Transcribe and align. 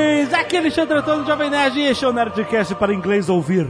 Nerds! 0.00 0.34
Aqui 0.34 0.56
é 0.56 0.58
Alexandre 0.60 0.98
Antônio, 0.98 1.26
Jovem 1.26 1.50
Nerd, 1.50 1.78
e 1.78 1.86
este 1.86 2.04
é 2.04 2.08
o 2.08 2.12
Nerdcast 2.12 2.74
para 2.74 2.92
inglês 2.94 3.28
ouvir. 3.28 3.66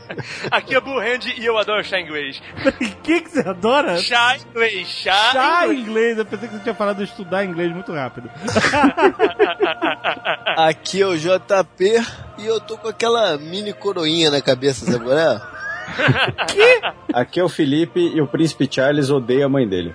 Aqui 0.50 0.74
é 0.74 0.80
Blue 0.80 0.98
Hand 0.98 1.20
e 1.38 1.44
eu 1.44 1.56
adoro 1.58 1.82
chá 1.84 2.00
inglês. 2.00 2.40
O 2.80 3.02
que, 3.02 3.20
que 3.22 3.30
você 3.30 3.48
adora? 3.48 3.96
Chá 3.98 4.36
inglês, 4.36 4.86
chá, 4.88 5.12
Chá 5.32 5.66
inglês. 5.66 5.80
inglês. 5.80 6.18
Eu 6.18 6.24
pensei 6.26 6.48
que 6.48 6.54
você 6.54 6.62
tinha 6.62 6.74
falado 6.74 6.98
de 6.98 7.04
estudar 7.04 7.44
inglês 7.44 7.72
muito 7.72 7.92
rápido. 7.92 8.30
Aqui 10.56 11.00
é 11.02 11.06
o 11.06 11.16
JP 11.16 11.84
e 12.38 12.46
eu 12.46 12.60
tô 12.60 12.76
com 12.76 12.88
aquela 12.88 13.36
mini 13.38 13.72
coroinha 13.72 14.30
na 14.30 14.40
cabeça, 14.40 14.84
sabe 14.84 15.04
qual 15.04 15.18
é? 15.18 15.40
Aqui 17.12 17.40
é 17.40 17.44
o 17.44 17.48
Felipe 17.48 18.00
e 18.00 18.20
o 18.20 18.26
príncipe 18.26 18.68
Charles 18.70 19.10
odeia 19.10 19.46
a 19.46 19.48
mãe 19.48 19.66
dele. 19.66 19.94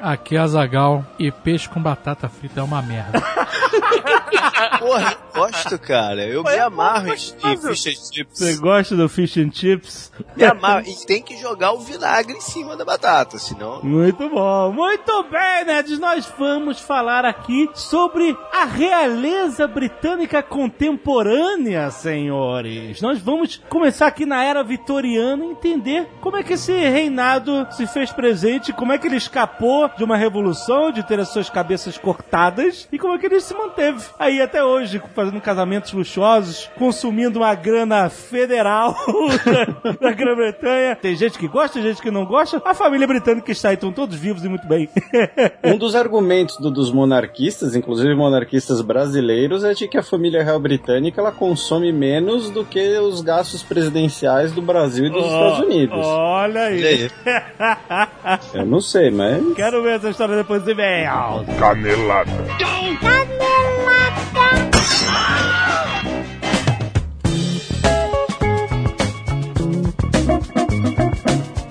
Aqui 0.00 0.36
é 0.36 0.38
Azagal 0.38 1.04
e 1.18 1.30
peixe 1.30 1.68
com 1.68 1.80
batata 1.80 2.28
frita 2.28 2.60
é 2.60 2.62
uma 2.62 2.80
merda. 2.82 3.20
Porra, 4.78 5.12
eu 5.12 5.40
gosto, 5.40 5.78
cara. 5.78 6.24
Eu 6.24 6.42
me 6.42 6.58
amarro 6.58 7.08
em 7.08 7.12
em 7.12 7.56
fish 7.58 7.86
and 7.86 8.14
chips. 8.14 8.38
Você 8.38 8.56
gosta 8.56 8.96
do 8.96 9.08
fish 9.08 9.36
and 9.36 9.50
chips? 9.52 10.12
Me 10.36 10.44
amarro. 10.44 10.86
E 10.86 11.06
tem 11.06 11.22
que 11.22 11.36
jogar 11.36 11.72
o 11.72 11.80
vinagre 11.80 12.36
em 12.36 12.40
cima 12.40 12.76
da 12.76 12.84
batata, 12.84 13.38
senão... 13.38 13.82
Muito 13.82 14.28
bom, 14.28 14.72
muito 14.72 15.22
bem, 15.24 15.64
nerds. 15.66 15.98
Nós 15.98 16.26
vamos 16.38 16.80
falar 16.80 17.24
aqui 17.24 17.68
sobre 17.74 18.36
a 18.52 18.64
realeza 18.64 19.66
britânica 19.66 20.42
contemporânea, 20.42 21.90
senhores. 21.90 23.00
Nós 23.00 23.18
vamos 23.20 23.60
começar 23.68 24.06
aqui 24.06 24.24
na 24.24 24.42
era 24.42 24.62
vitoriana 24.62 25.44
e 25.44 25.50
entender 25.50 26.08
como 26.20 26.36
é 26.36 26.42
que 26.42 26.54
esse 26.54 26.72
reinado 26.72 27.66
se 27.72 27.86
fez 27.86 28.10
presente, 28.12 28.72
como 28.72 28.92
é 28.92 28.98
que 28.98 29.06
ele 29.06 29.16
escapou 29.16 29.65
de 29.96 30.04
uma 30.04 30.16
revolução, 30.16 30.90
de 30.92 31.02
ter 31.02 31.18
as 31.20 31.28
suas 31.28 31.48
cabeças 31.50 31.96
cortadas 31.98 32.88
e 32.92 32.98
como 32.98 33.14
é 33.14 33.18
que 33.18 33.26
ele 33.26 33.40
se 33.40 33.54
manteve 33.54 34.04
aí 34.18 34.40
até 34.40 34.62
hoje, 34.64 35.00
fazendo 35.14 35.40
casamentos 35.40 35.92
luxuosos, 35.92 36.70
consumindo 36.78 37.38
uma 37.40 37.54
grana 37.54 38.08
federal 38.08 38.94
da 40.00 40.12
Grã-Bretanha. 40.12 40.96
Tem 40.96 41.14
gente 41.16 41.38
que 41.38 41.48
gosta, 41.48 41.80
gente 41.80 42.00
que 42.02 42.10
não 42.10 42.24
gosta. 42.24 42.60
A 42.64 42.74
família 42.74 43.06
britânica 43.06 43.50
está 43.52 43.68
aí, 43.70 43.74
estão 43.74 43.92
todos 43.92 44.16
vivos 44.16 44.44
e 44.44 44.48
muito 44.48 44.66
bem. 44.66 44.88
Um 45.64 45.76
dos 45.78 45.94
argumentos 45.96 46.56
do- 46.58 46.70
dos 46.70 46.92
monarquistas, 46.92 47.74
inclusive 47.74 48.14
monarquistas 48.14 48.80
brasileiros, 48.80 49.64
é 49.64 49.72
de 49.74 49.88
que 49.88 49.98
a 49.98 50.02
família 50.02 50.42
real 50.42 50.60
britânica 50.60 51.20
ela 51.20 51.32
consome 51.32 51.92
menos 51.92 52.50
do 52.50 52.64
que 52.64 52.98
os 52.98 53.20
gastos 53.20 53.62
presidenciais 53.62 54.52
do 54.52 54.62
Brasil 54.62 55.06
e 55.06 55.10
dos 55.10 55.24
Estados 55.24 55.58
Unidos. 55.60 55.98
Olha 56.06 56.60
aí. 56.62 57.10
Eu 58.54 58.64
não 58.66 58.80
sei, 58.80 59.10
mas 59.10 59.42
Quero 59.56 59.82
ver 59.82 59.96
essa 59.96 60.10
história 60.10 60.36
depois 60.36 60.62
do 60.62 60.70
e-mail. 60.70 61.08
Canelada. 61.58 62.30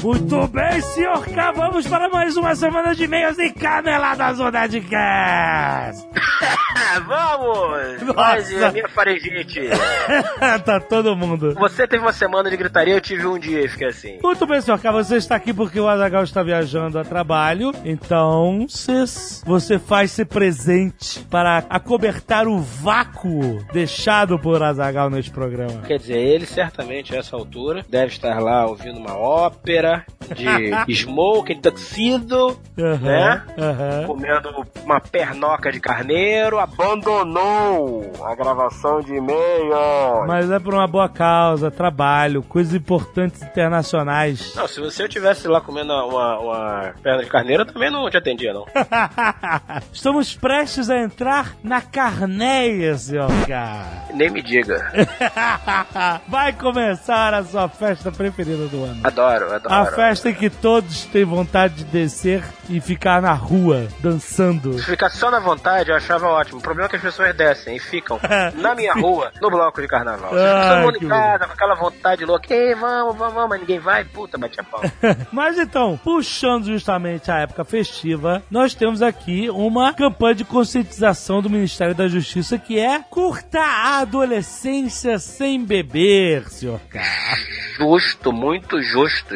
Muito 0.06 0.48
bem, 0.50 0.80
senhor 0.82 1.26
K, 1.26 1.52
vamos 1.54 1.88
para 1.88 2.08
mais 2.08 2.38
uma 2.38 2.54
semana 2.54 2.94
de 2.94 3.06
e-mails 3.06 3.40
em 3.40 3.52
Caneladas 3.52 4.38
do 4.38 4.52
Nerdcast. 4.52 6.08
Vamos! 7.08 8.02
Nossa. 8.04 8.14
Mas 8.16 8.52
é 8.54 8.72
minha 8.72 8.88
faringite. 8.90 9.62
tá 10.64 10.80
todo 10.80 11.16
mundo. 11.16 11.54
Você 11.56 11.88
teve 11.88 12.04
uma 12.04 12.14
semana 12.14 12.50
de 12.50 12.56
gritaria, 12.56 12.94
eu 12.94 13.02
tive 13.02 13.26
um 13.26 13.40
dia 13.40 13.62
e 13.66 13.68
fiquei 13.68 13.88
assim. 13.88 14.20
Muito 14.22 14.46
bem, 14.46 14.62
senhor 14.62 14.80
K, 14.80 14.92
você 14.92 15.16
está 15.18 15.36
aqui 15.36 15.54
porque 15.54 15.80
o 15.80 15.88
Azagal 15.88 16.24
está 16.24 16.44
viajando 16.44 17.00
a 17.00 17.04
trabalho, 17.04 17.72
então 17.84 18.66
cês- 18.70 19.42
você 19.46 19.80
faz-se 19.80 20.24
presente 20.26 21.20
para 21.30 21.64
acobertar 21.70 22.48
o 22.48 22.60
vácuo 22.60 23.66
deixado 23.74 24.38
por 24.38 24.62
Azagal 24.62 25.10
neste 25.10 25.32
programa. 25.32 25.82
Quer 25.88 25.98
dizer, 25.98 26.18
ele 26.18 26.46
certamente 26.46 27.16
a 27.16 27.20
essa 27.20 27.36
altura 27.36 27.86
deve 27.90 28.08
estar 28.14 28.40
lá 28.40 28.66
ouvindo 28.68 29.00
uma 29.00 29.18
ópera 29.18 29.95
de 30.36 30.72
smoke, 30.96 31.54
de 31.56 31.62
tuxedo, 31.62 32.60
Aham, 32.78 32.98
Né? 33.00 33.44
aham. 33.58 34.04
comendo 34.08 34.50
uma 34.84 35.00
pernoca 35.00 35.72
de 35.72 35.80
carneiro, 35.80 36.60
abandonou 36.60 38.12
a 38.24 38.36
gravação 38.36 39.02
de 39.02 39.14
e-mail. 39.16 40.26
Mas 40.28 40.50
é 40.52 40.60
por 40.60 40.74
uma 40.74 40.88
boa 40.88 41.08
causa, 41.10 41.70
trabalho, 41.72 42.42
coisas 42.44 42.74
importantes 42.74 43.42
internacionais. 43.42 44.54
Não, 44.56 44.68
se 44.68 44.80
você 44.80 45.08
tivesse 45.08 45.48
lá 45.48 45.62
comendo 45.62 45.94
uma, 45.94 46.40
uma 46.40 46.94
perna 47.02 47.24
de 47.24 47.30
carneiro, 47.30 47.64
eu 47.64 47.68
também 47.74 47.92
não 47.92 48.10
te 48.10 48.18
atendia, 48.18 48.54
não. 48.54 48.66
Estamos 49.92 50.36
prestes 50.36 50.90
a 50.90 50.98
entrar 51.00 51.56
na 51.64 51.82
carneia, 51.82 52.98
senhor 52.98 53.30
K. 53.48 53.86
Nem 54.14 54.30
me 54.30 54.42
diga. 54.42 54.92
Vai 56.28 56.54
começar 56.54 57.34
a 57.34 57.44
sua 57.44 57.68
festa 57.68 58.12
preferida 58.12 58.68
do 58.68 58.84
ano. 58.84 59.00
Adoro, 59.04 59.54
adoro. 59.54 59.74
A 59.76 59.85
festa 59.88 60.30
em 60.30 60.34
que 60.34 60.50
todos 60.50 61.06
têm 61.06 61.24
vontade 61.24 61.76
de 61.76 61.84
descer 61.86 62.44
e 62.70 62.82
ficar 62.82 63.22
na 63.22 63.34
rua, 63.34 63.88
dançando. 64.00 64.78
Ficar 64.80 65.10
só 65.10 65.30
na 65.30 65.40
vontade, 65.40 65.90
eu 65.90 65.96
achava 65.96 66.28
ótimo. 66.28 66.60
O 66.60 66.62
problema 66.62 66.88
é 66.88 66.90
que 66.90 66.96
as 66.96 67.02
pessoas 67.02 67.36
descem 67.36 67.76
e 67.76 67.80
ficam 67.80 68.20
na 68.56 68.76
minha 68.76 68.94
rua, 68.94 69.32
no 69.42 69.50
bloco 69.50 69.82
de 69.82 69.88
carnaval. 69.88 70.32
Ai, 70.34 70.70
todo 70.70 70.86
mundo 70.86 71.06
em 71.06 71.08
casa, 71.08 71.46
com 71.46 71.54
aquela 71.54 71.76
vontade 71.76 72.26
louca. 72.26 72.54
Ei, 72.54 72.74
vamos, 72.76 73.16
vamos, 73.16 73.34
vamos, 73.34 73.50
mas 73.50 73.60
ninguém 73.60 73.80
vai. 73.80 74.04
Puta, 74.04 74.38
bate 74.38 74.60
a 74.60 74.64
pau. 74.64 74.82
Mas 75.32 75.58
então, 75.58 76.00
puxando 76.04 76.66
justamente 76.66 77.30
a 77.30 77.40
época 77.40 77.66
festiva, 77.66 78.42
nós 78.50 78.74
temos 78.74 79.02
aqui 79.02 79.50
uma 79.50 79.94
campanha 79.94 80.36
de 80.36 80.46
conscientização 80.46 81.42
do 81.42 81.50
Ministério 81.50 81.94
da 81.94 82.08
Justiça 82.08 82.58
que 82.58 82.80
é 82.80 83.00
curta 83.00 83.60
a 83.60 84.00
adolescência 84.00 85.20
sem 85.20 85.64
beber, 85.64 86.48
senhor 86.50 86.80
K. 86.90 87.02
Justo, 87.78 88.32
muito 88.32 88.82
justo, 88.82 89.36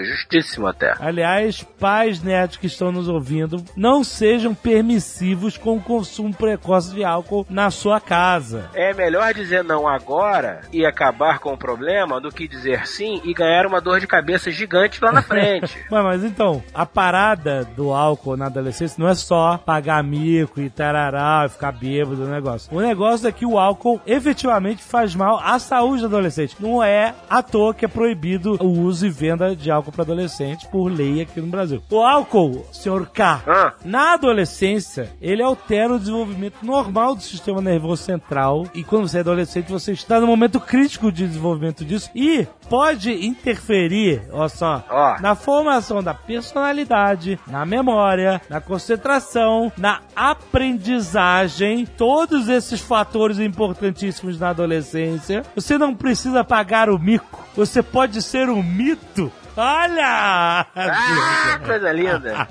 até. 0.68 0.94
Aliás, 1.00 1.64
pais 1.80 2.22
nerds 2.22 2.58
que 2.58 2.68
estão 2.68 2.92
nos 2.92 3.08
ouvindo, 3.08 3.64
não 3.76 4.04
sejam 4.04 4.54
permissivos 4.54 5.58
com 5.58 5.78
o 5.78 5.82
consumo 5.82 6.34
precoce 6.34 6.94
de 6.94 7.04
álcool 7.04 7.46
na 7.50 7.72
sua 7.72 8.00
casa. 8.00 8.70
É 8.74 8.94
melhor 8.94 9.34
dizer 9.34 9.64
não 9.64 9.88
agora 9.88 10.62
e 10.72 10.86
acabar 10.86 11.40
com 11.40 11.54
o 11.54 11.58
problema 11.58 12.20
do 12.20 12.30
que 12.30 12.48
dizer 12.48 12.88
sim 12.88 13.22
e 13.24 13.34
ganhar 13.34 13.66
uma 13.66 13.82
dor 13.82 14.00
de 14.00 14.08
cabeça 14.08 14.52
gigante 14.52 15.04
lá 15.04 15.12
na 15.12 15.22
frente. 15.24 15.78
Mas, 15.90 16.04
mas 16.04 16.24
então, 16.24 16.64
a 16.74 16.86
parada 16.86 17.64
do 17.76 17.94
álcool 17.94 18.38
na 18.38 18.48
adolescência 18.48 19.02
não 19.02 19.08
é 19.08 19.16
só 19.16 19.58
pagar 19.58 20.04
mico 20.04 20.60
e 20.60 20.70
tarará 20.70 21.44
e 21.46 21.50
ficar 21.50 21.72
bêbado 21.72 22.24
o 22.24 22.28
negócio. 22.28 22.76
O 22.76 22.82
negócio 22.82 23.28
é 23.28 23.32
que 23.32 23.46
o 23.46 23.58
álcool 23.58 24.02
efetivamente 24.06 24.84
faz 24.84 25.16
mal 25.16 25.40
à 25.44 25.60
saúde 25.60 26.02
do 26.02 26.08
adolescente. 26.08 26.56
Não 26.60 26.84
é 26.84 27.14
à 27.30 27.42
toa 27.42 27.74
que 27.74 27.86
é 27.86 27.88
proibido 27.88 28.58
o 28.62 28.68
uso 28.68 29.06
e 29.06 29.10
venda 29.10 29.56
de 29.56 29.72
álcool 29.72 29.92
para 29.92 30.04
adolescentes 30.24 30.68
por 30.68 30.90
lei 30.92 31.22
aqui 31.22 31.40
no 31.40 31.48
Brasil. 31.48 31.82
O 31.90 32.02
álcool, 32.02 32.66
senhor 32.72 33.08
K, 33.08 33.42
Ah. 33.48 33.74
na 33.86 34.14
adolescência, 34.14 35.12
ele 35.22 35.42
altera 35.42 35.94
o 35.96 36.00
desenvolvimento 36.00 36.58
normal 36.64 37.16
do 37.16 37.22
sistema 37.22 37.62
nervoso 37.62 38.04
central 38.04 38.66
e 38.74 38.84
quando 38.84 39.08
você 39.08 39.18
é 39.18 39.22
adolescente, 39.22 39.72
você 39.72 39.92
está 39.94 40.20
no 40.20 40.28
momento 40.28 40.60
crítico 40.60 41.12
de 41.12 41.26
desenvolvimento 41.28 41.86
disso 41.86 42.10
e 42.14 42.46
pode 42.70 43.26
interferir, 43.26 44.22
ó 44.32 44.48
só, 44.48 44.84
Ó. 44.90 45.20
na 45.22 45.36
formação 45.36 46.04
da 46.04 46.14
personalidade, 46.14 47.40
na 47.48 47.66
memória, 47.66 48.42
na 48.50 48.60
concentração, 48.62 49.72
na 49.78 50.02
aprendizagem, 50.16 51.86
todos 51.86 52.50
esses 52.50 52.80
fatores 52.82 53.40
importantíssimos 53.40 54.40
na 54.40 54.50
adolescência. 54.50 55.44
Você 55.56 55.78
não 55.78 55.96
precisa 55.96 56.44
pagar 56.44 56.90
o 56.90 57.00
mico, 57.00 57.44
você 57.56 57.82
pode 57.82 58.22
ser 58.22 58.50
um 58.50 58.62
mito. 58.62 59.32
Olha! 59.56 60.66
Ah, 60.76 61.60
coisa 61.66 61.92
linda. 61.92 62.48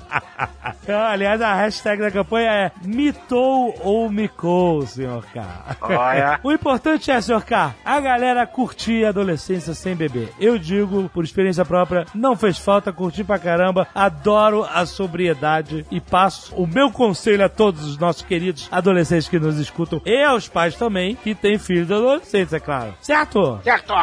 Aliás, 1.11 1.41
a 1.41 1.53
hashtag 1.53 2.01
da 2.01 2.11
campanha 2.11 2.51
é 2.51 2.71
mitou 2.83 3.75
ou 3.81 4.09
micou, 4.09 4.85
senhor 4.85 5.25
K. 5.33 5.77
Olha. 5.81 6.39
O 6.49 6.51
importante 6.51 7.11
é, 7.11 7.19
senhor 7.21 7.43
K, 7.43 7.75
a 7.83 7.99
galera 7.99 8.47
curtir 8.47 9.05
a 9.05 9.09
adolescência 9.09 9.73
sem 9.73 9.95
beber. 9.95 10.33
Eu 10.39 10.57
digo, 10.57 11.09
por 11.09 11.23
experiência 11.23 11.65
própria, 11.65 12.05
não 12.13 12.35
fez 12.35 12.57
falta, 12.57 12.91
curti 12.91 13.23
pra 13.23 13.37
caramba, 13.37 13.87
adoro 13.93 14.65
a 14.73 14.85
sobriedade 14.85 15.85
e 15.91 15.99
passo 15.99 16.55
o 16.55 16.65
meu 16.65 16.91
conselho 16.91 17.43
a 17.45 17.49
todos 17.49 17.85
os 17.85 17.97
nossos 17.97 18.21
queridos 18.23 18.67
adolescentes 18.71 19.27
que 19.27 19.39
nos 19.39 19.59
escutam 19.59 20.01
e 20.05 20.23
aos 20.23 20.47
pais 20.47 20.75
também, 20.75 21.15
que 21.15 21.35
têm 21.35 21.57
filhos 21.57 21.91
adolescentes, 21.91 22.53
é 22.53 22.59
claro. 22.59 22.93
Certo? 23.01 23.59
Certo! 23.63 23.93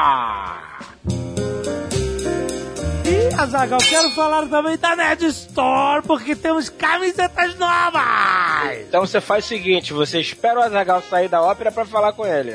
E 3.09 3.33
Azagal, 3.41 3.79
quero 3.79 4.11
falar 4.11 4.47
também 4.49 4.77
da 4.77 4.97
Nerd 4.97 5.27
Store, 5.27 6.03
porque 6.05 6.35
temos 6.35 6.69
camisetas 6.69 7.57
novas! 7.57 8.81
Então 8.89 9.07
você 9.07 9.21
faz 9.21 9.45
o 9.45 9.49
seguinte: 9.49 9.93
você 9.93 10.21
espera 10.21 10.59
o 10.59 10.63
Azagal 10.65 11.01
sair 11.03 11.29
da 11.29 11.41
ópera 11.41 11.71
pra 11.71 11.85
falar 11.85 12.13
com 12.15 12.27
ele. 12.27 12.53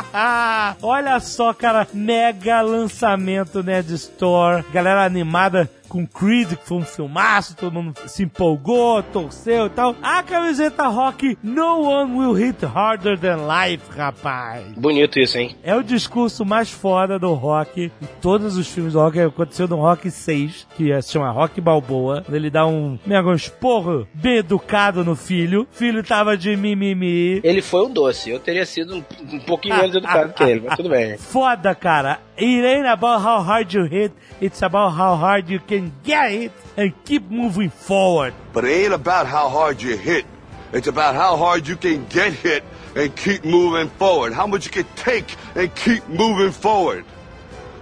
Olha 0.80 1.20
só, 1.20 1.52
cara, 1.52 1.86
mega 1.92 2.62
lançamento 2.62 3.62
Nerd 3.62 3.92
Store. 3.92 4.64
Galera 4.72 5.04
animada 5.04 5.70
com 5.96 6.06
Creed, 6.06 6.56
que 6.56 6.66
foi 6.66 6.76
um 6.76 6.82
filmaço, 6.82 7.56
todo 7.56 7.72
mundo 7.72 7.94
se 8.06 8.24
empolgou, 8.24 9.02
torceu 9.02 9.66
e 9.66 9.70
tal. 9.70 9.96
A 10.02 10.22
camiseta 10.22 10.86
rock 10.88 11.38
No 11.42 11.88
One 11.88 12.18
Will 12.18 12.32
Hit 12.32 12.66
Harder 12.66 13.18
Than 13.18 13.38
Life, 13.46 13.84
rapaz. 13.96 14.66
Bonito 14.76 15.18
isso, 15.18 15.38
hein? 15.38 15.56
É 15.62 15.74
o 15.74 15.82
discurso 15.82 16.44
mais 16.44 16.70
foda 16.70 17.18
do 17.18 17.32
rock. 17.32 17.90
Em 18.02 18.06
todos 18.20 18.58
os 18.58 18.68
filmes 18.68 18.92
do 18.92 19.00
rock, 19.00 19.18
aconteceu 19.18 19.66
no 19.66 19.76
Rock 19.76 20.10
6, 20.10 20.66
que 20.76 21.00
se 21.00 21.12
chama 21.12 21.30
Rock 21.30 21.62
Balboa. 21.62 22.22
Ele 22.30 22.50
dá 22.50 22.66
um, 22.66 22.98
mega 23.06 23.28
um 23.28 23.34
esporro 23.34 24.06
bem 24.12 24.36
educado 24.36 25.02
no 25.02 25.16
filho. 25.16 25.62
O 25.62 25.76
filho 25.76 26.04
tava 26.04 26.36
de 26.36 26.54
mimimi. 26.56 27.40
Ele 27.42 27.62
foi 27.62 27.86
um 27.86 27.90
doce. 27.90 28.28
Eu 28.28 28.38
teria 28.38 28.66
sido 28.66 28.96
um, 28.96 29.04
um 29.32 29.40
pouquinho 29.40 29.76
menos 29.76 29.96
educado 29.96 30.34
que 30.34 30.42
ele, 30.42 30.60
mas 30.66 30.76
tudo 30.76 30.90
bem. 30.90 31.16
Foda, 31.16 31.74
cara. 31.74 32.20
It 32.38 32.64
ain't 32.64 32.86
about 32.86 33.22
how 33.22 33.42
hard 33.42 33.72
you 33.72 33.84
hit, 33.84 34.12
it's 34.42 34.60
about 34.60 34.90
how 34.90 35.16
hard 35.16 35.48
you 35.48 35.58
can 35.58 35.90
get 36.04 36.32
it 36.32 36.52
and 36.76 36.92
keep 37.04 37.30
moving 37.30 37.70
forward. 37.70 38.34
But 38.52 38.66
it 38.66 38.72
ain't 38.84 38.92
about 38.92 39.26
how 39.26 39.48
hard 39.48 39.80
you 39.80 39.96
hit. 39.96 40.26
It's 40.72 40.86
about 40.86 41.14
how 41.14 41.38
hard 41.38 41.66
you 41.66 41.76
can 41.76 42.06
get 42.08 42.34
hit 42.34 42.62
and 42.94 43.14
keep 43.16 43.42
moving 43.42 43.88
forward. 43.88 44.34
How 44.34 44.46
much 44.46 44.66
you 44.66 44.70
can 44.70 44.86
take 44.96 45.34
and 45.54 45.74
keep 45.74 46.06
moving 46.08 46.50
forward. 46.50 47.06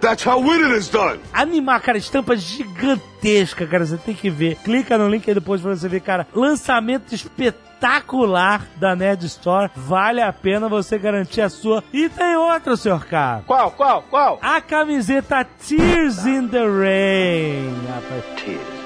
That's 0.05 0.23
how 0.23 0.39
winning 0.39 0.77
is 0.77 0.91
done. 0.91 1.19
Animar, 1.33 1.81
cara, 1.81 1.97
estampa 1.97 2.37
gigantesca, 2.37 3.67
cara, 3.67 3.87
você 3.87 3.97
tem 3.97 4.15
que 4.15 4.29
ver. 4.29 4.57
Clica 4.57 4.99
no 4.99 5.09
link 5.09 5.27
aí 5.27 5.35
depois 5.35 5.63
pra 5.63 5.75
você 5.75 5.89
ver, 5.89 6.01
cara. 6.01 6.27
Lançamento 6.35 7.15
espetacular 7.15 8.67
da 8.77 8.95
Nerd 8.95 9.25
Store. 9.25 9.71
Vale 9.75 10.21
a 10.21 10.31
pena 10.31 10.69
você 10.69 10.99
garantir 10.99 11.41
a 11.41 11.49
sua. 11.49 11.83
E 11.91 12.11
tem 12.11 12.37
outra, 12.37 12.77
senhor 12.77 13.07
K. 13.07 13.45
Qual, 13.47 13.71
qual, 13.71 14.03
qual? 14.11 14.39
A 14.43 14.61
camiseta 14.61 15.43
Tears 15.67 16.27
in 16.27 16.49
the 16.49 16.67
Rain. 16.67 17.73
Rapaz. 17.89 18.84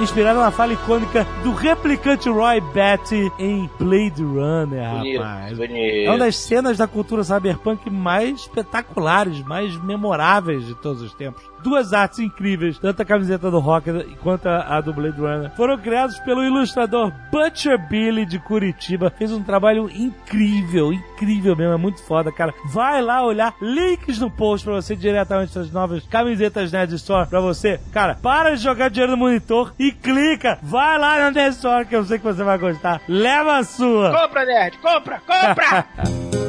Inspirada 0.00 0.40
na 0.40 0.50
fala 0.50 0.72
icônica 0.72 1.24
do 1.44 1.52
replicante 1.52 2.28
Roy 2.28 2.60
Batty 2.60 3.30
em 3.38 3.70
Blade 3.78 4.24
Runner, 4.24 4.82
rapaz. 4.82 5.56
Bonito, 5.56 5.76
É 5.78 6.08
uma 6.10 6.18
das 6.18 6.36
cenas 6.36 6.76
da 6.76 6.88
cultura 6.88 7.22
cyberpunk 7.22 7.88
mais 7.88 8.40
espetaculares, 8.40 9.40
mais 9.44 9.76
memoráveis 9.84 10.66
de 10.66 10.74
todos 10.74 11.00
os 11.00 11.14
tempos. 11.14 11.44
Duas 11.64 11.94
artes 11.94 12.18
incríveis, 12.18 12.78
tanto 12.78 13.00
a 13.00 13.06
camiseta 13.06 13.50
do 13.50 13.58
Rocket 13.58 14.06
quanto 14.22 14.46
a, 14.46 14.76
a 14.76 14.80
do 14.82 14.92
Blade 14.92 15.18
Runner, 15.18 15.50
foram 15.56 15.78
criados 15.78 16.18
pelo 16.18 16.44
ilustrador 16.44 17.10
Butcher 17.32 17.78
Billy 17.88 18.26
de 18.26 18.38
Curitiba. 18.38 19.08
Fez 19.08 19.32
um 19.32 19.42
trabalho 19.42 19.88
incrível, 19.90 20.92
incrível 20.92 21.56
mesmo, 21.56 21.72
é 21.72 21.78
muito 21.78 22.02
foda, 22.02 22.30
cara. 22.30 22.52
Vai 22.66 23.00
lá 23.00 23.24
olhar, 23.24 23.54
links 23.62 24.18
no 24.18 24.30
post 24.30 24.66
pra 24.66 24.74
você 24.74 24.94
diretamente 24.94 25.54
das 25.54 25.72
novas 25.72 26.04
camisetas 26.04 26.70
Nerd 26.70 26.94
Store 26.96 27.26
pra 27.26 27.40
você. 27.40 27.80
Cara, 27.90 28.16
para 28.16 28.54
de 28.54 28.62
jogar 28.62 28.90
dinheiro 28.90 29.12
no 29.12 29.18
monitor 29.18 29.72
e 29.78 29.90
clica, 29.90 30.58
vai 30.62 30.98
lá 30.98 31.18
na 31.18 31.30
Nerd 31.30 31.54
Store 31.54 31.86
que 31.86 31.96
eu 31.96 32.04
sei 32.04 32.18
que 32.18 32.24
você 32.24 32.44
vai 32.44 32.58
gostar. 32.58 33.00
Leva 33.08 33.56
a 33.56 33.64
sua! 33.64 34.12
Compra, 34.12 34.44
nerd! 34.44 34.76
Compra! 34.76 35.22
Compra! 35.26 35.86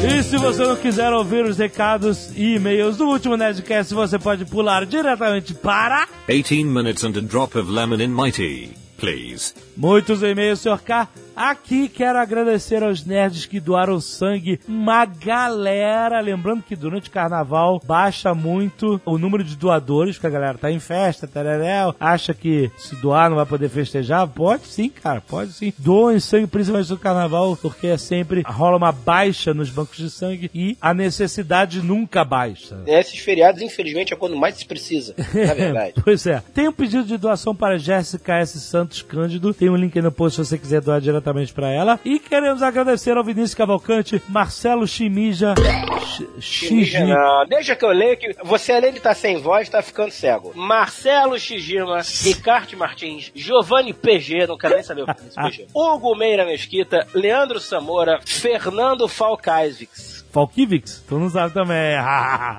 E 0.00 0.22
se 0.22 0.36
você 0.38 0.62
não 0.64 0.76
quiser 0.76 1.12
ouvir 1.12 1.44
os 1.44 1.58
recados 1.58 2.30
e 2.36 2.54
e-mails 2.54 2.96
do 2.96 3.06
último 3.06 3.36
Nerdcast, 3.36 3.92
você 3.92 4.18
pode 4.18 4.44
pular 4.44 4.86
diretamente 4.86 5.54
para 5.54 6.06
18 6.26 6.64
minutes 6.66 7.04
and 7.04 7.16
a 7.16 7.20
drop 7.20 7.58
of 7.58 7.70
lemon 7.70 8.00
in 8.00 8.08
my 8.08 8.30
tea, 8.30 8.70
please. 8.96 9.54
muitos 9.76 10.22
e-mails, 10.22 10.60
Sr. 10.60 10.78
K. 10.84 11.08
Aqui 11.38 11.88
quero 11.88 12.18
agradecer 12.18 12.82
aos 12.82 13.04
nerds 13.04 13.46
que 13.46 13.60
doaram 13.60 14.00
sangue, 14.00 14.58
uma 14.66 15.04
galera. 15.04 16.18
Lembrando 16.18 16.64
que 16.64 16.74
durante 16.74 17.08
o 17.08 17.12
carnaval 17.12 17.80
baixa 17.86 18.34
muito 18.34 19.00
o 19.06 19.16
número 19.16 19.44
de 19.44 19.54
doadores, 19.54 20.16
porque 20.16 20.26
a 20.26 20.30
galera 20.30 20.58
tá 20.58 20.68
em 20.68 20.80
festa, 20.80 21.28
tereréu, 21.28 21.94
acha 22.00 22.34
que 22.34 22.72
se 22.76 22.96
doar 22.96 23.30
não 23.30 23.36
vai 23.36 23.46
poder 23.46 23.68
festejar. 23.68 24.26
Pode 24.26 24.66
sim, 24.66 24.88
cara, 24.88 25.20
pode 25.20 25.52
sim. 25.52 25.72
Doem 25.78 26.18
sangue, 26.18 26.48
principalmente 26.48 26.90
no 26.90 26.98
carnaval, 26.98 27.56
porque 27.56 27.86
é 27.86 27.96
sempre 27.96 28.42
rola 28.44 28.76
uma 28.76 28.90
baixa 28.90 29.54
nos 29.54 29.70
bancos 29.70 29.96
de 29.96 30.10
sangue 30.10 30.50
e 30.52 30.76
a 30.80 30.92
necessidade 30.92 31.80
nunca 31.80 32.24
baixa. 32.24 32.82
Esses 32.84 33.20
feriados, 33.20 33.62
infelizmente, 33.62 34.12
é 34.12 34.16
quando 34.16 34.36
mais 34.36 34.56
se 34.56 34.66
precisa. 34.66 35.14
Na 35.16 35.54
verdade. 35.54 35.94
Pois 36.02 36.26
é. 36.26 36.42
Tem 36.52 36.66
um 36.66 36.72
pedido 36.72 37.04
de 37.04 37.16
doação 37.16 37.54
para 37.54 37.78
Jéssica 37.78 38.38
S. 38.38 38.58
Santos 38.58 39.02
Cândido. 39.02 39.54
Tem 39.54 39.70
um 39.70 39.76
link 39.76 39.96
aí 39.96 40.02
no 40.02 40.10
post 40.10 40.34
se 40.34 40.44
você 40.44 40.58
quiser 40.58 40.80
doar 40.80 41.00
diretamente 41.00 41.27
para 41.54 41.70
ela. 41.70 42.00
E 42.04 42.18
queremos 42.18 42.62
agradecer 42.62 43.16
ao 43.16 43.24
Vinícius 43.24 43.54
Cavalcante, 43.54 44.22
Marcelo 44.28 44.86
Chimija, 44.86 45.54
Ch- 46.00 46.26
Xigi. 46.40 47.04
Não, 47.04 47.46
deixa 47.46 47.74
que 47.76 47.84
eu 47.84 47.90
leio 47.90 48.16
que 48.16 48.34
você, 48.44 48.72
além 48.72 48.92
de 48.92 48.98
estar 48.98 49.14
sem 49.14 49.36
voz, 49.40 49.68
tá 49.68 49.82
ficando 49.82 50.10
cego. 50.10 50.52
Marcelo 50.54 51.38
Shijima, 51.38 52.00
Ricardo 52.22 52.76
Martins, 52.76 53.30
Giovanni 53.34 53.92
PG, 53.92 54.46
não 54.46 54.56
quero 54.58 54.74
nem 54.74 54.82
saber 54.82 55.02
o 55.02 55.06
que 55.06 55.10
é 55.12 55.26
esse 55.26 55.36
PG. 55.36 55.66
Hugo 55.74 56.14
Meira 56.16 56.44
Mesquita, 56.44 57.06
Leandro 57.14 57.60
Samora, 57.60 58.20
Fernando 58.24 59.06
Falkaisvix. 59.08 60.18
Falkivix? 60.30 61.04
Tu 61.08 61.18
não 61.18 61.30
sabe 61.30 61.54
também. 61.54 61.96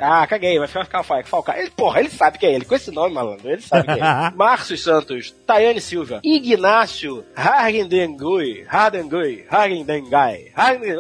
Ah, 0.02 0.26
caguei, 0.28 0.58
vai 0.58 0.68
ficar. 0.68 1.04
Falcai. 1.04 1.62
Ele, 1.62 1.70
porra, 1.72 2.00
ele 2.00 2.10
sabe 2.10 2.38
que 2.38 2.46
é 2.46 2.54
ele. 2.54 2.66
Com 2.66 2.76
esse 2.76 2.92
nome, 2.92 3.14
malandro, 3.14 3.50
ele 3.50 3.62
sabe 3.62 3.84
que 3.86 3.92
é 3.92 3.96
ele. 3.96 4.36
Márcio 4.36 4.78
Santos, 4.78 5.32
Tayane 5.46 5.82
Silva, 5.82 6.20
Ignácio 6.24 7.24
Hardengui, 7.36 8.66
Hardengui, 8.68 9.46
Hardengai, 9.50 10.52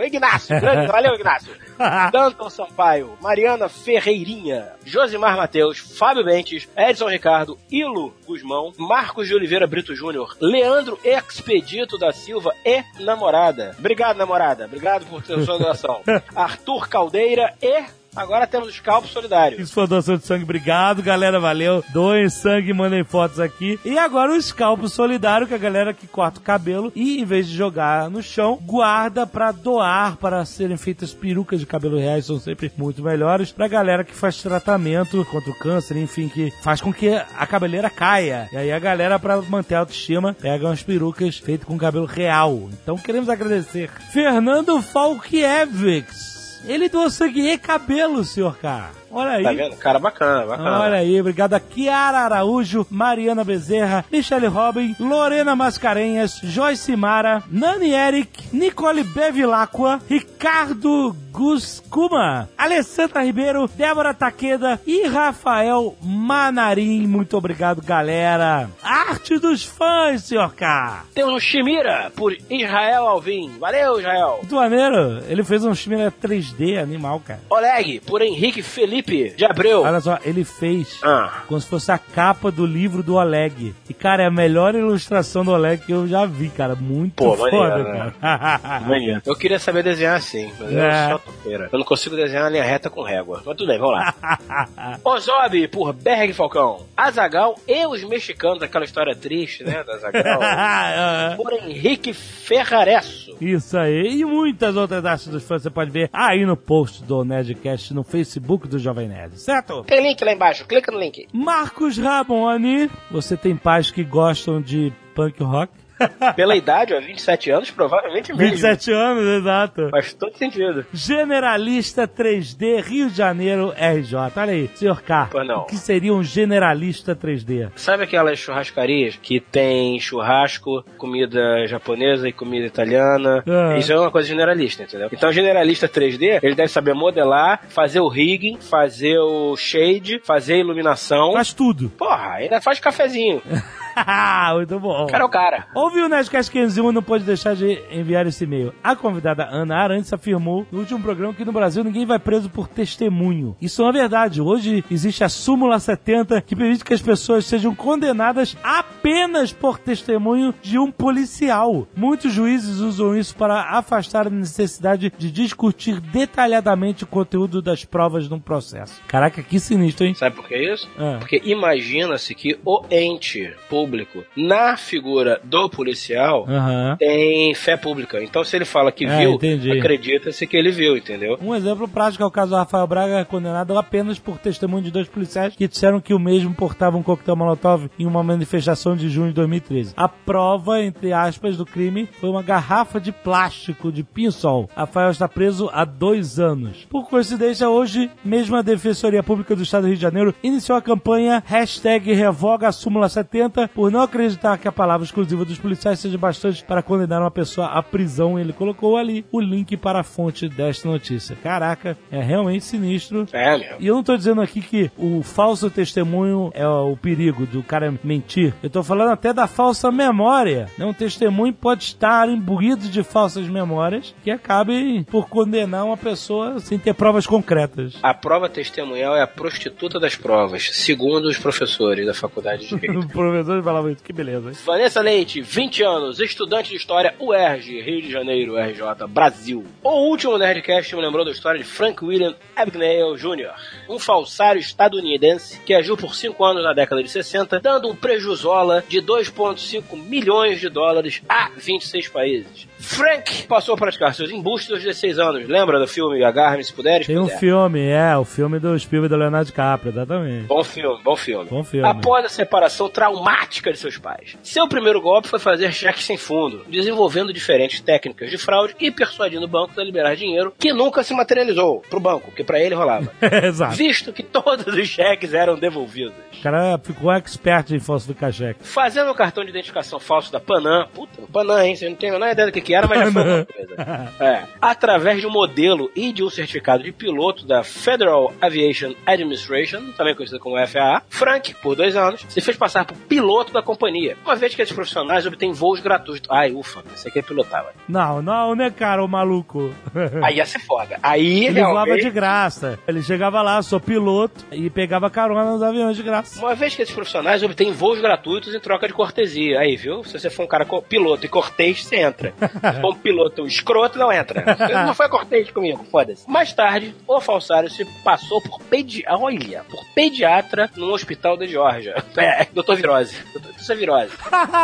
Ignácio, 0.06 0.60
grande, 0.60 0.92
valeu, 0.92 1.16
Ignácio. 1.16 1.54
Danton 2.12 2.50
Sampaio, 2.50 3.18
Mariana 3.22 3.70
Ferreirinha, 3.70 4.74
Josimar 4.86 5.36
Matheus, 5.38 5.78
Fábio 5.78 6.24
Bentes, 6.24 6.68
Edson 6.76 7.10
Ricardo, 7.10 7.58
Ilo 7.72 8.14
Guzmão, 8.26 8.74
Marcos 8.78 9.28
de 9.28 9.36
Oliveira 9.36 9.68
Brito 9.68 9.96
Júnior, 9.96 10.36
Leandro 10.42 11.00
Expedito 11.04 11.98
da 11.98 12.12
Silva 12.12 12.52
e 12.66 12.84
namorada. 13.02 13.76
Obrigado, 13.80 14.18
namorada. 14.18 14.66
Obrigado 14.66 15.06
por 15.06 15.22
ter 15.24 15.44
sua 15.44 15.58
doação. 15.58 16.02
Arthur 16.36 16.88
Caldeira 16.90 17.54
e 17.62 17.99
agora 18.16 18.48
temos 18.48 18.70
o 18.70 18.72
Scalpo 18.72 19.08
Solidário. 19.08 19.60
Isso 19.60 19.74
foi 19.74 19.88
doação 19.88 20.18
de 20.18 20.26
sangue. 20.26 20.44
Obrigado, 20.44 21.02
galera. 21.02 21.40
Valeu. 21.40 21.84
Doem 21.94 22.30
sangue, 22.30 22.74
mandem 22.74 23.04
fotos 23.04 23.40
aqui. 23.40 23.80
E 23.84 23.98
agora 23.98 24.32
o 24.32 24.38
escalpo 24.38 24.88
solidário, 24.88 25.48
que 25.48 25.54
é 25.54 25.58
a 25.58 25.60
galera 25.60 25.94
que 25.94 26.08
corta 26.08 26.40
o 26.40 26.44
cabelo 26.44 26.92
e, 26.96 27.20
em 27.20 27.26
vez 27.26 27.48
de 27.48 27.56
jogar 27.56 28.10
no 28.10 28.22
chão, 28.22 28.60
guarda 28.62 29.26
pra 29.26 29.52
doar 29.52 30.18
para 30.18 30.44
serem 30.46 30.78
feitas 30.78 31.14
perucas 31.14 31.60
de 31.60 31.66
cabelo 31.66 31.98
reais. 31.98 32.26
São 32.26 32.40
sempre 32.40 32.72
muito 32.78 33.04
melhores. 33.04 33.52
Pra 33.52 33.68
galera 33.68 34.04
que 34.04 34.14
faz 34.14 34.42
tratamento 34.42 35.24
contra 35.26 35.52
o 35.52 35.56
câncer, 35.56 35.98
enfim, 35.98 36.28
que 36.28 36.52
faz 36.62 36.82
com 36.82 36.94
que 36.94 37.10
a 37.10 37.48
cabeleira 37.48 37.90
caia. 37.90 38.50
E 38.52 38.58
aí 38.58 38.72
a 38.72 38.80
galera, 38.80 39.20
pra 39.20 39.42
manter 39.42 39.76
a 39.76 39.80
autoestima, 39.80 40.36
pega 40.40 40.66
umas 40.66 40.84
perucas 40.84 41.38
feitas 41.38 41.68
com 41.68 41.78
cabelo 41.78 42.06
real. 42.06 42.70
Então 42.72 42.98
queremos 42.98 43.30
agradecer. 43.30 43.90
Fernando 44.12 44.82
Falkiewicz. 44.82 46.39
Ele 46.66 46.90
doou 46.90 47.10
sangue 47.10 47.42
e 47.42 47.58
cabelo, 47.58 48.24
senhor 48.24 48.58
K. 48.58 48.92
Olha 49.12 49.32
aí. 49.32 49.44
Tá 49.44 49.52
vendo? 49.54 49.76
Cara 49.78 50.00
bacana, 50.00 50.46
bacana. 50.46 50.80
Olha 50.82 50.98
aí, 50.98 51.20
obrigado 51.20 51.54
a 51.54 51.60
Kiara 51.60 52.20
Araújo, 52.20 52.86
Mariana 52.90 53.44
Bezerra, 53.44 54.06
Michele 54.12 54.48
Robin, 54.48 54.96
Lorena 55.00 55.56
Mascarenhas, 55.56 56.40
Joyce 56.44 56.96
Mara, 56.96 57.44
Nani 57.50 57.92
Eric, 57.92 58.56
Nicole 58.56 59.04
Bevilacqua, 59.04 60.00
Ricardo 60.10 61.16
Guscuma, 61.32 62.50
Alessandra 62.58 63.24
Ribeiro, 63.24 63.68
Débora 63.68 64.14
Taqueda 64.14 64.80
e 64.86 65.08
Rafael 65.08 65.96
Manarim. 66.02 67.08
Muito 67.08 67.38
obrigado, 67.38 67.82
galera. 67.82 68.70
Arte 68.84 69.40
dos 69.40 69.64
fãs, 69.64 70.24
senhor 70.24 70.54
K. 70.54 71.04
Temos 71.14 71.34
o 71.34 71.40
Shimira 71.40 72.12
por 72.16 72.36
Israel 72.50 73.08
Alvim. 73.08 73.58
Valeu, 73.60 74.00
Israel. 74.00 74.38
Muito 74.40 74.56
maneiro. 74.56 75.24
Ele 75.28 75.44
fez 75.44 75.64
um 75.64 75.74
chimera 75.74 76.12
3D 76.12 76.78
animal, 76.82 77.22
cara. 77.26 77.42
Oleg 77.50 78.02
por 78.02 78.22
Henrique 78.22 78.62
Felipe 78.62 78.99
de 79.02 79.46
Abreu. 79.46 79.82
Olha 79.84 80.00
só, 80.00 80.18
ele 80.24 80.44
fez 80.44 81.00
Ah. 81.04 81.44
como 81.48 81.60
se 81.60 81.68
fosse 81.68 81.92
a 81.92 81.98
capa 81.98 82.52
do 82.52 82.66
livro 82.66 83.02
do 83.04 83.16
Oleg. 83.16 83.74
E, 83.90 83.94
cara, 83.94 84.24
é 84.24 84.26
a 84.28 84.32
melhor 84.32 84.76
ilustração 84.76 85.44
do 85.46 85.52
Oleg 85.52 85.84
que 85.86 85.92
eu 85.92 86.08
já 86.08 86.26
vi, 86.26 86.50
cara. 86.50 86.76
Muito 86.76 87.16
Pô, 87.16 87.36
foda, 87.36 87.52
maneiro, 87.58 87.84
né? 87.90 88.14
cara. 88.22 88.80
Maneiro. 88.88 89.22
Eu 89.26 89.36
queria 89.36 89.60
saber 89.60 89.84
desenhar 89.84 90.16
assim, 90.18 90.52
mas 90.60 90.72
É. 90.74 91.12
eu 91.14 91.20
topeira. 91.20 91.70
Eu 91.72 91.80
não 91.80 91.86
consigo 91.86 92.16
desenhar 92.16 92.44
uma 92.44 92.50
linha 92.50 92.64
reta 92.64 92.90
com 92.90 93.02
régua. 93.02 93.42
Mas 93.46 93.56
tudo 93.58 93.68
bem, 93.68 93.80
vamos 93.80 93.96
lá. 93.96 94.14
Ozob 95.04 95.68
por 95.70 95.94
Berg 95.94 96.34
Falcão. 96.34 96.86
Azagal 96.96 97.56
e 97.68 97.86
os 97.86 98.04
mexicanos, 98.04 98.62
aquela 98.62 98.86
história 98.86 99.16
triste, 99.16 99.64
né, 99.64 99.84
da 99.84 99.94
Azagal. 99.94 100.40
por 101.38 101.54
Henrique 101.54 102.14
Ferraresso. 102.14 103.36
Isso 103.40 103.78
aí. 103.78 104.20
E 104.20 104.26
muitas 104.26 104.76
outras 104.76 105.06
artes 105.06 105.28
dos 105.28 105.44
fãs 105.44 105.62
você 105.64 105.70
pode 105.70 105.92
ver 105.92 106.10
aí 106.12 106.46
no 106.46 106.58
post 106.58 107.04
do 107.04 107.24
Nerdcast 107.24 107.94
no 107.94 108.04
Facebook 108.04 108.68
do 108.68 108.78
Jovem 108.90 109.08
Nerd, 109.08 109.40
certo? 109.40 109.84
Tem 109.84 110.02
link 110.02 110.24
lá 110.24 110.34
embaixo, 110.34 110.66
clica 110.66 110.92
no 110.92 111.00
link. 111.00 111.28
Marcos 111.32 111.98
Raboni, 111.98 112.90
você 113.12 113.38
tem 113.38 113.56
pais 113.56 113.92
que 113.92 114.04
gostam 114.04 114.60
de 114.60 114.92
punk 115.14 115.44
rock? 115.44 115.72
Pela 116.36 116.56
idade, 116.56 116.94
ó, 116.94 117.00
27 117.00 117.52
anos, 117.52 117.72
provavelmente 117.72 118.32
mesmo. 118.34 118.50
27 118.50 118.92
anos, 118.92 119.24
exato. 119.26 119.90
Faz 119.90 120.14
todo 120.14 120.38
sentido. 120.38 120.86
Generalista 120.94 122.08
3D, 122.08 122.82
Rio 122.84 123.10
de 123.10 123.16
Janeiro, 123.16 123.74
RJ. 123.76 124.16
Olha 124.36 124.54
aí, 124.54 124.70
senhor 124.76 125.02
K. 125.02 125.30
Pois 125.32 125.48
não. 125.48 125.62
O 125.62 125.66
que 125.66 125.78
seria 125.78 126.14
um 126.14 126.24
generalista 126.24 127.16
3D? 127.16 127.70
Sabe 127.76 128.04
aquelas 128.04 128.40
churrascarias 128.40 129.18
que 129.22 129.40
tem 129.40 130.00
churrasco, 130.00 130.84
comida 130.98 131.66
japonesa 131.68 132.28
e 132.28 132.34
comida 132.34 132.66
italiana? 132.66 133.44
Ah. 133.48 133.78
Isso 133.78 133.92
é 133.92 134.00
uma 134.00 134.12
coisa 134.12 134.28
generalista, 134.28 134.84
entendeu? 134.84 135.10
Então, 135.12 135.32
generalista 135.32 135.88
3D, 135.88 136.40
ele 136.42 136.56
deve 136.56 136.70
saber 136.70 136.94
modelar, 136.94 137.62
fazer 137.70 138.00
o 138.00 138.08
rigging, 138.08 138.58
fazer 138.60 139.18
o 139.20 139.56
shade, 139.58 140.22
fazer 140.24 140.54
a 140.54 140.58
iluminação. 140.58 141.34
Faz 141.34 141.54
tudo. 141.54 141.90
Porra, 141.90 142.34
ainda 142.36 142.62
faz 142.62 142.80
cafezinho. 142.80 143.42
Muito 144.56 144.80
bom. 144.80 145.08
Cara 145.08 145.24
é 145.24 145.26
o 145.26 145.30
cara. 145.30 145.68
Ouviu 145.74 146.06
o 146.06 146.10
Nerdcast 146.10 146.52
501 146.52 146.92
não 146.92 147.04
pode 147.04 147.24
deixar 147.24 147.56
de 147.56 147.82
enviar 147.92 148.26
esse 148.28 148.44
e-mail. 148.44 148.74
A 148.84 148.96
convidada 148.96 149.48
Ana 149.50 149.78
Arantes 149.78 150.12
afirmou 150.12 150.66
no 150.72 150.80
último 150.80 151.00
programa 151.02 151.34
que 151.34 151.46
no 151.46 151.52
Brasil 151.52 151.84
ninguém 151.84 152.06
vai 152.06 152.20
preso 152.20 152.50
por 152.50 152.68
testemunho. 152.68 153.56
Isso 153.62 153.82
não 153.82 153.90
é 153.90 153.94
verdade. 153.94 154.42
Hoje 154.42 154.84
existe 154.90 155.24
a 155.24 155.30
súmula 155.30 155.80
70 155.80 156.42
que 156.42 156.56
permite 156.56 156.84
que 156.84 156.94
as 156.94 157.02
pessoas 157.02 157.46
sejam 157.46 157.74
condenadas 157.76 158.58
apenas 158.64 159.52
por 159.52 159.78
testemunho 159.78 160.54
de 160.62 160.78
um 160.78 160.92
policial. 160.92 161.88
Muitos 161.96 162.32
juízes 162.32 162.80
usam 162.80 163.18
isso 163.18 163.36
para 163.36 163.78
afastar 163.78 164.28
a 164.28 164.30
necessidade 164.30 165.12
de 165.18 165.32
discutir 165.32 166.00
detalhadamente 166.00 167.04
o 167.04 167.08
conteúdo 167.08 167.62
das 167.62 167.86
provas 167.86 168.30
num 168.30 168.40
processo. 168.40 169.02
Caraca, 169.08 169.42
que 169.42 169.60
sinistro, 169.60 170.06
hein? 170.06 170.14
Sabe 170.14 170.36
por 170.36 170.48
que 170.48 170.58
isso? 170.58 170.90
Ah. 170.98 171.18
Porque 171.20 171.42
imagina-se 171.44 172.34
que 172.36 172.60
o 172.66 172.84
ente 172.90 173.54
público, 173.70 173.89
na 174.36 174.78
figura 174.78 175.40
do 175.44 175.70
policial, 175.70 176.46
Aham. 176.48 176.96
tem 176.98 177.54
fé 177.56 177.76
pública. 177.78 178.22
Então, 178.24 178.44
se 178.44 178.56
ele 178.56 178.66
fala 178.66 178.92
que 178.92 179.06
É, 179.06 179.18
viu, 179.18 179.40
acredita-se 179.80 180.46
que 180.46 180.58
ele 180.58 180.72
viu, 180.72 180.98
entendeu? 180.98 181.38
Um 181.42 181.56
exemplo 181.56 181.88
prático 181.88 182.24
é 182.24 182.26
o 182.26 182.32
caso 182.32 182.52
do 182.52 182.58
Rafael 182.58 182.88
Braga, 182.88 183.26
condenado 183.26 183.78
apenas 183.78 184.20
por 184.20 184.38
testemunho 184.38 184.84
de 184.84 184.92
dois 184.92 185.08
policiais 185.08 185.56
que 185.56 185.68
disseram 185.68 186.00
que 186.00 186.14
o 186.14 186.20
mesmo 186.20 186.54
portava 186.54 186.98
um 186.98 187.04
coquetel 187.04 187.36
Molotov 187.36 187.90
em 187.98 188.06
uma 188.06 188.24
manifestação 188.24 188.96
de 188.96 189.10
junho 189.10 189.30
de 189.30 189.34
2013. 189.34 189.94
A 189.96 190.08
prova, 190.08 190.82
entre 190.82 191.14
aspas, 191.14 191.58
do 191.58 191.66
crime 191.66 192.08
foi 192.20 192.30
uma 192.30 192.44
garrafa 192.44 193.00
de 193.00 193.12
plástico 193.12 193.92
de 193.92 194.04
pinhol. 194.04 194.70
Rafael 194.76 195.12
está 195.12 195.28
preso 195.28 195.70
há 195.74 195.86
dois 195.86 196.40
anos. 196.40 196.86
Por 196.90 197.10
coincidência, 197.10 197.70
hoje, 197.70 198.10
mesmo 198.24 198.56
a 198.56 198.62
Defensoria 198.62 199.24
Pública 199.24 199.56
do 199.56 199.64
Estado 199.64 199.84
do 199.84 199.88
Rio 199.88 199.96
de 199.96 200.02
Janeiro 200.02 200.36
iniciou 200.44 200.78
a 200.78 200.82
campanha 200.82 201.44
hashtag 201.46 202.14
revoga 202.14 202.68
a 202.68 202.72
súmula 202.72 203.10
70 203.10 203.69
por 203.74 203.92
não 203.92 204.02
acreditar 204.02 204.58
que 204.58 204.68
a 204.68 204.72
palavra 204.72 205.06
exclusiva 205.06 205.46
dos 205.46 205.58
policiais 205.58 206.00
seja 206.00 206.18
bastante 206.18 206.64
para 206.64 206.82
condenar 206.82 207.22
uma 207.22 207.32
pessoa 207.32 207.68
à 207.68 207.82
prisão. 207.84 208.40
Ele 208.40 208.54
colocou 208.54 208.98
ali 208.98 209.26
o 209.32 209.40
link 209.40 209.76
para 209.78 210.00
a 210.00 210.04
fonte 210.04 210.48
desta 210.50 210.88
notícia. 210.88 211.36
Caraca, 211.42 211.98
é 212.12 212.22
realmente 212.22 212.64
sinistro. 212.64 213.26
É, 213.32 213.58
meu. 213.58 213.78
E 213.80 213.88
eu 213.88 213.96
não 213.96 214.04
tô 214.04 214.16
dizendo 214.16 214.42
aqui 214.42 214.62
que 214.62 214.92
o 214.98 215.22
falso 215.24 215.70
testemunho 215.70 216.52
é 216.54 216.68
o 216.68 216.96
perigo 216.98 217.46
do 217.46 217.64
cara 217.64 217.94
mentir. 218.04 218.54
Eu 218.62 218.70
tô 218.70 218.84
falando 218.84 219.12
até 219.12 219.34
da 219.34 219.48
falsa 219.48 219.92
memória. 219.92 220.68
né? 220.78 220.86
Um 220.86 220.94
testemunho 220.94 221.54
pode 221.54 221.84
estar 221.84 222.28
imbuído 222.30 222.88
de 222.88 223.04
falsas 223.04 223.48
memórias 223.48 224.14
que 224.24 224.32
acabem 224.32 225.04
por 225.04 225.28
condenar 225.28 225.86
uma 225.86 225.98
pessoa 225.98 226.60
sem 226.60 226.78
ter 226.78 226.94
provas 226.94 227.26
concretas. 227.26 227.98
A 228.02 228.14
prova 228.14 228.50
testemunhal 228.50 229.16
é 229.16 229.22
a 229.22 229.28
prostituta 229.28 230.00
das 230.00 230.16
provas, 230.16 230.70
segundo 230.74 231.26
os 231.26 231.38
professores 231.38 232.06
da 232.06 232.14
faculdade 232.14 232.68
de 232.68 232.76
Direito. 232.76 233.08
Professor 233.60 233.64
falava 233.64 233.92
isso, 233.92 234.04
que 234.04 234.14
beleza. 234.14 234.50
hein? 234.50 234.58
Vanessa 234.66 235.02
Leite, 235.02 235.42
20 235.42 235.84
anos, 235.84 236.20
estudante 236.20 236.70
de 236.70 236.76
História 236.76 237.14
UERJ, 237.20 237.82
Rio 237.82 238.02
de 238.02 238.12
Janeiro, 238.12 238.58
RJ, 238.58 239.08
Brasil. 239.08 239.66
O 239.84 240.10
último 240.10 240.38
Nerdcast 240.38 240.96
me 240.96 241.02
lembrou 241.02 241.26
da 241.26 241.32
história 241.32 241.60
de 241.60 241.66
Frank 241.66 242.04
William 242.04 242.36
Abagnale 242.56 243.18
Jr., 243.18 243.52
um 243.90 244.00
falsário 244.00 244.60
estadunidense 244.60 245.60
que 245.62 245.74
agiu 245.74 245.98
por 245.98 246.16
5 246.16 246.44
anos 246.44 246.64
na 246.64 246.74
década 246.74 247.04
de 247.04 247.10
60, 247.10 247.60
dando 247.60 247.90
um 247.90 247.96
prejuzola 247.96 248.84
de 248.88 249.02
2,5 249.02 249.96
milhões 249.98 250.60
de 250.60 250.70
dólares 250.70 251.22
a 251.28 251.50
26 251.56 252.08
países. 252.10 252.68
Frank 252.90 253.44
passou 253.44 253.76
a 253.76 253.78
praticar 253.78 254.16
seus 254.16 254.32
embustes 254.32 254.72
aos 254.72 254.82
16 254.82 255.20
anos. 255.20 255.48
Lembra 255.48 255.80
do 255.80 255.88
filme 255.88 256.24
Agarre-me 256.24 256.64
se 256.64 256.74
puderes? 256.74 257.06
Tem 257.06 257.20
um 257.20 257.28
é. 257.28 257.38
filme, 257.38 257.88
é, 257.88 258.18
o 258.18 258.26
filme 258.26 258.60
do 258.60 258.78
Spielberg 258.78 259.14
do 259.14 259.20
Leonardo 259.20 259.46
DiCaprio, 259.46 259.92
exatamente. 259.92 260.48
Bom 260.48 260.64
filme, 260.64 261.00
bom 261.04 261.16
filme. 261.16 261.50
Bom 261.50 261.64
filme. 261.64 261.88
Após 261.88 262.26
a 262.26 262.30
separação 262.30 262.90
traumática 262.90 263.72
de 263.72 263.78
seus 263.78 263.98
pais. 263.98 264.36
Seu 264.42 264.68
primeiro 264.68 265.00
golpe 265.00 265.28
foi 265.28 265.38
fazer 265.38 265.72
cheque 265.72 266.04
sem 266.04 266.18
fundo, 266.18 266.66
desenvolvendo 266.68 267.32
diferentes 267.32 267.80
técnicas 267.80 268.32
de 268.32 268.40
fraude 268.40 268.76
e 268.80 268.90
persuadindo 268.90 269.48
bancos 269.48 269.78
a 269.78 269.84
liberar 269.84 270.16
dinheiro 270.16 270.52
que 270.58 270.74
nunca 270.74 271.04
se 271.04 271.14
materializou 271.14 271.84
pro 271.92 272.00
banco, 272.00 272.32
que 272.32 272.44
pra 272.44 272.60
ele 272.60 272.74
rolava. 272.74 273.12
Exato. 273.44 273.76
Visto 273.76 274.12
que 274.12 274.24
todos 274.24 274.66
os 274.66 274.88
cheques 274.88 275.36
eram 275.36 275.60
devolvidos. 275.60 276.16
O 276.40 276.42
cara 276.42 276.80
ficou 276.82 277.12
expert 277.12 277.72
em 277.72 277.80
falsificar 277.80 278.32
cheque. 278.32 278.62
Fazendo 278.64 279.12
o 279.12 279.16
cartão 279.16 279.44
de 279.44 279.52
identificação 279.52 280.00
falso 280.00 280.32
da 280.32 280.40
Panam, 280.40 280.88
puta, 280.94 281.22
Panam, 281.32 281.62
hein? 281.62 281.76
Você 281.76 281.88
não 281.88 281.96
tem 281.96 282.10
a 282.10 282.14
menor 282.14 282.32
ideia 282.32 282.48
do 282.48 282.52
que, 282.52 282.62
que 282.62 282.79
era, 282.80 282.88
mas 282.88 283.00
já 283.00 283.12
foi 283.12 283.24
uma 283.24 283.46
coisa. 283.46 284.14
É. 284.20 284.44
Através 284.62 285.22
de 285.22 285.28
um 285.28 285.32
modelo 285.32 285.92
e 285.96 286.12
de 286.12 286.24
um 286.24 286.30
certificado 286.30 286.84
de 286.84 286.92
piloto 286.92 287.46
da 287.46 287.64
Federal 287.64 288.34
Aviation 288.42 288.94
Administration, 289.06 289.92
também 289.98 290.16
conhecida 290.16 290.40
como 290.40 290.56
FAA, 290.68 291.04
Frank, 291.10 291.54
por 291.56 291.76
dois 291.76 291.96
anos, 291.96 292.26
se 292.28 292.42
fez 292.42 292.58
passar 292.58 292.86
por 292.86 292.96
piloto 292.96 293.54
da 293.54 293.62
companhia. 293.62 294.18
Uma 294.26 294.36
vez 294.36 294.56
que 294.56 294.62
esses 294.62 294.74
profissionais 294.74 295.26
obtêm 295.26 295.52
voos 295.52 295.80
gratuitos. 295.80 296.30
Ai, 296.32 296.52
ufa, 296.52 296.82
você 296.96 297.10
que 297.10 297.22
pilotava. 297.22 297.72
Não, 297.88 298.22
não, 298.22 298.56
né, 298.56 298.70
cara, 298.70 299.04
o 299.04 299.08
maluco. 299.08 299.74
Aí 300.24 300.38
ia 300.38 300.46
ser 300.46 300.60
foda. 300.60 300.98
Aí, 301.02 301.46
Ele 301.46 301.62
voava 301.62 301.86
realmente, 301.86 302.04
de 302.04 302.10
graça. 302.10 302.80
Ele 302.88 303.02
chegava 303.02 303.42
lá, 303.42 303.62
sou 303.62 303.80
piloto, 303.80 304.46
e 304.52 304.70
pegava 304.70 305.10
carona 305.10 305.52
nos 305.52 305.64
aviões 305.64 305.96
de 305.96 306.04
graça. 306.04 306.40
Uma 306.40 306.56
vez 306.56 306.76
que 306.76 306.82
esses 306.82 306.94
profissionais 306.94 307.44
obtêm 307.44 307.72
voos 307.72 308.00
gratuitos 308.00 308.54
em 308.54 308.60
troca 308.60 308.88
de 308.88 308.94
cortesia. 308.94 309.60
Aí, 309.60 309.76
viu? 309.76 310.04
Se 310.04 310.20
você 310.20 310.30
for 310.30 310.44
um 310.44 310.48
cara 310.48 310.66
piloto 310.88 311.26
e 311.26 311.30
cortês, 311.30 311.84
você 311.84 311.98
entra. 311.98 312.34
Um 312.84 312.96
piloto 312.96 313.46
escroto, 313.46 313.98
não 313.98 314.12
entra. 314.12 314.44
Não 314.86 314.94
foi 314.94 315.10
cortês 315.10 315.52
comigo, 315.52 315.86
foda-se. 315.92 316.30
Mais 316.30 316.54
tarde, 316.54 316.96
o 317.08 317.20
falsário 317.22 317.70
se 317.70 317.86
passou 318.04 318.42
por 318.42 318.60
pedi... 318.62 319.04
Olha, 319.08 319.64
por 319.70 319.84
pediatra 319.94 320.70
num 320.76 320.92
hospital 320.92 321.38
da 321.38 321.46
Geórgia. 321.46 321.96
É, 322.18 322.46
doutor 322.54 322.76
Virose. 322.76 323.16
Doutor, 323.34 323.52
isso 323.58 323.72
é 323.72 323.76
virose. 323.76 324.14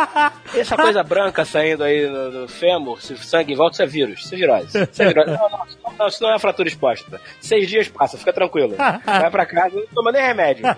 Essa 0.54 0.76
coisa 0.76 1.02
branca 1.02 1.44
saindo 1.44 1.84
aí 1.84 2.08
no 2.08 2.48
fêmur, 2.48 3.00
se 3.00 3.16
sangue 3.18 3.52
em 3.52 3.56
volta, 3.56 3.74
isso 3.74 3.82
é 3.82 3.86
vírus. 3.86 4.24
Isso 4.24 4.34
é 4.34 4.38
virose. 4.38 4.82
Isso 4.90 5.02
é 5.02 5.06
virose. 5.06 5.30
Não, 5.30 5.48
não, 5.50 5.66
não, 5.98 6.06
isso 6.06 6.22
não 6.22 6.32
é 6.32 6.38
fratura 6.38 6.68
exposta. 6.68 7.20
Seis 7.40 7.68
dias 7.68 7.88
passa, 7.88 8.16
fica 8.18 8.32
tranquilo. 8.32 8.74
Vai 9.04 9.30
pra 9.30 9.46
casa, 9.46 9.76
não 9.76 9.86
toma 9.94 10.12
nem 10.12 10.22
remédio. 10.22 10.64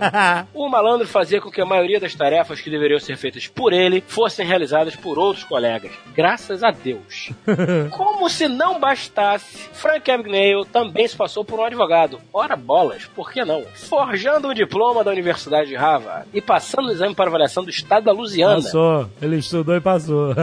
O 0.55 0.69
malandro 0.69 1.07
fazia 1.07 1.41
com 1.41 1.51
que 1.51 1.61
a 1.61 1.67
maioria 1.67 2.01
das 2.01 2.15
tarefas 2.15 2.61
que 2.61 2.71
deveriam 2.71 2.99
ser 2.99 3.17
feitas 3.17 3.47
por 3.47 3.73
ele 3.73 4.03
fossem 4.07 4.47
realizadas 4.47 4.97
por 4.97 5.19
outros 5.19 5.45
colegas. 5.45 5.93
Graças 6.15 6.63
a 6.63 6.71
Deus. 6.71 7.31
Como 7.91 8.29
se 8.29 8.49
não 8.49 8.79
bastasse, 8.81 9.69
Frank 9.73 10.11
Abagnale 10.11 10.65
também 10.73 11.07
se 11.07 11.17
passou 11.17 11.45
por 11.45 11.59
um 11.61 11.65
advogado. 11.65 12.21
Ora 12.33 12.57
bolas, 12.57 13.05
por 13.07 13.33
que 13.33 13.45
não? 13.45 13.65
Forjando 13.75 14.49
um 14.49 14.55
diploma 14.55 15.05
da 15.05 15.11
Universidade 15.11 15.69
de 15.69 15.77
Harvard 15.77 16.29
e 16.33 16.41
passando 16.41 16.87
no 16.87 16.93
exame 16.93 17.15
para 17.15 17.29
avaliação 17.29 17.65
do 17.65 17.71
estado 17.71 18.05
da 18.05 18.13
Louisiana. 18.13 18.57
Passou. 18.57 19.09
Ele 19.21 19.37
estudou 19.37 19.77
e 19.77 19.81
passou. 19.81 20.35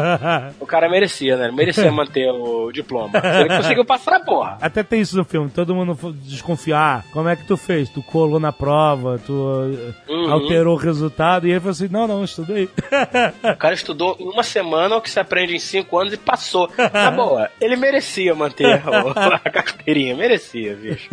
O 0.59 0.65
cara 0.65 0.89
merecia, 0.89 1.37
né? 1.37 1.45
Ele 1.45 1.55
merecia 1.55 1.91
manter 1.91 2.29
o 2.31 2.71
diploma. 2.71 3.11
Ele 3.39 3.55
conseguiu 3.55 3.85
passar, 3.85 4.19
porra. 4.23 4.57
Até 4.65 4.81
tem 4.83 5.01
isso 5.01 5.15
no 5.15 5.23
filme, 5.23 5.49
todo 5.49 5.75
mundo 5.75 5.95
desconfiar. 6.23 7.05
Como 7.13 7.29
é 7.29 7.35
que 7.35 7.45
tu 7.45 7.55
fez? 7.55 7.87
Tu 7.89 8.01
colou 8.01 8.39
na 8.39 8.51
prova, 8.51 9.19
tu 9.23 9.31
uh, 9.33 9.93
Uhum. 10.07 10.31
alterou 10.31 10.75
o 10.75 10.77
resultado, 10.79 11.45
e 11.47 11.51
ele 11.51 11.59
falou 11.59 11.71
assim: 11.71 11.87
não, 11.89 12.07
não, 12.07 12.23
estudei. 12.23 12.67
O 13.43 13.57
cara 13.57 13.73
estudou 13.75 14.15
em 14.19 14.27
uma 14.27 14.43
semana 14.43 14.95
o 14.95 15.01
que 15.01 15.09
se 15.09 15.19
aprende 15.19 15.55
em 15.55 15.59
cinco 15.59 15.97
anos 15.99 16.13
e 16.13 16.17
passou. 16.17 16.67
Tá 16.67 17.11
boa. 17.11 17.49
Ele 17.61 17.75
merecia 17.75 18.33
manter 18.33 18.81
a 19.43 19.49
carteirinha, 19.51 20.15
merecia, 20.15 20.75
bicho. 20.75 21.09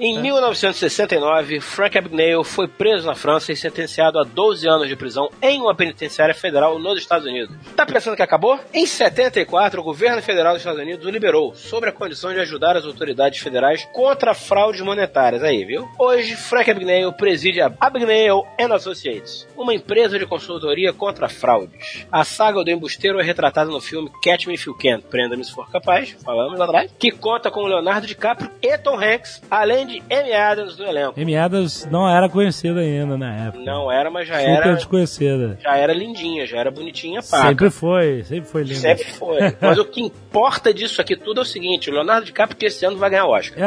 Em 0.00 0.18
1969, 0.20 1.60
Frank 1.60 1.96
Abagnale 1.98 2.44
foi 2.44 2.66
preso 2.68 3.06
na 3.06 3.14
França 3.14 3.52
e 3.52 3.56
sentenciado 3.56 4.18
a 4.18 4.24
12 4.24 4.68
anos 4.68 4.88
de 4.88 4.96
prisão 4.96 5.30
em 5.40 5.60
uma 5.60 5.74
penitenciária 5.74 6.34
federal 6.34 6.78
nos 6.78 6.98
Estados 6.98 7.26
Unidos. 7.26 7.54
Tá 7.76 7.86
pensando 7.86 8.16
que 8.16 8.22
acabou? 8.22 8.58
Em 8.74 8.86
74, 8.86 9.80
o 9.80 9.84
governo 9.84 10.22
federal 10.22 10.52
dos 10.52 10.60
Estados 10.62 10.80
Unidos 10.80 11.06
o 11.06 11.10
liberou, 11.10 11.54
sob 11.54 11.88
a 11.88 11.92
condição 11.92 12.32
de 12.32 12.40
ajudar 12.40 12.76
as 12.76 12.84
autoridades 12.96 13.38
federais 13.40 13.86
contra 13.92 14.34
fraudes 14.34 14.80
monetárias. 14.80 15.42
Aí, 15.42 15.64
viu? 15.64 15.86
Hoje, 15.98 16.34
Frank 16.34 16.70
Abagnale 16.70 17.12
preside 17.16 17.60
a 17.60 17.72
Abagnale 17.78 18.42
and 18.58 18.74
Associates, 18.74 19.46
uma 19.56 19.74
empresa 19.74 20.18
de 20.18 20.26
consultoria 20.26 20.92
contra 20.92 21.28
fraudes. 21.28 22.06
A 22.10 22.24
saga 22.24 22.64
do 22.64 22.70
embusteiro 22.70 23.20
é 23.20 23.22
retratada 23.22 23.70
no 23.70 23.80
filme 23.80 24.10
Catch 24.22 24.46
Me 24.46 24.54
If 24.54 24.66
You 24.66 24.74
Can, 24.74 25.00
Prenda-me 25.00 25.44
Se 25.44 25.52
For 25.52 25.70
Capaz, 25.70 26.16
falamos 26.24 26.58
lá 26.58 26.64
atrás, 26.64 26.90
que 26.98 27.10
conta 27.10 27.50
com 27.50 27.66
Leonardo 27.66 28.06
DiCaprio 28.06 28.50
e 28.62 28.78
Tom 28.78 28.98
Hanks, 28.98 29.42
além 29.50 29.86
de 29.86 30.02
Amy 30.10 30.32
Adams 30.32 30.78
no 30.78 30.86
elenco. 30.86 31.20
Amy 31.20 31.36
Adams 31.36 31.86
não 31.90 32.08
era 32.08 32.28
conhecida 32.28 32.80
ainda 32.80 33.18
na 33.18 33.46
época. 33.48 33.62
Não 33.62 33.92
era, 33.92 34.10
mas 34.10 34.26
já 34.26 34.38
Super 34.38 34.50
era, 34.50 34.74
desconhecida. 34.74 35.58
já 35.62 35.76
era 35.76 35.92
lindinha, 35.92 36.46
já 36.46 36.58
era 36.58 36.70
bonitinha. 36.70 37.20
Sempre 37.20 37.70
foi, 37.70 38.24
sempre 38.24 38.48
foi 38.48 38.62
linda. 38.62 38.80
Sempre 38.80 39.04
foi. 39.04 39.38
Mas 39.60 39.78
o 39.78 39.84
que 39.84 40.00
importa 40.00 40.72
disso 40.72 41.00
aqui 41.00 41.16
tudo 41.16 41.40
é 41.40 41.42
o 41.42 41.44
seguinte: 41.46 41.90
o 41.90 41.92
Leonardo 41.92 42.24
DiCaprio 42.24 42.56
que 42.56 42.66
esse 42.66 42.85
ano 42.86 42.96
vai 42.96 43.10
ganhar 43.10 43.26
Oscar. 43.26 43.58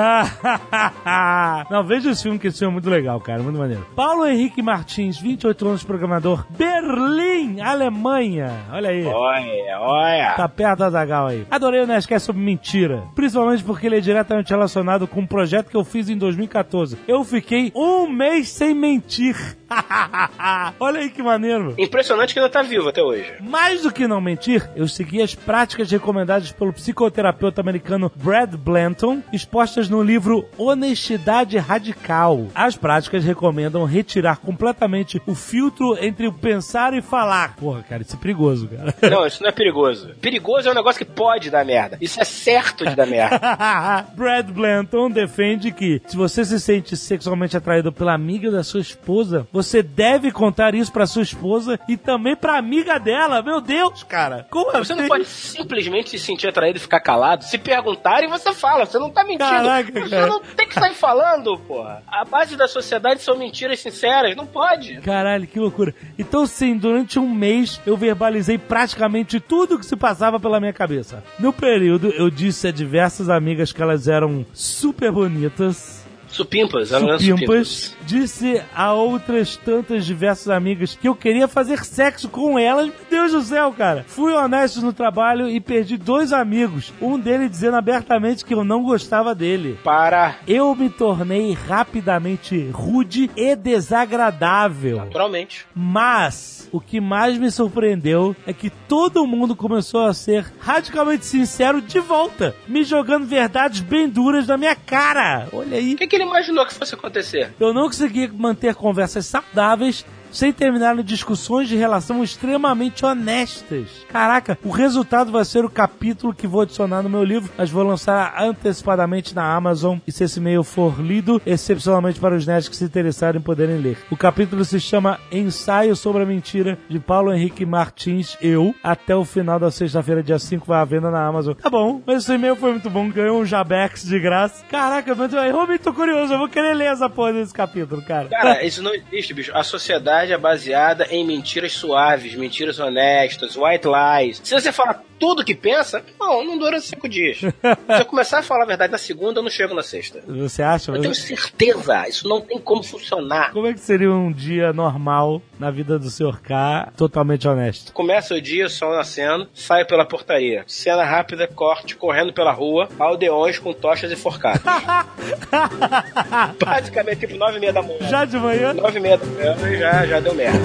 Ah, 1.05 1.65
não, 1.69 1.83
veja 1.83 2.11
esse 2.11 2.23
filme, 2.23 2.39
que 2.39 2.47
esse 2.47 2.59
filme 2.59 2.71
é 2.71 2.73
muito 2.73 2.89
legal, 2.89 3.19
cara, 3.19 3.41
muito 3.41 3.57
maneiro. 3.57 3.85
Paulo 3.95 4.25
Henrique 4.25 4.61
Martins, 4.61 5.19
28 5.19 5.67
anos, 5.67 5.83
programador, 5.83 6.45
Berlim, 6.49 7.61
Alemanha. 7.61 8.51
Olha 8.71 8.89
aí. 8.89 9.05
Olha, 9.05 9.79
olha. 9.79 10.33
Tá 10.35 10.47
perto 10.47 10.79
da 10.79 10.89
Zagal 10.89 11.27
aí. 11.27 11.45
Adorei 11.49 11.81
o 11.81 11.87
Nerdcast 11.87 12.25
sobre 12.25 12.41
mentira. 12.41 13.03
Principalmente 13.15 13.63
porque 13.63 13.87
ele 13.87 13.97
é 13.97 14.01
diretamente 14.01 14.49
relacionado 14.49 15.07
com 15.07 15.21
um 15.21 15.27
projeto 15.27 15.69
que 15.69 15.77
eu 15.77 15.83
fiz 15.83 16.09
em 16.09 16.17
2014. 16.17 16.97
Eu 17.07 17.23
fiquei 17.23 17.71
um 17.75 18.07
mês 18.07 18.49
sem 18.49 18.73
mentir. 18.73 19.35
Olha 20.79 21.01
aí 21.01 21.09
que 21.09 21.21
maneiro. 21.21 21.75
Impressionante 21.77 22.33
que 22.33 22.39
ainda 22.39 22.51
tá 22.51 22.61
vivo 22.61 22.89
até 22.89 23.01
hoje. 23.01 23.33
Mais 23.41 23.81
do 23.81 23.91
que 23.91 24.07
não 24.07 24.21
mentir, 24.21 24.69
eu 24.75 24.87
segui 24.87 25.21
as 25.21 25.35
práticas 25.35 25.91
recomendadas 25.91 26.51
pelo 26.51 26.73
psicoterapeuta 26.73 27.61
americano 27.61 28.11
Brad 28.15 28.55
Blanton, 28.55 29.08
expostas 29.31 29.89
no 29.89 30.01
livro 30.01 30.45
Honestidade 30.57 31.57
Radical. 31.57 32.47
As 32.55 32.75
práticas 32.75 33.23
recomendam 33.23 33.83
retirar 33.85 34.37
completamente 34.37 35.21
o 35.25 35.35
filtro 35.35 35.97
entre 36.03 36.27
o 36.27 36.33
pensar 36.33 36.93
e 36.93 37.01
falar. 37.01 37.55
Porra, 37.55 37.83
cara, 37.83 38.01
isso 38.01 38.15
é 38.15 38.19
perigoso, 38.19 38.67
cara. 38.67 38.93
Não, 39.09 39.25
isso 39.25 39.41
não 39.41 39.49
é 39.49 39.51
perigoso. 39.51 40.09
Perigoso 40.21 40.67
é 40.67 40.71
um 40.71 40.75
negócio 40.75 41.03
que 41.03 41.11
pode 41.11 41.49
dar 41.49 41.65
merda. 41.65 41.97
Isso 42.01 42.19
é 42.21 42.25
certo 42.25 42.85
de 42.85 42.95
dar 42.95 43.05
merda. 43.07 43.39
Brad 44.15 44.49
Blanton 44.51 45.09
defende 45.09 45.71
que 45.71 46.01
se 46.07 46.15
você 46.15 46.45
se 46.45 46.59
sente 46.59 46.95
sexualmente 46.95 47.57
atraído 47.57 47.91
pela 47.91 48.13
amiga 48.13 48.51
da 48.51 48.63
sua 48.63 48.81
esposa, 48.81 49.47
você 49.51 49.81
deve 49.81 50.31
contar 50.31 50.75
isso 50.75 50.91
pra 50.91 51.07
sua 51.07 51.23
esposa 51.23 51.79
e 51.87 51.97
também 51.97 52.35
pra 52.35 52.57
amiga 52.57 52.99
dela. 52.99 53.41
Meu 53.41 53.61
Deus, 53.61 54.03
cara. 54.03 54.45
Como 54.49 54.71
Você 54.71 54.93
assim? 54.93 55.01
não 55.01 55.07
pode 55.07 55.25
simplesmente 55.25 56.11
se 56.11 56.19
sentir 56.19 56.47
atraído 56.47 56.77
e 56.77 56.81
ficar 56.81 56.99
calado. 56.99 57.43
Se 57.43 57.57
perguntarem, 57.57 58.29
você 58.29 58.53
fala. 58.53 58.85
Você 58.85 58.98
não 58.99 59.09
tá 59.09 59.23
mentindo. 59.23 59.49
Caraca, 59.49 59.91
você 59.91 60.09
cara. 60.09 60.27
não 60.27 60.41
tem 60.41 60.67
que 60.67 60.73
sair 60.73 60.93
falando, 60.93 61.57
porra. 61.59 62.03
A 62.07 62.25
base 62.25 62.55
da 62.55 62.67
sociedade 62.67 63.21
são 63.21 63.37
mentiras 63.37 63.79
sinceras. 63.79 64.35
Não 64.35 64.45
pode. 64.45 65.01
Caralho, 65.01 65.47
que 65.47 65.59
loucura. 65.59 65.93
Então, 66.17 66.45
sim, 66.45 66.77
durante 66.77 67.17
um 67.19 67.29
mês 67.29 67.79
eu 67.85 67.95
verbalizei 67.97 68.57
praticamente 68.57 69.39
tudo 69.39 69.79
que 69.79 69.85
se 69.85 69.95
passava 69.95 70.39
pela 70.39 70.59
minha 70.59 70.73
cabeça. 70.73 71.23
No 71.39 71.53
período, 71.53 72.09
eu 72.09 72.29
disse 72.29 72.67
a 72.67 72.71
diversas 72.71 73.29
amigas 73.29 73.71
que 73.71 73.81
elas 73.81 74.07
eram 74.07 74.45
super 74.53 75.11
bonitas. 75.11 75.98
Supimpas, 76.29 76.91
ela 76.91 77.15
é 77.15 77.19
Supimpas. 77.19 77.95
Disse 78.05 78.61
a 78.73 78.93
outras 78.93 79.55
tantas 79.57 80.05
diversas 80.05 80.49
amigas 80.49 80.95
que 80.95 81.07
eu 81.07 81.15
queria 81.15 81.47
fazer 81.47 81.83
sexo 81.83 82.29
com 82.29 82.57
elas. 82.57 82.87
Meu 82.87 82.95
Deus 83.09 83.31
do 83.31 83.41
céu, 83.41 83.73
cara. 83.73 84.05
Fui 84.07 84.33
honesto 84.33 84.81
no 84.81 84.93
trabalho 84.93 85.49
e 85.49 85.59
perdi 85.59 85.97
dois 85.97 86.31
amigos. 86.31 86.93
Um 87.01 87.19
deles 87.19 87.51
dizendo 87.51 87.77
abertamente 87.77 88.45
que 88.45 88.53
eu 88.53 88.63
não 88.63 88.83
gostava 88.83 89.35
dele. 89.35 89.77
Para. 89.83 90.35
Eu 90.47 90.73
me 90.75 90.89
tornei 90.89 91.53
rapidamente 91.53 92.69
rude 92.71 93.29
e 93.35 93.55
desagradável. 93.55 94.97
Naturalmente. 94.97 95.65
Mas 95.75 96.69
o 96.71 96.79
que 96.79 97.01
mais 97.01 97.37
me 97.37 97.49
surpreendeu 97.51 98.35
é 98.45 98.53
que 98.53 98.69
todo 98.69 99.25
mundo 99.27 99.55
começou 99.55 100.05
a 100.05 100.13
ser 100.13 100.45
radicalmente 100.59 101.25
sincero 101.25 101.81
de 101.81 101.99
volta, 101.99 102.55
me 102.67 102.83
jogando 102.83 103.25
verdades 103.25 103.81
bem 103.81 104.07
duras 104.07 104.47
na 104.47 104.57
minha 104.57 104.75
cara. 104.75 105.47
Olha 105.51 105.77
aí. 105.77 105.93
O 105.93 105.97
que, 105.97 106.07
que 106.07 106.18
ele 106.21 106.29
imaginou 106.29 106.65
que 106.65 106.73
fosse 106.73 106.95
acontecer? 106.95 107.53
Eu 107.59 107.73
não 107.73 107.83
consegui 107.83 108.27
manter 108.27 108.75
conversas 108.75 109.25
saudáveis 109.25 110.05
sem 110.31 110.51
terminar 110.51 110.97
em 110.97 111.03
discussões 111.03 111.67
de 111.67 111.75
relação 111.75 112.23
extremamente 112.23 113.05
honestas. 113.05 114.05
Caraca, 114.09 114.57
o 114.63 114.69
resultado 114.69 115.31
vai 115.31 115.45
ser 115.45 115.65
o 115.65 115.69
capítulo 115.69 116.33
que 116.33 116.47
vou 116.47 116.61
adicionar 116.61 117.01
no 117.01 117.09
meu 117.09 117.23
livro, 117.23 117.51
mas 117.57 117.69
vou 117.69 117.83
lançar 117.83 118.35
antecipadamente 118.41 119.35
na 119.35 119.53
Amazon 119.53 119.97
e 120.05 120.11
se 120.11 120.23
esse 120.23 120.39
e-mail 120.39 120.63
for 120.63 120.99
lido, 120.99 121.41
excepcionalmente 121.45 122.19
para 122.19 122.35
os 122.35 122.45
nerds 122.45 122.69
que 122.69 122.75
se 122.75 122.83
interessarem 122.83 123.41
poderem 123.41 123.77
ler. 123.77 123.97
O 124.09 124.17
capítulo 124.17 124.63
se 124.65 124.79
chama 124.79 125.19
Ensaio 125.31 125.95
sobre 125.95 126.23
a 126.23 126.25
Mentira, 126.25 126.77
de 126.89 126.99
Paulo 126.99 127.33
Henrique 127.33 127.65
Martins, 127.65 128.37
eu. 128.41 128.73
Até 128.83 129.15
o 129.15 129.25
final 129.25 129.59
da 129.59 129.71
sexta-feira, 129.71 130.23
dia 130.23 130.39
5, 130.39 130.65
vai 130.65 130.79
à 130.79 130.85
venda 130.85 131.09
na 131.09 131.25
Amazon. 131.25 131.53
Tá 131.53 131.69
bom, 131.69 132.01
mas 132.05 132.23
esse 132.23 132.33
e-mail 132.33 132.55
foi 132.55 132.71
muito 132.71 132.89
bom, 132.89 133.09
ganhou 133.09 133.39
um 133.41 133.45
Jabex 133.45 134.03
de 134.03 134.19
graça. 134.19 134.63
Caraca, 134.65 135.09
eu 135.11 135.79
tô 135.79 135.93
curioso, 135.93 136.33
eu 136.33 136.37
vou 136.37 136.49
querer 136.49 136.73
ler 136.73 136.91
essa 136.91 137.09
porra 137.09 137.33
desse 137.33 137.53
capítulo, 137.53 138.01
cara. 138.01 138.27
Cara, 138.29 138.63
isso 138.63 138.81
não 138.81 138.93
existe, 138.93 139.33
bicho. 139.33 139.51
A 139.55 139.63
sociedade 139.63 140.18
é 140.27 140.37
baseada 140.37 141.07
em 141.09 141.25
mentiras 141.25 141.73
suaves, 141.73 142.35
mentiras 142.35 142.79
honestas, 142.79 143.55
white 143.55 143.87
lies. 143.87 144.41
Se 144.43 144.53
você 144.53 144.71
falar 144.71 145.03
tudo 145.19 145.43
que 145.43 145.53
pensa, 145.53 146.03
não, 146.19 146.43
não 146.45 146.57
dura 146.57 146.79
cinco 146.79 147.07
dias. 147.07 147.39
Se 147.89 147.99
eu 147.99 148.05
começar 148.05 148.39
a 148.39 148.43
falar 148.43 148.63
a 148.63 148.67
verdade 148.67 148.91
na 148.91 148.97
segunda, 148.97 149.39
eu 149.39 149.43
não 149.43 149.49
chego 149.49 149.75
na 149.75 149.83
sexta. 149.83 150.21
Você 150.25 150.63
acha? 150.63 150.91
Eu 150.91 151.01
tenho 151.01 151.13
certeza, 151.13 152.07
isso 152.07 152.27
não 152.27 152.39
tem 152.41 152.57
como 152.57 152.81
funcionar. 152.81 153.51
Como 153.51 153.67
é 153.67 153.73
que 153.73 153.79
seria 153.79 154.11
um 154.11 154.31
dia 154.31 154.71
normal 154.71 155.41
na 155.59 155.69
vida 155.69 155.99
do 155.99 156.09
Sr. 156.09 156.41
K, 156.41 156.93
totalmente 156.95 157.47
honesto? 157.47 157.91
Começa 157.91 158.33
o 158.33 158.41
dia, 158.41 158.69
sol 158.69 158.95
nascendo, 158.95 159.49
saio 159.53 159.85
pela 159.85 160.05
portaria. 160.05 160.63
Cena 160.65 161.03
rápida, 161.03 161.47
corte, 161.47 161.95
correndo 161.95 162.31
pela 162.31 162.53
rua, 162.53 162.87
aldeões 162.97 163.59
com 163.59 163.73
tochas 163.73 164.11
e 164.11 164.15
forcados. 164.15 164.61
Basicamente, 166.63 167.19
tipo, 167.19 167.35
nove 167.35 167.57
e 167.57 167.59
meia 167.59 167.73
da 167.73 167.81
manhã. 167.81 168.07
Já 168.09 168.23
de 168.23 168.37
manhã? 168.37 168.73
Nove 168.73 168.99
e 168.99 169.01
meia 169.01 169.17
da 169.17 169.25
manhã 169.25 169.55
já, 169.77 170.05
já 170.09 170.19
deu 170.19 170.33
merda. 170.33 170.59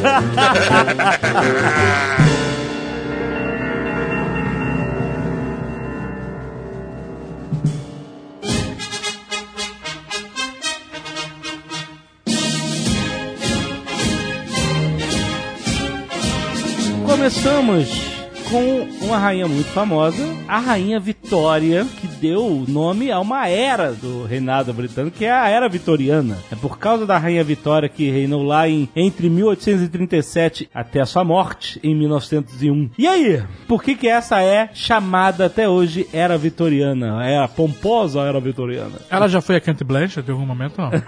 Começamos 17.07 18.14
com 18.55 18.87
uma 19.07 19.19
rainha 19.19 19.49
muito 19.49 19.69
famosa, 19.71 20.25
a 20.47 20.61
rainha 20.61 21.01
Vitória, 21.01 21.85
que 22.01 22.07
deu 22.07 22.65
nome 22.69 23.11
a 23.11 23.19
uma 23.19 23.49
era 23.49 23.93
do 23.93 24.25
reinado 24.27 24.73
britânico, 24.73 25.19
que 25.19 25.25
é 25.25 25.33
a 25.33 25.49
era 25.49 25.69
vitoriana. 25.69 26.39
É 26.53 26.55
por 26.55 26.79
causa 26.79 27.05
da 27.05 27.19
rainha 27.19 27.43
Vitória 27.43 27.89
que 27.89 28.09
reinou 28.09 28.45
lá 28.45 28.69
em, 28.69 28.89
entre 28.95 29.29
1837 29.29 30.71
até 30.73 31.01
a 31.01 31.07
sua 31.07 31.25
morte 31.25 31.81
em 31.83 31.97
1901. 31.97 32.91
E 32.97 33.09
aí, 33.09 33.43
por 33.67 33.83
que 33.83 33.97
que 33.97 34.07
essa 34.07 34.41
é 34.41 34.71
chamada 34.73 35.47
até 35.47 35.69
hoje 35.69 36.07
era 36.13 36.39
vitoriana? 36.39 37.27
É 37.27 37.37
a 37.37 37.49
pomposa 37.49 38.21
era 38.21 38.39
vitoriana? 38.39 39.01
Ela 39.11 39.27
já 39.27 39.41
foi 39.41 39.57
a 39.57 39.61
Kent 39.61 39.83
Blanchett 39.83 40.29
em 40.29 40.33
algum 40.33 40.47
momento, 40.47 40.79
não? 40.79 40.91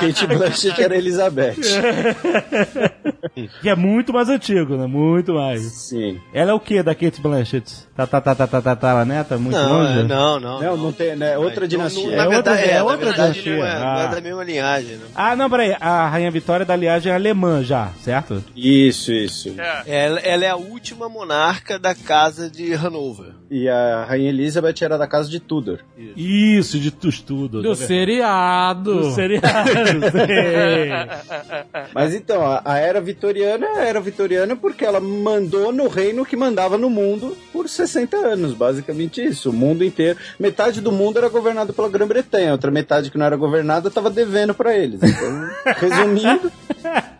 Kate 0.00 0.26
Blanchett 0.26 0.82
era 0.82 0.96
Elizabeth. 0.96 1.54
Que 3.62 3.68
é 3.68 3.76
muito 3.76 4.12
mais 4.12 4.28
antigo, 4.28 4.76
né? 4.76 4.86
Muito 4.86 5.34
mais. 5.34 5.59
Sim. 5.60 6.20
Ela 6.32 6.50
é 6.52 6.54
o 6.54 6.60
que 6.60 6.82
da 6.82 6.94
Kate 6.94 7.20
Blanchett? 7.20 7.72
Tá, 7.96 8.06
tá, 8.06 8.20
tá, 8.20 8.34
tá, 8.34 8.46
tá, 8.46 8.60
tá, 8.62 8.76
tá, 8.76 9.04
neta? 9.04 9.36
Muito 9.38 9.56
Não, 9.56 9.72
longe? 9.82 10.00
é, 10.00 10.02
não, 10.04 10.40
não. 10.40 10.60
Não, 10.60 10.76
não 10.76 10.92
tem, 10.92 11.14
né? 11.16 11.36
Outra 11.36 11.60
Não, 11.62 11.68
dinastia. 11.68 12.06
não, 12.06 12.12
É 12.12 12.16
na 12.16 12.24
outra- 12.24 12.52
verdade, 12.54 12.70
é 12.70 12.74
é, 12.76 12.82
outra 12.82 12.96
verdade 12.98 13.32
dinastia. 13.42 13.56
não 13.56 13.66
é, 13.66 13.78
não 13.78 13.86
Ah. 13.88 14.00
é 14.00 14.08
da 14.14 14.20
mesma 14.20 14.44
linhagem. 14.44 14.96
Não. 14.96 15.06
Ah, 15.14 15.36
não, 15.36 15.50
peraí. 15.50 15.76
A 15.80 16.08
Rainha 16.08 16.30
Vitória 16.30 16.62
é 16.64 16.66
da 16.66 16.76
linhagem 16.76 17.12
alemã 17.12 17.62
já, 17.62 17.90
certo? 18.02 18.42
Isso, 18.56 19.12
isso. 19.12 19.54
Ela, 19.86 20.20
ela 20.20 20.44
é 20.44 20.48
a 20.48 20.56
última 20.56 21.08
monarca 21.08 21.78
da 21.78 21.94
casa 21.94 22.48
de 22.50 22.72
Hanover. 22.74 23.32
E 23.50 23.68
a 23.68 24.04
Rainha 24.04 24.28
Elizabeth 24.28 24.76
era 24.80 24.96
da 24.96 25.08
casa 25.08 25.28
de 25.28 25.40
Tudor. 25.40 25.80
Isso, 26.16 26.78
de 26.78 26.92
tudo. 26.92 27.60
Do 27.60 27.74
seriado. 27.74 29.00
Do 29.00 29.10
seriado. 29.10 30.00
Mas 31.92 32.14
então, 32.14 32.46
a, 32.46 32.62
a 32.64 32.78
era 32.78 33.00
vitoriana 33.00 33.66
era 33.80 34.00
vitoriana 34.00 34.54
porque 34.54 34.84
ela 34.84 35.00
mandou 35.00 35.72
no 35.72 35.88
reino 35.88 36.24
que 36.24 36.36
mandava 36.36 36.78
no 36.78 36.88
mundo 36.88 37.36
por 37.52 37.68
60 37.68 38.16
anos, 38.16 38.54
basicamente 38.54 39.20
isso. 39.20 39.50
O 39.50 39.52
mundo 39.52 39.84
inteiro. 39.84 40.16
Metade 40.38 40.80
do 40.80 40.92
mundo 40.92 41.18
era 41.18 41.28
governado 41.28 41.72
pela 41.72 41.88
Grã-Bretanha, 41.88 42.52
outra 42.52 42.70
metade 42.70 43.10
que 43.10 43.18
não 43.18 43.26
era 43.26 43.36
governada 43.36 43.88
estava 43.88 44.10
devendo 44.10 44.54
para 44.54 44.76
eles. 44.76 45.00
Então, 45.02 45.50
resumindo. 45.74 46.52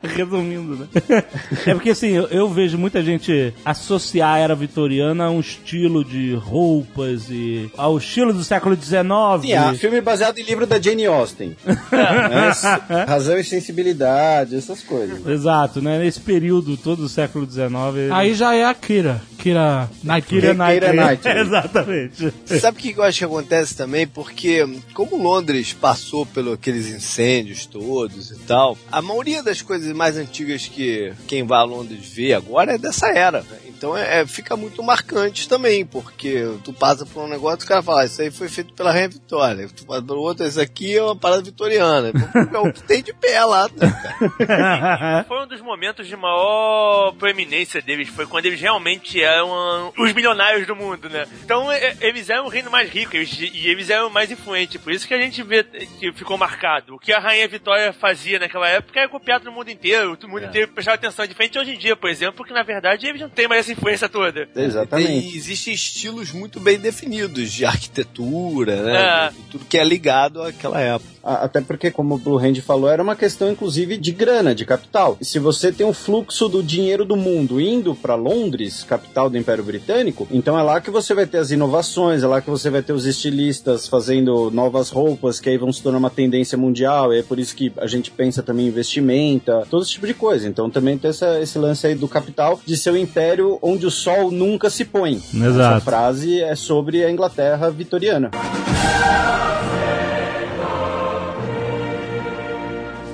Resumindo, 0.01 0.77
né? 0.77 1.25
É 1.66 1.75
porque 1.75 1.90
assim, 1.90 2.11
eu, 2.11 2.29
eu 2.29 2.49
vejo 2.49 2.79
muita 2.79 3.03
gente 3.03 3.53
associar 3.64 4.35
a 4.35 4.38
era 4.38 4.55
vitoriana 4.55 5.25
a 5.25 5.31
um 5.31 5.40
estilo 5.40 6.05
de 6.05 6.19
roupas 6.35 7.30
e 7.30 7.70
ao 7.76 7.98
estilo 7.98 8.33
do 8.33 8.44
século 8.44 8.74
XIX. 8.76 9.00
Sim, 9.42 9.52
é 9.52 9.70
um 9.70 9.76
filme 9.76 10.00
baseado 10.00 10.38
em 10.38 10.42
livro 10.42 10.66
da 10.66 10.80
Jane 10.80 11.06
Austen. 11.06 11.56
Né? 11.90 13.04
Razão 13.06 13.38
e 13.38 13.44
sensibilidade, 13.44 14.56
essas 14.56 14.83
coisas. 14.83 15.26
Exato, 15.26 15.80
né? 15.83 15.98
Nesse 15.98 16.20
período 16.20 16.76
todo 16.76 17.02
do 17.02 17.09
século 17.09 17.50
XIX. 17.50 17.70
Aí 18.12 18.35
já 18.35 18.54
é 18.54 18.64
a 18.64 18.74
Kira. 18.74 19.20
Kira 19.38 19.88
Knightley. 20.04 20.40
Kira 20.40 20.54
Knightley. 20.54 20.92
Knightley. 20.92 21.38
Exatamente. 21.40 22.33
Sabe 22.61 22.78
o 22.78 22.80
que 22.80 22.98
eu 22.98 23.02
acho 23.02 23.18
que 23.18 23.24
acontece 23.24 23.74
também? 23.76 24.06
Porque, 24.06 24.66
como 24.94 25.16
Londres 25.16 25.72
passou 25.72 26.26
pelos 26.26 26.54
aqueles 26.54 26.88
incêndios 26.88 27.66
todos 27.66 28.30
e 28.30 28.38
tal, 28.40 28.76
a 28.92 29.00
maioria 29.00 29.42
das 29.42 29.62
coisas 29.62 29.92
mais 29.92 30.16
antigas 30.16 30.66
que 30.66 31.12
quem 31.26 31.42
vai 31.44 31.61
a 31.61 31.64
Londres 31.64 32.11
vê 32.14 32.35
agora 32.35 32.74
é 32.74 32.78
dessa 32.78 33.09
era. 33.09 33.40
né? 33.40 33.69
Então 33.81 33.97
é, 33.97 34.21
é- 34.21 34.27
fica 34.27 34.55
muito 34.59 34.83
marcante 34.83 35.49
também, 35.49 35.87
porque 35.87 36.45
tu 36.62 36.71
passa 36.71 37.07
por 37.07 37.25
um 37.25 37.27
negócio 37.27 37.62
e 37.62 37.64
o 37.64 37.66
cara 37.69 37.81
fala, 37.83 38.03
"Ah, 38.03 38.05
isso 38.05 38.21
aí 38.21 38.31
foi 38.31 38.47
feito 38.47 38.75
pela 38.75 38.93
Rainha 38.93 39.09
Vitória. 39.09 39.66
Tu 39.75 39.87
passa 39.87 40.03
pelo 40.03 40.21
outro, 40.21 40.47
isso 40.47 40.61
aqui 40.61 40.99
é 40.99 41.03
uma 41.03 41.16
parada 41.16 41.40
vitoriana. 41.43 42.12
É 42.53 42.59
o 42.59 42.71
que 42.71 42.83
tem 42.83 43.03
de 43.03 43.14
pé 43.14 43.43
lá, 43.43 43.71
né? 43.75 45.25
Foi 45.27 45.43
um 45.43 45.47
dos 45.47 45.62
momentos 45.62 46.07
de 46.07 46.14
maior 46.14 47.12
proeminência 47.19 47.81
deles, 47.81 48.11
foi 48.11 48.27
quando 48.27 48.45
eles 48.45 48.61
realmente 48.61 49.19
eram 49.23 49.93
os 49.97 50.12
milionários 50.12 50.66
do 50.66 50.77
mundo, 50.77 51.09
né? 51.09 51.27
Então 51.43 51.73
é- 51.73 51.97
eles 52.03 52.29
eram 52.29 52.45
o 52.45 52.49
reino 52.51 52.71
mais 52.71 52.90
rico 52.90 53.16
eles- 53.16 53.33
e 53.40 53.66
eles 53.66 53.88
eram 53.88 54.09
o 54.09 54.11
mais 54.12 54.31
influente, 54.31 54.79
por 54.79 54.93
isso 54.93 55.09
que 55.09 55.14
a 55.14 55.21
gente 55.21 55.43
vê 55.43 55.64
que 55.64 56.12
ficou 56.12 56.37
marcado. 56.37 56.97
O 56.97 56.99
que 56.99 57.14
a 57.14 57.19
Rainha 57.19 57.49
Vitória 57.49 57.95
fazia 57.95 58.38
naquela 58.38 58.69
época 58.69 59.01
era 59.01 59.09
copiado 59.09 59.47
no 59.47 59.53
mundo 59.53 59.71
inteiro, 59.71 60.19
o 60.23 60.29
mundo 60.29 60.45
inteiro 60.45 60.69
prestava 60.73 60.97
atenção, 60.97 61.27
diferente 61.27 61.59
hoje 61.59 61.73
em 61.75 61.79
dia, 61.79 61.97
por 61.97 62.11
exemplo, 62.11 62.45
que 62.45 62.53
na 62.53 62.62
verdade 62.62 63.07
eles 63.07 63.23
não 63.23 63.31
têm 63.31 63.49
mais 63.49 63.69
essa 63.70 63.72
influência 63.72 64.09
toda. 64.09 64.48
Exatamente. 64.54 65.35
E 65.35 65.37
existem 65.37 65.74
estilos 65.74 66.33
muito 66.33 66.59
bem 66.61 66.78
definidos 66.78 67.52
de 67.52 67.64
arquitetura, 67.64 68.83
né? 68.83 69.28
É. 69.28 69.33
Tudo 69.50 69.64
que 69.64 69.78
é 69.78 69.85
ligado 69.85 70.42
àquela 70.42 70.80
época. 70.80 71.11
Até 71.22 71.61
porque, 71.61 71.90
como 71.90 72.14
o 72.14 72.18
Blue 72.18 72.38
Hand 72.38 72.56
falou, 72.61 72.88
era 72.90 73.02
uma 73.02 73.14
questão, 73.16 73.50
inclusive, 73.50 73.96
de 73.96 74.12
grana, 74.12 74.54
de 74.54 74.64
capital. 74.64 75.16
E 75.20 75.24
se 75.24 75.38
você 75.38 75.70
tem 75.70 75.87
um 75.87 75.92
fluxo 75.92 76.48
do 76.48 76.62
dinheiro 76.62 77.04
do 77.04 77.16
mundo 77.16 77.61
indo 77.61 77.94
para 77.94 78.14
Londres, 78.14 78.85
capital 78.85 79.28
do 79.28 79.37
Império 79.38 79.62
Britânico, 79.64 80.26
então 80.30 80.59
é 80.59 80.62
lá 80.62 80.80
que 80.80 80.90
você 80.90 81.14
vai 81.14 81.26
ter 81.26 81.38
as 81.38 81.50
inovações, 81.50 82.22
é 82.22 82.26
lá 82.26 82.40
que 82.40 82.50
você 82.50 82.70
vai 82.70 82.83
ter 82.83 82.92
os 82.92 83.04
estilistas 83.06 83.87
fazendo 83.87 84.50
novas 84.50 84.90
roupas, 84.90 85.38
que 85.40 85.48
aí 85.50 85.59
vão 85.59 85.72
se 85.72 85.83
tornar 85.83 85.98
uma 85.98 86.11
tendência 86.11 86.56
mundial, 86.56 87.12
e 87.12 87.18
é 87.18 87.22
por 87.22 87.38
isso 87.38 87.54
que 87.54 87.72
a 87.76 87.87
gente 87.87 88.11
pensa 88.11 88.42
também 88.42 88.66
em 88.66 88.68
investimenta, 88.70 89.66
todo 89.70 89.83
esse 89.83 89.92
tipo 89.92 90.06
de 90.06 90.14
coisa. 90.14 90.48
Então 90.48 90.70
também 90.70 90.96
tem 90.96 91.11
essa- 91.11 91.40
esse 91.40 91.59
lance 91.59 91.87
aí 91.87 91.94
do 91.94 92.09
capital 92.09 92.61
de 92.64 92.76
ser 92.76 92.90
o 92.92 92.96
império 92.96 93.59
onde 93.61 93.85
o 93.87 93.90
sol 93.90 94.30
nunca 94.30 94.70
se 94.70 94.85
põe. 94.85 95.14
Exato. 95.35 95.76
Essa 95.76 95.80
frase 95.80 96.40
é 96.40 96.54
sobre 96.54 97.04
a 97.04 97.11
Inglaterra 97.11 97.70
vitoriana. 97.70 98.30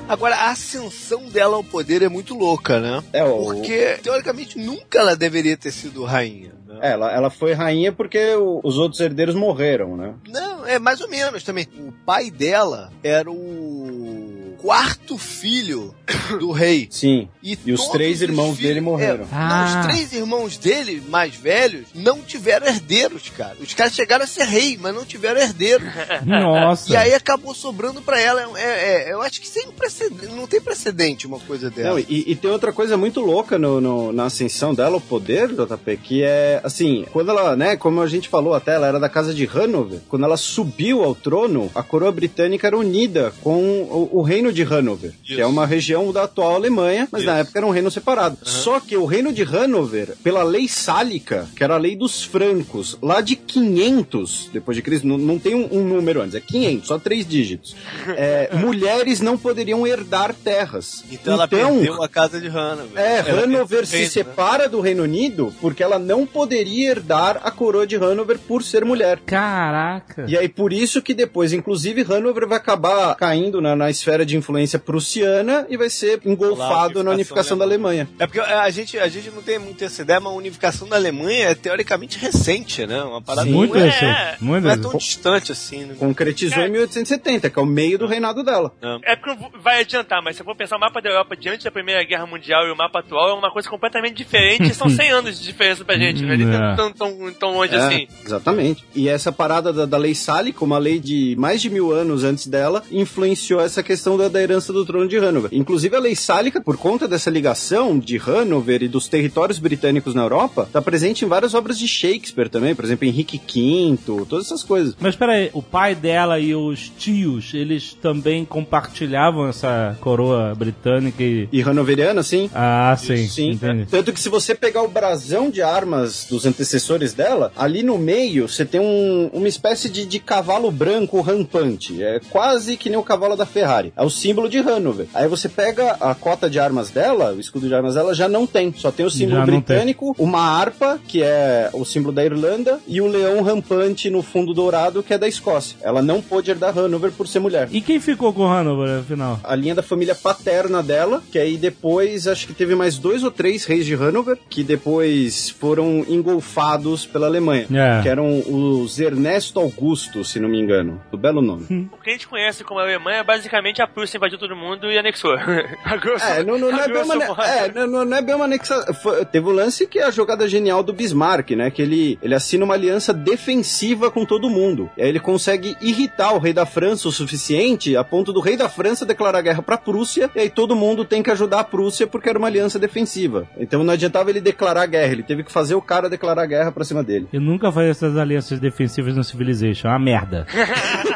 Agora, 0.07 0.35
a 0.35 0.51
ascensão 0.51 1.23
dela 1.29 1.57
ao 1.57 1.63
poder 1.63 2.01
é 2.01 2.07
muito 2.09 2.33
louca, 2.37 2.79
né? 2.79 3.03
É, 3.11 3.23
o- 3.23 3.43
Porque, 3.45 3.97
teoricamente, 4.01 4.57
nunca 4.57 4.99
ela 4.99 5.15
deveria 5.15 5.57
ter 5.57 5.71
sido 5.71 6.03
rainha. 6.05 6.53
né? 6.65 6.79
É, 6.81 6.91
Ela, 6.91 7.11
ela 7.11 7.29
foi 7.29 7.53
rainha 7.53 7.91
porque 7.91 8.35
o- 8.35 8.61
os 8.63 8.77
outros 8.77 9.01
herdeiros 9.01 9.35
morreram, 9.35 9.97
né? 9.97 10.13
Não, 10.29 10.65
é 10.65 10.79
mais 10.79 11.01
ou 11.01 11.09
menos 11.09 11.43
também. 11.43 11.67
O 11.79 11.91
pai 12.05 12.29
dela 12.31 12.91
era 13.03 13.29
o 13.29 14.36
quarto 14.57 15.17
filho 15.17 15.93
do 16.39 16.51
rei. 16.51 16.87
Sim. 16.91 17.27
E, 17.43 17.57
E 17.65 17.71
os 17.73 17.87
três 17.87 18.21
irmãos 18.21 18.55
filhos- 18.55 18.59
dele 18.67 18.81
morreram. 18.81 19.23
É, 19.23 19.27
Ah. 19.31 19.47
Não, 19.73 19.81
os 19.81 19.85
três 19.87 20.13
irmãos 20.13 20.57
dele, 20.57 21.01
mais 21.07 21.35
velhos, 21.35 21.87
não 21.95 22.19
tiveram 22.21 22.67
herdeiros, 22.67 23.29
cara. 23.35 23.55
Os 23.61 23.73
caras 23.73 23.93
chegaram 23.93 24.23
a 24.23 24.27
ser 24.27 24.45
rei, 24.45 24.77
mas 24.81 24.93
não 24.93 25.05
tiveram 25.05 25.39
herdeiros. 25.39 25.87
Nossa. 26.25 26.91
E 26.91 26.95
aí 26.95 27.13
acabou 27.13 27.53
sobrando 27.53 28.01
pra 28.01 28.19
ela. 28.19 28.41
É, 28.59 29.07
é, 29.09 29.13
eu 29.13 29.21
acho 29.21 29.39
que 29.41 29.47
sem 29.47 29.67
precedente, 29.71 30.27
não 30.33 30.47
tem 30.47 30.59
precedente 30.61 31.25
uma 31.27 31.39
coisa 31.39 31.69
dessa. 31.69 31.89
Não, 31.89 31.99
e, 31.99 32.05
e 32.27 32.35
tem 32.35 32.49
outra 32.51 32.73
coisa 32.73 32.97
muito 32.97 33.21
louca 33.21 33.57
no, 33.57 33.79
no- 33.79 34.11
na 34.11 34.25
ascensão 34.25 34.73
dela, 34.73 34.97
o 34.97 35.01
poder, 35.01 35.49
JP, 35.49 35.97
que 35.97 36.23
é, 36.23 36.59
assim, 36.63 37.05
quando 37.11 37.31
ela, 37.31 37.55
né, 37.55 37.75
como 37.77 38.01
a 38.01 38.07
gente 38.07 38.27
falou 38.29 38.53
até, 38.53 38.75
ela 38.75 38.87
era 38.87 38.99
da 38.99 39.09
casa 39.09 39.33
de 39.33 39.45
Hanover, 39.47 39.99
quando 40.09 40.25
ela 40.25 40.37
subiu 40.37 41.03
ao 41.03 41.15
trono, 41.15 41.69
a 41.75 41.83
coroa 41.83 42.11
britânica 42.11 42.67
era 42.67 42.77
unida 42.77 43.33
com 43.41 43.57
o, 43.83 44.09
o 44.13 44.21
reino 44.21 44.46
de 44.51 44.63
Hanover, 44.63 45.13
que 45.23 45.39
é 45.39 45.45
uma 45.45 45.65
região 45.65 46.11
da 46.11 46.23
atual 46.23 46.55
Alemanha, 46.55 47.07
mas 47.11 47.23
na 47.23 47.39
época 47.39 47.59
era 47.59 47.65
um 47.65 47.71
reino 47.71 47.91
separado. 47.91 48.37
Só 48.43 48.79
que 48.79 48.95
o 48.97 49.05
reino 49.05 49.31
de 49.33 49.43
Hanover, 49.43 50.15
pela 50.23 50.43
lei 50.43 50.67
sálica, 50.67 51.47
que 51.55 51.63
era 51.63 51.75
a 51.75 51.77
lei 51.77 51.95
dos 51.95 52.23
francos, 52.23 52.97
lá 53.01 53.21
de 53.21 53.35
500 53.35 54.49
depois 54.53 54.75
de 54.75 54.81
Cristo, 54.81 55.07
não, 55.07 55.17
não 55.17 55.39
tem 55.39 55.55
um, 55.55 55.67
um 55.71 55.83
número 55.83 56.21
antes, 56.21 56.35
é 56.35 56.39
500, 56.39 56.87
só 56.87 56.97
três 56.97 57.27
dígitos. 57.27 57.75
É, 58.15 58.49
mulheres 58.57 59.21
não 59.21 59.37
poderiam 59.37 59.85
herdar 59.85 60.33
terras. 60.33 61.03
Então, 61.11 61.33
ela 61.33 61.47
perdeu 61.47 62.01
a 62.01 62.07
casa 62.07 62.39
de 62.39 62.47
Hanover. 62.47 62.97
É, 62.97 63.19
Ela 63.19 63.43
Hanover 63.43 63.85
se 63.85 63.93
reino, 63.93 64.05
né? 64.05 64.11
separa 64.11 64.69
do 64.69 64.81
Reino 64.81 65.03
Unido 65.03 65.53
porque 65.59 65.83
ela 65.83 65.99
não 65.99 66.25
poderia 66.25 66.91
herdar 66.91 67.41
a 67.43 67.51
coroa 67.51 67.85
de 67.85 67.95
Hanover 67.95 68.37
por 68.39 68.63
ser 68.63 68.85
mulher. 68.85 69.19
Caraca. 69.25 70.25
E 70.27 70.37
aí, 70.37 70.47
por 70.47 70.71
isso 70.71 71.01
que 71.01 71.13
depois, 71.13 71.53
inclusive, 71.53 72.05
Hanover 72.09 72.47
vai 72.47 72.57
acabar 72.57 73.15
caindo 73.15 73.59
na, 73.61 73.75
na 73.75 73.89
esfera 73.89 74.25
de 74.25 74.36
influência 74.37 74.79
prussiana 74.79 75.65
e 75.69 75.77
vai 75.77 75.89
ser 75.89 76.19
engolfado 76.25 77.03
na 77.03 77.11
unificação 77.11 77.57
da 77.57 77.65
Alemanha. 77.65 78.07
É 78.19 78.25
porque 78.25 78.39
a 78.39 78.69
gente, 78.69 78.97
a 78.97 79.07
gente 79.07 79.29
não 79.31 79.41
tem 79.41 79.59
muito 79.59 79.83
essa 79.83 80.01
ideia, 80.01 80.19
mas 80.19 80.31
a 80.33 80.35
unificação 80.35 80.87
da 80.87 80.95
Alemanha 80.95 81.49
é 81.49 81.55
teoricamente 81.55 82.17
recente, 82.17 82.85
né? 82.85 83.01
Uma 83.03 83.21
parada 83.21 83.47
Sim. 83.47 83.53
Muito 83.53 83.75
não 83.75 83.81
é, 83.81 83.89
recente, 83.89 84.43
muito 84.43 84.63
não 84.63 84.71
é 84.71 84.77
tão 84.77 84.97
distante 84.97 85.51
assim, 85.51 85.85
né? 85.85 85.95
Concretizou 85.97 86.63
em 86.63 86.69
1870, 86.69 87.49
que 87.49 87.59
é 87.59 87.61
o 87.61 87.65
meio 87.65 87.97
do 87.97 88.05
reinado 88.07 88.43
dela. 88.43 88.71
É 89.03 89.15
porque 89.15 89.35
não 89.35 89.61
vai 89.61 89.81
adiantar, 89.81 90.21
mas 90.21 90.35
se 90.35 90.41
eu 90.41 90.45
for 90.45 90.55
pensar 90.55 90.77
o 90.77 90.79
mapa 90.79 91.01
da 91.01 91.09
Europa 91.09 91.35
diante 91.35 91.63
da 91.63 91.71
Primeira 91.71 92.03
Guerra 92.03 92.25
Mundial 92.25 92.67
e 92.67 92.71
o 92.71 92.75
mapa 92.75 92.99
atual, 92.99 93.29
é 93.29 93.33
uma 93.33 93.51
coisa 93.51 93.69
completamente 93.69 94.15
diferente. 94.15 94.73
São 94.73 94.89
100 94.89 95.09
anos 95.11 95.39
de 95.39 95.45
diferença 95.45 95.83
pra 95.83 95.97
gente, 95.97 96.23
né? 96.23 96.33
Eles 96.33 96.47
É. 96.47 96.75
tão, 96.75 96.91
tão, 96.91 97.33
tão 97.33 97.53
longe 97.53 97.73
É, 97.73 97.77
assim. 97.77 98.07
Exatamente. 98.25 98.85
E 98.95 99.09
essa 99.09 99.31
parada 99.31 99.71
da, 99.73 99.85
da 99.85 99.97
lei 99.97 100.15
sálica, 100.15 100.63
uma 100.63 100.77
lei 100.77 100.99
de 100.99 101.35
mais 101.37 101.61
de 101.61 101.69
mil 101.69 101.91
anos 101.91 102.23
antes 102.23 102.47
dela, 102.47 102.83
influenciou 102.91 103.61
essa 103.61 103.81
questão 103.83 104.17
da, 104.17 104.26
da 104.29 104.41
herança 104.41 104.71
do 104.73 104.85
trono 104.85 105.07
de 105.07 105.17
Hanover. 105.17 105.49
Inclusive, 105.53 105.95
a 105.95 105.99
lei 105.99 106.15
sálica, 106.15 106.61
por 106.61 106.77
conta 106.77 107.07
dessa 107.07 107.29
ligação 107.29 107.97
de 107.99 108.17
Hanover 108.17 108.83
e 108.83 108.87
dos 108.87 109.07
territórios 109.07 109.59
britânicos 109.59 110.13
na 110.15 110.21
Europa, 110.23 110.63
está 110.63 110.81
presente 110.81 111.23
em 111.25 111.27
várias 111.27 111.53
obras 111.53 111.77
de 111.79 111.87
Shakespeare 111.87 112.49
também, 112.49 112.75
por 112.75 112.85
exemplo, 112.85 113.05
Henrique 113.07 113.37
V, 113.37 113.97
todas 114.27 114.45
essas 114.45 114.63
coisas. 114.63 114.95
Mas 114.99 115.15
peraí, 115.15 115.49
o 115.53 115.61
pai 115.61 115.95
dela 115.95 116.39
e 116.39 116.53
os 116.55 116.89
tios, 116.97 117.53
eles 117.53 117.93
também 118.01 118.45
compartilhavam 118.45 119.47
essa 119.47 119.97
coroa 120.01 120.53
britânica 120.55 121.23
e. 121.23 121.47
E 121.51 121.61
hanoveriana, 121.61 122.21
sim. 122.23 122.49
Ah, 122.53 122.95
sim. 122.97 123.27
Sim, 123.27 123.51
entendi. 123.51 123.85
tanto 123.89 124.13
que 124.13 124.19
se 124.19 124.29
você 124.29 124.53
pegar 124.55 124.83
o 124.83 124.87
brasão 124.87 125.49
de 125.49 125.61
armas 125.61 126.25
dos 126.29 126.45
antecessores 126.45 127.13
dela, 127.13 127.51
ali 127.55 127.83
no 127.83 127.97
meio 127.97 128.47
você 128.47 128.65
tem 128.65 128.79
um- 128.81 129.29
uma 129.33 129.47
espécie 129.47 129.89
de, 129.89 130.05
de 130.05 130.19
cavalo 130.19 130.71
branco 130.71 131.19
rampante. 131.21 132.01
É 132.03 132.19
quase 132.29 132.77
que 132.77 132.89
nem 132.89 132.97
o 132.99 133.03
cavalo 133.03 133.35
da 133.35 133.45
Ferrari. 133.45 133.93
É 133.95 134.03
o 134.03 134.09
símbolo 134.17 134.49
de 134.49 134.57
Hanover. 134.57 135.07
Aí 135.13 135.27
você 135.27 135.47
pega 135.47 135.91
a 135.99 136.13
cota 136.15 136.49
de 136.49 136.59
armas 136.59 136.89
dela, 136.89 137.33
o 137.33 137.39
escudo 137.39 137.67
de 137.67 137.73
armas 137.75 137.95
dela 137.95 138.13
já 138.13 138.27
não 138.27 138.45
tem. 138.47 138.73
Só 138.75 138.91
tem 138.91 139.05
o 139.05 139.09
símbolo 139.09 139.39
Já 139.39 139.45
britânico, 139.45 140.15
uma 140.17 140.39
harpa, 140.41 140.99
que 141.07 141.21
é 141.23 141.69
o 141.73 141.85
símbolo 141.85 142.13
da 142.13 142.23
Irlanda, 142.25 142.79
e 142.87 142.99
o 143.01 143.07
leão 143.07 143.41
rampante 143.43 144.09
no 144.09 144.21
fundo 144.21 144.53
dourado, 144.53 145.03
que 145.03 145.13
é 145.13 145.17
da 145.17 145.27
Escócia. 145.27 145.77
Ela 145.81 146.01
não 146.01 146.21
pôde 146.21 146.49
herdar 146.51 146.77
Hanover 146.77 147.11
por 147.11 147.27
ser 147.27 147.39
mulher 147.39 147.67
E 147.71 147.81
quem 147.81 147.99
ficou 147.99 148.33
com 148.33 148.45
Hanover, 148.51 148.99
afinal? 148.99 149.39
a 149.43 149.55
linha 149.55 149.75
da 149.75 149.83
família 149.83 150.15
paterna 150.15 150.81
dela, 150.83 151.21
que 151.31 151.37
aí 151.39 151.57
depois 151.57 152.27
acho 152.27 152.47
que 152.47 152.53
teve 152.53 152.75
mais 152.75 152.97
dois 152.97 153.23
ou 153.23 153.31
três 153.31 153.65
reis 153.65 153.85
de 153.85 153.93
Hanover, 153.93 154.37
que 154.49 154.63
depois 154.63 155.49
foram 155.49 156.03
engolfados 156.07 157.05
pela 157.05 157.27
Alemanha, 157.27 157.67
É. 157.73 158.01
que 158.01 158.09
eram 158.09 158.39
os 158.47 158.99
Ernesto 158.99 159.59
Augusto, 159.59 160.23
se 160.23 160.39
não 160.39 160.49
me 160.49 160.59
engano, 160.59 161.01
do 161.11 161.17
belo 161.17 161.41
nome. 161.41 161.65
O 161.97 162.01
que 162.07 162.09
a 162.11 162.13
gente 162.13 162.27
conhece 162.27 162.63
como 162.63 162.79
Alemanha 162.79 163.17
é 163.19 163.23
basicamente 163.23 163.81
a 163.81 163.87
Prússia 163.87 164.06
Rússia 164.07 164.17
invadiu 164.17 164.39
todo 164.39 164.55
mundo 164.55 164.89
e 164.89 164.97
anexou. 164.97 165.35
A 165.83 165.97
grosso- 165.97 166.25
É, 166.25 166.41
não, 166.43 166.57
não, 166.57 166.71
não 166.71 166.79
a 166.79 166.83
é 166.83 166.87
bem 166.87 167.03
uma, 167.03 167.45
é, 167.45 167.71
não, 167.87 168.05
não- 168.05 168.17
é 168.17 168.21
bem 168.21 168.35
uma 168.35 168.45
anexa. 168.45 168.93
foi- 168.93 169.25
Teve 169.25 169.47
o 169.47 169.51
lance 169.51 169.85
que 169.85 169.99
é 169.99 170.05
a 170.05 170.11
jogada 170.11 170.47
genial 170.47 170.81
do 170.81 170.93
Bismarck, 170.93 171.51
né? 171.51 171.69
Que 171.69 171.81
ele, 171.81 172.17
ele 172.21 172.33
assina 172.33 172.63
uma 172.63 172.73
aliança 172.73 173.13
defensiva 173.13 174.09
com 174.09 174.25
todo 174.25 174.49
mundo. 174.49 174.89
E 174.97 175.01
aí 175.01 175.09
ele 175.09 175.19
consegue 175.19 175.75
irritar 175.81 176.31
o 176.33 176.39
rei 176.39 176.53
da 176.53 176.65
França 176.65 177.07
o 177.07 177.11
suficiente 177.11 177.95
a 177.97 178.03
ponto 178.03 178.31
do 178.31 178.39
rei 178.39 178.55
da 178.55 178.69
França 178.69 179.05
declarar 179.05 179.41
guerra 179.41 179.61
pra 179.61 179.77
Prússia. 179.77 180.29
E 180.35 180.39
aí 180.39 180.49
todo 180.49 180.75
mundo 180.75 181.03
tem 181.03 181.21
que 181.21 181.29
ajudar 181.31 181.59
a 181.59 181.63
Prússia 181.63 182.07
porque 182.07 182.29
era 182.29 182.39
uma 182.39 182.47
aliança 182.47 182.79
defensiva. 182.79 183.47
Então 183.57 183.83
não 183.83 183.93
adiantava 183.93 184.29
ele 184.29 184.39
declarar 184.39 184.85
guerra, 184.85 185.11
ele 185.11 185.23
teve 185.23 185.43
que 185.43 185.51
fazer 185.51 185.75
o 185.75 185.81
cara 185.81 186.09
declarar 186.09 186.45
guerra 186.45 186.71
pra 186.71 186.83
cima 186.85 187.03
dele. 187.03 187.27
Eu 187.33 187.41
nunca 187.41 187.71
faria 187.71 187.91
essas 187.91 188.15
alianças 188.17 188.59
defensivas 188.59 189.15
no 189.15 189.23
Civilization. 189.23 189.87
É 189.87 189.91
uma 189.91 189.99
merda. 189.99 190.45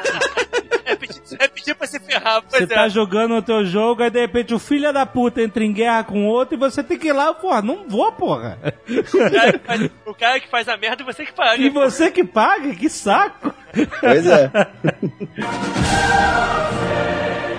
É 1.61 1.63
pedir, 1.63 1.71
é 1.71 1.73
pra 1.73 1.87
se 1.87 1.99
ferrar, 1.99 2.41
Você 2.41 2.65
pois 2.65 2.69
tá 2.69 2.85
é. 2.85 2.89
jogando 2.89 3.35
o 3.35 3.41
teu 3.41 3.65
jogo, 3.65 4.03
aí 4.03 4.09
de 4.09 4.19
repente 4.19 4.53
o 4.53 4.59
filho 4.59 4.91
da 4.91 5.05
puta 5.05 5.41
entra 5.41 5.63
em 5.63 5.71
guerra 5.71 6.03
com 6.03 6.27
outro 6.27 6.55
e 6.55 6.57
você 6.57 6.83
tem 6.83 6.97
que 6.97 7.07
ir 7.07 7.13
lá, 7.13 7.33
porra, 7.33 7.61
não 7.61 7.87
vou, 7.87 8.11
porra. 8.11 8.57
O 8.87 9.31
cara, 9.31 9.53
que 9.53 9.59
faz, 9.59 9.89
o 10.05 10.13
cara 10.13 10.39
que 10.39 10.49
faz 10.49 10.67
a 10.67 10.77
merda, 10.77 11.03
você 11.03 11.25
que 11.25 11.33
paga. 11.33 11.61
E 11.61 11.69
você 11.69 12.11
que 12.11 12.23
paga, 12.23 12.75
que 12.75 12.89
saco. 12.89 13.53
Pois 13.99 14.27
é. 14.27 14.51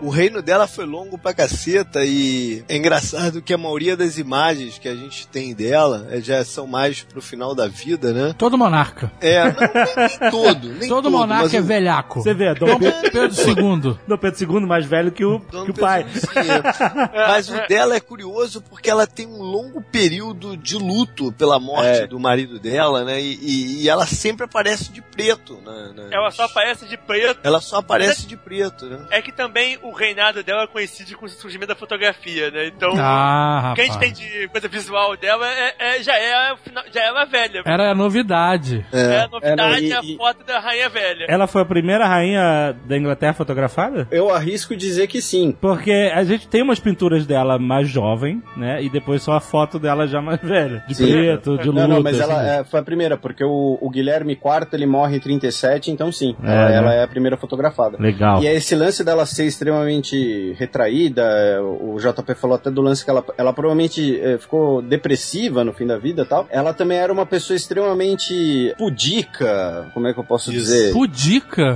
O 0.00 0.10
reino 0.10 0.40
dela 0.40 0.66
foi 0.66 0.86
longo 0.86 1.18
pra 1.18 1.34
caceta 1.34 2.04
e 2.04 2.62
é 2.68 2.76
engraçado 2.76 3.42
que 3.42 3.52
a 3.52 3.58
maioria 3.58 3.96
das 3.96 4.16
imagens 4.18 4.78
que 4.78 4.88
a 4.88 4.94
gente 4.94 5.26
tem 5.26 5.54
dela 5.54 6.06
eh, 6.10 6.20
já 6.20 6.44
são 6.44 6.66
mais 6.66 7.02
pro 7.02 7.20
final 7.20 7.54
da 7.54 7.66
vida, 7.66 8.12
né? 8.12 8.34
Todo 8.38 8.56
monarca. 8.56 9.10
É, 9.20 9.42
não, 9.44 9.54
nem, 9.60 9.96
nem 10.20 10.30
todo, 10.30 10.68
nem 10.68 10.88
Todo 10.88 11.02
todo, 11.02 11.10
monarca 11.10 11.44
mas 11.44 11.54
é 11.54 11.60
o- 11.60 11.64
velhaco. 11.64 12.22
Você 12.22 12.32
vê, 12.34 12.54
Dom 12.54 12.78
Pedro, 12.78 13.10
Pedro 13.10 13.36
II. 13.86 13.98
Dom 14.06 14.16
Pedro 14.16 14.54
II 14.54 14.60
mais 14.66 14.86
velho 14.86 15.10
que 15.10 15.24
o, 15.24 15.38
Dom 15.50 15.64
que 15.64 15.70
o 15.72 15.74
pai. 15.74 16.02
II. 16.04 17.08
Mas 17.28 17.48
o 17.48 17.66
dela 17.66 17.94
é 17.96 18.00
curioso 18.00 18.62
porque 18.62 18.88
ela 18.90 19.06
tem 19.06 19.26
um 19.26 19.42
longo 19.42 19.80
período 19.82 20.56
de 20.56 20.76
luto 20.76 21.32
pela 21.32 21.58
morte 21.58 22.02
É. 22.02 22.06
do 22.06 22.18
marido 22.18 22.58
dela, 22.58 23.04
né? 23.04 23.20
E, 23.20 23.34
e- 23.34 23.82
e 23.82 23.88
ela 23.88 24.06
sempre 24.06 24.44
aparece 24.44 24.90
de 24.92 25.02
preto, 25.02 25.54
né? 25.64 25.92
né? 25.96 26.08
Ela 26.12 26.30
só 26.30 26.44
aparece 26.44 26.86
de 26.86 26.96
preto. 26.96 27.40
Ela 27.42 27.60
só 27.60 27.76
aparece 27.78 28.26
de 28.26 28.36
preto, 28.36 28.86
né? 28.86 29.06
É 29.10 29.20
que 29.22 29.32
também 29.32 29.78
o 29.88 29.92
reinado 29.94 30.42
dela 30.42 30.66
coincide 30.66 31.14
com 31.16 31.26
o 31.26 31.28
surgimento 31.28 31.68
da 31.68 31.74
fotografia, 31.76 32.50
né? 32.50 32.66
Então, 32.66 32.92
Ah, 32.98 33.70
o 33.72 33.74
que 33.74 33.80
a 33.82 33.84
gente 33.84 33.98
tem 33.98 34.12
de 34.12 34.48
coisa 34.48 34.68
visual 34.68 35.16
dela 35.16 35.46
é, 35.48 35.74
é- 35.78 36.02
já, 36.02 36.14
é, 36.16 36.54
já 36.92 37.00
é 37.02 37.06
ela 37.06 37.24
velha. 37.24 37.62
Era 37.64 37.90
a 37.90 37.94
novidade. 37.94 38.84
É, 38.92 39.20
a 39.20 39.28
novidade 39.28 39.52
É, 39.52 39.56
não, 39.56 39.64
é, 39.74 39.80
e- 39.80 39.92
a 39.92 40.00
e- 40.02 40.16
foto 40.16 40.44
da 40.44 40.58
rainha 40.58 40.88
velha. 40.88 41.26
Ela 41.28 41.46
foi 41.46 41.62
a 41.62 41.64
primeira 41.64 42.06
rainha 42.06 42.76
da 42.86 42.96
Inglaterra 42.96 43.32
fotografada? 43.34 44.06
Eu 44.10 44.30
arrisco 44.34 44.76
dizer 44.76 45.06
que 45.06 45.20
sim. 45.22 45.56
Porque 45.60 46.10
a 46.14 46.22
gente 46.24 46.48
tem 46.48 46.62
umas 46.62 46.78
pinturas 46.80 47.26
dela 47.26 47.58
mais 47.58 47.88
jovem, 47.88 48.42
né? 48.56 48.82
E 48.82 48.88
depois 48.90 49.22
só 49.22 49.32
a 49.34 49.40
foto 49.40 49.78
dela 49.78 50.06
já 50.06 50.20
mais 50.20 50.40
velha. 50.40 50.84
De 50.86 50.94
Sim. 50.94 51.10
preto, 51.10 51.58
de 51.58 51.68
luta. 51.68 51.80
Não, 51.80 51.88
não, 51.96 52.02
mas 52.02 52.18
ela 52.20 52.40
assim. 52.40 52.60
é, 52.60 52.64
foi 52.64 52.80
a 52.80 52.82
primeira, 52.82 53.16
porque 53.16 53.44
o, 53.44 53.78
o 53.80 53.90
Guilherme 53.90 54.32
IV 54.32 54.68
ele 54.72 54.86
morre 54.86 55.16
em 55.16 55.20
37, 55.20 55.90
então 55.90 56.10
sim, 56.12 56.36
É, 56.42 56.46
ela, 56.50 56.68
né? 56.68 56.76
ela 56.76 56.94
é 56.94 57.02
a 57.04 57.08
primeira 57.08 57.36
fotografada. 57.36 57.96
Legal. 58.00 58.42
E 58.42 58.46
é 58.46 58.54
esse 58.54 58.74
lance 58.74 59.02
dela 59.04 59.24
ser 59.26 59.44
extremamente 59.46 59.77
retraída, 60.56 61.22
é, 61.22 61.60
o 61.60 61.96
JP 61.98 62.34
falou 62.34 62.56
até 62.56 62.70
do 62.70 62.80
lance 62.82 63.04
que 63.04 63.10
ela, 63.10 63.24
ela 63.36 63.52
provavelmente 63.52 64.18
é, 64.20 64.38
ficou 64.38 64.80
depressiva 64.82 65.64
no 65.64 65.72
fim 65.72 65.86
da 65.86 65.98
vida 65.98 66.22
e 66.22 66.24
tal. 66.24 66.46
Ela 66.50 66.72
também 66.72 66.98
era 66.98 67.12
uma 67.12 67.26
pessoa 67.26 67.56
extremamente 67.56 68.74
pudica, 68.78 69.90
como 69.94 70.06
é 70.08 70.12
que 70.12 70.18
eu 70.20 70.24
posso 70.24 70.50
Isso. 70.52 70.60
dizer? 70.60 70.92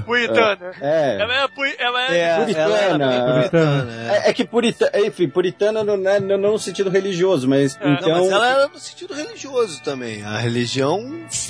Puritana. 0.05 0.71
É. 0.81 1.19
Ela 1.21 1.45
é, 1.45 1.49
puri- 1.49 1.77
ela 1.79 2.12
é, 2.12 2.19
É, 2.19 2.37
Puritana. 2.37 3.05
ela 3.15 3.33
puritana, 3.35 3.93
é. 3.93 4.17
É, 4.27 4.31
é 4.31 4.33
que 4.33 4.45
puritana, 4.45 4.91
enfim, 5.07 5.29
puritana 5.29 5.85
não, 5.85 5.95
é, 6.09 6.21
não, 6.21 6.38
não 6.38 6.53
no 6.53 6.59
sentido 6.59 6.91
religioso, 6.91 7.49
mas 7.49 7.77
É. 7.81 7.93
então... 7.93 8.09
Não, 8.09 8.21
mas 8.21 8.31
ela 8.31 8.49
era 8.51 8.69
no 8.69 8.79
sentido 8.79 9.15
religioso 9.15 9.83
também. 9.83 10.23
A 10.23 10.38
religião 10.38 11.01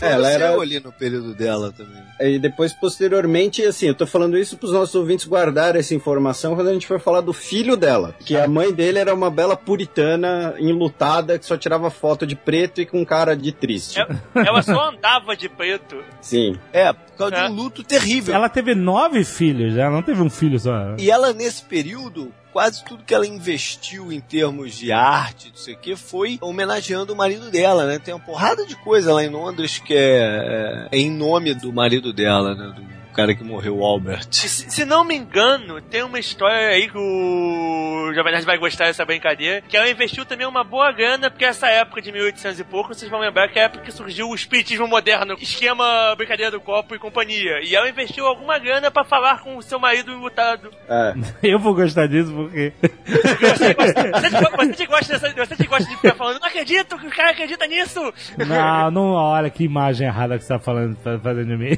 Ela 0.00 0.18
floresceu 0.28 0.46
era- 0.46 0.60
ali 0.60 0.80
no 0.80 0.92
período 0.92 1.34
dela 1.34 1.72
também. 1.76 2.02
E 2.20 2.38
depois, 2.38 2.72
posteriormente, 2.72 3.62
assim, 3.64 3.88
eu 3.88 3.94
tô 3.94 4.06
falando 4.06 4.38
isso 4.38 4.56
pros 4.56 4.72
nossos 4.72 4.94
ouvintes 4.94 5.26
guardarem 5.26 5.80
essa 5.80 5.94
informação 5.94 6.41
quando 6.54 6.68
a 6.68 6.72
gente 6.72 6.86
for 6.86 7.00
falar 7.00 7.20
do 7.20 7.32
filho 7.32 7.76
dela. 7.76 8.14
Que 8.20 8.36
a 8.36 8.46
mãe 8.48 8.72
dele 8.72 8.98
era 8.98 9.14
uma 9.14 9.30
bela 9.30 9.56
puritana, 9.56 10.54
enlutada, 10.58 11.38
que 11.38 11.46
só 11.46 11.56
tirava 11.56 11.90
foto 11.90 12.26
de 12.26 12.34
preto 12.36 12.80
e 12.80 12.86
com 12.86 13.04
cara 13.04 13.36
de 13.36 13.52
triste. 13.52 13.98
ela, 14.00 14.20
ela 14.34 14.62
só 14.62 14.90
andava 14.90 15.36
de 15.36 15.48
preto. 15.48 16.02
Sim. 16.20 16.56
É, 16.72 16.92
por 16.92 17.16
causa 17.16 17.36
É. 17.36 17.46
de 17.46 17.52
um 17.52 17.54
luto 17.54 17.82
terrível. 17.82 18.34
Ela 18.34 18.48
teve 18.48 18.74
nove 18.74 19.24
filhos, 19.24 19.76
ela 19.76 19.90
não 19.90 20.02
teve 20.02 20.20
um 20.22 20.30
filho 20.30 20.58
só. 20.58 20.94
E 20.98 21.10
ela, 21.10 21.32
nesse 21.32 21.62
período, 21.62 22.32
quase 22.52 22.84
tudo 22.84 23.04
que 23.04 23.14
ela 23.14 23.26
investiu 23.26 24.12
em 24.12 24.20
termos 24.20 24.74
de 24.74 24.92
arte, 24.92 25.48
não 25.50 25.56
sei 25.56 25.74
o 25.74 25.78
que, 25.78 25.96
foi 25.96 26.38
homenageando 26.40 27.12
o 27.12 27.16
marido 27.16 27.50
dela, 27.50 27.86
né? 27.86 27.98
Tem 27.98 28.12
uma 28.12 28.20
porrada 28.20 28.66
de 28.66 28.76
coisa 28.76 29.14
lá 29.14 29.24
em 29.24 29.28
Londres 29.30 29.78
que 29.78 29.94
é, 29.94 30.88
é 30.92 30.98
em 30.98 31.10
nome 31.10 31.54
do 31.54 31.72
marido 31.72 32.12
dela, 32.12 32.54
né? 32.54 32.72
Do 32.76 33.01
cara 33.12 33.34
que 33.34 33.44
morreu, 33.44 33.76
o 33.78 33.84
Albert. 33.84 34.26
Se, 34.30 34.48
se 34.48 34.84
não 34.84 35.04
me 35.04 35.14
engano, 35.16 35.80
tem 35.80 36.02
uma 36.02 36.18
história 36.18 36.68
aí 36.68 36.88
que 36.88 36.96
o 36.98 38.12
Jovem 38.14 38.32
Nerd 38.32 38.44
vai 38.46 38.58
gostar 38.58 38.86
dessa 38.86 39.04
brincadeira, 39.04 39.62
que 39.62 39.76
ela 39.76 39.88
investiu 39.88 40.24
também 40.24 40.46
uma 40.46 40.64
boa 40.64 40.90
grana, 40.92 41.30
porque 41.30 41.44
essa 41.44 41.68
época 41.68 42.00
de 42.02 42.10
1800 42.12 42.60
e 42.60 42.64
pouco, 42.64 42.94
vocês 42.94 43.10
vão 43.10 43.20
lembrar 43.20 43.48
que 43.48 43.58
é 43.58 43.62
a 43.62 43.64
época 43.66 43.84
que 43.84 43.92
surgiu 43.92 44.28
o 44.28 44.34
espiritismo 44.34 44.86
moderno, 44.86 45.34
esquema 45.40 46.14
brincadeira 46.16 46.50
do 46.50 46.60
copo 46.60 46.94
e 46.94 46.98
companhia. 46.98 47.60
E 47.62 47.74
ela 47.74 47.88
investiu 47.88 48.26
alguma 48.26 48.58
grana 48.58 48.90
pra 48.90 49.04
falar 49.04 49.40
com 49.40 49.56
o 49.56 49.62
seu 49.62 49.78
marido 49.78 50.12
enlutado. 50.12 50.70
É. 50.88 51.14
Eu 51.52 51.58
vou 51.58 51.74
gostar 51.74 52.06
disso 52.06 52.32
porque. 52.32 52.72
Você, 53.06 53.74
gosta- 53.74 54.10
você, 54.10 54.30
você 54.74 54.86
gosta 54.86 55.18
dessa, 55.18 55.46
você 55.56 55.64
gosta 55.66 55.84
de 55.88 55.96
ficar 55.96 56.14
falando, 56.14 56.40
não 56.40 56.48
acredito 56.48 56.98
que 56.98 57.06
o 57.06 57.10
cara 57.10 57.30
acredita 57.30 57.66
nisso! 57.66 58.00
Não, 58.38 58.90
não 58.90 59.10
olha 59.12 59.50
que 59.50 59.64
imagem 59.64 60.06
errada 60.06 60.38
que 60.38 60.44
você 60.44 60.52
tá 60.52 60.58
falando, 60.58 60.96
tá 60.96 61.18
fazendo 61.18 61.46
de 61.46 61.56
mim. 61.56 61.76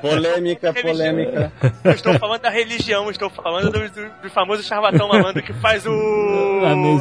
Polêmica, 0.00 0.47
polêmica. 0.56 1.52
Eu 1.84 1.92
estou 1.92 2.14
falando 2.18 2.40
da 2.42 2.50
religião, 2.50 3.10
estou 3.10 3.30
falando 3.30 3.70
do, 3.70 3.78
do- 3.90 4.10
do 4.22 4.30
famoso 4.30 4.62
charlatão 4.62 5.08
malandro 5.08 5.42
que 5.42 5.52
faz 5.54 5.84
o 5.86 5.90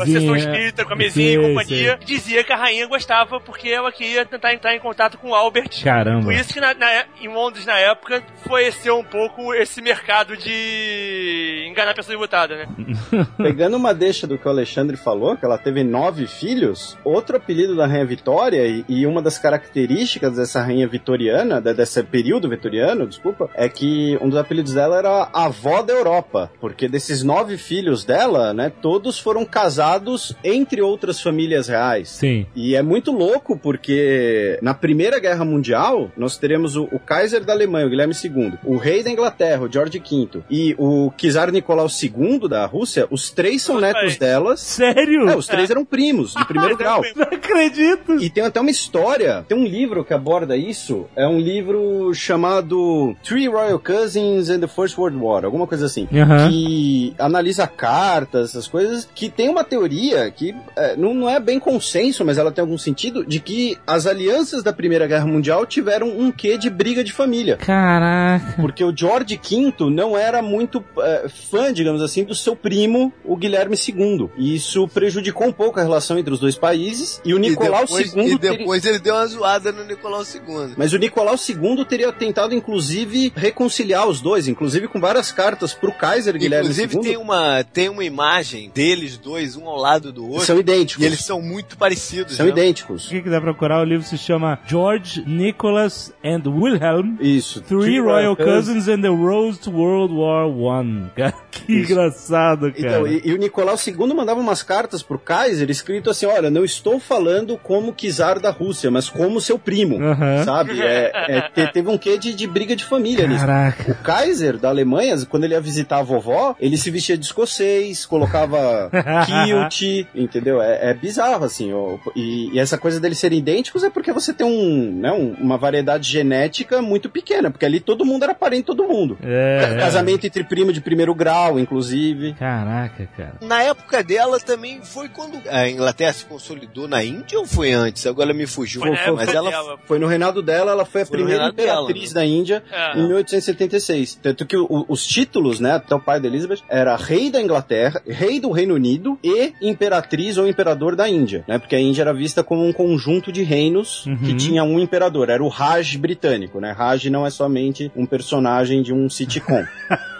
A 0.01 0.05
sessão 0.05 0.35
espírita 0.35 0.85
com 0.85 0.93
a 0.93 0.95
mesinha 0.95 1.33
sei, 1.33 1.35
e 1.43 1.47
companhia. 1.49 1.99
Dizia 2.05 2.43
que 2.43 2.53
a 2.53 2.57
rainha 2.57 2.87
gostava 2.87 3.39
porque 3.39 3.69
ela 3.69 3.91
queria 3.91 4.25
tentar 4.25 4.53
entrar 4.53 4.75
em 4.75 4.79
contato 4.79 5.17
com 5.17 5.29
o 5.29 5.35
Albert. 5.35 5.83
Caramba. 5.83 6.23
Por 6.25 6.33
isso 6.33 6.53
que 6.53 6.59
na, 6.59 6.73
na- 6.73 7.05
em 7.21 7.27
Londres, 7.27 7.65
na 7.65 7.77
época, 7.79 8.23
floresceu 8.43 8.97
um 8.97 9.03
pouco 9.03 9.53
esse 9.53 9.81
mercado 9.81 10.35
de 10.37 11.65
enganar 11.69 11.91
a 11.91 11.95
pessoa 11.95 12.15
enlutada, 12.15 12.55
né? 12.55 12.67
Pegando 13.37 13.77
uma 13.77 13.93
deixa 13.93 14.25
do 14.27 14.37
que 14.37 14.47
o 14.47 14.51
Alexandre 14.51 14.97
falou, 14.97 15.35
que 15.37 15.45
ela 15.45 15.57
teve 15.57 15.83
nove 15.83 16.27
filhos, 16.27 16.97
outro 17.03 17.37
apelido 17.37 17.75
da 17.75 17.85
Rainha 17.85 18.05
Vitória 18.05 18.65
e, 18.67 18.83
e 18.87 19.05
uma 19.05 19.21
das 19.21 19.37
características 19.37 20.35
dessa 20.35 20.61
rainha 20.61 20.87
vitoriana, 20.87 21.61
de- 21.61 21.73
desse 21.73 22.01
período 22.03 22.49
vitoriano, 22.49 23.07
desculpa, 23.07 23.36
é 23.55 23.67
que 23.69 24.17
um 24.21 24.29
dos 24.29 24.37
apelidos 24.37 24.73
dela 24.73 24.97
era 24.97 25.29
a 25.33 25.45
avó 25.45 25.81
da 25.81 25.93
Europa, 25.93 26.51
porque 26.59 26.87
desses 26.87 27.23
nove 27.23 27.57
filhos 27.57 28.03
dela, 28.03 28.53
né, 28.53 28.71
todos 28.81 29.19
foram 29.19 29.45
casados 29.45 30.35
entre 30.43 30.81
outras 30.81 31.21
famílias 31.21 31.67
reais. 31.67 32.09
Sim. 32.09 32.45
E 32.55 32.75
é 32.75 32.81
muito 32.81 33.11
louco 33.11 33.57
porque 33.57 34.57
na 34.61 34.73
Primeira 34.73 35.19
Guerra 35.19 35.45
Mundial 35.45 36.11
nós 36.17 36.37
teremos 36.37 36.75
o, 36.75 36.83
o 36.91 36.99
Kaiser 36.99 37.43
da 37.43 37.53
Alemanha, 37.53 37.87
o 37.87 37.89
Guilherme 37.89 38.13
II, 38.13 38.53
o 38.63 38.77
rei 38.77 39.03
da 39.03 39.09
Inglaterra, 39.09 39.63
o 39.63 39.71
George 39.71 39.99
V, 39.99 40.41
e 40.49 40.75
o 40.77 41.11
Czar 41.17 41.51
Nicolau 41.51 41.87
II 41.87 42.47
da 42.47 42.65
Rússia. 42.65 43.07
Os 43.09 43.29
três 43.29 43.61
são 43.61 43.75
Os 43.75 43.81
netos 43.81 44.17
delas. 44.17 44.59
Sério? 44.59 45.29
É, 45.29 45.35
os 45.35 45.47
três 45.47 45.69
eram 45.69 45.85
primos, 45.85 46.33
de 46.33 46.45
primeiro 46.45 46.77
grau. 46.77 47.01
Não 47.15 47.23
acredito. 47.23 48.15
E 48.15 48.29
tem 48.29 48.43
até 48.43 48.59
uma 48.59 48.69
história, 48.69 49.45
tem 49.47 49.57
um 49.57 49.65
livro 49.65 50.03
que 50.03 50.13
aborda 50.13 50.55
isso, 50.55 51.07
é 51.15 51.27
um 51.27 51.39
livro 51.39 52.13
chamado 52.13 53.15
Three 53.27 53.47
Royal 53.47 53.79
Cousins 53.79 54.49
and 54.49 54.59
the 54.59 54.67
First 54.67 54.97
World 54.97 55.17
War, 55.17 55.43
alguma 55.43 55.67
coisa 55.67 55.85
assim, 55.85 56.07
Aham. 56.13 56.49
que 56.49 57.13
analisa 57.19 57.67
cartas, 57.67 58.49
essas 58.51 58.67
coisas, 58.67 59.07
que 59.13 59.29
tem 59.29 59.49
uma 59.49 59.63
teoria 59.63 60.29
que 60.31 60.55
é, 60.75 60.95
não, 60.95 61.13
não 61.13 61.29
é 61.29 61.39
bem 61.39 61.59
consenso, 61.59 62.23
mas 62.23 62.37
ela 62.37 62.51
tem 62.51 62.61
algum 62.61 62.77
sentido, 62.77 63.25
de 63.25 63.39
que 63.39 63.77
as 63.85 64.05
alianças 64.05 64.63
da 64.63 64.71
Primeira 64.71 65.07
Guerra 65.07 65.25
Mundial 65.25 65.65
tiveram 65.65 66.07
um 66.09 66.31
quê 66.31 66.57
de 66.57 66.69
briga 66.69 67.03
de 67.03 67.11
família. 67.11 67.57
Caraca. 67.57 68.61
Porque 68.61 68.83
o 68.83 68.95
George 68.95 69.39
V 69.43 69.89
não 69.89 70.17
era 70.17 70.41
muito 70.41 70.83
é, 70.99 71.27
fã, 71.29 71.73
digamos 71.73 72.01
assim, 72.01 72.23
do 72.23 72.35
seu 72.35 72.55
primo, 72.55 73.11
o 73.25 73.35
Guilherme 73.35 73.75
II. 73.75 74.29
E 74.37 74.55
isso 74.55 74.87
prejudicou 74.87 75.47
um 75.47 75.51
pouco 75.51 75.79
a 75.79 75.83
relação 75.83 76.17
entre 76.17 76.33
os 76.33 76.39
dois 76.39 76.55
países. 76.55 77.21
E 77.25 77.33
o 77.33 77.37
Nicolau 77.37 77.83
e 77.83 77.85
depois, 77.87 78.13
II. 78.15 78.33
e 78.33 78.39
teria- 78.39 78.57
depois 78.59 78.85
ele 78.85 78.99
deu 78.99 79.15
uma 79.15 79.25
zoada 79.27 79.71
no 79.71 79.83
Nicolau 79.85 80.21
II. 80.21 80.73
Mas 80.77 80.93
o 80.93 80.97
Nicolau 80.97 81.35
II 81.35 81.85
teria 81.85 82.11
tentado, 82.11 82.53
inclusive, 82.55 83.16
inclusive 83.17 83.33
reconciliar 83.35 84.07
os 84.07 84.21
dois, 84.21 84.47
inclusive 84.47 84.87
com 84.87 84.99
várias 84.99 85.31
cartas 85.31 85.73
pro 85.73 85.91
Kaiser 85.91 86.37
Guilherme 86.37 86.69
Inclusive 86.69 86.95
II. 86.95 87.01
tem 87.01 87.17
uma, 87.17 87.63
tem 87.63 87.89
uma 87.89 88.03
imagem 88.03 88.71
deles 88.73 89.17
dois, 89.17 89.55
um 89.55 89.67
ao 89.67 89.77
lado 89.77 90.11
do 90.11 90.27
outro. 90.27 90.45
São 90.45 90.59
idênticos. 90.59 91.03
E 91.03 91.07
eles 91.07 91.23
são 91.23 91.41
muito 91.41 91.77
parecidos. 91.77 92.35
São 92.35 92.45
né? 92.45 92.51
idênticos. 92.51 93.07
Quem 93.07 93.21
quiser 93.21 93.41
procurar, 93.41 93.81
o 93.81 93.85
livro 93.85 94.05
se 94.05 94.17
chama 94.17 94.59
George, 94.65 95.23
Nicholas 95.25 96.13
and 96.23 96.43
Wilhelm. 96.45 97.17
Isso. 97.19 97.61
Three 97.61 97.99
Royal 97.99 98.35
Cousins 98.35 98.87
and 98.87 99.01
the 99.01 99.07
Road 99.07 99.59
to 99.59 99.71
World 99.71 100.13
War 100.13 100.47
One. 100.47 101.11
Que 101.65 101.73
engraçado, 101.73 102.71
cara. 102.71 102.75
Então, 102.77 103.07
e, 103.07 103.21
e 103.25 103.33
o 103.33 103.37
Nicolau 103.37 103.75
II 103.75 104.13
mandava 104.13 104.39
umas 104.39 104.61
cartas 104.61 105.01
pro 105.01 105.17
Kaiser 105.17 105.69
escrito 105.69 106.09
assim: 106.09 106.25
olha, 106.25 106.49
não 106.49 106.63
estou 106.63 106.99
falando 106.99 107.57
como 107.57 107.93
czar 107.93 108.39
da 108.39 108.51
Rússia, 108.51 108.91
mas 108.91 109.09
como 109.09 109.41
seu 109.41 109.57
primo. 109.57 110.01
Aham. 110.01 110.43
Sabe? 110.43 110.79
É, 110.81 111.11
é, 111.13 111.41
te- 111.49 111.71
teve 111.71 111.89
um 111.89 111.97
quê 111.97 112.17
de, 112.17 112.33
de 112.33 112.45
briga 112.47 112.75
de 112.75 112.85
família 112.85 113.06
nisso. 113.15 113.45
Caraca. 113.45 113.91
O 113.91 113.95
Kaiser 114.03 114.57
da 114.57 114.69
Alemanha, 114.69 115.15
quando 115.29 115.43
ele 115.45 115.53
ia 115.53 115.61
visitar 115.61 115.99
a 115.99 116.03
vovó, 116.03 116.55
ele 116.59 116.77
se 116.77 116.89
vestia 116.91 117.17
de 117.17 117.25
escocês, 117.25 118.05
colocava 118.05 118.89
kilt, 119.25 120.07
entendeu? 120.15 120.61
É, 120.61 120.89
é 120.89 120.93
bizarro, 120.93 121.45
assim. 121.45 121.71
ó. 121.73 121.97
E, 122.15 122.51
e 122.53 122.59
essa 122.59 122.77
coisa 122.77 122.99
deles 122.99 123.17
serem 123.17 123.39
idênticos 123.39 123.83
é 123.83 123.89
porque 123.89 124.11
você 124.11 124.33
tem 124.33 124.45
um, 124.45 124.91
né, 124.99 125.11
um- 125.11 125.33
uma 125.39 125.57
variedade 125.57 126.09
genética 126.09 126.81
muito 126.81 127.09
pequena, 127.09 127.49
porque 127.51 127.65
ali 127.65 127.79
todo 127.79 128.05
mundo 128.05 128.23
era 128.23 128.33
parente 128.35 128.61
de 128.61 128.65
todo 128.67 128.83
mundo. 128.87 129.17
É, 129.23 129.73
é. 129.73 129.77
Casamento 129.77 130.25
entre 130.25 130.43
primo 130.43 130.73
de 130.73 130.81
primeiro 130.81 131.13
grau, 131.13 131.59
inclusive. 131.59 132.33
Caraca, 132.33 133.07
cara. 133.15 133.33
Na 133.41 133.61
época 133.63 134.03
dela 134.03 134.39
também 134.39 134.81
foi 134.83 135.09
quando 135.09 135.39
a 135.49 135.69
Inglaterra 135.69 136.13
se 136.13 136.25
consolidou 136.25 136.87
na 136.87 137.03
Índia 137.03 137.37
ou 137.39 137.45
foi 137.45 137.71
antes? 137.71 138.05
Agora 138.07 138.33
me 138.33 138.45
fugiu. 138.47 138.81
Foi 138.81 138.91
época 138.91 139.11
Mas 139.25 139.33
ela 139.33 139.49
dela. 139.49 139.77
foi 139.85 139.99
no 139.99 140.07
reinado 140.07 140.41
dela, 140.41 140.71
ela 140.71 140.85
foi 140.85 141.01
a 141.01 141.05
Foi 141.05 141.17
primeira 141.17 141.51
dela, 141.51 141.81
imperatriz 141.81 142.13
né? 142.13 142.21
da 142.21 142.25
Índia 142.25 142.63
É. 142.71 142.96
em 142.97 143.07
1876. 143.07 144.19
Tanto 144.21 144.45
que 144.45 144.57
o- 144.57 144.85
os 144.87 145.05
títulos, 145.05 145.59
né, 145.59 145.73
até 145.73 145.93
o 145.95 145.99
pai 145.99 146.19
da 146.19 146.27
Elizabeth, 146.27 146.59
era 146.69 146.95
rei 146.95 147.29
da 147.29 147.41
Inglaterra, 147.41 148.01
rei 148.07 148.39
do 148.39 148.51
Reino 148.51 148.73
Unido 148.75 149.17
e 149.23 149.53
imperatriz 149.61 150.37
ou 150.37 150.47
imperador 150.47 150.95
da 150.95 151.07
Índia, 151.07 151.43
né? 151.47 151.57
Porque 151.57 151.75
a 151.75 151.79
Índia 151.79 152.01
era 152.01 152.13
vista 152.13 152.43
como 152.43 152.65
um 152.65 152.73
conjunto 152.73 153.31
de 153.31 153.43
reinos 153.43 154.05
Uhum. 154.05 154.17
que 154.17 154.33
tinha 154.35 154.63
um 154.63 154.79
imperador, 154.79 155.29
era 155.29 155.43
o 155.43 155.47
Raj 155.47 155.95
britânico, 155.97 156.59
né? 156.59 156.71
Raj 156.71 157.05
não 157.09 157.25
é 157.25 157.29
somente 157.29 157.91
um 157.95 158.05
personagem 158.05 158.81
de 158.81 158.93
um 158.93 159.09
sitcom. 159.09 159.63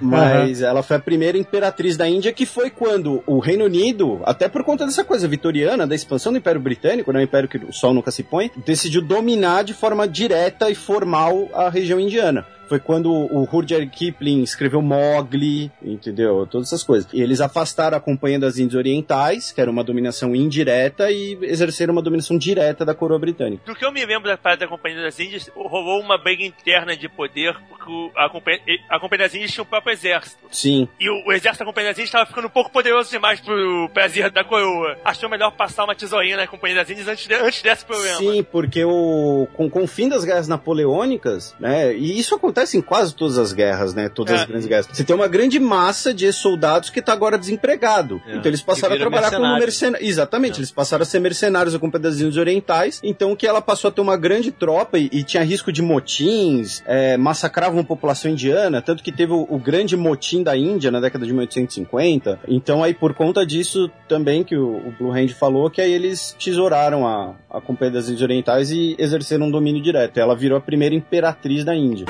Mas 0.00 0.62
ela 0.62 0.82
foi 0.82 0.96
a 0.96 1.00
primeira 1.00 1.38
imperatriz 1.38 1.96
da 1.96 2.08
Índia, 2.08 2.32
que 2.32 2.46
foi 2.46 2.70
quando 2.70 3.22
o 3.26 3.38
Reino 3.38 3.64
Unido, 3.64 4.20
até 4.24 4.48
por 4.48 4.64
conta 4.64 4.84
dessa 4.84 5.04
coisa 5.04 5.26
vitoriana, 5.28 5.86
da 5.86 5.94
expansão 5.94 6.32
do 6.32 6.38
Império 6.38 6.60
Britânico, 6.60 7.12
né, 7.12 7.20
o 7.20 7.22
Império 7.22 7.48
que 7.48 7.58
o 7.58 7.72
Sol 7.72 7.94
nunca 7.94 8.10
se 8.10 8.22
põe, 8.22 8.50
decidiu 8.64 9.02
dominar 9.02 9.64
de 9.64 9.74
forma 9.74 10.06
direta 10.06 10.70
e 10.70 10.74
formal 10.74 11.48
a 11.54 11.68
região 11.68 12.00
indiana. 12.00 12.46
Foi 12.68 12.78
quando 12.78 13.10
o 13.12 13.44
Rudyard 13.44 13.86
Kipling 13.88 14.42
escreveu 14.42 14.80
Mowgli, 14.82 15.70
entendeu? 15.82 16.46
Todas 16.46 16.68
essas 16.68 16.82
coisas. 16.82 17.08
E 17.12 17.20
eles 17.20 17.40
afastaram 17.40 17.96
a 17.96 18.00
Companhia 18.00 18.38
das 18.38 18.58
Índias 18.58 18.74
Orientais, 18.78 19.52
que 19.52 19.60
era 19.60 19.70
uma 19.70 19.84
dominação 19.84 20.34
indireta, 20.34 21.10
e 21.10 21.38
exerceram 21.42 21.92
uma 21.92 22.02
dominação 22.02 22.36
direta 22.38 22.84
da 22.84 22.94
coroa 22.94 23.18
britânica. 23.18 23.62
Do 23.66 23.74
que 23.74 23.84
eu 23.84 23.92
me 23.92 24.04
lembro 24.04 24.28
da 24.28 24.36
parada 24.36 24.60
da 24.60 24.68
Companhia 24.68 25.02
das 25.02 25.18
Índias, 25.20 25.50
rolou 25.54 26.00
uma 26.00 26.16
briga 26.18 26.44
interna 26.44 26.96
de 26.96 27.08
poder, 27.08 27.54
porque 27.68 28.10
a 28.16 28.28
Companhia, 28.28 28.60
a 28.88 28.98
Companhia 28.98 29.26
das 29.26 29.34
Índias 29.34 29.52
tinha 29.52 29.62
o 29.62 29.66
próprio 29.66 29.92
exército. 29.92 30.38
Sim. 30.50 30.88
E 30.98 31.08
o, 31.10 31.28
o 31.28 31.32
exército 31.32 31.64
da 31.64 31.66
Companhia 31.66 31.90
das 31.90 31.98
Índias 31.98 32.08
estava 32.08 32.26
ficando 32.26 32.46
um 32.46 32.50
pouco 32.50 32.70
poderoso 32.70 33.10
demais 33.10 33.40
pro 33.40 33.90
prazer 33.92 34.30
da 34.30 34.42
coroa. 34.44 34.96
Achou 35.04 35.28
melhor 35.28 35.50
passar 35.52 35.84
uma 35.84 35.94
tesourinha 35.94 36.36
na 36.36 36.46
Companhia 36.46 36.76
das 36.76 36.90
Índias 36.90 37.08
antes, 37.08 37.26
de- 37.26 37.34
antes 37.34 37.62
desse 37.62 37.84
problema. 37.84 38.16
Sim, 38.18 38.42
porque 38.42 38.84
o, 38.84 39.46
com, 39.54 39.68
com 39.68 39.82
o 39.82 39.86
fim 39.86 40.08
das 40.08 40.24
guerras 40.24 40.48
napoleônicas, 40.48 41.54
né, 41.60 41.94
e 41.94 42.18
isso 42.18 42.34
acontece 42.54 42.78
em 42.78 42.80
quase 42.80 43.14
todas 43.14 43.36
as 43.36 43.52
guerras, 43.52 43.94
né, 43.94 44.08
todas 44.08 44.34
É. 44.34 44.42
as 44.42 44.44
grandes 44.46 44.66
guerras, 44.68 44.88
você 44.90 45.02
tem 45.04 45.14
uma 45.14 45.26
grande 45.26 45.58
massa 45.58 46.14
de 46.14 46.32
soldados 46.32 46.88
que 46.90 47.00
está 47.00 47.12
agora 47.12 47.36
desempregado. 47.36 48.22
É. 48.26 48.36
Então 48.36 48.46
eles 48.50 48.62
passaram 48.62 48.94
a 48.94 48.98
trabalhar 48.98 49.30
como 49.30 49.42
mercenário. 49.42 49.62
mercenários. 49.64 50.08
Exatamente, 50.08 50.54
É. 50.54 50.58
eles 50.60 50.70
passaram 50.70 51.02
a 51.02 51.06
ser 51.06 51.18
mercenários 51.18 51.74
das 52.00 52.14
Índias 52.16 52.36
Orientais, 52.36 53.00
então 53.02 53.34
que 53.34 53.46
ela 53.46 53.60
passou 53.60 53.88
a 53.88 53.92
ter 53.92 54.00
uma 54.00 54.16
grande 54.16 54.50
tropa 54.52 54.98
e, 54.98 55.08
e 55.12 55.22
tinha 55.24 55.42
risco 55.42 55.72
de 55.72 55.82
motins, 55.82 56.82
é, 56.86 57.16
massacravam 57.16 57.80
a 57.80 57.84
população 57.84 58.30
indiana, 58.30 58.80
tanto 58.80 59.02
que 59.02 59.10
teve 59.12 59.32
o, 59.32 59.46
o 59.50 59.58
grande 59.58 59.96
motim 59.96 60.42
da 60.42 60.56
Índia 60.56 60.90
na 60.90 61.00
década 61.00 61.26
de 61.26 61.32
1850. 61.32 62.40
Então 62.48 62.82
aí 62.82 62.94
por 62.94 63.14
conta 63.14 63.44
disso 63.44 63.90
também 64.08 64.44
que 64.44 64.56
o, 64.56 64.76
o 64.76 64.94
Blue 64.98 65.10
Hand 65.12 65.28
falou 65.30 65.68
que 65.70 65.80
aí 65.80 65.92
eles 65.92 66.36
tesouraram 66.42 67.06
a, 67.06 67.34
a 67.50 67.60
Companhia 67.60 67.94
das 67.94 68.04
Índias 68.06 68.22
Orientais 68.22 68.70
e 68.70 68.94
exerceram 68.98 69.46
um 69.46 69.50
domínio 69.50 69.82
direto. 69.82 70.18
Ela 70.18 70.36
virou 70.36 70.56
a 70.58 70.60
primeira 70.60 70.94
imperatriz 70.94 71.64
da 71.64 71.74
Índia. 71.74 72.06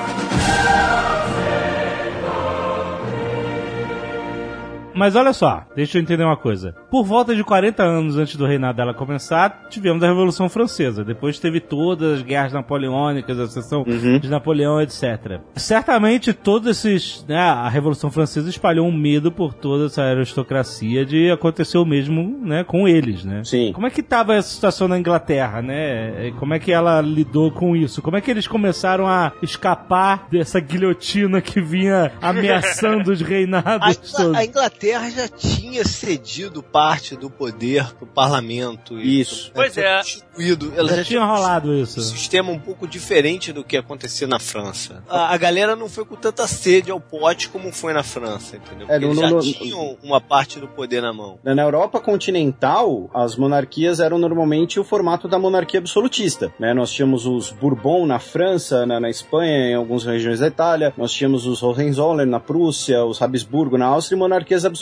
Mas 4.95 5.17
olha 5.17 5.33
só, 5.33 5.65
deixa 5.75 5.99
eu 5.99 6.03
entender 6.03 6.25
uma 6.25 6.37
coisa. 6.37 6.75
Por 6.91 7.05
volta 7.05 7.35
de 7.35 7.43
40 7.43 7.83
anos 7.83 8.17
antes 8.17 8.37
do 8.37 8.47
reinado 8.47 8.77
dela 8.77 8.95
começar, 8.95 9.67
tivemos 9.69 10.03
a 10.03 10.07
Revolução 10.07 10.49
Francesa. 10.49 11.05
Depois 11.05 11.39
teve 11.39 11.61
todas 11.61 12.19
as 12.19 12.23
guerras 12.23 12.53
napoleônicas, 12.53 13.39
a 13.39 13.47
sessão 13.49 13.85
Uhum. 13.87 14.19
de 14.19 14.29
Napoleão, 14.29 14.81
etc. 14.81 15.41
Certamente 15.57 16.33
todos 16.33 16.69
esses, 16.69 17.25
né, 17.29 17.39
a 17.39 17.69
Revolução 17.69 18.11
Francesa 18.11 18.49
espalhou 18.49 18.87
um 18.87 18.93
medo 18.97 19.33
por 19.33 19.53
toda 19.53 19.87
essa 19.87 20.03
aristocracia 20.03 21.05
de 21.05 21.31
acontecer 21.31 21.79
o 21.79 21.85
mesmo, 21.85 22.39
né, 22.43 22.63
com 22.65 22.87
eles, 22.87 23.25
né? 23.25 23.43
Sim. 23.45 23.73
Como 23.73 23.87
é 23.87 23.91
que 23.91 24.01
estava 24.01 24.35
essa 24.35 24.49
situação 24.49 24.87
na 24.87 24.99
Inglaterra, 24.99 25.61
né? 25.61 26.33
Como 26.39 26.55
é 26.55 26.59
que 26.59 26.71
ela 26.73 27.01
lidou 27.01 27.51
com 27.51 27.75
isso? 27.75 28.01
Como 28.01 28.17
é 28.17 28.21
que 28.21 28.31
eles 28.31 28.47
começaram 28.47 29.07
a 29.07 29.33
escapar 29.43 30.29
dessa 30.31 30.61
guilhotina 30.61 31.41
que 31.41 31.61
vinha 31.61 32.13
ameaçando 32.23 33.11
os 33.11 33.21
A, 33.25 33.27
reinados 33.27 33.97
todos? 34.13 34.35
a 34.37 34.45
Inglaterra 34.45 34.84
já 35.11 35.29
tinha 35.29 35.85
cedido 35.85 36.63
parte 36.63 37.17
do 37.17 37.29
poder 37.31 37.93
pro 37.95 38.07
parlamento. 38.07 38.99
e 39.01 39.21
Isso. 39.21 39.51
Pois 39.55 39.75
foi 39.75 39.83
é. 39.83 39.97
Constituído. 39.99 40.73
Ela 40.77 40.89
Já 40.91 40.97
já 40.97 41.05
tinha 41.05 41.25
rolado 41.25 41.71
um 41.71 41.83
isso. 41.83 42.01
sistema 42.01 42.51
um 42.51 42.59
pouco 42.59 42.87
diferente 42.87 43.53
do 43.53 43.63
que 43.65 43.77
acontecia 43.77 44.27
na 44.27 44.39
França. 44.39 45.03
A, 45.09 45.33
a 45.33 45.37
galera 45.37 45.75
não 45.77 45.89
foi 45.89 46.05
com 46.05 46.17
tanta 46.17 46.47
sede 46.47 46.91
ao 46.91 47.01
pote 47.01 47.49
como 47.49 47.73
foi 47.73 47.93
na 47.93 48.03
França, 48.03 48.57
entendeu? 48.57 48.87
É, 48.89 48.99
Porque 48.99 49.05
eles 49.07 49.17
no- 49.17 49.23
já 49.23 49.31
no- 49.31 49.41
tinham 49.43 49.97
uma 50.03 50.21
parte 50.21 50.59
do 50.61 50.69
poder 50.69 51.01
na 51.03 51.13
mão. 51.13 51.39
Na 51.45 51.63
Europa 51.63 52.01
continental, 52.01 53.11
as 53.15 53.37
monarquias 53.37 54.01
eram 54.01 54.19
normalmente 54.19 54.79
o 54.81 54.85
formato 54.85 55.29
da 55.29 55.39
monarquia 55.39 55.81
absolutista. 55.81 56.53
Né? 56.59 56.75
Nós 56.75 56.93
tínhamos 56.93 57.27
os 57.27 57.51
Bourbon 57.51 58.07
na 58.07 58.19
França, 58.19 58.85
na, 58.87 58.99
na 59.01 59.09
Espanha, 59.11 59.71
em 59.71 59.75
algumas 59.75 60.05
regiões 60.05 60.41
da 60.41 60.47
Itália. 60.49 60.93
Nós 60.97 61.13
tínhamos 61.13 61.47
os 61.47 61.63
Hohenzollern 61.63 62.31
na 62.31 62.41
Prússia, 62.41 63.05
os 63.05 63.21
Habsburgo 63.23 63.79
na 63.79 63.87
Áustria 63.87 64.17
e 64.17 64.19
monarquias 64.19 64.65
absolutistas. 64.65 64.74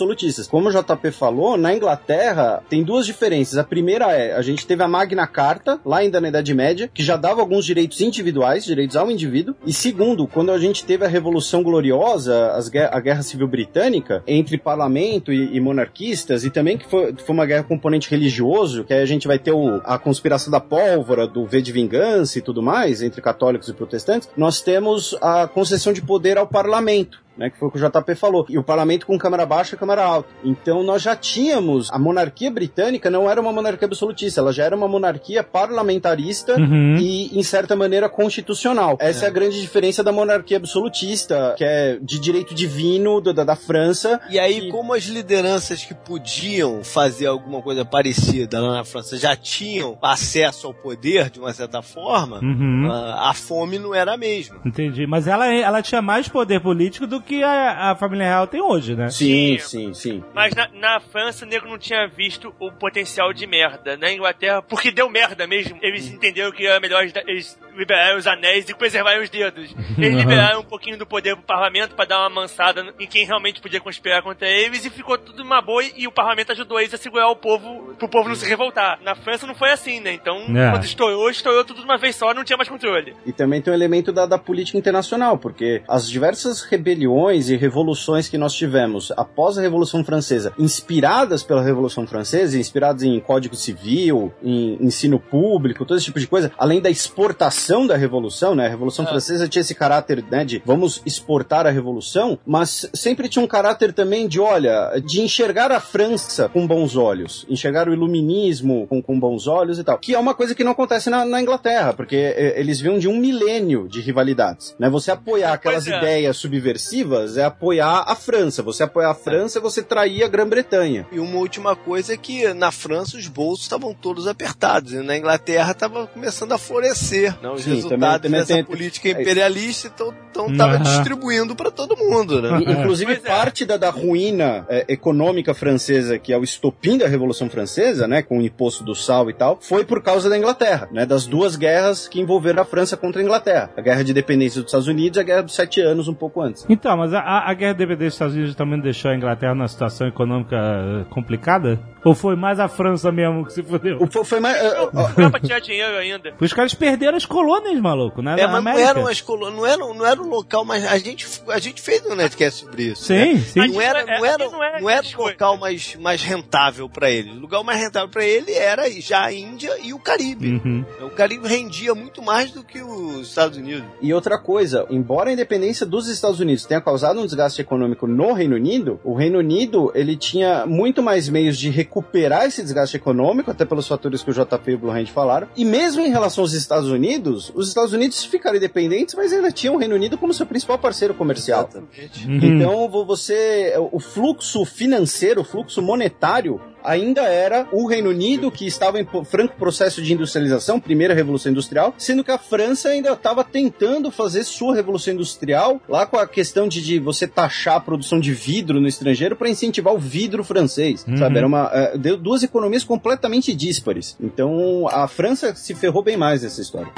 Como 0.49 0.69
o 0.69 0.73
JP 0.73 1.11
falou, 1.11 1.57
na 1.57 1.75
Inglaterra 1.75 2.63
tem 2.69 2.83
duas 2.83 3.07
diferenças. 3.07 3.59
A 3.59 3.65
primeira 3.65 4.07
é, 4.13 4.35
a 4.35 4.43
gente 4.43 4.67
teve 4.67 4.83
a 4.83 4.89
Magna 4.89 5.27
Carta, 5.27 5.79
lá 5.85 5.99
ainda 5.99 6.21
na 6.21 6.29
Idade 6.29 6.55
Média, 6.55 6.91
que 6.93 7.03
já 7.03 7.17
dava 7.17 7.41
alguns 7.41 7.65
direitos 7.65 8.01
individuais, 8.01 8.65
direitos 8.65 8.97
ao 8.97 9.11
indivíduo. 9.11 9.55
E 9.67 9.73
segundo, 9.73 10.27
quando 10.27 10.51
a 10.53 10.59
gente 10.59 10.85
teve 10.85 11.05
a 11.05 11.09
Revolução 11.09 11.63
Gloriosa, 11.63 12.53
as 12.53 12.71
a 12.91 13.01
Guerra 13.01 13.23
Civil 13.23 13.47
Britânica, 13.47 14.23
entre 14.27 14.57
parlamento 14.57 15.33
e, 15.33 15.55
e 15.57 15.61
monarquistas, 15.61 16.45
e 16.45 16.51
também 16.51 16.79
que 16.79 16.89
foi, 16.89 17.15
foi 17.15 17.35
uma 17.35 17.45
guerra 17.47 17.63
com 17.65 17.73
componente 17.83 18.09
religioso, 18.11 18.85
que 18.85 18.95
aí 18.95 19.03
a 19.03 19.07
gente 19.07 19.27
vai 19.27 19.39
ter 19.39 19.51
o- 19.53 19.81
a 19.85 19.99
conspiração 19.99 20.51
da 20.51 20.61
pólvora, 20.61 21.27
do 21.27 21.45
V 21.47 21.61
de 21.61 21.73
vingança 21.73 22.39
e 22.39 22.43
tudo 22.43 22.63
mais, 22.63 23.03
entre 23.03 23.21
católicos 23.21 23.69
e 23.69 23.73
protestantes, 23.73 24.29
nós 24.37 24.61
temos 24.61 25.17
a 25.21 25.49
concessão 25.49 25.93
de 25.93 26.01
poder 26.01 26.39
ao 26.39 26.47
parlamento 26.47 27.22
né, 27.37 27.51
que 27.51 27.59
foi 27.59 27.69
o 27.69 27.71
que 27.71 27.79
o 27.79 27.89
JP 27.91 28.15
falou, 28.15 28.47
e 28.49 28.59
o 28.59 28.63
parlamento 28.65 29.07
com 29.07 29.19
câmara 29.19 29.47
baixa 29.47 29.75
e 29.75 29.79
câmara 29.79 30.03
alta. 30.05 30.29
Então 30.45 30.83
nós 30.83 31.03
já 31.03 31.17
tínhamos, 31.17 31.91
a 31.91 31.99
monarquia 31.99 32.51
britânica 32.51 33.11
não 33.11 33.29
era 33.31 33.41
uma 33.41 33.53
monarquia 33.53 33.87
absolutista, 33.87 34.41
ela 34.41 34.53
já 34.53 34.65
era 34.65 34.77
uma 34.77 34.89
monarquia 34.89 35.43
parlamentarista 35.43 36.57
Uhum. 36.59 36.97
e, 36.99 37.39
em 37.39 37.43
certa 37.43 37.75
maneira, 37.77 38.09
constitucional. 38.09 38.97
Essa 39.01 39.25
é, 39.27 39.29
a 39.29 39.31
grande 39.31 39.61
diferença 39.61 40.03
da 40.03 40.13
monarquia 40.13 40.57
absolutista, 40.57 41.55
que 41.57 41.65
é 41.65 41.99
de 42.01 42.19
direito 42.19 42.55
divino 42.55 43.21
do- 43.21 43.33
da, 43.33 43.45
da 43.45 43.57
França. 43.57 44.21
E 44.31 44.39
aí, 44.39 44.69
E- 44.69 44.71
como 44.71 44.93
as 44.93 45.05
lideranças 45.05 45.85
que 45.85 45.95
podiam 45.95 46.85
fazer 46.85 47.27
alguma 47.27 47.63
coisa 47.63 47.85
parecida 47.85 48.61
lá 48.61 48.75
na 48.75 48.85
França 48.85 49.17
já 49.17 49.35
tinham 49.37 49.97
acesso 50.03 50.67
ao 50.67 50.75
poder, 50.75 51.31
de 51.31 51.39
uma 51.41 51.53
certa 51.53 51.81
forma, 51.83 52.41
Uhum. 52.43 52.91
a, 52.91 53.31
a 53.31 53.35
fome 53.35 53.79
não 53.79 53.95
era 53.95 54.15
a 54.15 54.17
mesma. 54.17 54.61
Entendi. 54.67 55.07
Mas 55.07 55.27
ela, 55.27 55.47
ela 55.47 55.81
tinha 55.83 56.03
mais 56.03 56.29
poder 56.29 56.61
político 56.61 57.07
do 57.07 57.22
que 57.23 57.43
a, 57.43 57.91
a 57.91 57.97
família 57.97 58.27
real 58.27 58.47
tem 58.47 58.61
hoje, 58.61 58.95
né? 58.95 59.11
Sim, 59.11 59.59
sim, 59.59 59.95
sim. 59.95 60.25
Mas 60.35 60.55
na, 60.55 60.69
na 60.69 61.01
França, 61.01 61.45
o 61.45 61.49
nego 61.49 61.67
não 61.67 61.79
tinha 61.79 62.07
visto 62.07 62.55
o 62.59 62.71
potencial 62.71 63.33
de 63.33 63.47
merda. 63.47 63.97
Na 63.97 64.13
Inglaterra, 64.13 64.61
porque 64.63 64.91
deu 64.91 65.09
merda 65.09 65.47
mesmo, 65.47 65.79
eles 65.81 66.07
entenderam 66.09 66.53
que 66.53 66.67
era 66.67 66.81
melhor 66.81 67.05
eles, 67.27 67.59
eles 67.73 67.79
liberarem 67.79 68.17
os 68.19 68.27
anéis 68.27 68.69
e 68.69 68.75
preservarem 68.75 69.23
os 69.23 69.31
dedos. 69.31 69.75
Eles 69.99 70.17
liberaram 70.19 70.61
um 70.61 70.65
pouquinho 70.65 70.99
do 70.99 71.07
poder 71.07 71.35
pro 71.37 71.45
parlamento 71.45 71.95
pra 71.95 72.05
dar 72.05 72.21
uma 72.21 72.31
mansada 72.43 72.95
em 72.99 73.07
quem 73.07 73.25
realmente 73.27 73.61
podia 73.61 73.81
conspirar 73.81 74.23
contra 74.23 74.49
eles 74.49 74.85
e 74.85 74.91
ficou 74.91 75.17
tudo 75.19 75.43
uma 75.43 75.61
boa 75.61 75.83
e 75.97 76.07
o 76.07 76.13
parlamento 76.13 76.53
ajudou 76.53 76.79
eles 76.79 76.95
a 76.95 76.97
segurar 76.99 77.29
o 77.31 77.37
povo, 77.37 77.95
pro 77.99 78.09
povo 78.09 78.29
não 78.29 78.35
se 78.37 78.49
revoltar. 78.49 78.99
Na 79.03 79.15
França 79.15 79.47
não 79.47 79.55
foi 79.55 79.71
assim, 79.71 80.01
né? 80.01 80.13
Então, 80.13 80.37
É. 80.57 80.71
quando 80.71 80.85
estourou, 80.85 81.31
estourou 81.31 81.65
tudo 81.65 81.81
de 81.81 81.85
uma 81.85 81.99
vez 81.99 82.17
só, 82.17 82.33
não 82.35 82.45
tinha 82.45 82.57
mais 82.57 82.69
controle. 82.69 83.15
E 83.27 83.33
também 83.33 83.61
tem 83.61 83.73
o 83.73 83.77
elemento 83.77 84.13
da, 84.13 84.27
da 84.27 84.39
política 84.39 84.79
internacional, 84.79 85.39
porque 85.39 85.83
as 85.89 86.09
diversas 86.09 86.63
rebeliões 86.63 87.49
e 87.49 87.57
revoluções 87.57 88.29
que 88.29 88.39
nós 88.39 88.55
tivemos 88.55 89.13
após 89.17 89.59
a 89.59 89.63
Revolução 89.63 90.05
Francesa, 90.05 90.53
inspiradas 90.59 91.43
pela 91.43 91.63
Revolução 91.63 92.07
Francesa, 92.07 92.59
inspiradas 92.59 93.03
em 93.03 93.19
Código 93.21 93.55
Civil, 93.55 94.33
em 94.43 94.77
ensino 94.85 95.19
público, 95.19 95.85
todo 95.85 95.97
esse 95.97 96.07
tipo 96.07 96.21
de 96.21 96.27
coisa, 96.27 96.53
além 96.59 96.81
da 96.81 96.91
exportação 96.91 97.62
da 97.87 97.97
Revolução, 97.97 98.55
né? 98.55 98.67
A 98.67 98.69
Revolução 98.69 99.07
Francesa 99.07 99.49
tinha 99.49 99.61
esse 99.61 99.75
caráter, 99.75 100.25
né, 100.31 100.45
de 100.45 100.63
vamos 100.65 101.01
exportar 101.07 101.67
a 101.67 101.71
Revolução, 101.71 102.39
mas 102.45 102.89
sempre 102.93 103.29
tinha 103.29 103.43
um 103.43 103.47
caráter 103.49 103.93
também 103.93 104.27
de, 104.27 104.41
olha, 104.41 105.01
de 105.05 105.21
enxergar 105.21 105.71
a 105.71 105.81
França 105.81 106.49
com 106.49 106.67
bons 106.67 106.97
olhos, 106.97 107.47
enxergar 107.49 107.89
o 107.89 107.93
iluminismo 107.93 108.87
com, 108.89 109.01
com 109.01 109.19
bons 109.19 109.47
olhos 109.47 109.79
e 109.79 109.85
tal, 109.85 109.99
que 109.99 110.15
é 110.15 110.19
uma 110.19 110.35
coisa 110.35 110.55
que 110.55 110.65
não 110.65 110.73
acontece 110.73 111.09
na, 111.09 111.25
na 111.25 111.41
Inglaterra, 111.41 111.93
porque 111.93 112.17
é, 112.17 112.59
eles 112.59 112.81
vinham 112.81 112.99
de 112.99 113.09
um 113.09 113.17
milênio 113.17 113.89
de 113.89 114.01
rivalidades, 114.01 114.75
né? 114.79 114.91
Você 114.91 115.11
apoiar 115.11 115.53
aquelas 115.53 115.85
Pois 115.85 115.95
é. 115.95 115.99
ideias 115.99 116.37
subversivas 116.37 117.37
é 117.37 117.45
apoiar 117.45 118.05
a 118.07 118.15
França, 118.15 118.63
você 118.63 118.83
apoiar 118.83 119.11
a 119.11 119.15
França 119.15 119.59
é 119.59 119.63
você 119.63 119.83
trair 119.83 120.25
a 120.25 120.29
Grã-Bretanha. 120.29 121.07
E 121.13 121.19
uma 121.19 121.39
última 121.39 121.77
coisa 121.77 122.15
é 122.15 122.17
que 122.17 122.53
na 122.55 122.71
França 122.71 123.17
os 123.17 123.29
bolsos 123.29 123.65
estavam 123.65 123.95
todos 123.95 124.27
apertados 124.27 124.93
e 124.93 124.99
na 124.99 125.17
Inglaterra 125.17 125.73
estava 125.73 126.07
começando 126.07 126.53
a 126.53 126.59
florescer. 126.59 127.37
Não, 127.43 127.52
os 127.55 127.63
Sim, 127.63 127.75
resultados 127.75 127.99
também- 128.01 128.21
também 128.21 128.41
dessa 128.41 128.55
tem- 128.55 128.65
política 128.65 129.09
é 129.09 129.11
imperialista 129.13 129.89
então 130.31 130.47
estava 130.51 130.75
Aham. 130.77 130.83
distribuindo 130.83 131.55
para 131.55 131.71
todo 131.71 131.97
mundo, 131.97 132.41
né? 132.41 132.59
Inclusive, 132.73 133.15
Pois 133.17 133.25
é. 133.25 133.29
parte 133.29 133.65
da, 133.67 133.77
da 133.77 133.91
ruína 133.91 134.65
é, 134.69 134.85
econômica 134.89 135.53
francesa, 135.55 136.19
que 136.19 136.33
é 136.33 136.39
o 136.39 136.43
estopim 136.43 136.97
da 136.97 137.07
Revolução 137.07 137.51
Francesa, 137.51 138.09
né, 138.09 138.23
com 138.23 138.39
o 138.39 138.43
imposto 138.43 138.83
do 138.83 138.95
sal 138.95 139.29
e 139.29 139.35
tal, 139.35 139.59
foi 139.61 139.85
por 139.85 140.03
causa 140.03 140.31
da 140.31 140.39
Inglaterra, 140.39 140.89
né, 140.91 141.05
das 141.05 141.27
duas 141.27 141.55
guerras 141.57 142.09
que 142.09 142.21
envolveram 142.21 142.63
a 142.63 142.65
França 142.65 142.97
contra 142.97 143.21
a 143.21 143.25
Inglaterra. 143.25 143.71
A 143.77 143.81
Guerra 143.83 144.03
de 144.03 144.11
Independência 144.13 144.61
dos 144.63 144.69
Estados 144.71 144.89
Unidos 144.89 145.19
e 145.19 145.21
a 145.21 145.23
Guerra 145.25 145.43
dos 145.43 145.55
Sete 145.55 145.81
Anos, 145.81 146.09
um 146.09 146.15
pouco 146.15 146.41
antes. 146.41 146.65
Então, 146.69 146.97
mas 146.97 147.13
a, 147.13 147.21
a- 147.21 147.53
guerra 147.55 147.75
de 147.75 147.83
independência 147.85 148.07
dos 148.09 148.15
Estados 148.15 148.35
Unidos 148.35 148.55
também 148.55 148.81
deixou 148.81 149.11
a 149.11 149.15
Inglaterra 149.17 149.55
numa 149.55 149.69
situação 149.69 150.07
econômica 150.09 150.57
eh, 150.57 151.05
complicada? 151.11 151.79
Ou 152.05 152.15
foi 152.15 152.35
mais 152.35 152.59
a 152.59 152.67
França 152.69 153.13
mesmo 153.13 153.45
que 153.45 153.53
se 153.53 153.63
fodeu? 153.63 153.99
O- 154.01 154.11
Foi, 154.11 154.25
foi 154.25 154.41
mais... 154.41 154.57
é, 154.57 154.67
é, 154.67 154.89
Não 154.93 155.15
dá 155.17 155.31
pra 155.31 155.41
tirar 155.41 155.61
dinheiro 155.61 155.97
ainda. 155.97 156.33
Os 156.41 156.53
caras 156.53 156.75
perderam 156.75 157.17
as 157.17 157.25
colônias, 157.27 157.42
maluco, 157.81 158.23
né? 158.23 158.37
É, 158.39 158.47
na 158.47 158.53
mas 158.53 158.65
não 158.65 158.71
América. 158.73 158.91
eram 158.91 159.07
as 159.07 159.21
colo- 159.21 159.51
não 159.51 159.67
era, 159.67 159.77
não 159.79 160.07
era 160.07 160.21
um 160.23 160.29
local, 160.29 160.65
mas 160.65 160.85
a 160.85 160.99
gente, 160.99 161.27
a 161.49 161.59
gente 161.59 161.81
fez 161.81 162.05
um 162.07 162.15
netcast 162.15 162.61
sobre 162.65 162.85
isso. 162.85 163.05
Sim, 163.05 163.15
né? 163.35 163.39
sim. 163.39 163.59
Mas 163.61 163.73
Não 163.73 163.81
era, 163.81 164.01
é- 164.01 164.19
não 164.19 164.25
era, 164.27 164.49
não 164.51 164.65
é 164.65 164.81
não 164.81 164.91
era 164.91 165.01
essas 165.01 165.15
o 165.15 165.23
local 165.23 165.57
mais, 165.57 165.97
mais 165.97 166.23
rentável 166.23 166.89
para 166.89 167.11
ele. 167.11 167.31
O 167.31 167.41
lugar 167.41 167.63
mais 167.65 167.81
rentável 167.81 168.09
para 168.09 168.25
ele 168.25 168.53
era 168.53 168.91
já 169.01 169.25
a 169.25 169.33
Índia 169.33 169.71
e 169.83 169.93
o 169.93 169.99
Caribe. 169.99 170.61
Uhum. 170.65 170.85
O 171.03 171.11
Caribe 171.11 171.47
rendia 171.49 171.95
muito 171.95 172.23
mais 172.23 172.51
do 172.51 172.63
que 172.63 172.81
os 172.83 173.29
Estados 173.29 173.57
Unidos. 173.59 173.85
E 174.01 174.13
outra 174.13 174.39
coisa, 174.39 174.87
embora 174.91 175.31
a 175.31 175.33
independência 175.33 175.85
dos 175.87 176.09
Estados 176.09 176.41
Unidos 176.41 176.65
tenha 176.65 176.81
causado 176.81 177.21
um 177.21 177.25
desgaste 177.25 177.61
econômico 177.61 178.07
no 178.07 178.33
Reino 178.33 178.57
Unido, 178.57 179.01
o 179.05 179.15
Reino 179.15 179.39
Unido 179.39 179.91
ele 179.95 180.17
tinha 180.17 180.65
muito 180.67 181.03
mais 181.03 181.29
meios 181.29 181.57
de 181.59 181.71
recuperar 181.71 182.47
esse 182.47 182.63
desgaste 182.63 182.97
econômico, 182.97 183.51
até 183.51 183.65
pelos 183.65 183.87
fatores 183.89 184.23
que 184.23 184.31
o 184.31 184.35
JP 184.35 184.71
e 184.71 184.75
o 184.75 184.79
Blue 184.79 184.91
Hand 184.91 185.07
falaram. 185.07 185.49
E 185.57 185.65
mesmo 185.65 186.03
em 186.03 186.11
relação 186.11 186.43
aos 186.45 186.53
Estados 186.53 186.89
Unidos, 186.91 187.13
os 187.55 187.69
Estados 187.69 187.93
Unidos 187.93 188.25
ficaram 188.25 188.57
independentes, 188.57 189.15
mas 189.15 189.33
ainda 189.33 189.51
tinham 189.51 189.75
o 189.75 189.79
Reino 189.79 189.95
Unido 189.95 190.17
como 190.19 190.33
seu 190.35 190.47
principal 190.47 190.79
parceiro 190.79 191.15
comercial. 191.15 191.69
Exatamente. 191.71 192.27
Uhum. 192.27 192.37
Então 192.43 192.89
vo- 192.89 193.05
você, 193.05 193.75
o 193.93 193.99
fluxo 194.01 194.65
financeiro, 194.65 195.41
o 195.41 195.45
fluxo 195.45 195.81
monetário 195.83 196.61
ainda 196.85 197.23
era 197.23 197.67
o 197.73 197.87
Reino 197.87 198.11
Unido 198.11 198.51
que 198.51 198.67
estava 198.67 199.01
em 199.01 199.07
franco 199.25 199.55
processo 199.57 200.03
de 200.03 200.13
industrialização, 200.13 200.81
primeira 200.81 201.15
revolução 201.15 201.51
industrial, 201.53 201.95
sendo 201.99 202.25
que 202.25 202.31
a 202.31 202.39
França 202.39 202.89
ainda 202.91 203.13
estava 203.13 203.45
tentando 203.45 204.11
fazer 204.11 204.45
sua 204.45 204.75
revolução 204.75 205.15
industrial, 205.15 205.81
lá 205.89 206.07
com 206.07 206.17
a 206.17 206.27
questão 206.27 206.67
de, 206.69 206.83
de 206.83 206.99
você 206.99 207.27
taxar 207.27 207.77
a 207.77 207.81
produção 207.81 208.19
de 208.21 208.33
vidro 208.33 208.81
no 208.81 208.89
estrangeiro 208.89 209.37
para 209.37 209.49
incentivar 209.49 209.95
o 209.95 209.99
vidro 209.99 210.43
francês, 210.45 211.05
Uhum. 211.07 211.17
sabe? 211.17 211.39
Era 211.39 211.47
uma 211.47 211.71
eh, 211.73 211.97
deu 211.99 212.17
duas 212.17 212.43
economias 212.43 212.85
completamente 212.85 213.55
díspares. 213.55 214.17
Então 214.21 214.87
a 214.91 215.07
França 215.09 215.55
se 215.55 215.75
ferrou 215.75 216.03
bem 216.03 216.17
mais 216.17 216.43
nessa 216.43 216.61
história. 216.61 216.91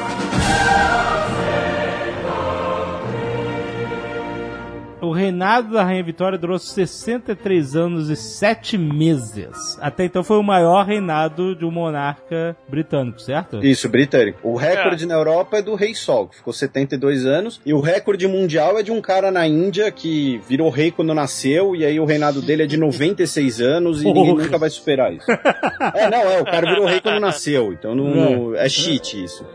O 5.04 5.12
reinado 5.12 5.74
da 5.74 5.82
Rainha 5.84 6.02
Vitória 6.02 6.38
durou 6.38 6.58
63 6.58 7.76
anos 7.76 8.08
e 8.08 8.16
7 8.16 8.78
meses. 8.78 9.78
Até 9.80 10.04
então 10.04 10.24
foi 10.24 10.38
o 10.38 10.42
maior 10.42 10.84
reinado 10.86 11.54
de 11.54 11.64
um 11.64 11.70
monarca 11.70 12.56
britânico, 12.68 13.20
certo? 13.20 13.64
Isso, 13.64 13.88
britânico. 13.88 14.38
O 14.42 14.56
recorde 14.56 15.06
na 15.06 15.14
Europa 15.14 15.58
é 15.58 15.62
do 15.62 15.74
Rei 15.74 15.94
Sol, 15.94 16.28
que 16.28 16.36
ficou 16.36 16.52
72 16.52 17.26
anos. 17.26 17.60
E 17.66 17.72
o 17.74 17.80
recorde 17.80 18.26
mundial 18.26 18.78
é 18.78 18.82
de 18.82 18.90
um 18.90 19.00
cara 19.00 19.30
na 19.30 19.46
Índia 19.46 19.90
que 19.90 20.40
virou 20.48 20.70
rei 20.70 20.90
quando 20.90 21.12
nasceu. 21.14 21.76
E 21.76 21.84
aí 21.84 22.00
o 22.00 22.04
reinado 22.04 22.40
dele 22.40 22.62
é 22.62 22.66
de 22.66 22.76
96 22.76 23.60
anos 23.60 24.02
e 24.02 24.06
ninguém 24.06 24.34
nunca 24.36 24.58
vai 24.58 24.70
superar 24.70 25.12
isso. 25.12 25.26
é, 25.94 26.08
não, 26.10 26.20
é. 26.30 26.40
O 26.40 26.44
cara 26.44 26.66
virou 26.68 26.86
rei 26.86 27.00
quando 27.00 27.20
nasceu. 27.20 27.72
Então 27.72 27.94
não, 27.94 28.04
não- 28.14 28.54
é 28.56 28.68
cheat 28.68 29.22
isso. 29.22 29.44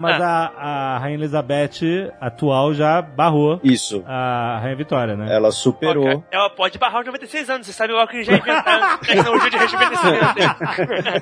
Mas 0.00 0.20
a, 0.20 0.52
a 0.56 0.98
Rainha 0.98 1.16
Elizabeth 1.18 2.12
atual 2.20 2.74
já 2.74 3.00
barrou 3.16 3.60
Isso. 3.62 4.02
a 4.06 4.58
Rainha 4.60 4.76
Vitória, 4.76 5.16
né? 5.16 5.34
Ela 5.34 5.50
superou. 5.50 6.24
Ela 6.30 6.50
pode 6.50 6.78
barrar 6.78 7.00
os 7.00 7.06
96 7.06 7.48
anos, 7.50 7.66
você 7.66 7.72
sabe 7.72 7.92
logo 7.92 8.08
que 8.10 8.22
já 8.22 8.34
inventaram 8.36 8.98
tecnologia 8.98 9.50
de 9.50 9.56
rejuvenescimento. 9.56 10.34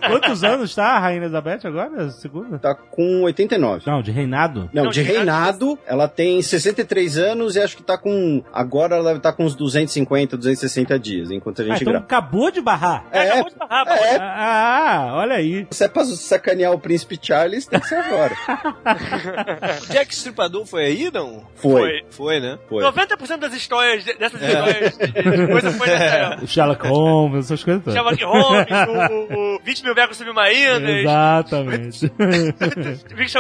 Quantos 0.09 0.45
anos 0.45 0.75
tá 0.75 0.85
a 0.97 0.99
Rainha 0.99 1.23
Elizabeth 1.23 1.61
agora? 1.65 2.11
Segunda? 2.11 2.59
Tá 2.59 2.75
com 2.75 3.23
89. 3.23 3.83
Não, 3.87 4.03
de 4.03 4.11
reinado? 4.11 4.71
Não, 4.73 4.85
Não, 4.85 4.91
de 4.91 5.03
de 5.03 5.09
reinado, 5.13 5.79
ela 5.87 6.07
tem 6.09 6.41
63 6.41 7.19
anos 7.19 7.57
e 7.57 7.61
acho 7.61 7.77
que 7.77 7.83
tá 7.83 7.99
com. 7.99 8.43
Agora 8.53 8.95
ela 8.97 9.05
deve 9.07 9.17
estar 9.19 9.33
com 9.33 9.45
uns 9.45 9.55
250, 9.55 10.37
260 10.37 10.99
dias, 10.99 11.31
enquanto 11.31 11.61
a 11.61 11.65
Ah, 11.65 11.67
gente 11.69 11.81
então 11.83 11.93
grava. 11.93 12.05
acabou 12.05 12.51
de 12.51 12.61
barrar. 12.61 13.05
É, 13.11 13.31
Acabou 13.31 13.51
de 13.51 13.57
barrar, 13.57 13.87
pô. 13.87 13.93
é. 13.93 14.17
Ah, 14.21 15.11
olha 15.15 15.35
aí. 15.37 15.67
Se 15.71 15.85
é 15.85 15.89
pra 15.89 16.05
sacanear 16.05 16.73
o 16.73 16.79
príncipe 16.79 17.19
Charles, 17.21 17.67
tem 17.67 17.81
que 17.81 17.87
ser 17.89 17.97
agora. 17.97 18.35
O 19.83 19.93
Jack 19.93 20.13
Stripador 20.15 20.65
foi 20.67 20.85
aí, 20.85 21.11
não? 21.13 21.43
Foi. 21.57 21.82
Foi. 21.83 22.03
Foi, 22.11 22.41
né? 22.41 22.59
Foi. 22.69 22.83
90% 22.85 23.37
das 23.39 23.55
histórias, 23.55 24.05
de- 24.05 24.15
dessas 24.15 24.41
histórias 24.43 24.99
de 24.99 25.47
coisa 25.47 25.71
foi 25.73 25.87
nessa 25.89 26.05
época. 26.05 26.45
O 26.45 26.47
Sherlock 26.47 26.87
Holmes, 26.87 27.45
essas 27.47 27.65
coisas 27.65 27.83
todas. 27.85 27.95
Sherlock 27.95 28.25
Holmes, 28.25 28.67
o, 28.71 29.35
o, 29.35 29.57
o 29.57 29.61
20 29.65 29.83
mil 29.85 29.95
becos 29.95 30.17
submarinos, 30.17 30.89
Exatamente. 30.89 32.13
Vic 33.15 33.31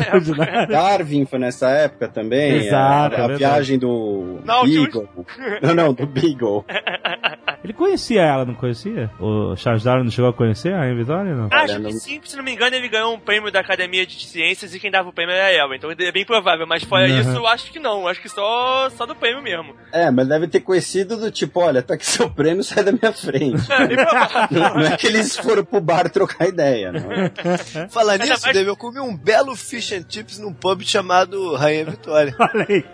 época. 0.00 0.66
Darwin 0.66 1.24
foi 1.26 1.38
nessa 1.38 1.68
época 1.70 2.08
também. 2.08 2.52
Exato, 2.66 3.16
a, 3.16 3.18
é 3.18 3.22
a 3.22 3.26
verdade. 3.26 3.38
viagem 3.38 3.78
do 3.78 4.40
Nautilus. 4.44 4.88
Beagle. 4.92 5.26
Não, 5.62 5.74
não, 5.74 5.92
do 5.94 6.06
Beagle. 6.06 6.64
Ele 7.62 7.72
conhecia 7.72 8.22
ela, 8.22 8.44
não 8.44 8.54
conhecia? 8.54 9.10
O 9.20 9.54
Charles 9.56 9.84
Darwin 9.84 10.04
não 10.04 10.10
chegou 10.10 10.30
a 10.30 10.32
conhecer 10.32 10.72
a 10.72 10.78
Rainha 10.78 10.94
Vitória, 10.96 11.34
não? 11.34 11.48
Acho 11.52 11.80
que 11.80 11.92
sim, 11.92 12.20
se 12.24 12.36
não 12.36 12.42
me 12.42 12.52
engano, 12.52 12.74
ele 12.74 12.88
ganhou 12.88 13.14
um 13.14 13.18
prêmio 13.20 13.52
da 13.52 13.60
Academia 13.60 14.06
de 14.06 14.26
Ciências 14.26 14.74
e 14.74 14.80
quem 14.80 14.90
dava 14.90 15.08
o 15.08 15.12
prêmio 15.12 15.34
era 15.34 15.50
ela. 15.50 15.76
Então 15.76 15.90
é 15.90 16.12
bem 16.12 16.24
provável, 16.24 16.66
mas 16.66 16.82
fora 16.84 17.06
Uhum. 17.08 17.20
isso, 17.20 17.30
eu 17.30 17.46
acho 17.46 17.70
que 17.70 17.78
não. 17.78 18.06
Acho 18.08 18.20
que 18.22 18.28
só, 18.28 18.88
só 18.90 19.04
do 19.04 19.14
prêmio 19.14 19.42
mesmo. 19.42 19.74
É, 19.92 20.10
mas 20.10 20.26
deve 20.28 20.48
ter 20.48 20.60
conhecido 20.60 21.16
do 21.16 21.30
tipo, 21.30 21.60
olha, 21.60 21.82
tá 21.82 21.94
aqui 21.94 22.06
seu 22.06 22.30
prêmio, 22.30 22.64
sai 22.64 22.82
da 22.84 22.92
minha 22.92 23.12
frente. 23.12 23.60
É, 23.70 23.86
bem 23.86 23.96
provável. 23.96 24.48
Não, 24.50 24.74
não 24.74 24.80
é 24.86 24.96
que 24.96 25.06
eles 25.06 25.36
foram 25.36 25.64
pro 25.64 25.80
bar 25.80 26.08
trocar 26.10 26.48
ideia, 26.48 26.92
não. 26.92 27.00
Falar 27.90 28.18
nisso, 28.18 28.30
mais- 28.42 28.54
Dave, 28.54 28.68
eu 28.68 28.76
comi 28.76 29.00
um 29.00 29.16
belo 29.16 29.54
fish 29.56 29.92
and 29.92 30.04
chips 30.08 30.38
num 30.38 30.52
pub 30.52 30.82
chamado 30.82 31.54
Rainha 31.56 31.84
Vitória. 31.86 32.34
Olha 32.38 32.66
aí. 32.68 32.84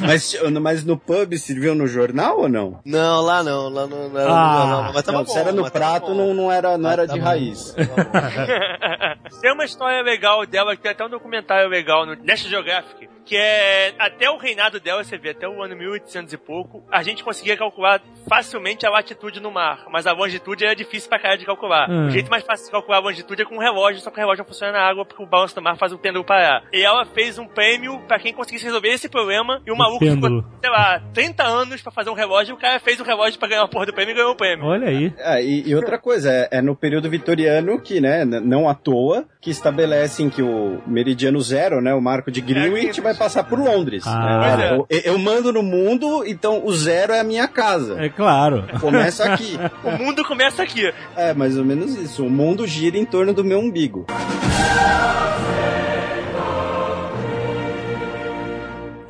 Mas, 0.00 0.36
mas 0.60 0.84
no 0.84 0.96
pub 0.96 1.34
serviu 1.38 1.74
no 1.74 1.86
jornal 1.86 2.40
ou 2.40 2.48
não? 2.48 2.80
Não, 2.84 3.13
lá 3.20 3.42
não, 3.42 3.68
lá 3.68 3.86
não, 3.86 4.08
não 4.08 4.18
era 4.20 4.30
Ah, 4.32 4.34
no 4.52 4.58
jornal, 4.70 4.92
mas 4.94 5.02
tava 5.02 5.18
não, 5.18 5.24
bom. 5.24 5.32
se 5.32 5.38
era 5.38 5.52
no 5.52 5.70
prato, 5.70 6.06
bom. 6.08 6.14
não, 6.14 6.34
não 6.34 6.52
era, 6.52 6.76
não 6.78 6.90
era 6.90 7.06
tá 7.06 7.12
de 7.14 7.18
bom. 7.20 7.24
raiz. 7.26 7.74
Tem 9.40 9.52
uma 9.52 9.64
história 9.64 10.02
legal 10.02 10.44
dela, 10.46 10.74
que 10.76 10.82
tem 10.82 10.92
até 10.92 11.04
um 11.04 11.10
documentário 11.10 11.68
legal 11.68 12.06
no 12.06 12.14
National 12.16 12.50
Geographic, 12.50 13.08
que 13.24 13.36
é 13.36 13.94
até 13.98 14.30
o 14.30 14.36
reinado 14.36 14.78
dela, 14.78 15.02
você 15.02 15.16
vê, 15.16 15.30
até 15.30 15.48
o 15.48 15.62
ano 15.62 15.76
1800 15.76 16.32
e 16.32 16.36
pouco, 16.36 16.84
a 16.90 17.02
gente 17.02 17.24
conseguia 17.24 17.56
calcular 17.56 18.00
facilmente 18.28 18.86
a 18.86 18.90
latitude 18.90 19.40
no 19.40 19.50
mar, 19.50 19.86
mas 19.90 20.06
a 20.06 20.12
longitude 20.12 20.64
era 20.64 20.74
difícil 20.74 21.08
pra 21.08 21.18
caralho 21.18 21.40
de 21.40 21.46
calcular. 21.46 21.90
Hum. 21.90 22.06
O 22.06 22.10
jeito 22.10 22.30
mais 22.30 22.44
fácil 22.44 22.66
de 22.66 22.72
calcular 22.72 22.98
a 22.98 23.00
longitude 23.00 23.42
é 23.42 23.44
com 23.44 23.56
um 23.56 23.60
relógio, 23.60 24.00
só 24.00 24.10
que 24.10 24.16
o 24.16 24.20
relógio 24.20 24.42
não 24.42 24.48
funciona 24.48 24.72
na 24.72 24.80
água 24.80 25.04
porque 25.04 25.22
o 25.22 25.26
balanço 25.26 25.54
do 25.54 25.62
mar 25.62 25.76
faz 25.76 25.92
o 25.92 25.98
pêndulo 25.98 26.24
parar. 26.24 26.64
E 26.72 26.82
ela 26.82 27.04
fez 27.06 27.38
um 27.38 27.46
prêmio 27.46 28.00
pra 28.06 28.18
quem 28.18 28.32
conseguisse 28.32 28.64
resolver 28.64 28.88
esse 28.88 29.08
problema 29.08 29.60
e 29.66 29.70
o 29.70 29.76
maluco 29.76 30.00
pêndulo. 30.00 30.42
ficou, 30.42 30.60
sei 30.60 30.70
lá, 30.70 31.00
30 31.12 31.44
anos 31.44 31.82
pra 31.82 31.92
fazer 31.92 32.10
um 32.10 32.14
relógio 32.14 32.52
e 32.52 32.54
o 32.54 32.58
cara 32.58 32.78
fez 32.80 33.00
o 33.00 33.04
relógio 33.04 33.38
pra 33.38 33.48
ganhar 33.48 33.62
a 33.62 33.68
porra 33.68 33.86
do 33.86 33.92
prêmio 33.92 34.12
e 34.12 34.16
ganhou 34.16 34.32
o 34.32 34.36
prêmio. 34.36 34.64
Olha 34.66 34.88
aí. 34.88 35.12
É, 35.18 35.42
e, 35.42 35.68
e 35.68 35.74
outra 35.74 35.98
coisa, 35.98 36.30
é, 36.30 36.58
é 36.58 36.62
no 36.62 36.76
período 36.76 37.08
vitoriano 37.08 37.80
que, 37.80 38.00
né, 38.00 38.24
não 38.24 38.68
à 38.68 38.74
toa, 38.74 39.24
que 39.40 39.50
estabelecem 39.50 40.30
que 40.30 40.42
o 40.42 40.82
meridiano 40.86 41.40
zero, 41.40 41.80
né, 41.80 41.94
o 41.94 42.00
marco 42.00 42.30
de 42.30 42.40
Greenwich, 42.40 42.70
Greenwich. 42.70 43.00
vai 43.00 43.13
passar 43.14 43.44
por 43.44 43.58
Londres. 43.58 44.04
Ah. 44.06 44.56
né? 44.56 44.78
eu, 44.88 45.00
eu 45.04 45.18
mando 45.18 45.52
no 45.52 45.62
mundo, 45.62 46.24
então 46.26 46.64
o 46.64 46.72
zero 46.72 47.12
é 47.12 47.20
a 47.20 47.24
minha 47.24 47.48
casa. 47.48 48.02
É 48.02 48.08
claro. 48.08 48.64
Começa 48.80 49.24
aqui. 49.24 49.58
O 49.84 49.90
mundo 50.02 50.24
começa 50.24 50.62
aqui. 50.62 50.92
É, 51.16 51.34
mais 51.34 51.58
ou 51.58 51.64
menos 51.64 51.94
isso. 51.96 52.24
O 52.24 52.30
mundo 52.30 52.66
gira 52.66 52.96
em 52.96 53.04
torno 53.04 53.34
do 53.34 53.44
meu 53.44 53.58
umbigo. 53.58 54.06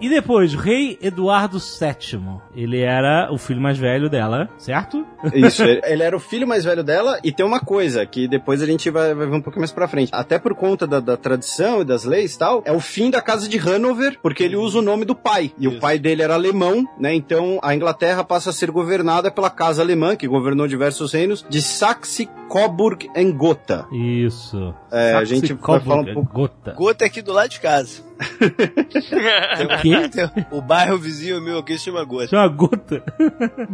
E 0.05 0.09
depois, 0.11 0.53
Rei 0.53 0.99
Eduardo 1.01 1.59
VII. 1.59 2.21
Ele 2.55 2.83
era 2.83 3.33
o 3.33 3.39
filho 3.39 3.59
mais 3.59 3.79
velho 3.79 4.11
dela, 4.11 4.51
certo? 4.59 5.03
Isso, 5.33 5.63
ele 5.83 6.03
era 6.03 6.15
o 6.15 6.21
filho 6.21 6.47
mais 6.47 6.63
velho 6.63 6.85
dela, 6.85 7.19
e 7.25 7.33
tem 7.33 7.45
uma 7.45 7.59
coisa 7.59 8.05
que 8.05 8.29
depois 8.29 8.61
a 8.61 8.67
gente 8.67 8.91
vai, 8.91 9.15
vai 9.15 9.27
ver 9.27 9.35
um 9.35 9.41
pouquinho 9.41 9.63
mais 9.63 9.73
pra 9.73 9.89
frente. 9.89 10.11
Até 10.13 10.39
por 10.39 10.55
conta 10.55 10.87
da, 10.87 11.01
da 11.01 11.17
tradição 11.17 11.81
e 11.81 11.87
das 11.87 12.05
leis 12.05 12.35
e 12.35 12.39
tal, 12.39 12.63
é 12.67 12.73
o 12.73 12.81
fim 12.81 13.11
da 13.11 13.23
casa 13.23 13.49
de 13.49 13.59
Hanover, 13.59 14.19
porque 14.21 14.43
ele 14.43 14.57
usa 14.57 14.81
o 14.81 14.83
nome 14.83 15.07
do 15.07 15.15
pai. 15.15 15.55
E 15.59 15.67
o 15.67 15.81
pai 15.81 15.99
dele 15.99 16.21
era 16.21 16.35
alemão, 16.35 16.87
né? 17.01 17.15
Então 17.15 17.59
a 17.63 17.75
Inglaterra 17.75 18.23
passa 18.23 18.51
a 18.51 18.53
ser 18.53 18.71
governada 18.71 19.31
pela 19.31 19.49
casa 19.49 19.81
alemã, 19.81 20.17
que 20.17 20.29
governou 20.29 20.69
diversos 20.69 21.15
reinos, 21.15 21.47
de 21.49 21.63
Saxe, 21.63 22.29
Coburg 22.47 23.09
e 23.17 23.33
Gotha. 23.33 23.87
Isso. 23.91 24.75
É, 24.93 25.15
a 25.15 25.25
gente 25.25 25.55
vai 25.55 25.81
falar 25.81 26.03
um 26.03 26.13
pouco. 26.13 26.33
Gota. 26.35 26.73
Gota 26.73 27.05
é 27.05 27.07
aqui 27.07 27.23
do 27.23 27.33
lado 27.33 27.49
de 27.49 27.61
casa. 27.61 28.03
O 28.21 29.83
quê? 29.83 30.09
Tem- 30.09 30.31
O 30.51 30.61
bairro 30.63 30.99
vizinho 30.99 31.41
meu 31.41 31.59
aqui 31.59 31.77
se 31.79 31.85
chama 31.87 32.05
Gota. 32.05 32.29
Chama 32.29 32.49
gota. 32.49 33.03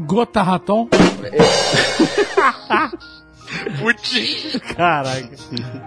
Gota 0.07 0.43
Raton. 0.43 0.89
Putz. 3.79 4.59
Caraca. 4.77 5.29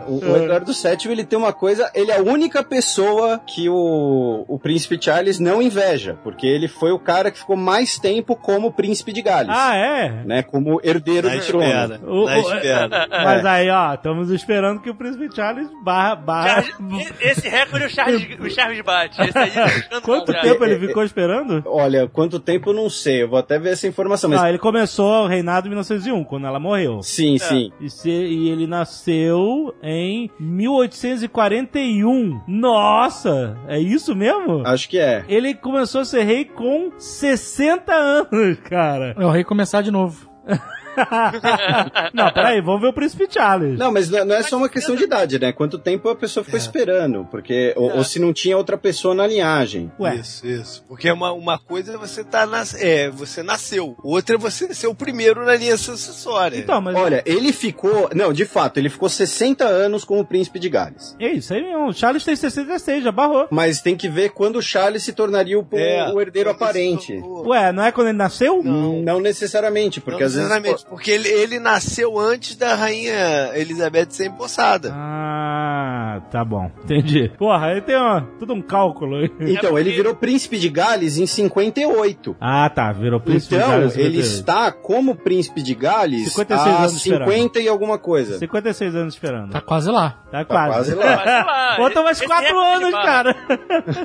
O, 0.08 0.20
o 0.20 0.38
Eduardo 0.38 0.72
VII, 0.74 1.12
ele 1.12 1.24
tem 1.24 1.38
uma 1.38 1.54
coisa, 1.54 1.90
ele 1.94 2.12
é 2.12 2.18
a 2.18 2.22
única 2.22 2.64
pessoa 2.64 3.40
que 3.46 3.70
o, 3.70 4.46
o 4.48 4.60
príncipe 4.60 4.98
Charles 5.02 5.40
não 5.40 5.62
inveja, 5.62 6.18
porque 6.24 6.46
ele 6.48 6.68
foi 6.68 6.92
o 6.92 7.00
cara 7.00 7.32
que 7.32 7.40
ficou 7.40 7.56
mais 7.56 7.98
tempo 7.98 8.36
como 8.36 8.72
príncipe 8.72 9.14
de 9.14 9.22
Gales. 9.22 9.50
Ah, 9.52 9.76
é? 9.76 10.24
Né, 10.26 10.44
como 10.44 10.80
herdeiro 10.84 11.28
Na 11.30 11.36
do 11.36 11.42
trono. 11.46 11.64
espera. 11.66 12.00
O- 12.06 12.26
Na 12.26 12.38
o- 12.38 12.40
espera. 12.54 13.08
Mas 13.10 13.46
aí, 13.46 13.70
ó, 13.70 13.94
estamos 13.94 14.30
esperando 14.32 14.82
que 14.82 14.90
o 14.90 14.96
príncipe 14.96 15.34
Charles 15.36 15.68
barra. 15.84 16.16
barra... 16.16 16.64
Charles- 16.64 17.14
esse 17.22 17.48
recorde 17.50 17.86
o 17.86 17.90
Charles, 17.90 18.28
o 18.40 18.50
Charles 18.50 18.82
bate. 18.82 19.22
Esse 19.22 19.38
aí 19.38 19.52
tá 19.52 19.68
ficando 19.70 20.02
Quanto 20.02 20.34
tempo 20.34 20.66
já. 20.66 20.72
ele 20.72 20.88
ficou 20.88 21.04
esperando? 21.04 21.64
Olha, 21.66 22.08
quanto 22.08 22.40
tempo 22.40 22.70
eu 22.70 22.74
não 22.74 22.90
sei, 22.90 23.24
eu 23.24 23.30
vou 23.30 23.40
até 23.40 23.58
ver 23.58 23.72
essa 23.74 23.88
informação, 23.88 24.30
mas... 24.30 24.42
Ah, 24.42 24.50
ele 24.50 24.58
começou 24.60 25.24
o 25.24 25.28
reinado 25.28 25.68
em 25.68 25.70
1901, 25.70 26.24
quando 26.26 26.46
ela 26.48 26.60
morreu. 26.60 27.02
Sim, 27.02 27.38
sim. 27.38 27.53
E, 27.80 27.90
se- 27.90 28.10
e 28.10 28.50
ele 28.50 28.68
nasceu 28.68 29.74
em 29.82 30.30
1841. 30.40 32.42
Nossa, 32.48 33.58
é 33.68 33.80
isso 33.80 34.16
mesmo? 34.16 34.64
Acho 34.66 34.90
que 34.90 35.00
é. 35.00 35.24
Ele 35.28 35.54
começou 35.54 36.02
a 36.02 36.06
ser 36.06 36.24
rei 36.24 36.46
com 36.46 36.92
60 36.98 37.94
anos, 37.94 38.58
cara. 38.70 39.16
É 39.18 39.26
o 39.26 39.30
rei 39.32 39.44
começar 39.44 39.82
de 39.82 39.92
novo. 39.92 40.30
Não, 42.14 42.32
peraí, 42.32 42.62
vamos 42.62 42.82
ver 42.82 42.88
o 42.88 42.94
príncipe 42.94 43.28
Charles. 43.30 43.78
Não, 43.78 43.92
mas 43.92 44.10
não 44.10 44.24
não 44.26 44.36
é 44.36 44.44
só 44.44 44.58
uma 44.58 44.70
questão 44.70 44.96
de 44.96 45.04
idade, 45.04 45.40
né? 45.40 45.52
Quanto 45.52 45.78
tempo 45.78 46.10
a 46.10 46.16
pessoa 46.16 46.44
ficou 46.44 46.58
esperando, 46.58 47.28
porque... 47.30 47.74
Ou, 47.76 47.98
ou 47.98 48.04
se 48.04 48.20
não 48.20 48.34
tinha 48.34 48.58
outra 48.58 48.78
pessoa 48.78 49.14
na 49.14 49.28
linhagem. 49.28 49.92
Ué, 50.00 50.16
Isso, 50.16 50.46
isso. 50.46 50.84
Porque 50.88 51.12
uma, 51.12 51.32
uma 51.32 51.58
coisa 51.58 51.94
é 51.94 51.98
você 51.98 52.24
tá 52.24 52.46
nas, 52.46 52.74
é, 52.82 53.10
você 53.10 53.44
nasceu. 53.44 53.96
Outra 54.04 54.36
é 54.36 54.38
você 54.38 54.74
ser 54.74 54.88
o 54.88 54.96
primeiro 54.96 55.46
na 55.46 55.56
linha 55.56 55.78
sucessória. 55.78 56.58
então, 56.58 56.80
mas. 56.82 56.96
Olha, 56.96 57.22
ele 57.26 57.52
ficou... 57.52 58.10
Não, 58.16 58.32
de 58.32 58.46
fato, 58.46 58.78
ele 58.78 58.90
ficou 58.90 59.10
60 59.10 59.66
anos 59.66 60.04
como 60.04 60.26
príncipe 60.26 60.60
de 60.60 60.70
Gales. 60.70 61.16
É 61.20 61.32
isso 61.32 61.54
aí 61.54 61.62
mesmo. 61.62 61.88
O 61.88 61.94
Charles 61.94 62.24
tem 62.24 62.36
66, 62.36 63.04
já 63.04 63.12
barrou. 63.12 63.48
Mas 63.52 63.82
tem 63.82 63.96
que 63.96 64.08
ver 64.08 64.30
quando 64.32 64.58
o 64.58 64.62
Charles 64.62 65.04
se 65.04 65.14
tornaria 65.14 65.60
o, 65.60 65.68
É, 65.74 66.12
o 66.12 66.22
herdeiro 66.22 66.50
aparente. 66.50 67.14
Ué, 67.46 67.72
não 67.72 67.84
é 67.84 67.92
quando 67.92 68.08
ele 68.08 68.18
nasceu? 68.18 68.62
Não, 68.64 69.02
não 69.02 69.20
necessariamente, 69.20 70.00
porque 70.00 70.20
Não 70.22 70.28
às 70.28 70.36
vezes... 70.36 70.83
porque 70.90 71.12
ele, 71.12 71.28
ele 71.28 71.60
nasceu 71.60 72.18
antes 72.20 72.56
da 72.56 72.76
rainha 72.76 73.52
Elizabeth 73.56 74.08
ser 74.10 74.28
empossada. 74.28 74.92
Ah, 74.94 76.22
tá 76.32 76.44
bom. 76.46 76.70
Entendi. 76.84 77.32
Porra, 77.38 77.68
aí 77.68 77.82
tem 77.82 77.96
uma, 77.96 78.22
tudo 78.38 78.54
um 78.54 78.62
cálculo 78.62 79.18
aí. 79.18 79.32
Então, 79.40 79.78
ele 79.80 79.92
virou 79.92 80.14
príncipe 80.16 80.60
de 80.60 80.70
Gales 80.70 81.18
em 81.18 81.26
58. 81.26 82.36
Ah, 82.40 82.70
tá. 82.70 82.92
Virou 82.92 83.20
príncipe 83.20 83.56
Então, 83.56 83.68
de 83.68 83.74
Gales. 83.74 83.98
ele 83.98 84.24
58. 84.24 84.40
está 84.40 84.72
como 84.72 85.16
príncipe 85.16 85.64
de 85.64 85.74
Gales 85.74 86.32
56 86.34 86.76
há 86.76 86.80
anos 86.80 86.96
esperando. 86.96 87.32
50 87.32 87.60
e 87.60 87.68
alguma 87.68 87.98
coisa. 87.98 88.38
56 88.38 88.96
anos 88.96 89.14
esperando. 89.16 89.52
Tá 89.52 89.62
quase 89.62 89.90
lá. 89.90 90.12
Tá 90.32 90.40
Tá 90.40 90.46
quase. 90.46 90.94
quase 90.94 90.96
lá. 90.96 91.16
Mas, 91.16 91.24
sei 91.24 91.44
lá, 91.44 91.76
Falta 91.78 92.04
mais 92.04 92.18
esse 92.18 92.28
4 92.28 92.46
recorde 92.48 92.84
anos, 92.84 92.92
cara. 93.04 93.36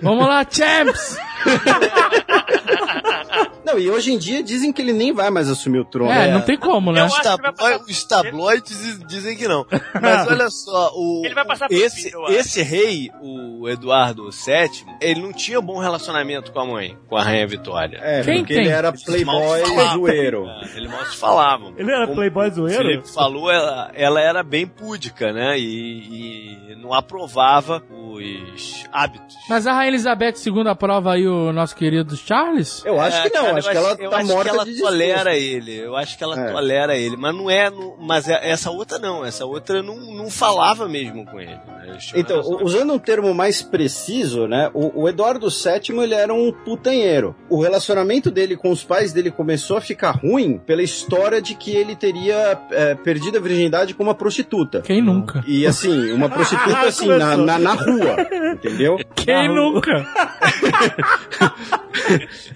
Vamos 0.03 0.27
lá, 0.27 0.45
champs! 0.51 1.19
Não, 3.69 3.79
e 3.79 3.91
hoje 3.91 4.13
em 4.13 4.19
dia 4.19 4.43
dizem 4.43 4.73
que 4.73 4.81
ele 4.81 4.93
nem 4.93 5.13
vai 5.13 5.31
mais 5.31 5.49
assumir 5.51 5.81
o 5.81 5.85
trono. 5.85 6.11
É, 6.11 6.27
né? 6.29 6.33
não 6.33 6.41
tem 6.41 6.57
como, 6.57 6.91
né? 6.93 7.05
Os, 7.05 7.19
tablo- 7.21 7.53
os 7.89 8.05
tabloides 8.05 8.79
diz- 8.79 9.01
dizem 9.07 9.37
que 9.37 9.47
não. 9.47 9.67
Mas 10.01 10.27
olha 10.27 10.49
só, 10.51 10.91
o, 10.95 11.23
Ele 11.25 11.35
vai 11.35 11.45
passar 11.45 11.69
por 11.69 11.75
esse, 11.77 12.03
filho, 12.11 12.27
esse 12.31 12.63
rei, 12.63 13.11
o 13.21 13.69
Eduardo 13.69 14.31
VII, 14.31 14.87
ele 15.01 15.21
não 15.21 15.33
tinha 15.33 15.61
bom 15.61 15.79
relacionamento 15.79 16.51
com 16.53 16.61
a 16.61 16.65
mãe, 16.67 16.97
com 17.09 17.17
a 17.17 17.23
rainha 17.23 17.47
Vitória. 17.47 17.99
É, 18.03 18.23
Quem 18.23 18.39
porque 18.39 18.55
tem? 18.55 18.65
ele 18.65 18.73
era 18.73 18.93
playboy 18.93 19.63
zoeiro. 19.93 20.47
É, 20.49 20.77
Ele 20.77 20.89
mal 20.89 21.05
se 21.07 21.17
falavam. 21.17 21.75
Ele 21.77 21.91
era 21.91 22.05
Como 22.07 22.17
playboy 22.17 22.51
zoeiro? 22.51 22.83
Felipe 22.83 23.13
falou, 23.13 23.51
ela, 23.51 23.91
ela 23.95 24.21
era 24.21 24.43
bem 24.43 24.67
púdica, 24.67 25.33
né? 25.33 25.59
E, 25.59 26.73
e 26.73 26.77
não 26.77 26.95
aprovava 26.95 27.83
os 27.91 28.85
hábitos. 28.93 29.35
Mas 29.49 29.67
a 29.67 29.73
Rainha 29.73 29.89
Elizabeth 29.91 30.35
II 30.47 30.69
aprova 30.69 31.13
aí 31.15 31.27
o 31.27 31.53
nosso 31.53 31.75
querido 31.77 32.17
Charles? 32.17 32.83
Eu 32.85 33.01
acho 33.01 33.23
que 33.23 33.31
não, 33.31 33.43
É, 33.43 33.49
cara, 33.49 33.58
acho 33.59 33.69
eu 33.69 33.73
que 33.73 33.79
ela 33.79 33.97
eu 33.99 34.11
tá 34.11 34.17
acho 34.19 34.27
morta 34.29 34.45
que 34.51 34.55
ela 34.57 34.65
de 34.65 34.71
desgosto. 34.73 34.93
tolera 34.93 35.37
ele. 35.37 35.77
Eu 35.79 35.97
acho 35.97 36.17
que 36.19 36.25
ela 36.25 36.39
É. 36.41 36.53
tolera 36.53 36.97
ele, 36.97 37.17
mas 37.17 37.35
não 37.35 37.51
é, 37.51 37.71
no- 37.71 37.97
mas 38.01 38.29
é- 38.29 38.51
essa 38.51 38.71
outra 38.71 38.99
não, 38.99 39.25
essa 39.25 39.45
outra 39.45 39.83
não, 39.83 39.97
não 39.97 40.31
falava 40.31 40.89
mesmo 40.89 41.25
com 41.27 41.41
ele. 41.41 41.51
né? 41.67 41.99
Então, 42.15 42.41
usando 42.63 42.93
um 42.93 42.99
termo 42.99 43.33
mais 43.35 43.63
preciso, 43.63 44.47
né? 44.47 44.71
O, 44.75 45.03
o 45.03 45.09
Eduardo 45.09 45.49
VII 45.49 45.99
ele 46.03 46.15
era 46.15 46.33
um 46.33 46.53
putanheiro. 46.53 47.35
O 47.49 47.61
relacionamento 47.63 48.31
dele 48.31 48.57
com 48.57 48.71
os 48.71 48.85
pais 48.85 49.13
dele 49.13 49.31
começou 49.31 49.77
a 49.77 49.81
ficar 49.81 50.11
ruim 50.13 50.59
pela 50.59 50.83
história 50.83 51.41
de 51.41 51.55
que 51.55 51.75
ele 51.75 51.97
teria 51.97 52.59
é, 52.71 52.95
perdido 52.95 53.39
a 53.39 53.41
virgindade 53.41 53.95
com 53.95 54.03
uma 54.03 54.15
prostituta. 54.15 54.83
Quem 54.83 55.01
nunca? 55.03 55.43
E 55.47 55.67
assim, 55.67 56.13
uma 56.13 56.29
prostituta 56.31 56.81
assim, 56.81 57.07
na, 57.09 57.37
na, 57.37 57.59
na 57.59 57.73
rua, 57.75 58.17
entendeu? 58.53 58.99
Quem 59.15 59.49
Na 59.49 59.55
nunca? 59.55 60.07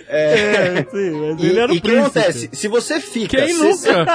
É, 0.08 0.84
sim, 0.92 1.10
mas 1.10 1.42
E 1.42 1.46
ele 1.46 1.58
era 1.58 1.72
e 1.72 1.76
o 1.76 1.78
o 1.78 1.82
que 1.82 1.96
acontece? 1.96 2.50
Se 2.52 2.68
você 2.68 3.00
fica. 3.00 3.36
Quem 3.36 3.54
nunca? 3.54 4.06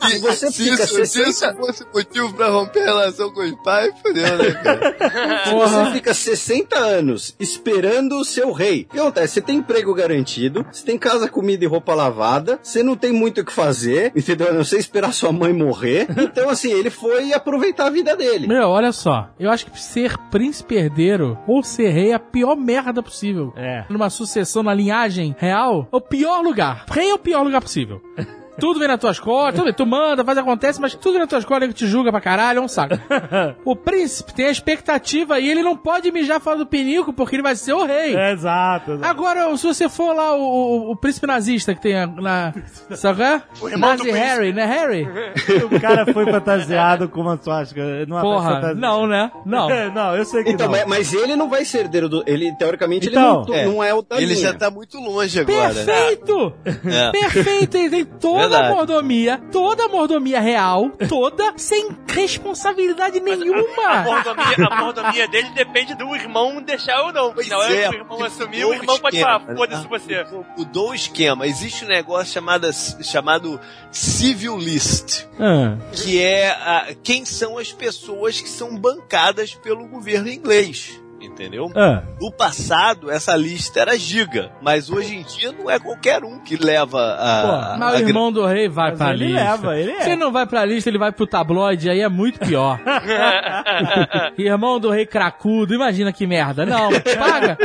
Se 0.08 0.18
você 0.18 0.50
se, 0.50 0.64
fica 0.64 0.84
isso, 0.84 0.94
se 0.94 1.06
60 1.06 1.28
isso 1.28 1.56
fosse 1.56 1.84
motivo 1.92 2.32
pra 2.34 2.48
romper 2.48 2.82
a 2.82 2.86
relação 2.86 3.30
com 3.32 3.40
os 3.40 3.54
pais, 3.62 3.92
fodeu, 4.00 4.38
né, 4.38 4.52
cara? 4.52 5.44
Se 5.44 5.54
você 5.54 5.92
fica 5.92 6.14
60 6.14 6.76
anos 6.76 7.34
esperando 7.38 8.16
o 8.16 8.24
seu 8.24 8.52
rei, 8.52 8.86
o 8.88 8.92
que 8.92 8.98
acontece? 8.98 9.34
Você 9.34 9.40
tem 9.40 9.56
emprego 9.58 9.94
garantido, 9.94 10.66
você 10.70 10.84
tem 10.84 10.98
casa, 10.98 11.28
comida 11.28 11.64
e 11.64 11.68
roupa 11.68 11.94
lavada, 11.94 12.58
você 12.62 12.82
não 12.82 12.96
tem 12.96 13.12
muito 13.12 13.40
o 13.40 13.44
que 13.44 13.52
fazer, 13.52 14.12
entendeu? 14.14 14.48
A 14.50 14.52
não 14.52 14.64
sei 14.64 14.78
esperar 14.78 15.12
sua 15.12 15.32
mãe 15.32 15.52
morrer. 15.52 16.06
Então, 16.36 16.50
assim, 16.50 16.72
ele 16.72 16.90
foi 16.90 17.32
aproveitar 17.32 17.86
a 17.86 17.90
vida 17.90 18.14
dele. 18.16 18.46
Meu, 18.46 18.68
olha 18.68 18.92
só. 18.92 19.30
Eu 19.38 19.48
acho 19.50 19.66
que 19.66 19.80
ser 19.80 20.18
príncipe 20.30 20.74
herdeiro 20.74 21.38
ou 21.46 21.62
ser 21.62 21.90
rei 21.90 22.10
é 22.10 22.14
a 22.14 22.18
pior 22.18 22.56
merda 22.56 23.02
possível. 23.02 23.52
É. 23.56 23.84
Numa 23.88 24.10
sucessão 24.10 24.62
na 24.62 24.74
linhagem 24.74 25.34
real, 25.38 25.65
é 25.92 25.96
o 25.96 26.00
pior 26.00 26.42
lugar. 26.42 26.84
Rei 26.90 27.10
é 27.10 27.14
o 27.14 27.18
pior 27.18 27.42
lugar 27.42 27.60
possível. 27.60 28.00
tudo 28.58 28.78
vem 28.78 28.88
nas 28.88 28.98
tuas 29.00 29.18
costas, 29.20 29.56
tudo 29.60 29.72
tu 29.72 29.86
manda, 29.86 30.24
faz, 30.24 30.38
acontece, 30.38 30.80
mas 30.80 30.94
tudo 30.94 31.12
vem 31.12 31.20
nas 31.20 31.28
tuas 31.28 31.44
costas, 31.44 31.60
nego 31.68 31.72
te 31.72 31.86
julga 31.86 32.10
pra 32.10 32.20
caralho, 32.20 32.58
é 32.58 32.62
um 32.62 32.68
saco. 32.68 32.94
o 33.64 33.74
príncipe 33.76 34.32
tem 34.34 34.46
a 34.46 34.50
expectativa 34.50 35.38
e 35.40 35.48
ele 35.50 35.62
não 35.62 35.76
pode 35.76 36.10
mijar 36.10 36.40
fora 36.40 36.56
do 36.58 36.66
pinico 36.66 37.12
porque 37.12 37.36
ele 37.36 37.42
vai 37.42 37.54
ser 37.56 37.72
o 37.72 37.84
rei. 37.84 38.14
É, 38.16 38.32
exato, 38.32 38.92
exato. 38.92 39.06
Agora, 39.08 39.56
se 39.56 39.66
você 39.66 39.88
for 39.88 40.14
lá, 40.14 40.34
o, 40.34 40.40
o- 40.42 40.90
o 40.92 40.96
príncipe 40.96 41.26
nazista 41.26 41.74
que 41.74 41.80
tem 41.80 41.96
a- 41.98 42.06
na. 42.06 42.52
Sabe 42.94 43.18
qual 43.18 43.28
é? 43.28 43.42
O 43.62 43.68
irmão 43.68 43.90
Nazi. 43.90 44.10
Harry, 44.10 44.52
né, 44.52 44.64
Harry? 44.64 45.06
O 45.76 45.80
cara 45.80 46.06
foi 46.12 46.24
fantasiado 46.30 47.08
com 47.08 47.20
uma 47.20 47.36
suástica. 47.42 47.82
Numa 48.06 48.20
Porra, 48.20 48.54
fantasia. 48.54 48.74
não, 48.74 49.06
né? 49.06 49.30
Não. 49.44 49.68
não, 49.92 50.16
eu 50.16 50.24
sei 50.24 50.44
que 50.44 50.50
Então, 50.50 50.66
não. 50.66 50.72
mas, 50.72 50.86
mas 50.86 51.12
ele 51.14 51.36
não 51.36 51.48
vai 51.48 51.64
ser 51.64 51.78
herdeiro 51.80 52.08
do. 52.08 52.22
Ele, 52.26 52.52
teoricamente, 52.56 53.08
Então, 53.08 53.44
ele 53.48 53.64
não, 53.66 53.72
não 53.74 53.84
é 53.84 53.92
o 53.94 54.02
da 54.02 54.16
Ele 54.16 54.26
linha. 54.34 54.38
já 54.48 54.54
tá 54.54 54.70
muito 54.70 54.98
longe 54.98 55.40
agora. 55.40 55.74
Perfeito! 55.74 56.52
É. 56.64 57.10
Perfeito! 57.10 57.76
Ele 57.76 58.04
tem 58.04 58.04
toda 58.48 58.66
a 58.66 58.68
mordomia, 58.70 59.40
toda 59.52 59.84
a 59.84 59.88
mordomia 59.88 60.40
real, 60.40 60.90
toda, 61.08 61.52
sem 61.58 61.88
responsabilidade 62.08 63.18
A 63.18 63.22
nenhuma. 63.22 64.02
mordomia, 64.04 64.66
a 64.70 64.76
mordomia 64.82 65.28
dele 65.28 65.50
depende 65.54 65.94
do 65.94 66.14
irmão 66.14 66.60
deixar 66.62 67.02
ou 67.02 67.12
não. 67.12 67.32
Pois 67.32 67.50
é, 67.50 67.82
é, 67.84 67.90
o 67.90 67.94
irmão 67.94 68.24
assumir, 68.24 68.64
o 68.64 68.72
irmão 68.74 68.96
o 68.96 69.00
pode 69.00 69.16
esquema, 69.16 69.38
falar, 69.40 69.50
né? 69.50 69.56
foda-se 69.56 69.86
você. 69.88 70.26
Mudou 70.56 70.90
o 70.90 70.94
esquema. 70.94 71.46
Existe 71.46 71.84
um 71.84 71.88
negócio 71.88 72.32
chamado, 72.32 72.68
chamado 73.02 73.60
Civil 73.90 74.56
List, 74.58 75.24
Ah, 75.38 75.76
que 75.92 76.20
é 76.22 76.48
a- 76.50 76.86
quem 77.02 77.24
são 77.24 77.58
as 77.58 77.72
pessoas 77.72 78.40
que 78.40 78.48
são 78.48 78.76
bancadas 78.76 79.54
pelo 79.54 79.86
governo 79.88 80.28
inglês. 80.28 81.00
Entendeu? 81.26 81.70
ah. 81.74 82.02
No 82.20 82.32
passado, 82.32 83.10
essa 83.10 83.36
lista 83.36 83.80
era 83.80 83.98
giga, 83.98 84.50
mas 84.62 84.90
hoje 84.90 85.16
em 85.16 85.22
dia 85.22 85.52
não 85.52 85.70
é 85.70 85.78
qualquer 85.78 86.24
um 86.24 86.38
que 86.38 86.56
leva 86.56 87.00
a. 87.00 87.74
a- 87.74 87.76
Mas 87.78 87.94
a 87.94 87.98
o 88.04 88.08
irmão 88.08 88.32
do 88.32 88.44
rei 88.46 88.68
vai 88.68 88.90
Mas 88.90 88.98
pra 88.98 89.10
ele 89.12 89.26
lista. 89.26 89.40
leva, 89.42 89.78
ele 89.78 89.90
é. 89.92 90.00
Se 90.00 90.08
ele 90.10 90.16
não 90.16 90.32
vai 90.32 90.46
pra 90.46 90.64
lista, 90.64 90.88
ele 90.88 90.98
vai 90.98 91.12
pro 91.12 91.26
tabloide, 91.26 91.90
aí 91.90 92.00
é 92.00 92.08
muito 92.08 92.38
pior. 92.40 92.78
irmão 94.38 94.78
do 94.80 94.90
rei 94.90 95.06
cracudo, 95.06 95.74
imagina 95.74 96.12
que 96.12 96.26
merda. 96.26 96.64
Não, 96.66 96.90
paga. 96.92 97.56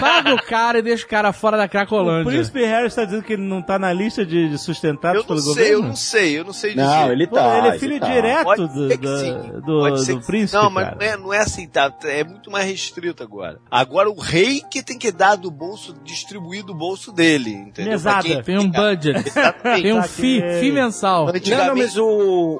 Paga 0.00 0.34
o 0.34 0.42
cara 0.42 0.78
e 0.78 0.82
deixa 0.82 1.04
o 1.04 1.08
cara 1.08 1.32
fora 1.32 1.56
da 1.56 1.64
O 1.64 1.68
Cracolândia. 1.68 2.30
príncipe 2.32 2.64
Harry 2.64 2.86
está 2.86 3.04
dizendo 3.04 3.22
que 3.22 3.32
ele 3.34 3.42
não 3.42 3.62
tá 3.62 3.78
na 3.78 3.92
lista 3.92 4.24
de, 4.24 4.48
de 4.48 4.58
sustentados 4.58 5.16
Eu 5.16 5.20
não 5.22 5.26
pelo 5.28 5.40
sei, 5.40 5.48
governo? 5.54 5.72
eu 5.82 5.82
não 5.88 5.96
sei, 5.96 6.38
eu 6.38 6.44
não 6.44 6.52
sei 6.52 6.70
dizer. 6.74 6.82
Não, 6.86 7.12
ele 7.12 7.26
Pô, 7.26 7.36
tá. 7.36 7.58
ele 7.58 7.68
é 7.68 7.78
filho 7.78 8.00
tá. 8.00 8.06
direto 8.08 8.44
Pode 8.44 8.68
do, 8.68 8.88
ser 8.88 8.98
que 8.98 9.06
da- 9.06 9.18
sim. 9.18 9.38
do, 9.64 9.78
Pode 9.80 10.04
ser 10.04 10.14
do 10.14 10.20
que- 10.20 10.26
príncipe, 10.26 10.62
Não, 10.62 10.70
mas 10.70 10.84
cara. 10.84 10.96
não 11.00 11.06
é, 11.06 11.16
não 11.16 11.34
é 11.34 11.38
assim, 11.38 11.68
tá? 11.68 11.92
É 12.04 12.24
muito 12.24 12.50
mais 12.50 12.66
restrito 12.66 12.99
agora. 13.20 13.60
Agora 13.70 14.10
o 14.10 14.18
rei 14.20 14.60
que 14.70 14.82
tem 14.82 14.98
que 14.98 15.10
dar 15.10 15.36
do 15.36 15.50
bolso, 15.50 15.94
distribuir 16.04 16.64
do 16.64 16.74
bolso 16.74 17.12
dele, 17.12 17.50
entendeu? 17.52 18.00
Pra 18.00 18.22
quem- 18.22 18.42
Tem 18.42 18.58
um 18.58 18.70
budget. 18.70 19.16
Exatamente. 19.26 19.82
Tem 19.82 19.92
um 19.92 20.02
Saquei. 20.02 20.40
fi, 20.40 20.60
fi 20.60 20.72
mensal. 20.72 21.26
Não, 21.26 21.66
não, 21.66 21.76
mas 21.76 21.96
o. 21.96 22.58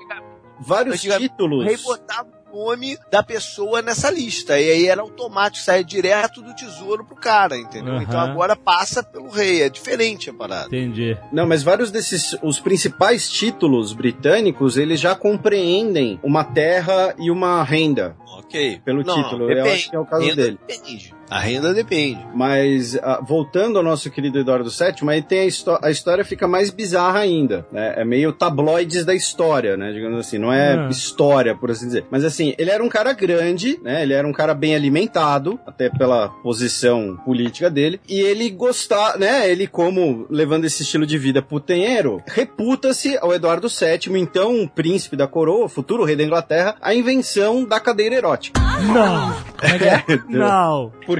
Vários 0.59 1.01
títulos. 1.01 1.65
o 1.65 1.67
rei 1.67 1.77
botava 1.79 2.29
nome 2.53 2.99
da 3.11 3.23
pessoa 3.23 3.81
nessa 3.83 4.11
lista. 4.11 4.59
E 4.61 4.71
aí 4.71 4.87
era 4.87 5.03
automático, 5.03 5.65
saia 5.65 5.85
direto 5.85 6.43
do 6.43 6.55
tesouro 6.55 7.05
pro 7.05 7.17
cara, 7.17 7.57
entendeu? 7.57 7.95
Aham. 7.95 8.03
Então 8.03 8.21
agora 8.21 8.55
passa 8.57 9.03
pelo 9.03 9.29
rei. 9.29 9.63
É 9.63 9.69
diferente 9.69 10.31
a 10.31 10.35
parada. 10.35 10.67
Entendi. 10.67 11.17
Não, 11.33 11.47
mas 11.47 11.63
vários 11.63 11.91
desses, 11.91 12.37
os 12.43 12.59
principais 12.61 13.29
títulos 13.31 13.93
britânicos, 13.93 14.77
eles 14.77 15.01
já 15.01 15.15
compreendem 15.15 16.19
uma 16.23 16.45
terra 16.45 17.15
e 17.19 17.31
uma 17.31 17.63
renda, 17.63 18.17
Ok. 18.39 18.81
pelo 18.85 19.03
Não, 19.03 19.15
título. 19.23 19.45
Eu 19.45 19.57
depende. 19.57 19.69
acho 19.75 19.91
que 19.91 19.97
é 19.97 19.99
o 19.99 20.07
caso 20.07 20.23
Renda 20.25 20.43
dele. 20.43 20.59
Depende. 20.67 21.15
A 21.31 21.39
renda 21.39 21.73
depende. 21.73 22.21
Mas, 22.35 22.97
ah, 23.03 23.21
voltando 23.27 23.79
ao 23.79 23.85
nosso 23.85 24.11
querido 24.11 24.39
Eduardo 24.41 24.69
VII, 24.69 25.09
aí 25.09 25.23
tem 25.23 25.41
a, 25.49 25.87
a 25.87 25.91
história 25.91 26.25
fica 26.25 26.49
mais 26.49 26.71
bizarra 26.71 27.21
ainda, 27.21 27.67
né? 27.73 27.95
É 27.97 28.05
meio 28.05 28.33
tabloides 28.33 29.05
da 29.05 29.15
história, 29.15 29.77
né? 29.77 29.93
Digamos 29.93 30.19
assim, 30.19 30.39
não 30.39 30.53
é 30.53 30.75
Ah. 30.75 30.89
história, 30.91 31.55
por 31.55 31.71
assim 31.71 31.87
dizer. 31.87 32.05
Mas 32.11 32.25
assim, 32.25 32.55
ele 32.59 32.71
era 32.71 32.83
um 32.83 32.89
cara 32.89 33.13
grande, 33.13 33.79
né? 33.83 34.03
Ele 34.03 34.13
era 34.13 34.27
um 34.27 34.33
cara 34.33 34.55
bem 34.55 34.75
alimentado, 34.75 35.59
até 35.67 35.89
pela 35.89 36.29
posição 36.29 37.17
política 37.25 37.71
dele, 37.71 38.01
e 38.09 38.21
ele 38.21 38.51
gostava, 38.51 39.17
né? 39.19 39.49
Ele 39.51 39.67
como, 39.67 40.27
levando 40.31 40.65
esse 40.65 40.83
estilo 40.83 41.07
de 41.07 41.17
vida 41.17 41.41
putanheiro, 41.41 42.23
reputa-se 42.27 43.17
ao 43.19 43.33
Eduardo 43.33 43.69
VII, 43.69 44.19
então 44.19 44.51
um 44.53 44.67
príncipe 44.67 45.17
da 45.17 45.27
coroa, 45.27 45.69
futuro 45.69 46.05
rei 46.05 46.17
da 46.17 46.25
Inglaterra, 46.25 46.75
a 46.81 46.93
invenção 46.95 47.65
da 47.65 47.79
cadeira 47.79 48.17
erótica. 48.17 48.61
Não! 48.93 49.33
Como 49.61 49.75
é 49.75 49.79
que 49.79 49.85
é? 49.85 50.05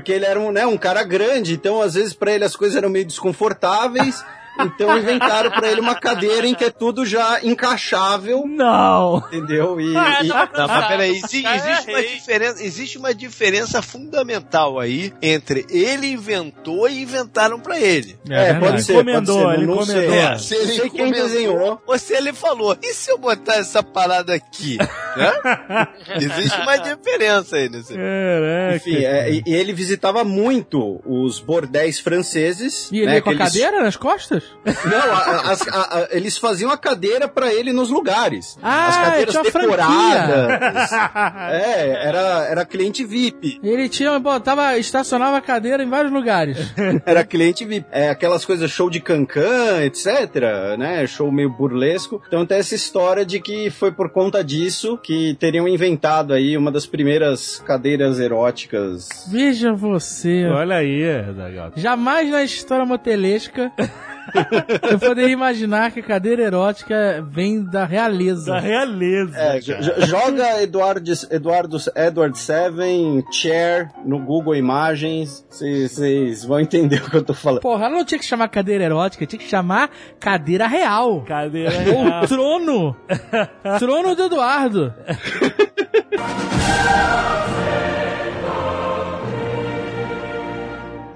Porque 0.01 0.13
ele 0.13 0.25
era 0.25 0.41
um, 0.41 0.51
né, 0.51 0.67
um 0.67 0.79
cara 0.79 1.03
grande, 1.03 1.53
então 1.53 1.83
às 1.83 1.93
vezes 1.93 2.15
pra 2.15 2.33
ele 2.33 2.43
as 2.43 2.57
coisas 2.57 2.75
eram 2.75 2.89
meio 2.89 3.05
desconfortáveis. 3.05 4.25
Então 4.59 4.97
inventaram 4.99 5.51
pra 5.51 5.71
ele 5.71 5.81
uma 5.81 5.95
cadeira 5.95 6.47
em 6.47 6.55
que 6.55 6.65
é 6.65 6.71
tudo 6.71 7.07
já 7.07 7.41
encaixável, 7.43 8.45
Não! 8.47 9.19
entendeu? 9.29 9.81
E, 9.81 9.97
Ah, 9.97 10.19
e- 10.23 10.27
não, 10.29 10.37
Não, 10.55 10.69
mas 10.69 10.87
peraí, 10.89 11.11
Esse 11.17 11.25
exi- 11.37 11.43
cara 11.43 11.57
é 11.57 11.59
existe, 11.71 11.91
uma 11.91 11.99
rei. 11.99 12.15
diferença, 12.15 12.63
existe 12.65 12.99
uma 12.99 13.15
diferença 13.15 13.83
fundamental 13.83 14.79
aí 14.79 15.13
entre 15.23 15.65
ele 15.71 16.09
inventou 16.09 16.89
e 16.89 17.03
inventaram 17.03 17.59
pra 17.61 17.79
ele. 17.79 18.19
é, 18.29 18.53
verdade. 18.53 18.61
pode 18.61 18.83
ser, 18.83 18.93
Encomendou, 18.95 19.43
pode 19.43 19.57
ser, 19.57 19.63
ele 19.63 19.73
encomendou. 19.73 20.15
É, 20.15 20.39
Se 20.39 20.55
ele 20.55 20.73
sei 20.73 20.91
quem 20.91 21.11
desenhou. 21.13 21.83
Ou 21.87 21.99
se 21.99 22.13
ele 22.15 22.33
falou, 22.33 22.77
e 22.83 22.93
se 22.95 23.11
eu 23.11 23.19
botar 23.19 23.55
essa 23.57 23.83
parada 23.83 24.35
aqui? 24.35 24.77
Né? 25.17 25.33
Existe 26.17 26.61
uma 26.61 26.77
diferença 26.77 27.57
aí 27.57 27.69
nesse. 27.69 27.95
Caraca. 27.95 28.77
Enfim, 28.77 28.97
é, 29.05 29.31
e, 29.31 29.43
e 29.47 29.55
ele 29.55 29.73
visitava 29.73 30.23
muito 30.25 31.01
os 31.07 31.39
bordéis 31.41 31.99
franceses. 31.99 32.91
E 32.93 32.99
ele 32.99 33.07
né, 33.07 33.15
ia 33.17 33.23
com 33.23 33.31
a 33.31 33.37
cadeira 33.37 33.81
nas 33.83 33.97
costas? 33.97 34.45
Não, 34.65 35.13
a- 35.15 35.53
a- 35.53 35.53
a- 35.53 35.99
a- 36.01 36.09
eles 36.11 36.37
faziam 36.37 36.71
a 36.71 36.77
cadeira 36.77 37.27
pra 37.27 37.53
ele 37.53 37.73
nos 37.73 37.89
lugares. 37.91 38.59
Ah, 38.63 38.87
As 38.89 38.97
cadeiras 38.99 39.35
decoradas. 39.35 40.93
é, 41.51 42.07
era, 42.09 42.47
era 42.51 42.65
cliente 42.65 43.05
VIP. 43.05 43.59
Ele 43.63 43.89
tinha, 43.89 44.19
botava, 44.19 44.77
estacionava 44.79 45.37
a 45.39 45.41
cadeira 45.41 45.83
em 45.83 45.89
vários 45.89 46.13
lugares. 46.13 46.59
Era 47.07 47.25
cliente 47.25 47.65
VIP. 47.65 47.87
É, 47.91 48.09
aquelas 48.11 48.45
coisas 48.45 48.71
show 48.71 48.91
de 48.91 49.01
cancan, 49.01 49.83
etc, 49.83 50.77
né? 50.79 51.07
Show 51.07 51.31
meio 51.33 51.51
burlesco. 51.51 52.23
Então 52.27 52.45
tem 52.45 52.59
essa 52.59 52.75
história 52.75 53.25
de 53.25 53.41
que 53.41 53.71
foi 53.71 53.91
por 53.93 54.11
conta 54.11 54.45
disso 54.45 54.99
que 54.99 55.35
teriam 55.41 55.67
inventado 55.67 56.33
aí 56.33 56.57
uma 56.57 56.71
das 56.71 56.87
primeiras 56.87 57.63
cadeiras 57.67 58.19
eróticas. 58.21 59.09
Veja 59.31 59.73
você. 59.73 60.47
Olha 60.47 60.77
aí, 60.77 61.03
Zagal. 61.35 61.73
Jamais 61.77 62.31
na 62.31 62.43
história 62.43 62.85
motelesca 62.85 63.73
eu 64.91 64.99
poderia 64.99 65.33
imaginar 65.33 65.91
que 65.91 66.01
a 66.01 66.03
cadeira 66.03 66.43
erótica 66.43 67.25
vem 67.31 67.65
da 67.65 67.85
realeza. 67.85 68.53
Da 68.53 68.61
realeza. 68.61 69.37
É, 69.37 69.61
joga 70.07 70.63
Eduardo, 70.63 71.11
Eduardo, 71.31 71.77
Edward 71.95 72.39
Seven, 72.39 73.25
Chair, 73.33 73.91
no 74.05 74.19
Google 74.19 74.57
Imagens, 74.57 75.45
vocês 75.49 76.45
vão 76.45 76.61
entender 76.61 77.03
o 77.03 77.11
que 77.11 77.17
eu 77.17 77.25
tô 77.25 77.35
falando. 77.35 77.61
Porra, 77.61 77.87
ela 77.87 77.97
não 77.97 78.05
tinha 78.05 78.19
que 78.19 78.25
chamar 78.25 78.49
cadeira 78.49 78.85
erótica, 78.85 79.27
tinha 79.27 79.41
que 79.41 79.49
chamar 79.49 79.91
cadeira 80.19 80.67
real. 80.67 81.23
Cadeira 81.23 81.73
Ou 81.95 82.05
real. 82.05 82.27
trono. 82.27 82.97
trono 83.79 84.15
do 84.15 84.25
Eduardo. 84.25 84.95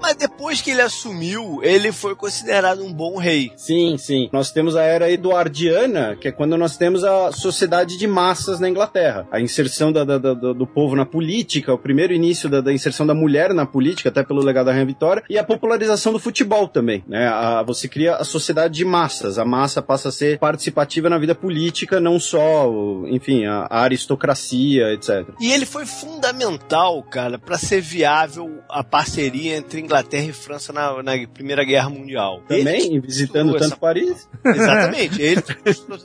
Mas 0.05 0.15
depois 0.17 0.61
que 0.61 0.69
ele 0.69 0.81
assumiu, 0.81 1.61
ele 1.63 1.91
foi 1.91 2.13
considerado 2.15 2.83
um 2.85 2.93
bom 2.93 3.17
rei. 3.17 3.51
Sim, 3.57 3.97
sim. 3.97 4.29
Nós 4.31 4.51
temos 4.51 4.75
a 4.75 4.83
era 4.83 5.09
eduardiana, 5.09 6.15
que 6.15 6.27
é 6.27 6.31
quando 6.31 6.55
nós 6.55 6.77
temos 6.77 7.03
a 7.03 7.31
sociedade 7.31 7.97
de 7.97 8.05
massas 8.05 8.59
na 8.59 8.69
Inglaterra. 8.69 9.27
A 9.31 9.39
inserção 9.41 9.91
da- 9.91 10.03
da- 10.03 10.19
da- 10.19 10.33
do 10.35 10.67
povo 10.67 10.95
na 10.95 11.07
política, 11.07 11.73
o 11.73 11.77
primeiro 11.79 12.13
início 12.13 12.47
da, 12.47 12.71
inserção 12.71 13.07
da 13.07 13.15
mulher 13.15 13.51
na 13.51 13.65
política, 13.65 14.09
até 14.09 14.21
pelo 14.21 14.43
legado 14.43 14.67
da 14.67 14.73
Rainha 14.73 14.85
Vitória, 14.85 15.23
e 15.27 15.39
a 15.39 15.43
popularização 15.43 16.13
do 16.13 16.19
futebol 16.19 16.67
também. 16.67 17.03
Né? 17.07 17.27
A- 17.27 17.63
você 17.63 17.87
cria 17.87 18.15
a 18.17 18.23
sociedade 18.23 18.75
de 18.75 18.85
massas. 18.85 19.39
A 19.39 19.43
massa 19.45 19.81
passa 19.81 20.09
a 20.09 20.11
ser 20.11 20.37
participativa 20.37 21.09
na 21.09 21.17
vida 21.17 21.33
política, 21.33 21.99
não 21.99 22.19
só, 22.19 22.69
enfim, 23.07 23.45
a, 23.45 23.65
a 23.71 23.81
aristocracia, 23.81 24.93
etc. 24.93 25.29
E 25.41 25.51
ele 25.51 25.65
foi 25.65 25.87
fundamental, 25.87 27.01
cara, 27.01 27.39
pra 27.39 27.57
ser 27.57 27.81
viável 27.81 28.59
a 28.69 28.83
parceria 28.83 29.57
entre 29.57 29.79
Inglaterra 29.81 29.94
e 30.29 30.33
França 30.33 30.71
na, 30.73 31.01
na 31.03 31.11
Primeira 31.33 31.63
Guerra 31.63 31.89
Mundial. 31.89 32.41
Também, 32.47 32.87
Ele 32.93 32.99
visitando 32.99 33.51
tanto 33.53 33.65
essa- 33.65 33.77
Paris. 33.77 34.27
Exatamente. 34.43 35.19
Ele 35.21 35.41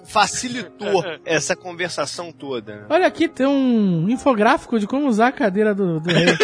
facilitou 0.07 1.03
essa 1.24 1.57
conversação 1.57 2.32
toda. 2.32 2.76
né? 2.76 2.82
Olha 2.88 3.07
aqui, 3.07 3.28
tem 3.28 3.47
um 3.47 4.09
infográfico 4.09 4.78
de 4.78 4.86
como 4.86 5.07
usar 5.09 5.28
a 5.28 5.32
cadeira 5.32 5.74
do, 5.74 6.01
do 6.01 6.11
rei. 6.11 6.26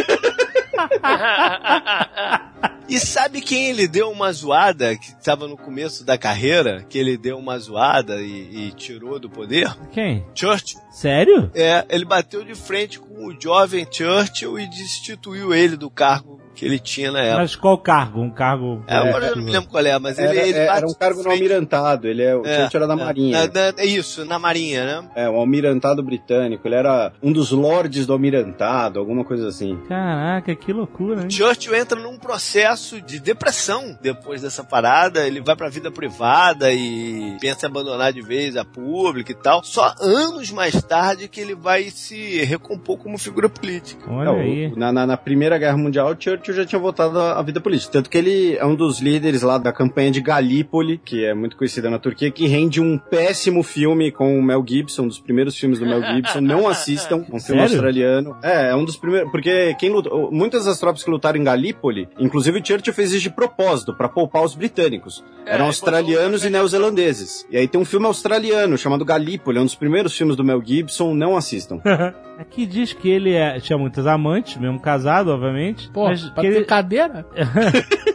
E 2.88 2.98
sabe 3.00 3.40
quem 3.40 3.68
ele 3.70 3.88
deu 3.88 4.10
uma 4.10 4.32
zoada, 4.32 4.96
que 4.96 5.08
estava 5.08 5.48
no 5.48 5.56
começo 5.56 6.04
da 6.04 6.16
carreira, 6.16 6.84
que 6.88 6.96
ele 6.98 7.16
deu 7.16 7.36
uma 7.36 7.58
zoada 7.58 8.20
e, 8.20 8.68
e 8.68 8.72
tirou 8.76 9.18
do 9.18 9.28
poder? 9.28 9.74
Quem? 9.92 10.24
Churchill. 10.34 10.80
Sério? 10.92 11.50
É, 11.54 11.84
ele 11.88 12.04
bateu 12.04 12.44
de 12.44 12.54
frente 12.54 12.98
com 13.00 13.26
o 13.26 13.36
jovem 13.40 13.86
Churchill 13.90 14.58
e 14.58 14.66
destituiu 14.68 15.52
ele 15.52 15.76
do 15.76 15.90
cargo 15.90 16.36
que 16.54 16.64
ele 16.64 16.78
tinha 16.78 17.12
na 17.12 17.20
época. 17.20 17.42
Mas 17.42 17.54
qual 17.54 17.76
cargo? 17.76 18.18
Um 18.22 18.30
cargo. 18.30 18.82
É, 18.86 18.96
agora 18.96 19.26
eu 19.26 19.36
não 19.36 19.42
me 19.44 19.50
lembro 19.52 19.68
qual 19.68 19.84
é, 19.84 19.98
mas 19.98 20.18
Era, 20.18 20.30
ele, 20.34 20.40
ele 20.48 20.58
é, 20.58 20.66
era 20.66 20.86
um 20.86 20.94
cargo 20.94 21.22
no 21.22 21.30
almirantado, 21.30 22.08
ele 22.08 22.22
é, 22.22 22.34
o 22.34 22.46
É, 22.46 22.60
Churchill 22.60 22.78
era 22.80 22.86
da 22.86 22.94
é, 22.94 23.04
Marinha. 23.04 23.38
na- 23.52 23.72
na- 23.72 23.74
é 23.76 23.84
isso, 23.84 24.24
na 24.24 24.38
Marinha, 24.38 24.86
né? 25.02 25.08
É, 25.14 25.28
o 25.28 25.34
almirantado 25.36 26.02
britânico, 26.02 26.66
ele 26.66 26.76
era 26.76 27.12
um 27.22 27.30
dos 27.30 27.50
lords 27.50 28.06
do 28.06 28.14
almirantado, 28.14 28.98
alguma 28.98 29.22
coisa 29.22 29.48
assim. 29.48 29.78
Caraca, 29.86 30.54
que 30.56 30.72
loucura, 30.72 31.24
hein? 31.24 31.30
Churchill 31.30 31.74
entra 31.76 32.00
num 32.00 32.16
processo 32.16 32.75
de 33.04 33.18
depressão 33.20 33.96
depois 34.02 34.42
dessa 34.42 34.62
parada. 34.62 35.26
Ele 35.26 35.40
vai 35.40 35.56
pra 35.56 35.68
vida 35.68 35.90
privada 35.90 36.72
e 36.72 37.36
pensa 37.40 37.66
em 37.66 37.70
abandonar 37.70 38.12
de 38.12 38.20
vez 38.22 38.56
a 38.56 38.64
pública 38.64 39.32
e 39.32 39.34
tal. 39.34 39.62
Só 39.64 39.94
anos 40.00 40.50
mais 40.50 40.80
tarde 40.82 41.28
que 41.28 41.40
ele 41.40 41.54
vai 41.54 41.84
se 41.90 42.44
recompor 42.44 42.98
como 42.98 43.18
figura 43.18 43.48
política. 43.48 44.10
Olha 44.10 44.28
É, 44.28 44.32
o- 44.32 44.36
aí. 44.36 44.72
na, 44.76 44.92
na- 44.92 45.06
na 45.06 45.16
Primeira 45.16 45.58
Guerra 45.58 45.76
Mundial, 45.76 46.14
Churchill 46.18 46.54
já 46.54 46.64
tinha 46.66 46.78
voltado 46.78 47.18
à 47.20 47.42
vida 47.42 47.60
política. 47.60 47.92
Tanto 47.92 48.10
que 48.10 48.18
ele 48.18 48.56
é 48.56 48.64
um 48.64 48.74
dos 48.74 49.00
líderes 49.00 49.42
lá 49.42 49.58
da 49.58 49.72
campanha 49.72 50.10
de 50.10 50.20
Galípoli, 50.20 50.98
que 51.04 51.24
é 51.24 51.34
muito 51.34 51.56
conhecida 51.56 51.88
na 51.90 51.98
Turquia, 51.98 52.30
que 52.30 52.46
rende 52.46 52.80
um 52.80 52.98
péssimo 52.98 53.62
filme 53.62 54.10
com 54.12 54.38
o 54.38 54.42
Mel 54.42 54.64
Gibson, 54.66 55.02
um 55.04 55.08
dos 55.08 55.18
primeiros 55.18 55.56
filmes 55.56 55.78
do 55.78 55.86
Mel 55.86 56.02
Gibson. 56.02 56.40
Não 56.40 56.68
assistam, 56.68 57.16
um 57.32 57.40
filme 57.40 57.40
Sério? 57.40 57.62
australiano. 57.62 58.36
É, 58.42 58.70
é 58.70 58.74
um 58.76 58.84
dos 58.84 58.96
primeiros. 58.96 59.30
Porque 59.30 59.74
quem 59.78 59.90
lutou, 59.90 60.30
muitas 60.30 60.64
das 60.64 60.78
tropas 60.78 61.02
que 61.02 61.10
lutaram 61.10 61.38
em 61.38 61.44
Galípoli, 61.44 62.08
inclusive 62.18 62.58
o 62.58 62.62
Churchill 62.66 62.92
fez 62.94 63.12
isso 63.12 63.22
de 63.22 63.30
propósito, 63.30 63.94
pra 63.94 64.08
poupar 64.08 64.42
os 64.42 64.54
britânicos. 64.54 65.22
Eram 65.46 65.64
É, 65.64 65.68
australianos 65.68 66.44
e 66.44 66.50
neozelandeses. 66.50 67.46
E 67.50 67.56
aí 67.56 67.68
tem 67.68 67.80
um 67.80 67.84
filme 67.84 68.06
australiano 68.06 68.76
chamado 68.76 69.04
Galípoli, 69.04 69.58
é 69.58 69.60
um 69.60 69.64
dos 69.64 69.74
primeiros 69.74 70.16
filmes 70.16 70.36
do 70.36 70.42
Mel 70.44 70.60
Gibson. 70.64 71.14
Não 71.14 71.36
assistam. 71.36 71.80
Aqui 72.38 72.66
diz 72.66 72.92
que 72.92 73.08
ele 73.08 73.32
é- 73.32 73.58
tinha 73.60 73.78
muitas 73.78 74.06
amantes, 74.06 74.56
mesmo 74.58 74.78
casado, 74.80 75.28
obviamente. 75.30 75.88
Pô, 75.90 76.04
mas, 76.04 76.22
pra 76.30 76.42
que 76.42 76.50
ter 76.50 76.56
ele, 76.56 76.64
cadeira? 76.66 77.24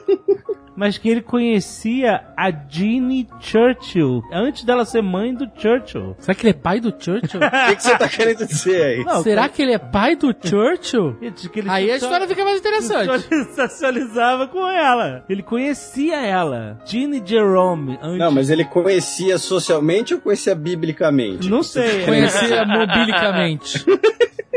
mas 0.75 0.97
que 0.97 1.09
ele 1.09 1.21
conhecia 1.21 2.21
a 2.35 2.51
Jeannie 2.51 3.27
Churchill 3.39 4.23
antes 4.31 4.63
dela 4.63 4.85
ser 4.85 5.01
mãe 5.01 5.33
do 5.33 5.49
Churchill. 5.55 6.15
Será 6.19 6.35
que 6.35 6.47
ele 6.47 6.51
é 6.51 6.53
pai 6.53 6.79
do 6.79 6.89
Churchill? 6.97 7.39
O 7.51 7.67
que, 7.71 7.75
que 7.75 7.83
você 7.83 7.97
tá 7.97 8.09
querendo 8.09 8.45
dizer 8.45 8.83
aí? 8.83 9.03
Não, 9.03 9.23
Será 9.23 9.47
que 9.47 9.61
ele 9.61 9.73
é 9.73 9.77
pai 9.77 10.15
do 10.15 10.27
Churchill? 10.33 11.17
Ele 11.21 11.33
ele 11.55 11.69
Aí 11.69 11.91
a 11.91 11.95
história 11.95 12.27
fica 12.27 12.43
mais 12.43 12.59
interessante. 12.59 13.27
socializava 13.55 14.47
com 14.47 14.67
ela. 14.67 15.23
Ele 15.29 15.43
conhecia 15.43 16.15
ela. 16.17 16.79
Jeannie 16.85 17.21
Jerome. 17.23 17.97
Antes... 18.01 18.19
Não, 18.19 18.31
mas 18.31 18.49
ele 18.49 18.65
conhecia 18.65 19.37
socialmente 19.37 20.13
ou 20.13 20.21
conhecia 20.21 20.55
biblicamente? 20.55 21.49
Não 21.49 21.63
sei. 21.63 22.05
Conhecia 22.05 22.65
mobilicamente. 22.65 23.85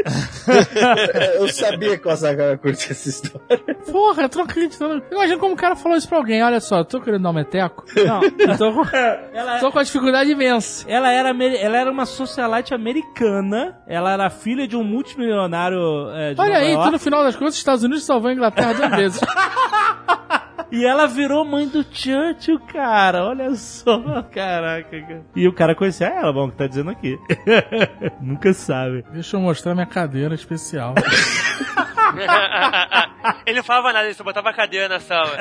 Eu 1.37 1.49
sabia 1.49 1.97
que 1.99 2.07
o 2.07 2.11
Azaghal 2.11 2.51
ia 2.51 2.59
curtir 2.59 2.93
essa 2.93 3.09
história. 3.09 3.41
Porra, 3.91 4.23
eu 4.25 4.29
tô 4.29 4.41
acreditando. 4.43 5.03
Imagina 5.11 5.39
como 5.39 5.55
o 5.55 5.57
cara 5.57 5.75
falou 5.77 5.97
isso 5.97 6.09
pra 6.09 6.19
alguém. 6.19 6.43
Olha 6.43 6.61
só, 6.61 6.79
eu 6.79 6.85
tô 6.85 7.01
querendo 7.01 7.23
dar 7.23 7.31
um 7.31 7.35
meteco. 7.35 7.85
Não, 7.97 8.23
Eu 8.23 8.59
tô 8.59 8.73
com, 8.73 8.85
ela, 9.33 9.59
tô 9.61 9.73
com 9.73 9.79
a 9.79 9.83
dificuldade 9.83 10.31
imensa. 10.31 10.85
ela, 10.89 11.11
era, 11.11 11.31
ela 11.31 11.77
era 11.77 11.91
uma 11.91 12.07
socialite 12.07 12.75
americana. 12.75 13.79
Ela 13.87 14.13
era 14.13 14.31
filha 14.31 14.67
de 14.69 14.77
um 14.77 14.85
multimilionário 14.85 16.11
é, 16.15 16.35
de 16.35 16.41
Olha 16.41 16.55
Nova 16.55 16.65
aí, 16.65 16.73
York. 16.73 16.89
tu 16.89 16.93
no 16.93 16.99
final 16.99 17.23
das 17.25 17.37
contas, 17.37 17.55
os 17.55 17.59
Estados 17.59 17.83
Unidos 17.85 18.05
salvou 18.05 18.31
a 18.31 18.33
Inglaterra 18.33 18.75
duas 18.75 18.91
vezes. 18.91 19.21
E 20.71 20.85
ela 20.85 21.07
virou 21.07 21.45
mãe 21.45 21.69
do 21.69 21.85
Churchill, 21.85 22.59
cara. 22.61 23.25
Olha 23.25 23.55
só. 23.55 24.23
Caraca, 24.23 25.01
cara. 25.01 25.25
E 25.35 25.47
o 25.47 25.53
cara 25.53 25.75
conhecia 25.75 26.09
ela, 26.09 26.33
bom, 26.33 26.51
que 26.51 26.57
tá 26.57 26.67
dizendo 26.67 26.91
aqui. 26.91 27.19
Nunca 28.21 28.53
sabe. 28.53 29.05
Deixa 29.13 29.37
eu 29.37 29.41
mostrar 29.41 29.75
minha 29.75 29.87
cadeira 29.87 30.35
especial. 30.35 30.95
ele 33.47 33.57
não 33.59 33.65
falava 33.65 33.93
nada, 33.93 34.07
ele 34.07 34.15
só 34.15 34.25
botava 34.25 34.51
a 34.51 34.55
cadeira 34.55 34.89
na 34.89 35.01
sala. 35.01 35.37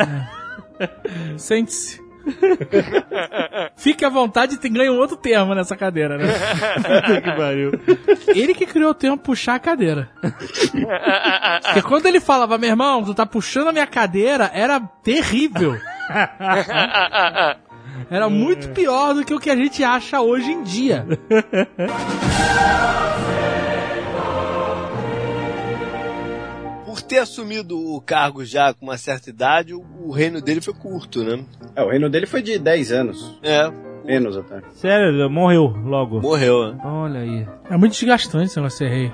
Sente-se. 1.37 2.02
Fique 3.75 4.05
à 4.05 4.09
vontade 4.09 4.55
e 4.55 4.57
tem 4.57 4.71
ganho 4.71 4.93
um 4.93 4.97
outro 4.97 5.17
termo 5.17 5.53
nessa 5.53 5.75
cadeira, 5.75 6.17
né? 6.17 6.25
Que 7.21 7.31
pariu. 7.31 7.71
Ele 8.27 8.53
que 8.53 8.65
criou 8.65 8.91
o 8.91 8.93
termo 8.93 9.17
puxar 9.17 9.55
a 9.55 9.59
cadeira. 9.59 10.09
Porque 11.63 11.81
quando 11.81 12.05
ele 12.05 12.19
falava, 12.19 12.57
meu 12.57 12.69
irmão, 12.69 13.03
tu 13.03 13.13
tá 13.13 13.25
puxando 13.25 13.69
a 13.69 13.73
minha 13.73 13.87
cadeira, 13.87 14.49
era 14.53 14.79
terrível. 15.03 15.77
Era 18.09 18.29
muito 18.29 18.69
pior 18.69 19.13
do 19.13 19.25
que 19.25 19.33
o 19.33 19.39
que 19.39 19.49
a 19.49 19.55
gente 19.55 19.83
acha 19.83 20.21
hoje 20.21 20.51
em 20.51 20.63
dia. 20.63 21.05
Por 26.93 27.01
ter 27.01 27.17
assumido 27.17 27.75
o 27.75 27.99
cargo 27.99 28.45
já 28.45 28.71
com 28.71 28.85
uma 28.85 28.99
certa 28.99 29.27
idade, 29.27 29.73
o, 29.73 30.11
reino 30.11 30.39
dele 30.39 30.61
foi 30.61 30.75
curto, 30.75 31.23
né? 31.23 31.43
É, 31.75 31.81
o 31.81 31.89
reino 31.89 32.07
dele 32.07 32.27
foi 32.27 32.39
de 32.43 32.59
10 32.59 32.91
anos. 32.91 33.39
É, 33.41 33.67
Menos 34.05 34.37
até. 34.37 34.61
Sério, 34.73 35.07
ele 35.07 35.27
morreu 35.27 35.75
logo. 35.83 36.21
morreu, 36.21 36.71
né? 36.71 36.79
Olha 36.85 37.21
aí. 37.21 37.47
É 37.67 37.77
muito 37.77 37.93
desgastante 37.93 38.45
esse 38.45 38.57
negócio 38.57 38.85
de 38.85 38.91
ser 38.91 38.95
rei. 38.95 39.11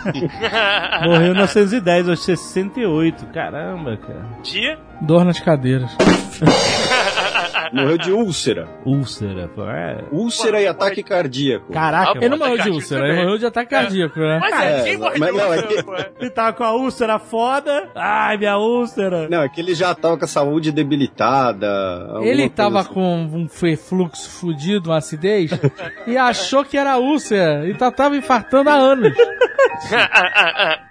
Morreu 1.04 1.26
em 1.26 1.32
1910, 1.32 2.08
aos 2.08 2.24
68. 2.24 3.26
Caramba, 3.26 3.98
cara. 3.98 4.24
Tia? 4.42 4.78
Dor 5.02 5.22
nas 5.22 5.38
cadeiras. 5.40 5.90
Morreu 7.72 7.98
de 7.98 8.12
úlcera. 8.12 8.68
Úlcera, 8.84 9.48
pô. 9.54 9.64
É. 9.68 10.04
Úlcera 10.12 10.60
e 10.60 10.66
ataque 10.66 11.02
cardíaco. 11.02 11.72
Caraca, 11.72 12.18
Ele 12.18 12.28
não 12.28 12.38
morreu 12.38 12.58
de 12.58 12.70
úlcera, 12.70 13.06
ele 13.08 13.22
morreu 13.22 13.38
de 13.38 13.46
ataque 13.46 13.70
cardíaco, 13.70 14.18
né? 14.18 14.38
Mas 14.40 14.60
é, 14.60 14.80
É, 14.80 14.82
quem 14.84 14.96
morre 14.98 15.18
mas 15.18 15.30
de 15.32 15.36
não, 15.38 15.44
é 15.44 15.56
úlcera, 15.56 15.68
que- 15.68 15.82
pô? 15.82 15.94
Ele 16.20 16.30
tava 16.30 16.52
com 16.52 16.64
a 16.64 16.72
úlcera 16.74 17.18
foda. 17.18 17.88
Ai, 17.94 18.36
minha 18.38 18.56
úlcera. 18.58 19.28
Não, 19.28 19.42
é 19.42 19.48
que 19.48 19.60
ele 19.60 19.74
já 19.74 19.94
tava 19.94 20.16
com 20.18 20.24
a 20.24 20.28
saúde 20.28 20.72
debilitada. 20.72 21.68
alguma 22.08 22.24
Ele 22.26 22.42
coisa 22.42 22.54
tava 22.54 22.80
assim. 22.80 22.92
com 22.94 23.16
um 23.24 23.48
refluxo 23.62 24.30
fudido, 24.30 24.90
uma 24.90 24.98
acidez, 24.98 25.50
e 26.06 26.16
achou 26.16 26.64
que 26.64 26.76
era 26.76 26.98
úlcera, 26.98 27.68
e 27.68 27.74
tá- 27.74 27.90
tava 27.90 28.16
infartando 28.16 28.70
há 28.70 28.74
anos. 28.74 29.12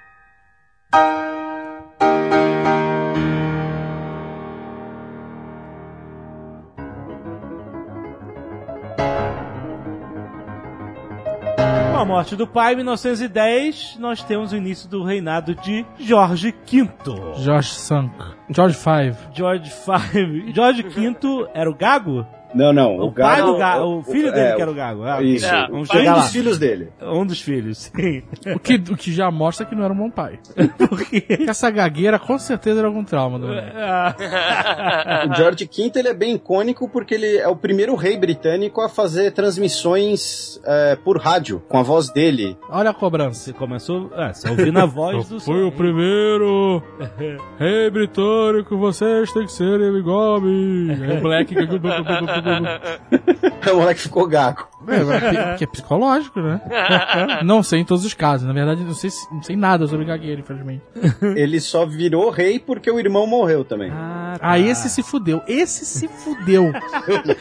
Com 12.00 12.04
a 12.04 12.06
morte 12.06 12.34
do 12.34 12.47
pai, 12.47 12.72
em 12.72 12.76
1910, 12.78 13.97
nós 14.00 14.24
temos 14.24 14.54
o 14.54 14.56
início 14.56 14.88
do 14.88 15.04
reinado 15.04 15.54
de 15.54 15.86
Jorge 16.00 16.56
V. 16.66 16.89
George 17.36 17.74
Sunk. 17.74 18.16
George 18.50 18.78
Five. 18.78 19.18
George 19.34 19.70
V. 19.70 20.54
Jorge 20.54 20.82
V 20.82 21.50
era 21.54 21.70
o 21.70 21.76
Gago? 21.76 22.26
Não, 22.54 22.74
não. 22.74 22.97
O, 22.97 23.06
O, 23.08 23.12
pai 23.12 23.38
Gago, 23.38 23.52
do 23.52 23.58
Gago. 23.58 23.86
O 24.00 24.04
filho 24.04 24.32
dele 24.32 24.47
é, 24.47 24.56
que 24.56 24.62
era 24.62 24.72
o 24.72 24.74
Gago. 24.74 25.04
Ah. 25.04 25.22
Isso. 25.22 25.45
É, 25.45 25.68
Vamos 25.68 25.89
Um 25.89 26.04
lá. 26.06 26.16
dos 26.20 26.32
filhos 26.32 26.58
dele. 26.58 26.89
Um 27.02 27.26
dos 27.26 27.41
filhos, 27.41 27.78
sim. 27.78 28.24
O 28.56 28.60
que, 28.60 28.76
o 28.76 28.97
que 28.97 29.12
já 29.12 29.30
mostra 29.32 29.66
que 29.66 29.76
não 29.76 29.84
era 29.84 29.93
um 29.93 29.97
bom 29.97 30.10
pai. 30.10 30.39
Porque... 30.78 31.10
Porque 31.22 31.43
essa 31.47 31.70
gagueira 31.70 32.20
com 32.20 32.38
certeza 32.38 32.80
era 32.80 32.88
algum 32.88 33.04
trauma 33.04 33.39
do 33.39 33.47
moleque. 33.47 33.76
Ah, 33.76 35.26
O 35.30 35.36
George 35.36 35.66
V 35.66 35.91
ele 35.95 36.08
é 36.08 36.14
bem 36.14 36.36
icônico 36.36 36.88
porque 36.89 37.16
ele 37.16 37.38
é 37.38 37.47
o 37.47 37.56
primeiro 37.56 37.95
rei 37.95 38.18
britânico 38.18 38.82
a 38.82 38.89
fazer 38.89 39.32
transmissões 39.32 40.60
é, 40.66 40.95
por 40.95 41.18
rádio, 41.20 41.62
com 41.68 41.78
a 41.78 41.84
voz 41.84 42.10
dele. 42.10 42.58
Olha 42.70 42.89
a 42.91 42.93
cobrança. 42.93 43.39
você 43.39 43.54
começou 43.54 44.12
ah, 44.16 44.34
você 44.34 44.50
ouvindo 44.50 44.80
a 44.80 44.86
voz 44.86 45.28
do 45.28 45.39
Foi 45.39 45.64
o 45.64 45.72
primeiro 45.72 46.84
rei 47.58 47.89
britânico, 47.89 48.78
vocês 48.78 49.32
têm 49.34 49.45
que 49.45 49.52
ser 49.52 49.80
igual 49.95 50.36
a 50.36 50.41
mim. 50.41 50.89
Aí 51.00 51.18
o 51.18 52.39
moleque... 52.42 53.00
o 53.72 53.76
moleque 53.78 54.01
ficou 54.01 54.28
gago. 54.28 54.68
É, 54.88 55.55
que 55.57 55.64
é 55.66 55.68
psicológico, 55.68 56.39
né? 56.39 56.62
Não 57.43 57.62
sei 57.62 57.82
em 57.82 57.86
todos 57.86 58.05
os 58.05 58.14
casos. 58.14 58.47
Na 58.47 58.53
verdade, 58.53 58.82
não 58.82 58.93
sei, 58.93 59.10
se- 59.10 59.28
não 59.32 59.43
sei 59.43 59.55
nada 59.57 59.86
sobre 59.86 60.05
gagueira, 60.05 60.39
infelizmente. 60.39 60.82
Ele 61.36 61.60
só 61.60 61.86
virou 61.86 62.30
rei 62.30 62.60
porque 62.60 62.89
o 62.89 62.97
irmão 62.97 63.28
morreu 63.28 63.66
também. 63.66 63.91
Ah, 63.93 64.36
tá. 64.39 64.51
Aí 64.51 64.68
esse 64.70 64.89
se 64.89 65.03
fudeu. 65.03 65.41
Esse 65.47 65.86
se 65.86 66.07
fudeu. 66.07 66.72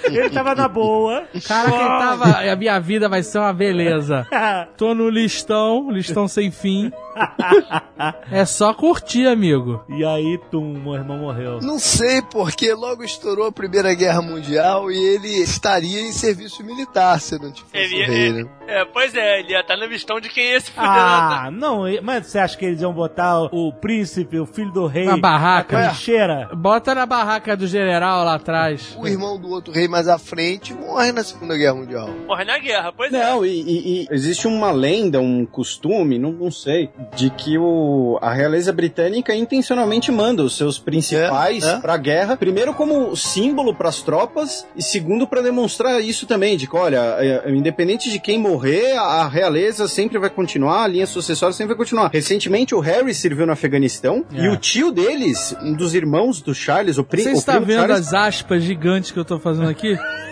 Ele 0.05 0.31
tava 0.31 0.55
na 0.57 0.67
boa. 0.67 1.25
Cara, 1.47 1.71
quem 1.71 1.79
tava. 1.79 2.25
A 2.53 2.57
minha 2.57 2.79
vida 2.81 3.09
vai 3.09 3.23
ser 3.23 3.39
uma 3.39 3.53
beleza. 3.53 4.27
Tô 4.77 4.93
no 4.95 5.09
listão, 5.09 5.91
listão 5.93 6.27
sem 6.27 6.51
fim. 6.51 6.91
É 8.31 8.45
só 8.45 8.75
curtir, 8.75 9.27
amigo. 9.27 9.83
E 9.89 10.05
aí, 10.05 10.39
tum, 10.51 10.75
meu 10.79 10.95
irmão 10.95 11.19
morreu. 11.19 11.61
Não 11.63 11.79
sei 11.79 12.21
porque 12.23 12.73
logo 12.75 13.03
estourou 13.05 13.47
a 13.47 13.53
Primeira 13.53 13.95
Guerra 13.95 14.23
Mundial 14.23 14.91
e 14.91 14.97
ele 14.97 15.29
estaria 15.41 16.08
em 16.09 16.13
serviço 16.13 16.65
militar 16.65 17.21
se 17.21 17.39
não 17.41 17.53
tivesse 17.53 17.77
Ele 17.77 17.95
o 17.95 17.99
ia- 17.99 18.07
rei, 18.07 18.33
né? 18.33 18.49
É, 18.67 18.85
pois 18.85 19.15
é, 19.15 19.41
ele 19.41 19.53
ia 19.53 19.61
estar 19.61 19.77
no 19.77 19.89
vistão 19.89 20.21
de 20.21 20.29
quem 20.29 20.53
ia 20.53 20.61
se 20.61 20.71
fuder. 20.71 20.89
Ah, 20.91 21.51
não, 21.51 21.85
mas 22.03 22.27
você 22.27 22.39
acha 22.39 22.57
que 22.57 22.65
eles 22.67 22.81
iam 22.83 22.93
botar 22.93 23.41
o 23.53 23.73
príncipe, 23.73 24.39
o 24.39 24.45
filho 24.47 24.71
do 24.73 24.87
rei, 24.87 25.07
Na 25.07 25.17
barraca. 25.17 25.79
na 25.79 25.87
trincheira? 25.89 26.51
Bota 26.55 26.95
na 26.95 27.07
barraca 27.07 27.57
do 27.57 27.67
general 27.67 28.25
lá 28.25 28.35
atrás. 28.35 28.95
O 28.99 29.07
irmão 29.07 29.39
do 29.41 29.49
outro 29.51 29.73
rei 29.73 29.89
mais 29.89 30.07
à 30.09 30.19
frente 30.19 30.75
morre 30.75 31.13
na 31.13 31.25
Segunda 31.25 31.57
Guerra 31.57 31.75
Mundial. 31.77 32.11
Morre 32.27 32.45
na 32.45 32.59
guerra, 32.59 32.93
pois 32.95 33.13
é. 33.13 33.25
Não, 33.25 33.45
e, 33.45 33.49
e- 33.49 34.03
e 34.03 34.09
existe 34.11 34.47
uma 34.47 34.71
lenda, 34.71 35.19
um 35.21 35.47
costume, 35.47 36.19
não, 36.19 36.33
não 36.33 36.51
sei, 36.51 36.91
de 37.17 37.31
que 37.31 37.57
o, 37.57 38.19
a 38.21 38.33
realeza 38.33 38.73
britânica 38.73 39.35
intencionalmente 39.35 40.13
manda 40.13 40.43
os 40.43 40.57
seus 40.57 40.79
principais 40.79 41.65
É, 41.65 41.73
é. 41.75 41.81
pra 41.81 41.97
guerra, 41.97 42.37
primeiro 42.37 42.75
como 42.75 43.17
símbolo 43.17 43.75
pras 43.75 44.03
tropas, 44.03 44.67
e 44.77 44.83
segundo 44.83 45.27
pra 45.27 45.41
demonstrar 45.41 45.98
isso 46.01 46.27
também, 46.27 46.57
de 46.57 46.67
que, 46.67 46.77
olha, 46.77 46.99
é, 47.19 47.51
independente 47.51 48.11
de 48.11 48.19
quem 48.19 48.39
morrer, 48.39 48.93
a, 48.97 49.03
a 49.03 49.29
realeza 49.29 49.87
sempre 49.89 50.19
vai 50.19 50.31
continuar, 50.31 50.85
a 50.85 50.87
linha 50.87 51.07
sucessória 51.07 51.53
sempre 51.53 51.69
vai 51.75 51.77
continuar. 51.77 52.11
Recentemente 52.13 52.75
o 52.75 52.81
Harry 52.81 53.15
serviu 53.15 53.47
no 53.47 53.53
Afeganistão, 53.53 54.25
É. 54.35 54.45
e 54.45 54.49
o 54.49 54.57
tio 54.57 54.91
deles, 54.93 55.55
um 55.63 55.75
dos 55.75 55.95
irmãos 55.95 56.41
do 56.41 56.55
Charles, 56.55 56.99
o, 56.99 57.05
pri, 57.05 57.23
Você 57.23 57.31
o 57.31 57.33
está 57.35 57.53
primo 57.53 57.67
vendo 57.67 57.79
Charles, 57.81 57.99
as 58.09 58.15
aspas 58.15 58.63
gigantes 58.63 59.11
que 59.11 59.19
eu 59.19 59.25
tô 59.25 59.39
fazendo 59.39 59.69
aqui? 59.69 59.97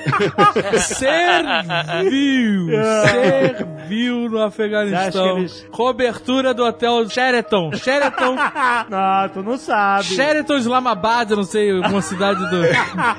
serviu! 0.81 2.67
Serviu 3.07 4.29
no 4.29 4.43
Afeganistão. 4.43 5.39
eles- 5.39 5.67
Cobertura 5.71 6.53
do 6.55 6.65
hotel 6.65 7.09
Sheraton. 7.09 7.73
Sheraton. 7.75 8.35
não, 8.89 9.29
tu 9.33 9.43
não 9.43 9.57
sabe. 9.59 10.05
Sheraton 10.05 10.57
Islamabad, 10.57 11.31
eu 11.31 11.37
não 11.37 11.45
sei, 11.45 11.71
alguma 11.71 12.03
cidade 12.03 12.39
do. 12.51 12.57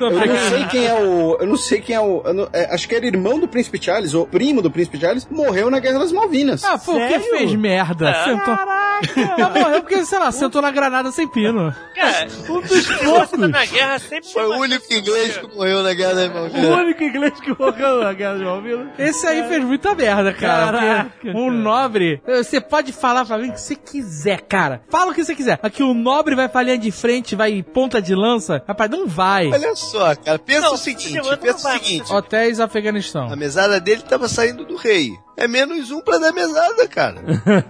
Eu 0.04 0.10
não 0.26 0.36
sei 0.50 0.64
quem 0.66 0.86
é 0.86 0.94
o. 0.94 1.36
Eu 1.40 1.46
não 1.46 1.56
sei 1.56 1.80
quem 1.80 1.94
é 1.96 2.00
o. 2.00 2.22
não- 2.32 2.48
é, 2.52 2.74
acho 2.74 2.88
que 2.88 2.94
era 2.94 3.06
irmão 3.06 3.38
do 3.38 3.48
Príncipe 3.48 3.82
Charles, 3.82 4.14
ou 4.14 4.26
primo 4.26 4.60
do 4.62 4.70
Príncipe 4.70 4.98
Charles, 4.98 5.26
morreu 5.30 5.70
na 5.70 5.78
Guerra 5.78 5.98
das 6.00 6.12
Malvinas. 6.12 6.64
Ah, 6.64 6.78
foi 6.78 6.94
o 6.96 6.98
que 7.08 7.18
Sério? 7.20 7.30
fez 7.38 7.54
merda. 7.54 8.12
Sentou. 8.24 8.56
Caraca! 8.56 8.78
Morreu 9.58 9.80
porque, 9.82 10.04
sei 10.04 10.18
lá, 10.18 10.32
sentou 10.32 10.60
na 10.60 10.70
granada 10.72 11.12
sem 11.12 11.28
pino. 11.28 11.72
Cara, 11.94 12.26
Um 12.48 12.60
dos 12.60 12.86
poucos. 12.96 13.38
na 13.48 13.64
guerra 13.64 13.98
sempre 14.00 14.28
Foi 14.28 14.44
o 14.44 14.58
único 14.58 14.84
inglês 14.92 15.36
que 15.36 15.54
morreu 15.56 15.82
na 15.84 15.94
Guerra 15.94 16.14
das 16.14 16.32
Malvinas. 16.32 16.68
Único 16.82 17.02
inglês 17.02 17.40
que 17.40 17.58
morreu 17.58 18.02
na 18.02 18.12
Guerra 18.12 18.38
de 18.38 18.44
Malvinas. 18.44 18.88
Esse 18.98 19.26
aí 19.26 19.46
fez 19.48 19.64
muita 19.64 19.94
merda, 19.94 20.32
cara. 20.32 20.72
Caraca, 20.78 21.10
um 21.28 21.46
cara. 21.46 21.50
nobre. 21.50 22.22
Você 22.26 22.60
pode 22.60 22.92
falar 22.92 23.24
pra 23.24 23.38
mim 23.38 23.48
o 23.50 23.52
que 23.52 23.60
você 23.60 23.74
quiser, 23.76 24.40
cara. 24.42 24.82
Fala 24.88 25.10
o 25.10 25.14
que 25.14 25.24
você 25.24 25.34
quiser. 25.34 25.58
Aqui 25.62 25.82
o 25.82 25.94
nobre 25.94 26.34
vai 26.34 26.48
pra 26.48 26.62
linha 26.62 26.78
de 26.78 26.90
frente, 26.90 27.36
vai 27.36 27.62
ponta 27.62 28.00
de 28.00 28.14
lança. 28.14 28.62
Rapaz, 28.66 28.90
não 28.90 29.06
vai. 29.06 29.48
Olha 29.52 29.74
só, 29.74 30.14
cara, 30.16 30.38
pensa 30.38 30.60
Não, 30.62 30.74
o 30.74 30.76
seguinte, 30.76 31.20
pensa 31.40 31.68
o 31.68 31.72
seguinte. 31.72 32.12
Hotéis 32.12 32.60
Afeganistão. 32.60 33.32
A 33.32 33.36
mesada 33.36 33.80
dele 33.80 34.02
tava 34.02 34.28
saindo 34.28 34.64
do 34.64 34.76
rei. 34.76 35.12
É 35.38 35.46
menos 35.46 35.90
um 35.92 36.00
pra 36.00 36.18
dar 36.18 36.32
mesada, 36.32 36.86
cara. 36.88 37.16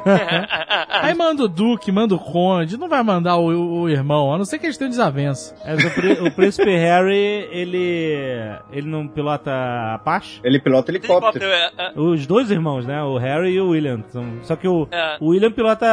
Aí 0.88 1.14
manda 1.14 1.44
o 1.44 1.48
Duque, 1.48 1.92
manda 1.92 2.14
o 2.14 2.18
Conde. 2.18 2.78
Não 2.78 2.88
vai 2.88 3.02
mandar 3.02 3.36
o, 3.36 3.82
o 3.82 3.88
irmão, 3.88 4.32
a 4.32 4.38
não 4.38 4.44
ser 4.44 4.58
que 4.58 4.66
eles 4.66 4.78
tenham 4.78 4.88
desavença. 4.90 5.54
Mas 5.64 5.84
o, 5.84 6.26
o 6.26 6.30
príncipe 6.30 6.70
Harry, 6.70 7.46
ele. 7.52 8.56
ele 8.72 8.88
não 8.88 9.06
pilota 9.06 9.50
Apache? 9.94 10.40
Ele 10.42 10.58
pilota 10.58 10.90
helicóptero. 10.90 11.44
É, 11.44 11.70
é. 11.76 11.92
Os 11.94 12.26
dois 12.26 12.50
irmãos, 12.50 12.86
né? 12.86 13.02
O 13.02 13.18
Harry 13.18 13.50
e 13.52 13.60
o 13.60 13.68
William. 13.70 14.02
Só 14.42 14.56
que 14.56 14.66
o, 14.66 14.88
É. 14.90 15.18
o 15.20 15.28
William 15.28 15.52
pilota, 15.52 15.86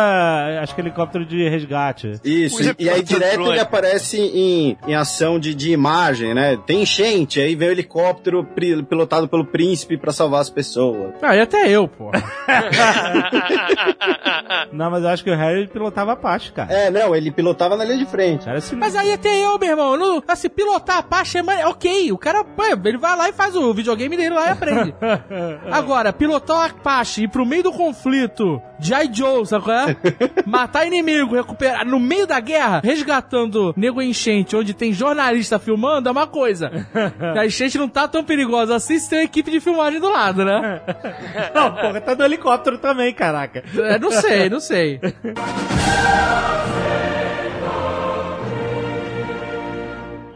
acho 0.61 0.73
que 0.73 0.81
helicóptero 0.81 1.25
de 1.25 1.47
resgate. 1.49 2.13
Isso, 2.23 2.63
e, 2.63 2.85
e 2.85 2.89
aí 2.89 3.03
direto 3.03 3.41
ele 3.51 3.59
aparece 3.59 4.17
em, 4.19 4.77
em 4.87 4.95
ação 4.95 5.37
de, 5.39 5.53
de 5.53 5.71
imagem, 5.71 6.33
né? 6.33 6.57
Tem 6.65 6.83
enchente, 6.83 7.41
aí 7.41 7.55
vem 7.55 7.67
o 7.67 7.71
helicóptero 7.71 8.45
pilotado 8.89 9.27
pelo 9.27 9.45
príncipe 9.45 9.97
pra 9.97 10.13
salvar 10.13 10.41
as 10.41 10.49
pessoas. 10.49 11.13
Ah, 11.21 11.35
e 11.35 11.41
até 11.41 11.64
eu, 11.67 11.87
pô. 11.87 12.11
Não, 14.71 14.89
mas 14.91 15.03
eu 15.03 15.09
acho 15.09 15.23
que 15.23 15.29
o 15.31 15.35
Harry 15.35 15.67
pilotava 15.67 16.13
Apache, 16.13 16.51
cara. 16.51 16.71
É, 16.73 16.89
não, 16.89 17.15
ele 17.15 17.31
pilotava 17.31 17.75
na 17.75 17.83
linha 17.83 17.97
de 17.97 18.05
frente. 18.05 18.47
Era 18.47 18.57
assim. 18.59 18.75
Mas 18.75 18.95
aí 18.95 19.11
até 19.13 19.29
eu, 19.43 19.57
meu 19.57 19.69
irmão. 19.69 19.97
Não, 19.97 20.23
assim, 20.27 20.49
pilotar 20.49 20.97
a 20.97 20.99
Apache 20.99 21.37
é 21.39 21.43
mais- 21.43 21.65
ok. 21.65 22.11
O 22.11 22.17
cara, 22.17 22.45
ele 22.83 22.97
vai 22.97 23.15
lá 23.17 23.29
e 23.29 23.33
faz 23.33 23.55
o 23.55 23.73
videogame 23.73 24.15
dele 24.17 24.35
lá 24.35 24.47
e 24.47 24.49
aprende. 24.51 24.93
Agora, 25.71 26.11
pilotar 26.13 26.57
o 26.57 26.61
Apache 26.61 27.21
e 27.21 27.23
ir 27.25 27.27
pro 27.29 27.45
meio 27.45 27.63
do 27.63 27.71
conflito, 27.71 28.61
G.I. 28.79 29.09
Joe, 29.13 29.45
sabe 29.45 29.65
qual 29.65 29.77
é? 29.77 29.95
Matar 30.45 30.85
inimigo, 30.85 31.35
recuperar, 31.35 31.85
no 31.85 31.99
meio 31.99 32.27
da 32.27 32.39
guerra, 32.39 32.81
resgatando 32.83 33.73
nego 33.77 34.01
enchente, 34.01 34.55
onde 34.55 34.73
tem 34.73 34.91
jornalista 34.93 35.59
filmando, 35.59 36.09
é 36.09 36.11
uma 36.11 36.27
coisa. 36.27 36.71
A 37.37 37.45
enchente 37.45 37.77
não 37.77 37.87
tá 37.87 38.07
tão 38.07 38.23
perigosa 38.23 38.75
assim 38.75 38.99
se 38.99 39.09
tem 39.09 39.19
uma 39.19 39.25
equipe 39.25 39.51
de 39.51 39.59
filmagem 39.59 39.99
do 39.99 40.09
lado, 40.09 40.43
né? 40.43 40.81
Não, 41.53 41.71
porra, 41.73 42.01
tá 42.01 42.15
no 42.15 42.23
helicóptero 42.25 42.77
também, 42.77 43.13
caraca. 43.13 43.63
É, 43.77 43.99
não 43.99 44.11
sei, 44.11 44.49
não 44.49 44.59
sei. 44.59 44.99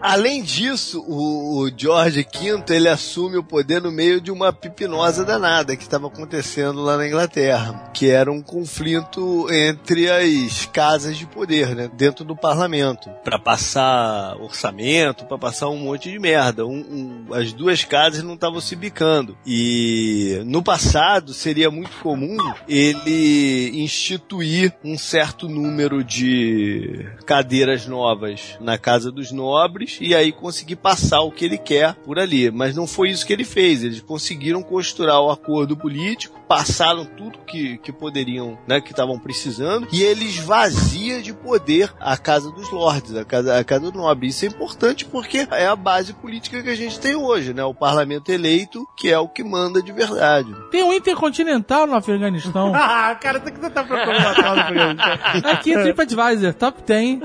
Além 0.01 0.41
disso, 0.41 1.03
o, 1.07 1.63
o 1.65 1.69
George 1.75 2.25
V 2.33 2.63
ele 2.73 2.87
assume 2.87 3.37
o 3.37 3.43
poder 3.43 3.81
no 3.81 3.91
meio 3.91 4.21
de 4.21 4.31
uma 4.31 4.53
pipinosa 4.53 5.25
danada 5.25 5.75
que 5.75 5.83
estava 5.83 6.07
acontecendo 6.07 6.81
lá 6.81 6.95
na 6.97 7.05
Inglaterra, 7.07 7.91
que 7.93 8.09
era 8.09 8.31
um 8.31 8.41
conflito 8.41 9.47
entre 9.51 10.09
as 10.09 10.65
casas 10.67 11.17
de 11.17 11.25
poder, 11.25 11.75
né, 11.75 11.89
dentro 11.93 12.23
do 12.23 12.35
parlamento, 12.35 13.09
para 13.23 13.37
passar 13.37 14.37
orçamento, 14.39 15.25
para 15.25 15.37
passar 15.37 15.67
um 15.69 15.77
monte 15.77 16.09
de 16.09 16.17
merda. 16.19 16.65
Um- 16.65 17.25
um- 17.29 17.33
as 17.33 17.51
duas 17.51 17.83
casas 17.83 18.23
não 18.23 18.35
estavam 18.35 18.61
se 18.61 18.75
bicando 18.75 19.37
e 19.45 20.41
no 20.45 20.63
passado 20.63 21.33
seria 21.33 21.69
muito 21.69 21.97
comum 22.01 22.37
ele 22.67 23.71
instituir 23.83 24.73
um 24.83 24.97
certo 24.97 25.49
número 25.49 26.03
de 26.03 27.05
cadeiras 27.25 27.85
novas 27.85 28.55
na 28.61 28.77
casa 28.77 29.11
dos 29.11 29.31
nobres 29.31 29.88
e 29.99 30.13
aí 30.13 30.31
conseguir 30.31 30.75
passar 30.75 31.21
o 31.21 31.31
que 31.31 31.45
ele 31.45 31.57
quer 31.57 31.93
por 31.95 32.19
ali. 32.19 32.51
Mas 32.51 32.75
não 32.75 32.85
foi 32.85 33.09
isso 33.09 33.25
que 33.25 33.33
ele 33.33 33.43
fez. 33.43 33.83
Eles 33.83 34.01
conseguiram 34.01 34.61
costurar 34.61 35.21
o 35.21 35.31
acordo 35.31 35.75
político, 35.75 36.39
passaram 36.47 37.05
tudo 37.05 37.39
que, 37.39 37.77
que 37.77 37.91
poderiam, 37.91 38.57
né, 38.67 38.81
que 38.81 38.91
estavam 38.91 39.19
precisando, 39.19 39.87
e 39.91 40.03
ele 40.03 40.25
esvazia 40.25 41.21
de 41.21 41.33
poder 41.33 41.93
a 41.99 42.17
casa 42.17 42.51
dos 42.51 42.71
lords, 42.71 43.15
a 43.15 43.23
casa, 43.23 43.57
a 43.57 43.63
casa 43.63 43.91
do 43.91 43.97
nobre. 43.97 44.27
Isso 44.27 44.45
é 44.45 44.47
importante 44.47 45.05
porque 45.05 45.47
é 45.51 45.67
a 45.67 45.75
base 45.75 46.13
política 46.13 46.61
que 46.61 46.69
a 46.69 46.75
gente 46.75 46.99
tem 46.99 47.15
hoje, 47.15 47.53
né? 47.53 47.63
O 47.63 47.73
parlamento 47.73 48.31
eleito, 48.31 48.85
que 48.97 49.09
é 49.09 49.17
o 49.17 49.27
que 49.27 49.43
manda 49.43 49.81
de 49.81 49.91
verdade. 49.91 50.53
Tem 50.71 50.83
um 50.83 50.93
Intercontinental 50.93 51.87
no 51.87 51.95
Afeganistão. 51.95 52.73
Ah, 52.91 53.13
cara, 53.15 53.39
tem 53.39 53.53
que 53.53 53.59
tentar 53.59 53.83
procurar 53.83 54.19
uma 54.19 54.35
tal 54.35 54.55
do 54.55 54.63
programa. 54.63 55.03
Aqui 55.51 55.73
é 55.73 55.81
TripAdvisor, 55.83 56.53
top 56.53 56.81
10 56.81 57.19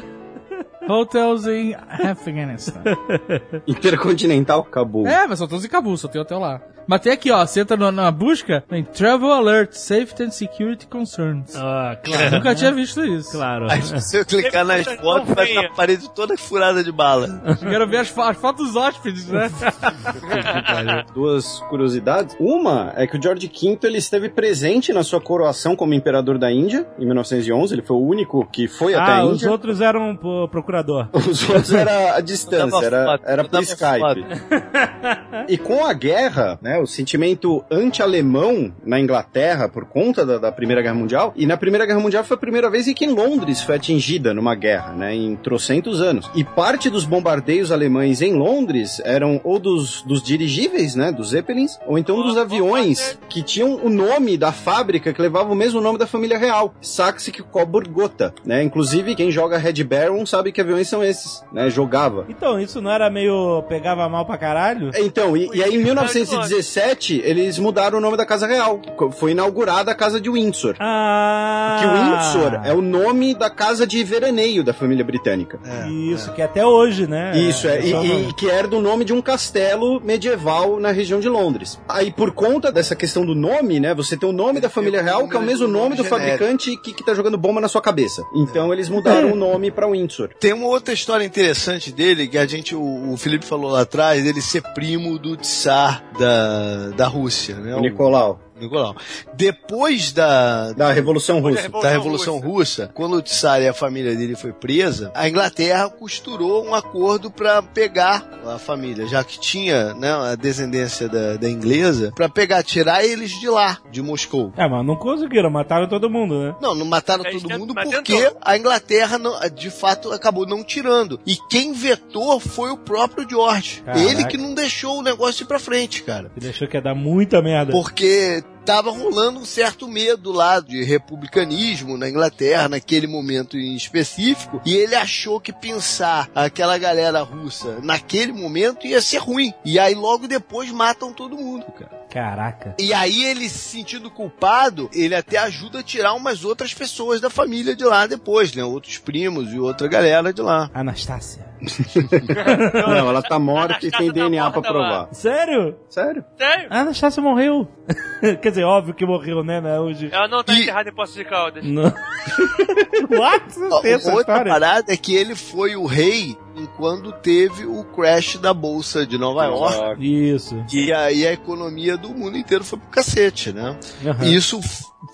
hotels 0.88 1.46
em 1.46 1.74
Afeganistão. 1.74 2.82
Intercontinental, 3.66 4.60
acabou. 4.60 5.06
É, 5.06 5.26
mas 5.26 5.38
só 5.38 5.46
todos 5.46 5.64
em 5.64 5.68
Cabul, 5.68 5.96
só 5.96 6.08
tem 6.08 6.20
hotel 6.20 6.38
lá. 6.38 6.60
Mas 6.86 7.00
tem 7.00 7.12
aqui, 7.14 7.30
ó, 7.30 7.46
você 7.46 7.60
entra 7.60 7.78
no- 7.78 7.90
na 7.90 8.10
busca, 8.10 8.62
tem 8.68 8.84
Travel 8.84 9.32
Alert, 9.32 9.72
Safety 9.72 10.22
and 10.24 10.30
Security 10.30 10.86
Concerns. 10.86 11.56
Ah, 11.56 11.96
claro. 12.04 12.30
Nunca 12.32 12.54
tinha 12.54 12.70
visto 12.72 13.02
isso. 13.02 13.32
Claro. 13.32 13.68
Aí 13.70 13.80
se 13.82 14.18
eu 14.18 14.24
clicar 14.26 14.66
nas 14.66 14.84
fotos, 14.84 15.34
vai 15.34 15.48
estar 15.48 15.64
a 15.64 15.70
parede 15.72 16.10
toda 16.14 16.36
furada 16.36 16.84
de 16.84 16.92
bala. 16.92 17.26
Quero 17.58 17.88
ver 17.88 17.98
as, 18.00 18.18
as 18.18 18.36
fotos 18.36 18.66
dos 18.66 18.76
hóspedes, 18.76 19.26
né? 19.28 19.50
Duas 21.14 21.60
curiosidades. 21.70 22.36
Uma 22.38 22.92
é 22.96 23.06
que 23.06 23.16
o 23.16 23.22
George 23.22 23.46
V 23.48 23.78
ele 23.84 23.96
esteve 23.98 24.28
presente 24.28 24.92
na 24.92 25.02
sua 25.02 25.22
coroação 25.22 25.74
como 25.74 25.94
imperador 25.94 26.36
da 26.38 26.52
Índia 26.52 26.86
em 26.98 27.06
1911. 27.06 27.74
Ele 27.74 27.82
foi 27.82 27.96
o 27.96 28.00
único 28.06 28.46
que 28.52 28.68
foi 28.68 28.94
até 28.94 29.12
Ah, 29.12 29.18
a 29.20 29.24
os 29.24 29.36
Índia. 29.38 29.50
outros 29.50 29.80
eram 29.80 30.14
pro 30.14 30.48
procurador. 30.74 31.08
Os 31.14 31.48
outros 31.48 31.72
era 31.72 32.16
a 32.16 32.20
distância, 32.20 32.84
era, 32.84 33.20
era 33.24 33.44
por 33.44 33.62
Skype. 33.62 34.24
E 35.46 35.58
com 35.58 35.84
a 35.84 35.92
guerra, 35.92 36.58
né, 36.62 36.78
o 36.78 36.86
sentimento 36.86 37.62
anti-alemão 37.70 38.72
na 38.84 38.98
Inglaterra 38.98 39.68
por 39.68 39.84
conta 39.84 40.24
da, 40.24 40.38
da 40.38 40.50
Primeira 40.50 40.80
Guerra 40.80 40.94
Mundial, 40.94 41.34
e 41.36 41.44
na 41.44 41.56
Primeira 41.56 41.84
Guerra 41.84 42.00
Mundial 42.00 42.24
foi 42.24 42.36
a 42.36 42.40
primeira 42.40 42.70
vez 42.70 42.88
em 42.88 42.94
que 42.94 43.06
Londres 43.06 43.60
foi 43.60 43.76
atingida 43.76 44.32
numa 44.32 44.54
guerra, 44.54 44.92
né, 44.92 45.14
em 45.14 45.36
trocentos 45.36 46.00
anos. 46.00 46.30
E 46.34 46.42
parte 46.42 46.88
dos 46.88 47.04
bombardeios 47.04 47.70
alemães 47.70 48.22
em 48.22 48.32
Londres 48.32 49.02
eram 49.04 49.38
ou 49.44 49.58
dos, 49.58 50.02
dos 50.02 50.22
dirigíveis, 50.22 50.94
né, 50.94 51.12
dos 51.12 51.30
Zeppelins, 51.30 51.78
ou 51.86 51.98
então 51.98 52.22
dos 52.22 52.38
aviões 52.38 53.18
que 53.28 53.42
tinham 53.42 53.74
o 53.84 53.90
nome 53.90 54.38
da 54.38 54.52
fábrica 54.52 55.12
que 55.12 55.20
levava 55.20 55.52
o 55.52 55.56
mesmo 55.56 55.80
nome 55.80 55.98
da 55.98 56.06
família 56.06 56.38
real, 56.38 56.74
Saxe-Coburg-Gotha, 56.80 58.32
né? 58.44 58.62
Inclusive 58.62 59.14
quem 59.14 59.30
joga 59.30 59.58
Red 59.58 59.84
Baron 59.84 60.24
sabe 60.24 60.52
que 60.52 60.60
aviões 60.64 60.88
são 60.88 61.02
esses, 61.02 61.42
né? 61.52 61.68
Jogava. 61.70 62.26
Então, 62.28 62.58
isso 62.58 62.80
não 62.80 62.90
era 62.90 63.08
meio. 63.10 63.62
pegava 63.68 64.08
mal 64.08 64.24
pra 64.24 64.36
caralho? 64.38 64.90
Então, 64.96 65.36
e, 65.36 65.50
e 65.54 65.62
aí 65.62 65.70
em 65.70 65.82
Foi 65.82 65.84
1916 65.84 66.64
17, 66.74 67.22
eles 67.24 67.58
mudaram 67.58 67.98
o 67.98 68.00
nome 68.00 68.16
da 68.16 68.24
Casa 68.24 68.46
Real. 68.46 68.80
Foi 69.12 69.32
inaugurada 69.32 69.90
a 69.90 69.94
Casa 69.94 70.20
de 70.20 70.30
Windsor. 70.30 70.76
Ah. 70.80 71.78
Que 71.80 71.86
Windsor 71.86 72.60
é 72.64 72.72
o 72.72 72.80
nome 72.80 73.34
da 73.34 73.50
casa 73.50 73.86
de 73.86 74.02
veraneio 74.02 74.64
da 74.64 74.72
família 74.72 75.04
britânica. 75.04 75.58
Isso, 75.88 76.32
que 76.32 76.42
até 76.42 76.64
hoje, 76.64 77.06
né? 77.06 77.36
Isso, 77.36 77.68
é, 77.68 77.80
e, 77.80 77.90
só 77.90 78.04
e 78.04 78.32
que 78.34 78.48
era 78.48 78.66
do 78.66 78.80
nome 78.80 79.04
de 79.04 79.12
um 79.12 79.20
castelo 79.20 80.00
medieval 80.00 80.80
na 80.80 80.90
região 80.90 81.20
de 81.20 81.28
Londres. 81.28 81.78
Aí, 81.88 82.12
por 82.12 82.32
conta 82.32 82.72
dessa 82.72 82.96
questão 82.96 83.24
do 83.24 83.34
nome, 83.34 83.80
né, 83.80 83.94
você 83.94 84.16
tem 84.16 84.28
o 84.28 84.32
nome 84.32 84.60
da 84.60 84.68
família 84.68 85.02
real, 85.02 85.28
que 85.28 85.36
é 85.36 85.38
o 85.38 85.42
mesmo 85.42 85.68
nome 85.68 85.96
do 85.96 86.04
fabricante 86.04 86.76
que, 86.76 86.92
que 86.92 87.04
tá 87.04 87.14
jogando 87.14 87.36
bomba 87.36 87.60
na 87.60 87.68
sua 87.68 87.82
cabeça. 87.82 88.22
Então, 88.34 88.72
eles 88.72 88.88
mudaram 88.88 89.32
o 89.32 89.36
nome 89.36 89.70
pra 89.70 89.88
Windsor. 89.88 90.30
Tem 90.40 90.52
uma 90.54 90.66
outra 90.66 90.94
história 90.94 91.24
interessante 91.24 91.92
dele, 91.92 92.28
que 92.28 92.38
a 92.38 92.46
gente, 92.46 92.74
o, 92.74 93.12
o 93.12 93.16
Felipe 93.16 93.44
falou 93.44 93.70
lá 93.70 93.82
atrás, 93.82 94.22
dele 94.22 94.40
ser 94.40 94.62
primo 94.74 95.18
do 95.18 95.36
Tsar 95.36 96.04
da, 96.18 96.90
da 96.90 97.06
Rússia, 97.06 97.56
né? 97.56 97.74
O 97.74 97.80
Nicolau. 97.80 98.40
Nicolau. 98.60 98.94
Depois 99.36 100.12
da, 100.12 100.72
Da 100.72 100.92
Revolução 100.92 101.40
Russa. 101.40 101.68
da 101.68 101.88
Revolução 101.90 102.38
Russa, 102.38 102.90
quando 102.94 103.14
o 103.16 103.22
Tsar 103.22 103.60
e 103.62 103.68
a 103.68 103.74
família 103.74 104.14
dele 104.14 104.36
foi 104.36 104.52
presa, 104.52 105.10
a 105.14 105.28
Inglaterra 105.28 105.88
costurou 105.88 106.64
um 106.64 106.74
acordo 106.74 107.30
para 107.30 107.62
pegar 107.62 108.28
a 108.46 108.58
família, 108.58 109.06
já 109.06 109.24
que 109.24 109.38
tinha 109.40 109.94
né, 109.94 110.12
a 110.12 110.34
descendência 110.34 111.08
da, 111.08 111.36
da 111.36 111.48
inglesa, 111.50 112.12
para 112.14 112.28
pegar, 112.28 112.62
tirar 112.62 113.04
eles 113.04 113.30
de 113.32 113.48
lá, 113.48 113.78
de 113.90 114.00
Moscou. 114.02 114.52
É, 114.56 114.68
mas 114.68 114.86
não 114.86 114.96
conseguiram, 114.96 115.50
mataram 115.50 115.88
todo 115.88 116.08
mundo, 116.08 116.38
né? 116.40 116.54
Não, 116.60 116.74
não 116.74 116.86
mataram 116.86 117.24
Eles 117.24 117.42
todo 117.42 117.48
tentam- 117.50 117.58
mundo 117.66 117.74
porque 117.74 118.16
tentou. 118.22 118.38
a 118.40 118.56
Inglaterra, 118.56 119.18
não- 119.18 119.34
de 119.48 119.70
fato, 119.70 120.12
acabou 120.12 120.46
não 120.46 120.62
tirando. 120.62 121.18
E 121.26 121.36
quem 121.50 121.72
vetou 121.72 122.38
foi 122.38 122.70
o 122.70 122.76
próprio 122.76 123.28
George. 123.28 123.82
Caraca. 123.84 124.00
Ele 124.04 124.24
que 124.26 124.36
não 124.36 124.54
deixou 124.54 124.98
o 124.98 125.02
negócio 125.02 125.42
ir 125.44 125.46
pra 125.46 125.58
frente, 125.58 126.02
cara. 126.02 126.30
Ele 126.36 126.48
achou 126.48 126.68
que 126.68 126.76
ia 126.76 126.82
dar 126.82 126.94
muita 126.94 127.40
merda. 127.42 127.72
Porque 127.72 128.43
like 128.44 128.52
tava 128.64 128.90
rolando 128.90 129.40
um 129.40 129.44
certo 129.44 129.86
medo 129.86 130.32
lá 130.32 130.60
de 130.60 130.82
republicanismo 130.82 131.96
na 131.96 132.08
Inglaterra 132.08 132.68
naquele 132.68 133.06
momento 133.06 133.56
em 133.56 133.74
específico 133.76 134.60
e 134.64 134.74
ele 134.74 134.94
achou 134.94 135.40
que 135.40 135.52
pensar 135.52 136.28
aquela 136.34 136.78
galera 136.78 137.22
russa 137.22 137.78
naquele 137.82 138.32
momento 138.32 138.86
ia 138.86 139.00
ser 139.00 139.18
ruim. 139.18 139.52
E 139.64 139.78
aí 139.78 139.94
logo 139.94 140.26
depois 140.26 140.70
matam 140.70 141.12
todo 141.12 141.36
mundo, 141.36 141.66
cara. 141.72 142.04
Caraca. 142.14 142.76
E 142.78 142.94
aí 142.94 143.24
ele 143.24 143.48
se 143.48 143.58
sentindo 143.58 144.08
culpado, 144.08 144.88
ele 144.94 145.16
até 145.16 145.36
ajuda 145.36 145.80
a 145.80 145.82
tirar 145.82 146.14
umas 146.14 146.44
outras 146.44 146.72
pessoas 146.72 147.20
da 147.20 147.28
família 147.28 147.74
de 147.74 147.84
lá 147.84 148.06
depois, 148.06 148.54
né? 148.54 148.62
Outros 148.62 148.98
primos 148.98 149.52
e 149.52 149.58
outra 149.58 149.88
galera 149.88 150.32
de 150.32 150.40
lá. 150.40 150.70
Anastácia. 150.72 151.44
Não, 152.86 153.08
ela 153.08 153.20
tá 153.20 153.36
morta 153.36 153.78
e 153.84 153.90
tem 153.90 154.08
tá 154.08 154.12
DNA 154.12 154.50
pra 154.50 154.60
morta 154.60 154.72
provar. 154.72 155.08
Sério? 155.12 155.76
Sério? 155.88 156.24
Sério? 156.38 156.66
A 156.70 156.80
Anastácia 156.80 157.20
morreu. 157.22 157.66
Quer 158.40 158.50
dizer, 158.50 158.53
óbvio 158.62 158.94
que 158.94 159.04
morreu, 159.06 159.42
né? 159.42 159.60
né 159.60 159.80
hoje. 159.80 160.08
Ela 160.12 160.28
não 160.28 160.44
tá 160.44 160.52
E- 160.54 160.62
enterrada 160.62 160.90
em 160.90 160.94
Poços 160.94 161.14
de 161.16 161.24
Caldas. 161.24 161.64
Não. 161.64 161.84
What? 163.10 163.44
Ó, 163.70 163.80
tem 163.80 163.92
essa 163.94 164.08
Outra 164.14 164.20
história? 164.34 164.52
parada 164.52 164.92
é 164.92 164.96
que 164.96 165.14
ele 165.14 165.34
foi 165.34 165.76
o 165.76 165.86
rei 165.86 166.36
enquanto 166.56 167.10
teve 167.12 167.66
o 167.66 167.82
crash 167.84 168.36
da 168.38 168.54
bolsa 168.54 169.06
de 169.06 169.18
Nova 169.18 169.44
York. 169.44 170.04
Isso. 170.34 170.64
E 170.72 170.92
aí 170.92 171.26
a 171.26 171.32
economia 171.32 171.96
do 171.96 172.10
mundo 172.10 172.36
inteiro 172.38 172.62
foi 172.64 172.78
pro 172.78 172.88
cacete, 172.88 173.52
né? 173.52 173.76
E 174.22 174.34
isso 174.34 174.60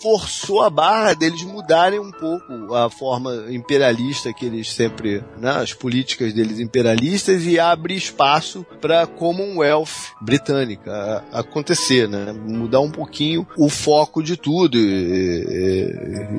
forçou 0.02 0.62
a 0.62 0.70
barra 0.70 1.14
deles 1.14 1.42
mudarem 1.42 1.98
um 1.98 2.10
pouco 2.10 2.74
a 2.74 2.88
forma 2.90 3.46
imperialista 3.50 4.32
que 4.32 4.46
eles 4.46 4.72
sempre, 4.72 5.22
né, 5.38 5.50
as 5.50 5.72
políticas 5.72 6.32
deles 6.32 6.58
imperialistas 6.58 7.44
e 7.44 7.58
abre 7.58 7.94
espaço 7.94 8.64
para 8.80 9.06
Commonwealth 9.06 10.12
britânica 10.20 11.24
acontecer, 11.32 12.08
né? 12.08 12.32
Mudar 12.32 12.80
um 12.80 12.90
pouquinho 12.90 13.46
o 13.56 13.68
foco 13.68 14.22
de 14.22 14.36
tudo 14.36 14.76
e, 14.78 14.80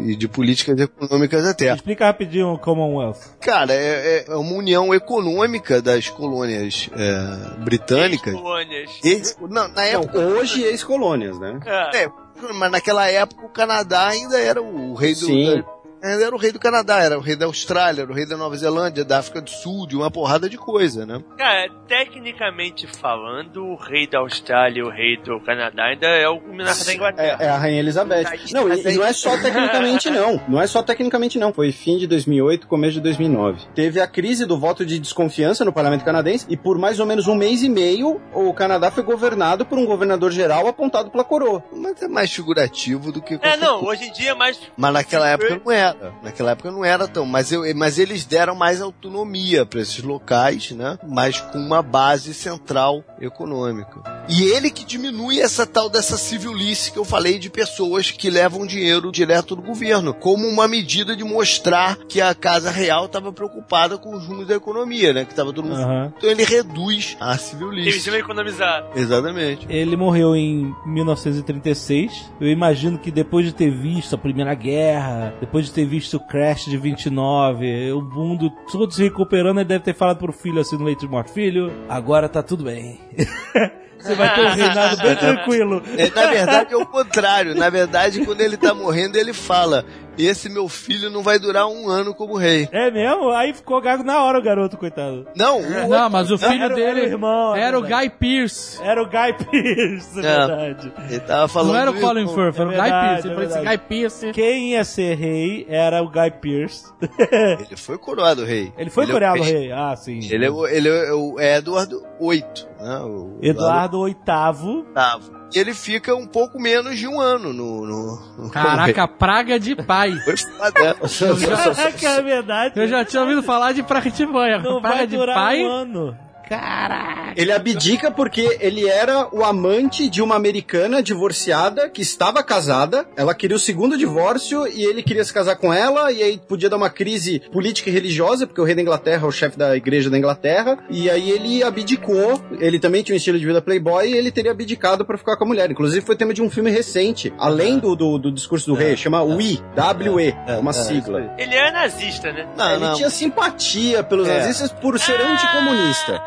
e- 0.07 0.12
e 0.12 0.16
de 0.16 0.28
políticas 0.28 0.80
econômicas 0.80 1.45
até. 1.45 1.74
Explica 1.74 2.05
rapidinho 2.05 2.53
o 2.53 2.57
Commonwealth. 2.57 3.18
Cara, 3.39 3.74
é, 3.74 4.26
é 4.28 4.36
uma 4.36 4.53
união 4.55 4.93
econômica 4.93 5.82
das 5.82 6.09
colônias 6.09 6.89
é, 6.93 7.59
britânicas. 7.64 8.34
Colônias. 8.34 8.89
Ex- 9.03 9.38
não, 9.41 9.49
na 9.49 9.70
Não, 9.70 9.82
época 9.82 10.20
hoje 10.20 10.64
ex-colônias, 10.64 11.39
né? 11.39 11.59
É. 11.66 12.03
é, 12.03 12.09
mas 12.53 12.71
naquela 12.71 13.07
época 13.07 13.45
o 13.45 13.49
Canadá 13.49 14.07
ainda 14.09 14.39
era 14.39 14.61
o 14.61 14.93
rei 14.93 15.13
do. 15.13 15.25
Sim. 15.27 15.61
da- 15.61 15.80
ainda 16.02 16.26
era 16.26 16.36
o 16.36 16.39
rei 16.39 16.52
do 16.52 16.60
Canadá, 16.60 16.99
era 16.99 17.18
o 17.18 17.22
rei 17.22 17.36
da 17.36 17.45
Austrália, 17.45 18.02
era 18.02 18.12
o 18.12 18.16
rei 18.16 18.26
da 18.26 18.38
Nova 18.38 18.56
Zelândia, 18.56 19.06
da 19.06 19.20
África 19.20 19.41
do 19.41 19.49
Sul, 19.49 19.88
de 19.88 19.95
uma 19.95 20.10
porrada 20.10 20.49
de 20.49 20.58
coisa, 20.58 21.06
né? 21.06 21.22
Cara, 21.38 21.70
tecnicamente 21.88 22.88
falando, 22.88 23.64
o 23.66 23.76
rei 23.76 24.08
da 24.08 24.20
Austrália 24.20 24.80
e 24.80 24.84
o 24.84 24.89
rei 24.89 25.18
do 25.18 25.39
Canadá 25.41 25.86
ainda 25.86 26.08
é 26.08 26.28
o 26.28 26.39
monarca 26.41 26.84
da 26.84 26.93
Inglaterra. 26.93 27.38
É, 27.39 27.45
é 27.45 27.49
a 27.49 27.58
Rainha 27.58 27.80
Elizabeth. 27.80 28.26
Não, 28.52 28.72
e, 28.72 28.82
e 28.82 28.95
não 28.95 29.06
é 29.06 29.14
só 29.14 29.38
tecnicamente 29.38 30.10
não. 30.10 30.41
Não 30.47 30.62
é 30.62 30.68
só 30.68 30.82
tecnicamente 30.82 31.38
não. 31.38 31.54
Foi 31.54 31.72
fim 31.72 31.97
de 31.97 32.08
2008, 32.08 32.68
começo 32.68 32.93
de 32.93 33.02
2009. 33.02 33.66
Teve 33.76 33.99
a 33.99 34.08
crise 34.08 34.45
do 34.45 34.58
voto 34.58 34.86
de 34.86 34.99
desconfiança 34.99 35.64
no 35.64 35.74
parlamento 35.74 36.04
canadense 36.04 36.45
e 36.49 36.58
por 36.58 36.78
mais 36.78 36.99
ou 36.99 37.06
menos 37.06 37.28
um 37.28 37.36
mês 37.36 37.64
e 37.64 37.70
meio 37.70 38.22
o 38.34 38.54
Canadá 38.54 38.91
foi 38.91 39.04
governado 39.04 39.66
por 39.66 39.78
um 39.78 39.86
governador 39.86 40.32
geral 40.32 40.68
apontado 40.68 41.12
pela 41.12 41.24
coroa. 41.24 41.64
Mas 41.72 42.02
é 42.02 42.08
mais 42.08 42.32
figurativo 42.32 43.12
do 43.12 43.22
que 43.22 43.39
É, 43.41 43.58
não, 43.58 43.84
hoje 43.84 44.06
em 44.06 44.12
dia 44.12 44.32
é 44.32 44.34
mais. 44.34 44.60
Mas 44.76 44.93
naquela 44.93 45.30
época 45.30 45.62
não 45.64 45.72
era. 45.72 45.90
Naquela 46.23 46.51
época 46.51 46.71
não 46.71 46.83
era 46.85 47.07
tão. 47.07 47.25
Mas, 47.25 47.51
eu, 47.51 47.63
mas 47.75 47.97
eles 47.99 48.25
deram 48.25 48.55
mais 48.55 48.81
autonomia 48.81 49.65
para 49.65 49.81
esses 49.81 50.01
locais, 50.03 50.71
né? 50.71 50.97
Mas 51.07 51.39
com 51.39 51.57
uma 51.57 51.81
base 51.81 52.33
central 52.33 53.03
econômica. 53.19 54.01
E 54.29 54.43
ele 54.43 54.69
que 54.69 54.85
diminui 54.85 55.39
essa 55.39 55.65
tal 55.65 55.89
dessa 55.89 56.17
civilice 56.17 56.91
que 56.91 56.97
eu 56.99 57.05
falei 57.05 57.37
de 57.39 57.49
pessoas 57.49 58.11
que 58.11 58.29
levam 58.29 58.65
dinheiro 58.65 59.11
direto 59.11 59.55
do 59.55 59.61
governo, 59.61 60.13
como 60.13 60.47
uma 60.47 60.67
medida 60.67 61.15
de 61.15 61.23
mostrar 61.23 61.97
que 62.07 62.21
a 62.21 62.33
Casa 62.33 62.69
Real 62.71 63.05
estava 63.05 63.31
preocupada 63.33 63.97
com 63.97 64.15
os 64.15 64.25
rumos 64.25 64.47
da 64.47 64.55
economia, 64.55 65.13
né? 65.13 65.25
Que 65.25 65.31
estava 65.31 65.51
todo 65.53 65.65
mundo. 65.67 65.81
Aham. 65.81 66.13
Então 66.17 66.29
ele 66.29 66.43
reduz 66.43 67.17
a 67.19 67.31
Eles 67.31 67.41
civilice. 67.41 68.09
iam 68.09 68.17
economizar. 68.17 68.85
Exatamente. 68.95 69.65
Ele 69.69 69.95
morreu 69.95 70.35
em 70.35 70.73
1936. 70.85 72.31
Eu 72.39 72.47
imagino 72.47 72.97
que 72.97 73.11
depois 73.11 73.45
de 73.45 73.53
ter 73.53 73.71
visto 73.71 74.15
a 74.15 74.17
Primeira 74.17 74.53
Guerra, 74.53 75.33
depois 75.39 75.65
de 75.65 75.71
ter 75.71 75.80
visto 75.86 76.17
o 76.17 76.19
crash 76.19 76.65
de 76.65 76.77
29, 76.77 77.91
o 77.91 78.01
mundo 78.01 78.49
todo 78.71 78.91
se 78.91 79.03
recuperando, 79.03 79.59
ele 79.59 79.67
deve 79.67 79.84
ter 79.84 79.95
falado 79.95 80.17
pro 80.17 80.34
filho 80.34 80.59
assim 80.59 80.77
no 80.77 80.86
leito 80.86 81.01
de 81.01 81.11
morte: 81.11 81.32
Filho, 81.32 81.71
agora 81.89 82.29
tá 82.29 82.41
tudo 82.41 82.63
bem. 82.63 82.99
Você 84.01 84.15
vai 84.15 84.34
ter 84.34 84.41
um 84.41 84.53
reinado 84.53 84.97
bem 84.97 85.15
tranquilo. 85.15 85.84
É, 85.95 86.09
na 86.09 86.32
verdade 86.32 86.73
é 86.73 86.77
o 86.77 86.86
contrário. 86.86 87.53
Na 87.53 87.69
verdade, 87.69 88.25
quando 88.25 88.41
ele 88.41 88.57
tá 88.57 88.73
morrendo, 88.73 89.15
ele 89.15 89.32
fala: 89.32 89.86
Esse 90.18 90.49
meu 90.49 90.68
filho 90.68 91.09
não 91.09 91.24
vai 91.24 91.39
durar 91.39 91.68
um 91.68 91.89
ano 91.89 92.14
como 92.14 92.36
rei. 92.38 92.68
É 92.72 92.91
mesmo? 92.91 93.30
Aí 93.32 93.53
ficou 93.53 93.80
gago 93.82 94.03
na 94.03 94.22
hora 94.24 94.39
o 94.39 94.41
garoto, 94.41 94.78
coitado. 94.78 95.28
Não, 95.36 95.59
o 95.59 95.89
Não, 95.89 96.09
mas 96.09 96.30
o 96.30 96.38
filho 96.38 96.51
Era 96.64 96.76
o- 96.76 96.80
era 96.80 96.93
dele 96.93 97.01
o 97.01 97.09
irmão, 97.12 97.55
era 97.55 97.80
o. 97.80 97.82
Guy 97.82 98.09
Pearce. 98.20 98.82
Era 98.84 99.01
o 99.01 99.05
Guy 99.05 99.34
Pearce, 99.49 100.20
é 100.20 100.20
É. 100.20 100.38
verdade. 100.38 100.93
Ele 101.09 101.20
tava 101.22 101.47
falando. 101.47 101.72
Não 101.74 101.80
era 101.80 101.91
o 101.91 101.99
Colin. 101.99 102.28
Firth, 102.28 102.59
era 102.59 102.70
o 102.70 102.72
É 102.72 102.76
Guy 102.82 102.89
Pearce. 102.89 103.28
Ele 103.28 103.34
é 103.45 103.47
falou. 103.49 103.66
Guy 103.66 103.78
Pearce. 103.78 104.32
Quem 104.34 104.72
ia 104.72 104.84
ser 104.84 105.16
rei 105.18 105.66
era 105.70 106.01
o 106.01 106.09
Guy 106.09 106.32
Pearce. 106.41 106.86
Ele 107.68 107.78
foi 107.78 107.97
coroado 107.97 108.43
rei. 108.45 108.72
Ele 108.78 108.89
foi 108.89 109.09
é 109.09 109.14
o 109.14 109.43
rei. 109.43 109.72
Ah, 109.72 109.95
sim. 109.95 110.20
Ele 110.32 110.45
é 110.45 110.51
o, 110.51 110.68
ele 110.68 110.89
é 110.89 111.14
o 111.14 111.39
Eduardo 111.39 112.03
VIII, 112.20 112.43
né? 112.82 112.99
O 112.99 113.38
Eduardo 113.41 114.03
VIII. 114.05 114.15
VIII. 114.15 115.41
E 115.53 115.59
ele 115.59 115.73
fica 115.73 116.15
um 116.15 116.25
pouco 116.25 116.59
menos 116.59 116.97
de 116.97 117.07
um 117.07 117.19
ano 117.19 117.51
no. 117.51 117.86
no, 117.86 118.43
no 118.43 118.49
Caraca, 118.49 119.07
praga 119.07 119.59
de 119.59 119.75
pai. 119.75 120.17
Foi 120.23 120.38
foda. 120.38 120.95
Caraca, 120.95 122.07
é 122.07 122.21
verdade. 122.21 122.79
Eu 122.79 122.88
já 122.88 123.03
tinha 123.03 123.21
ouvido 123.21 123.43
falar 123.43 123.73
de 123.73 123.84
praga 123.84 124.09
de 124.09 124.25
banha. 124.25 124.59
Não 124.59 124.82
praga 124.82 124.97
vai 124.97 125.07
de 125.07 125.17
durar 125.17 125.36
pai. 125.36 125.63
um 125.63 125.67
ano. 125.67 126.17
Caraca. 126.60 127.34
Ele 127.38 127.52
abdica 127.52 128.12
porque 128.12 128.58
ele 128.60 128.88
era 128.88 129.28
o 129.34 129.43
amante 129.43 130.10
de 130.10 130.22
uma 130.22 130.36
americana 130.36 131.02
divorciada 131.02 131.89
que 131.89 132.02
estava 132.02 132.43
casada. 132.43 133.06
Ela 133.16 133.34
queria 133.34 133.56
o 133.56 133.60
segundo 133.60 133.97
divórcio 133.97 134.68
e 134.68 134.84
ele 134.84 135.02
queria 135.02 135.24
se 135.24 135.34
casar 135.34 135.56
com 135.56 135.74
ela. 135.74 136.12
E 136.12 136.22
aí 136.22 136.38
podia 136.47 136.70
dar 136.70 136.76
uma 136.76 136.89
crise 136.89 137.39
política 137.54 137.89
e 137.89 137.93
religiosa, 137.93 138.45
porque 138.45 138.60
o 138.60 138.66
rei 138.66 138.76
da 138.76 138.82
Inglaterra 138.82 139.24
é 139.26 139.28
o 139.28 139.32
chefe 139.32 139.58
da 139.58 139.76
igreja 139.78 140.10
da 140.10 140.18
Inglaterra. 140.18 140.78
E 140.89 141.10
aí 141.10 141.30
ele 141.32 141.64
abdicou. 141.64 142.41
Ele 142.60 142.80
também 142.80 143.02
tinha 143.02 143.14
um 143.14 143.18
estilo 143.18 143.39
de 143.39 143.45
vida 143.45 143.62
playboy 143.62 144.10
e 144.10 144.18
ele 144.18 144.30
teria 144.32 144.52
abdicado 144.52 145.06
pra 145.06 145.18
ficar 145.18 145.38
com 145.38 145.45
a 145.45 145.47
mulher. 145.47 145.72
Inclusive 145.72 146.06
foi 146.06 146.16
tema 146.18 146.34
de 146.34 146.41
um 146.41 146.49
filme 146.49 146.70
recente, 146.70 147.34
além 147.38 147.80
do, 147.80 147.95
do, 147.95 148.18
do 148.18 148.32
discurso 148.32 148.68
do 148.68 148.74
rei, 148.74 148.97
chama 148.97 149.24
WE, 149.24 149.62
W-E, 149.76 150.36
é 150.47 150.58
uma 150.58 150.74
sigla. 150.74 151.34
Ele 151.38 151.56
é 151.56 151.72
nazista, 151.72 152.32
né? 152.34 152.47
Não, 152.58 152.72
ele 152.72 152.86
não. 152.86 152.95
tinha 152.95 153.10
simpatia 153.10 154.04
pelos 154.04 154.28
É. 154.28 154.39
nazistas 154.39 154.72
por 154.72 154.99
ser 154.99 155.20
anticomunista. 155.22 156.22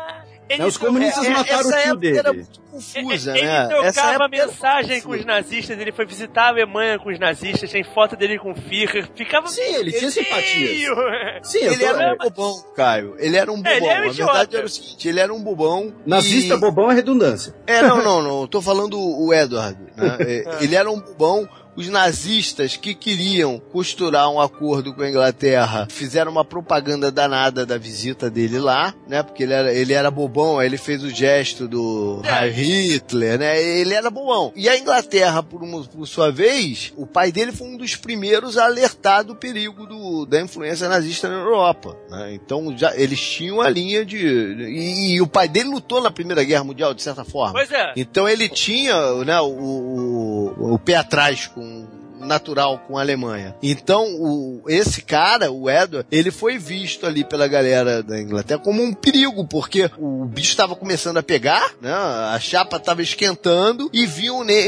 Ele 0.47 0.59
Né, 0.59 0.65
Os 0.67 0.77
comunistas 0.77 1.25
É, 1.25 1.29
mataram 1.29 1.59
essa 1.59 1.67
o 1.67 1.71
tio 1.71 1.79
época 1.79 1.95
dele. 1.97 2.17
era 2.19 2.33
muito 2.33 2.59
confusa, 2.71 3.37
ele 3.37 3.45
né? 3.47 3.67
trocava 3.67 3.87
Essa 3.87 4.01
época 4.01 4.15
era 4.15 4.27
mensagem 4.47 5.01
com 5.01 5.11
os 5.11 5.25
nazistas, 5.25 5.79
ele 5.79 5.91
foi 5.91 6.05
visitar 6.05 6.43
a 6.43 6.47
Alemanha 6.49 6.99
com 6.99 7.09
os 7.09 7.17
nazistas, 7.19 7.71
tem 7.71 7.83
foto 7.83 8.15
dele 8.15 8.37
com 8.37 8.51
o 8.51 8.55
Führer, 8.55 9.09
ficava... 9.15 9.47
Sim, 9.47 9.61
ele 9.75 9.91
tinha 9.91 10.11
simpatias. 10.11 10.87
Sim, 11.43 11.59
eu 11.59 11.71
Ele 11.73 11.77
tô- 11.79 11.85
era 11.95 12.13
um 12.13 12.17
bobão, 12.17 12.63
Caio. 12.75 13.15
Ele 13.17 13.37
era 13.37 13.51
um 13.51 13.55
bobão. 13.57 13.71
É, 13.71 13.77
ele 13.77 13.87
era 13.87 14.03
a 14.03 14.07
idiota. 14.07 14.33
verdade 14.33 14.57
era 14.57 14.65
o 14.65 14.69
seguinte, 14.69 15.07
ele 15.07 15.19
era 15.19 15.33
um 15.33 15.41
bobão. 15.41 15.93
Nazista 16.05 16.53
e... 16.53 16.57
bobão 16.57 16.91
é 16.91 16.95
redundância. 16.95 17.55
É, 17.65 17.81
não, 17.81 18.03
não, 18.03 18.21
não. 18.21 18.47
Tô 18.47 18.61
falando 18.61 18.99
o 18.99 19.33
Edward. 19.33 19.77
né? 19.95 20.17
É, 20.59 20.63
Ele 20.63 20.75
era 20.75 20.89
um 20.91 20.99
bobão. 20.99 21.47
Os 21.75 21.89
nazistas 21.89 22.77
que 22.77 22.93
queriam 22.93 23.59
costurar 23.71 24.29
um 24.29 24.39
acordo 24.39 24.93
com 24.93 25.01
a 25.01 25.09
Inglaterra 25.09 25.87
fizeram 25.89 26.31
uma 26.31 26.45
propaganda 26.45 27.11
danada 27.11 27.65
da 27.65 27.77
visita 27.77 28.29
dele 28.29 28.59
lá, 28.59 28.93
né? 29.07 29.21
Porque 29.21 29.43
ele 29.43 29.53
era, 29.53 29.73
ele 29.73 29.91
era 29.93 30.09
bobão, 30.09 30.57
aí 30.59 30.67
ele 30.67 30.77
fez 30.77 31.03
o 31.03 31.09
gesto 31.09 31.67
do 31.67 32.21
É. 32.23 32.47
Hitler, 32.49 33.37
né? 33.39 33.61
Ele 33.61 33.93
era 33.93 34.09
bobão. 34.09 34.53
E 34.55 34.69
a 34.69 34.77
Inglaterra, 34.77 35.43
por, 35.43 35.61
uma- 35.63 35.83
por 35.83 36.07
sua 36.07 36.31
vez, 36.31 36.93
o 36.95 37.05
pai 37.05 37.31
dele 37.31 37.51
foi 37.51 37.67
um 37.67 37.77
dos 37.77 37.95
primeiros 37.95 38.57
a 38.57 38.65
alertar 38.65 39.23
do 39.25 39.35
perigo 39.35 39.85
do- 39.85 40.25
da 40.25 40.41
influência 40.41 40.87
nazista 40.87 41.27
na 41.27 41.35
Europa. 41.35 41.97
né? 42.09 42.33
Então 42.33 42.73
já 42.77 42.95
eles 42.95 43.19
tinham 43.19 43.59
a 43.61 43.69
linha 43.69 44.05
de. 44.05 44.17
E, 44.17 45.15
e 45.15 45.21
o 45.21 45.27
pai 45.27 45.47
dele 45.49 45.69
lutou 45.69 46.01
na 46.01 46.09
Primeira 46.11 46.43
Guerra 46.43 46.63
Mundial, 46.63 46.93
de 46.93 47.01
certa 47.03 47.25
forma. 47.25 47.53
Pois 47.53 47.71
é. 47.71 47.93
Então 47.97 48.29
ele 48.29 48.47
tinha 48.47 48.95
né, 49.25 49.39
o, 49.41 49.49
o, 49.49 50.73
o 50.75 50.79
pé 50.79 50.95
atrás 50.95 51.47
com 51.47 51.64
Amen. 51.65 52.04
Natural 52.19 52.79
com 52.87 52.97
a 52.97 53.01
Alemanha. 53.01 53.55
Então, 53.61 54.03
o, 54.19 54.63
esse 54.67 55.01
cara, 55.01 55.51
o 55.51 55.69
Edward, 55.69 56.07
ele 56.11 56.31
foi 56.31 56.57
visto 56.57 57.05
ali 57.05 57.23
pela 57.23 57.47
galera 57.47 58.01
da 58.03 58.19
Inglaterra 58.19 58.59
como 58.59 58.81
um 58.83 58.93
perigo, 58.93 59.45
porque 59.47 59.89
o 59.97 60.25
bicho 60.25 60.49
estava 60.49 60.75
começando 60.75 61.17
a 61.17 61.23
pegar, 61.23 61.73
né? 61.81 61.91
A 61.93 62.39
chapa 62.39 62.77
estava 62.77 63.01
esquentando 63.01 63.89
e 63.93 64.05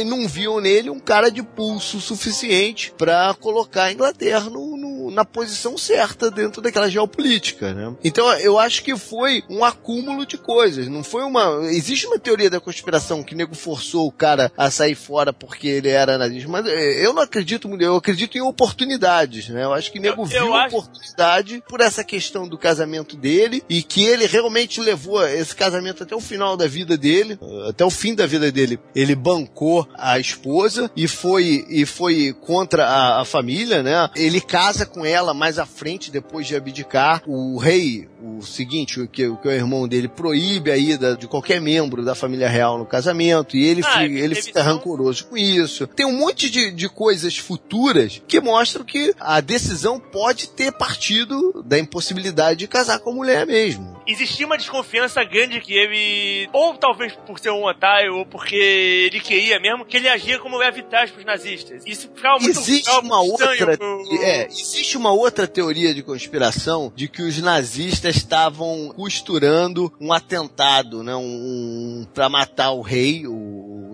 não 0.03 0.27
viam 0.27 0.59
nele 0.59 0.89
um 0.89 0.99
cara 0.99 1.29
de 1.29 1.41
pulso 1.43 1.99
suficiente 1.99 2.93
para 2.97 3.33
colocar 3.39 3.83
a 3.85 3.91
Inglaterra 3.91 4.49
no, 4.49 4.77
no- 4.77 5.11
na 5.11 5.23
posição 5.23 5.77
certa 5.77 6.29
dentro 6.29 6.61
daquela 6.61 6.89
geopolítica, 6.89 7.73
né? 7.73 7.93
Então, 8.03 8.31
eu 8.39 8.59
acho 8.59 8.83
que 8.83 8.95
foi 8.97 9.43
um 9.49 9.63
acúmulo 9.63 10.25
de 10.25 10.37
coisas, 10.37 10.87
não 10.87 11.03
foi 11.03 11.23
uma... 11.23 11.61
Existe 11.71 12.05
uma 12.07 12.19
teoria 12.19 12.49
da 12.49 12.59
conspiração 12.59 13.23
que 13.23 13.33
o 13.33 13.37
nego 13.37 13.55
forçou 13.55 14.05
o 14.07 14.11
cara 14.11 14.51
a 14.57 14.69
sair 14.69 14.95
fora 14.95 15.31
porque 15.31 15.67
ele 15.67 15.89
era 15.89 16.17
nazista, 16.17 16.49
mas 16.49 16.65
eh, 16.67 17.05
eu 17.05 17.13
não 17.13 17.21
acredito 17.21 17.46
muito, 17.67 17.83
eu 17.83 17.95
acredito 17.95 18.37
em 18.37 18.41
oportunidades, 18.41 19.49
né? 19.49 19.63
Eu 19.63 19.73
acho 19.73 19.91
que 19.91 19.99
o 19.99 20.01
nego 20.01 20.21
Eu- 20.21 20.25
viu 20.25 20.37
eu 20.47 20.53
a 20.53 20.65
acho- 20.65 20.75
oportunidade 20.77 21.63
por 21.67 21.81
essa 21.81 22.03
questão 22.03 22.47
do 22.47 22.57
casamento 22.57 23.15
dele 23.15 23.63
e 23.69 23.81
que 23.81 24.03
ele 24.05 24.25
realmente 24.27 24.79
levou 24.81 25.25
esse 25.27 25.55
casamento 25.55 26.03
até 26.03 26.15
o 26.15 26.19
final 26.21 26.55
da 26.57 26.67
vida 26.67 26.97
dele, 26.97 27.37
até 27.67 27.83
o 27.85 27.89
fim 27.89 28.13
da 28.15 28.25
vida 28.25 28.51
dele. 28.51 28.79
Ele 28.95 29.15
bancou 29.15 29.87
a 29.95 30.19
esposa 30.19 30.89
e 30.95 31.07
foi 31.07 31.65
e 31.69 31.85
foi 31.85 32.33
contra 32.41 32.85
a, 32.85 33.21
a 33.21 33.25
família, 33.25 33.81
né? 33.83 34.09
Ele 34.15 34.39
casa 34.41 34.85
com 34.85 35.05
ela 35.05 35.33
mais 35.33 35.57
à 35.59 35.65
frente 35.65 36.11
depois 36.11 36.45
de 36.47 36.55
abdicar. 36.55 37.21
O 37.27 37.57
rei, 37.57 38.07
o 38.21 38.41
seguinte, 38.43 38.99
o 38.99 39.07
que, 39.07 39.27
o 39.27 39.37
que 39.37 39.47
é 39.47 39.51
o 39.51 39.55
irmão 39.55 39.87
dele 39.87 40.07
proíbe 40.07 40.71
a 40.71 40.77
ida 40.77 41.15
de 41.15 41.27
qualquer 41.27 41.59
membro 41.61 42.03
da 42.03 42.15
família 42.15 42.47
real 42.49 42.77
no 42.77 42.85
casamento 42.85 43.55
e 43.55 43.65
ele, 43.65 43.81
Ah, 43.83 43.99
fi- 43.99 44.03
ele 44.05 44.27
ele 44.27 44.35
fica 44.35 44.61
rancoroso 44.61 45.25
com 45.27 45.37
isso. 45.37 45.87
Tem 45.87 46.05
um 46.05 46.17
monte 46.17 46.49
de, 46.49 46.71
de 46.71 46.89
coisas 47.28 47.38
futuras 47.38 48.21
que 48.28 48.39
mostram 48.39 48.86
que 48.86 49.13
a 49.19 49.41
decisão 49.41 49.99
pode 49.99 50.49
ter 50.49 50.71
partido 50.71 51.61
da 51.65 51.78
impossibilidade 51.78 52.59
de 52.59 52.67
casar 52.67 52.99
com 52.99 53.11
a 53.11 53.13
mulher 53.13 53.45
mesmo. 53.45 53.97
Existia 54.07 54.45
uma 54.45 54.57
desconfiança 54.57 55.21
grande 55.25 55.59
que 55.59 55.73
ele, 55.73 56.49
ou 56.53 56.75
talvez 56.78 57.11
por 57.28 57.38
ser 57.39 57.49
um 57.51 57.65
otário, 57.65 58.15
ou 58.15 58.25
porque 58.25 58.55
ele 58.55 59.19
queria 59.19 59.59
mesmo, 59.59 59.86
que 59.86 59.97
ele 59.97 60.07
agia 60.07 60.39
como 60.39 60.57
levitais 60.57 61.11
pros 61.11 61.25
nazistas. 61.25 61.84
Isso 61.86 62.09
ficava 62.15 62.39
muito 62.39 62.57
Existe 62.57 62.86
ficava 62.86 63.05
uma 63.05 63.21
outra, 63.21 63.78
pro- 63.78 64.23
é, 64.23 64.45
existe 64.47 64.95
uma 64.95 65.11
outra 65.11 65.45
teoria 65.45 65.93
de 65.93 66.01
conspiração 66.01 66.91
de 66.95 67.09
que 67.09 67.21
os 67.21 67.38
nazistas 67.41 68.15
estavam 68.15 68.93
costurando 68.95 69.91
um 69.99 70.13
atentado, 70.13 71.03
né, 71.03 71.15
um, 71.15 72.07
para 72.13 72.30
matar 72.30 72.71
o 72.71 72.82
rei, 72.82 73.28
o, 73.28 73.34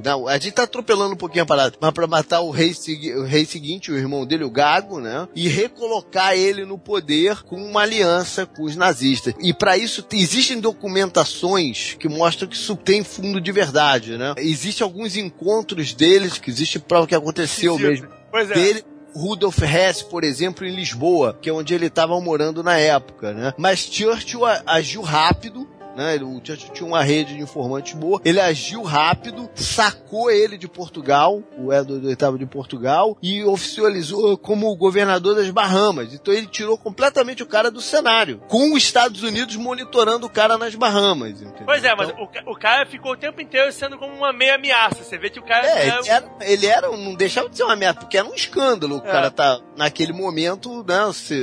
não, 0.04 0.28
a 0.28 0.34
gente 0.34 0.52
tá 0.52 0.64
atropelando 0.64 1.14
um 1.14 1.18
pouquinho 1.18 1.44
a 1.44 1.48
parada, 1.48 1.76
mas 1.80 1.92
para 1.92 2.08
matar 2.08 2.42
o 2.42 2.50
rei, 2.52 2.74
o 3.18 3.24
rei 3.24 3.46
seguinte, 3.46 3.92
o 3.92 3.98
irmão 3.98 4.26
dele, 4.26 4.44
o 4.44 4.50
Gago, 4.52 5.00
né, 5.00 5.28
e 5.36 5.48
recolocar 5.48 6.34
ele 6.36 6.66
no 6.66 6.78
poder 6.78 7.44
com 7.44 7.56
uma 7.56 7.82
aliança 7.82 8.46
com 8.46 8.64
os 8.64 8.76
nazistas. 8.76 9.34
E 9.40 9.54
para 9.54 9.78
isso 9.78 10.02
te- 10.02 10.18
existem 10.18 10.60
documentações 10.60 11.96
que 12.00 12.08
mostram 12.10 12.48
que 12.48 12.56
isso 12.56 12.76
tem 12.76 13.04
fundo 13.04 13.40
de 13.40 13.52
verdade, 13.52 14.18
né? 14.18 14.34
Existem 14.38 14.84
alguns 14.84 15.16
encontros 15.16 15.94
deles 15.94 16.38
que 16.38 16.50
existe 16.50 16.80
prova 16.80 17.08
que 17.08 17.16
aconteceu 17.16 17.78
mesmo 17.78 18.08
Pois 18.32 18.50
é. 18.50 18.54
dele. 18.54 18.84
Rudolf 19.16 19.60
Hess, 19.62 20.02
por 20.02 20.24
exemplo, 20.24 20.66
em 20.66 20.74
Lisboa, 20.76 21.38
que 21.40 21.48
é 21.48 21.54
onde 21.54 21.72
ele 21.72 21.86
estava 21.86 22.20
morando 22.20 22.64
na 22.64 22.80
época, 22.80 23.32
né? 23.32 23.54
Mas 23.60 23.82
Churchill 23.82 24.42
agiu 24.66 25.04
rápido, 25.04 25.70
né? 25.96 26.16
Ele- 26.16 26.24
O 26.24 26.42
Churchill 26.44 26.74
tinha 26.74 26.88
uma 26.88 27.04
rede 27.04 27.36
de 27.36 27.42
informantes 27.42 27.94
boa. 27.94 28.22
Ele 28.26 28.40
agiu 28.40 28.82
rápido, 28.84 29.50
sacou 29.56 30.30
ele 30.32 30.58
de 30.58 30.68
Portugal, 30.68 31.42
o 31.58 31.72
Edward 31.74 32.06
VIII 32.06 32.38
de 32.38 32.46
Portugal, 32.46 33.18
e 33.22 33.44
oficializou 33.44 34.38
como 34.38 34.76
governador 34.76 35.36
das 35.36 35.50
Bahamas. 35.50 36.14
Então 36.14 36.34
ele 36.34 36.48
tirou 36.48 36.78
completamente 36.78 37.44
o 37.44 37.46
cara 37.46 37.70
do 37.70 37.82
cenário, 37.82 38.42
com 38.48 38.74
os 38.74 38.84
Estados 38.84 39.24
Unidos 39.24 39.56
monitorando 39.56 40.26
o 40.26 40.30
cara 40.30 40.58
nas 40.58 40.76
Bahamas. 40.76 41.42
Entendeu? 41.42 41.66
Pois 41.66 41.84
é, 41.84 41.96
mas 41.96 42.10
Então- 42.10 42.28
o, 42.46 42.52
o 42.52 42.56
cara 42.60 42.86
ficou 42.86 43.12
o 43.14 43.18
tempo 43.18 43.42
inteiro 43.42 43.72
sendo 43.72 43.98
como 43.98 44.14
uma 44.14 44.32
meia 44.34 44.56
ameaça. 44.56 45.04
Você 45.04 45.18
vê 45.18 45.30
que 45.30 45.40
o 45.40 45.44
cara 45.44 45.68
É, 45.68 45.90
é, 45.90 45.98
ele 46.00 46.10
era, 46.10 46.32
ele 46.42 46.66
era, 46.68 46.92
não 46.98 47.16
deixava 47.16 47.50
de 47.50 47.58
ser 47.58 47.64
uma 47.64 47.76
merda, 47.76 48.00
porque 48.02 48.18
era 48.18 48.28
um 48.28 48.34
escândalo. 48.34 48.96
O 48.98 49.08
É. 49.08 49.12
cara 49.12 49.32
tá, 49.32 49.60
naquele 49.78 50.14
momento, 50.14 50.84
né, 50.88 51.12
se, 51.14 51.36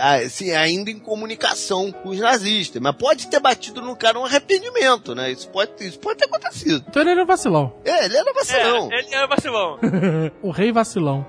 é, 0.00 0.28
se 0.28 0.52
ainda 0.52 0.90
em 0.90 0.98
comunicação 0.98 1.90
com 1.92 2.10
os 2.10 2.18
nazistas. 2.18 2.80
Mas 2.82 2.94
pode 2.96 3.26
ter 3.28 3.40
batido 3.40 3.80
no 3.80 3.87
cara 3.96 4.18
um 4.18 4.24
arrependimento, 4.24 5.14
né? 5.14 5.30
Isso 5.30 5.48
pode, 5.48 5.72
isso 5.80 5.98
pode 5.98 6.18
ter 6.18 6.26
acontecido. 6.26 6.84
Então 6.88 7.02
ele 7.02 7.10
era 7.12 7.24
vacilão. 7.24 7.72
É, 7.84 8.04
ele 8.04 8.16
era 8.16 8.32
vacilão. 8.32 8.92
É, 8.92 8.98
ele 8.98 9.14
era 9.14 9.26
vacilão. 9.26 9.78
o 10.42 10.50
rei 10.50 10.72
vacilão. 10.72 11.26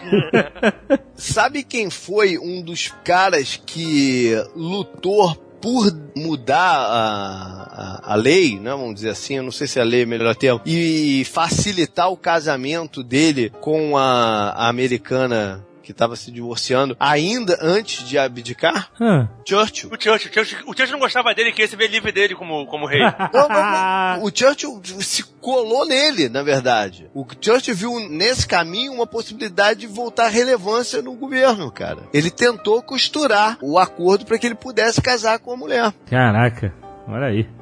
Sabe 1.14 1.62
quem 1.62 1.90
foi 1.90 2.38
um 2.38 2.62
dos 2.62 2.88
caras 3.04 3.60
que 3.64 4.32
lutou 4.56 5.34
por 5.60 5.92
mudar 6.16 6.56
a, 6.56 8.00
a, 8.06 8.12
a 8.12 8.14
lei, 8.14 8.58
né, 8.58 8.70
vamos 8.70 8.94
dizer 8.94 9.10
assim, 9.10 9.36
eu 9.36 9.42
não 9.42 9.52
sei 9.52 9.66
se 9.66 9.78
a 9.78 9.84
lei 9.84 10.02
é 10.02 10.04
o 10.06 10.08
melhor 10.08 10.34
termo, 10.34 10.60
e 10.64 11.22
facilitar 11.26 12.10
o 12.10 12.16
casamento 12.16 13.02
dele 13.02 13.52
com 13.60 13.96
a, 13.96 14.50
a 14.56 14.68
americana 14.68 15.64
que 15.90 15.94
estava 15.94 16.16
se 16.16 16.30
divorciando 16.30 16.96
ainda 16.98 17.58
antes 17.60 18.08
de 18.08 18.18
abdicar? 18.18 18.90
Hã. 19.00 19.28
Churchill. 19.46 19.90
O 19.92 20.00
Churchill, 20.00 20.30
o 20.30 20.34
Churchill, 20.34 20.58
o 20.66 20.72
Churchill 20.72 20.92
não 20.92 21.00
gostava 21.00 21.34
dele, 21.34 21.50
queria 21.50 21.68
se 21.68 21.76
ver 21.76 21.88
livre 21.88 22.12
dele 22.12 22.34
como, 22.34 22.66
como 22.66 22.86
rei. 22.86 23.00
Não, 23.32 23.48
não, 23.48 23.70
não. 23.70 24.22
O 24.24 24.30
Churchill 24.34 24.80
se 25.00 25.22
colou 25.40 25.86
nele, 25.86 26.28
na 26.28 26.42
verdade. 26.42 27.10
O 27.14 27.26
Churchill 27.40 27.74
viu 27.74 28.08
nesse 28.08 28.46
caminho 28.46 28.92
uma 28.92 29.06
possibilidade 29.06 29.80
de 29.80 29.86
voltar 29.86 30.26
à 30.26 30.28
relevância 30.28 31.02
no 31.02 31.14
governo, 31.14 31.70
cara. 31.70 32.02
Ele 32.12 32.30
tentou 32.30 32.82
costurar 32.82 33.58
o 33.62 33.78
acordo 33.78 34.24
para 34.24 34.38
que 34.38 34.46
ele 34.46 34.54
pudesse 34.54 35.00
casar 35.00 35.38
com 35.38 35.52
a 35.52 35.56
mulher. 35.56 35.92
Caraca, 36.08 36.72
olha 37.08 37.26
aí. 37.26 37.59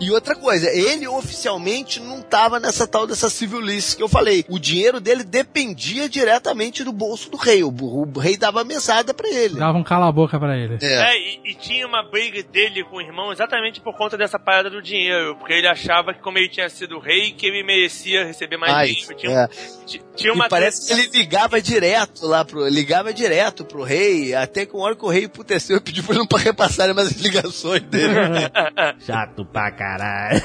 E 0.00 0.10
outra 0.10 0.34
coisa, 0.34 0.68
ele 0.70 1.06
oficialmente 1.06 2.00
não 2.00 2.22
tava 2.22 2.58
nessa 2.58 2.86
tal 2.86 3.06
dessa 3.06 3.28
civil 3.28 3.60
list 3.60 3.96
que 3.96 4.02
eu 4.02 4.08
falei. 4.08 4.44
O 4.48 4.58
dinheiro 4.58 5.00
dele 5.00 5.24
dependia 5.24 6.08
diretamente 6.08 6.82
do 6.84 6.92
bolso 6.92 7.30
do 7.30 7.36
rei. 7.36 7.62
O, 7.62 7.68
o 7.70 8.18
rei 8.18 8.36
dava 8.36 8.64
mesada 8.64 9.12
para 9.14 9.28
ele. 9.28 9.56
Dava 9.56 9.76
um 9.78 9.84
cala-boca 9.84 10.38
pra 10.38 10.56
ele. 10.56 10.78
É. 10.82 10.94
É, 11.14 11.18
e, 11.18 11.40
e 11.50 11.54
tinha 11.54 11.86
uma 11.86 12.02
briga 12.02 12.42
dele 12.42 12.84
com 12.84 12.96
o 12.96 13.00
irmão 13.00 13.32
exatamente 13.32 13.80
por 13.80 13.96
conta 13.96 14.16
dessa 14.16 14.38
parada 14.38 14.70
do 14.70 14.82
dinheiro. 14.82 15.36
Porque 15.36 15.52
ele 15.52 15.68
achava 15.68 16.12
que, 16.14 16.20
como 16.20 16.38
ele 16.38 16.48
tinha 16.48 16.68
sido 16.68 16.98
rei, 16.98 17.32
que 17.32 17.46
ele 17.46 17.62
merecia 17.62 18.24
receber 18.24 18.56
mais 18.56 18.72
Ai, 18.72 18.86
dinheiro. 18.88 19.14
Tinha, 19.16 19.32
é. 19.40 19.48
ti- 19.86 20.02
tinha 20.16 20.32
uma 20.32 20.46
E 20.46 20.48
parece 20.48 20.86
que 20.86 20.92
ele 21.00 21.08
ligava 21.18 21.60
direto 21.60 22.26
lá 22.26 22.44
pro. 22.44 22.66
Ligava 22.68 23.12
direto 23.12 23.64
pro 23.64 23.82
rei, 23.82 24.34
até 24.34 24.64
que 24.66 24.74
uma 24.74 24.84
hora 24.86 24.96
que 24.96 25.04
o 25.04 25.08
rei 25.08 25.24
emputeceu 25.24 25.76
e 25.76 25.80
pediu 25.80 26.02
pra 26.04 26.14
ele 26.16 26.26
não 26.30 26.38
repassar 26.38 26.92
mais 26.94 27.08
as 27.08 27.14
ligações 27.20 27.82
dele. 27.82 28.14
Chato 29.00 29.44
pra 29.44 29.70
caralho. 29.70 30.40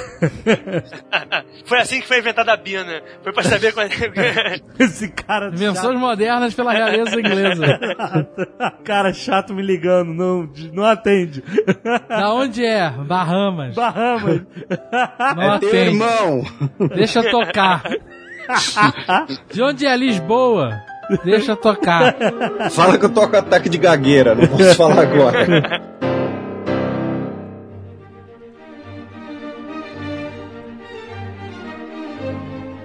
Foi 1.66 1.80
assim 1.80 2.02
que 2.02 2.08
foi 2.08 2.20
inventada 2.20 2.52
a 2.54 2.58
Bina. 2.58 3.02
Foi 3.24 3.32
pra 3.32 3.43
saber 3.43 3.74
quando. 3.74 3.89
Esse 4.80 5.08
cara 5.10 5.47
Invenções 5.50 6.00
modernas 6.00 6.54
pela 6.54 6.72
realeza 6.74 7.20
inglesa. 7.20 7.66
chato. 7.68 8.47
cara 8.84 9.14
chato 9.14 9.54
me 9.54 9.62
ligando, 9.62 10.14
não, 10.14 10.50
não 10.74 10.84
atende. 10.86 11.43
Da 12.08 12.34
onde 12.34 12.66
é? 12.66 12.89
Bahamas. 12.89 13.76
Bahamas. 13.76 14.41
Não 15.36 15.54
É 15.54 15.60
teu 15.60 15.70
atende. 15.70 15.78
irmão. 15.78 16.43
Deixa 16.95 17.24
tocar. 17.30 17.84
De 19.52 19.62
onde 19.62 19.86
é 19.86 19.95
Lisboa? 19.95 20.82
Deixa 21.24 21.56
tocar. 21.56 22.16
Fala 22.72 22.97
que 22.97 23.06
eu 23.06 23.10
tô 23.10 23.28
com 23.28 23.38
ataque 23.38 23.70
de 23.70 23.78
gagueira, 23.78 24.36
não 24.36 24.47
posso 24.47 24.76
falar 24.76 25.02
agora. 25.04 25.82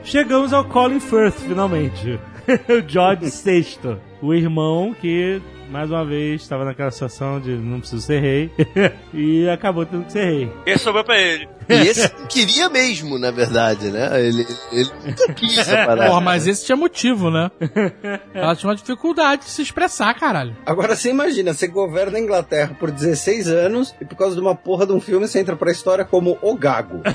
Chegamos 0.04 0.52
ao 0.52 0.64
Colin 0.64 1.00
Firth, 1.00 1.40
finalmente. 1.40 2.20
o 2.68 2.88
George 2.88 3.30
VI. 3.30 3.98
O 4.22 4.34
irmão 4.34 4.94
que, 4.94 5.40
mais 5.70 5.90
uma 5.90 6.04
vez, 6.04 6.42
estava 6.42 6.64
naquela 6.64 6.90
situação 6.90 7.40
de 7.40 7.50
não 7.56 7.80
preciso 7.80 8.02
ser 8.02 8.20
rei. 8.20 8.50
e 9.12 9.48
acabou 9.48 9.84
tendo 9.84 10.04
que 10.04 10.12
ser 10.12 10.24
rei. 10.24 10.52
Ele 10.66 10.78
sobrou 10.78 11.04
pra 11.04 11.18
ele. 11.18 11.48
E 11.68 11.74
esse 11.88 12.12
não 12.18 12.26
queria 12.26 12.68
mesmo, 12.68 13.18
na 13.18 13.30
verdade, 13.30 13.90
né? 13.90 14.10
Ele, 14.20 14.46
ele 14.72 14.90
nunca 15.04 15.32
quis 15.34 15.58
essa 15.58 15.76
parada. 15.84 16.06
Porra, 16.08 16.20
mas 16.20 16.46
esse 16.46 16.64
tinha 16.66 16.76
motivo, 16.76 17.30
né? 17.30 17.50
Ela 18.34 18.54
tinha 18.56 18.68
uma 18.70 18.76
dificuldade 18.76 19.42
de 19.44 19.50
se 19.50 19.62
expressar, 19.62 20.12
caralho. 20.14 20.56
Agora 20.66 20.94
você 20.96 21.10
imagina, 21.10 21.52
você 21.54 21.66
governa 21.66 22.18
a 22.18 22.20
Inglaterra 22.20 22.76
por 22.78 22.90
16 22.90 23.48
anos 23.48 23.94
e 24.00 24.04
por 24.04 24.16
causa 24.16 24.34
de 24.34 24.40
uma 24.40 24.54
porra 24.54 24.86
de 24.86 24.92
um 24.92 25.00
filme 25.00 25.26
você 25.26 25.40
entra 25.40 25.56
pra 25.56 25.70
história 25.70 26.04
como 26.04 26.38
o 26.42 26.56
Gago. 26.56 27.00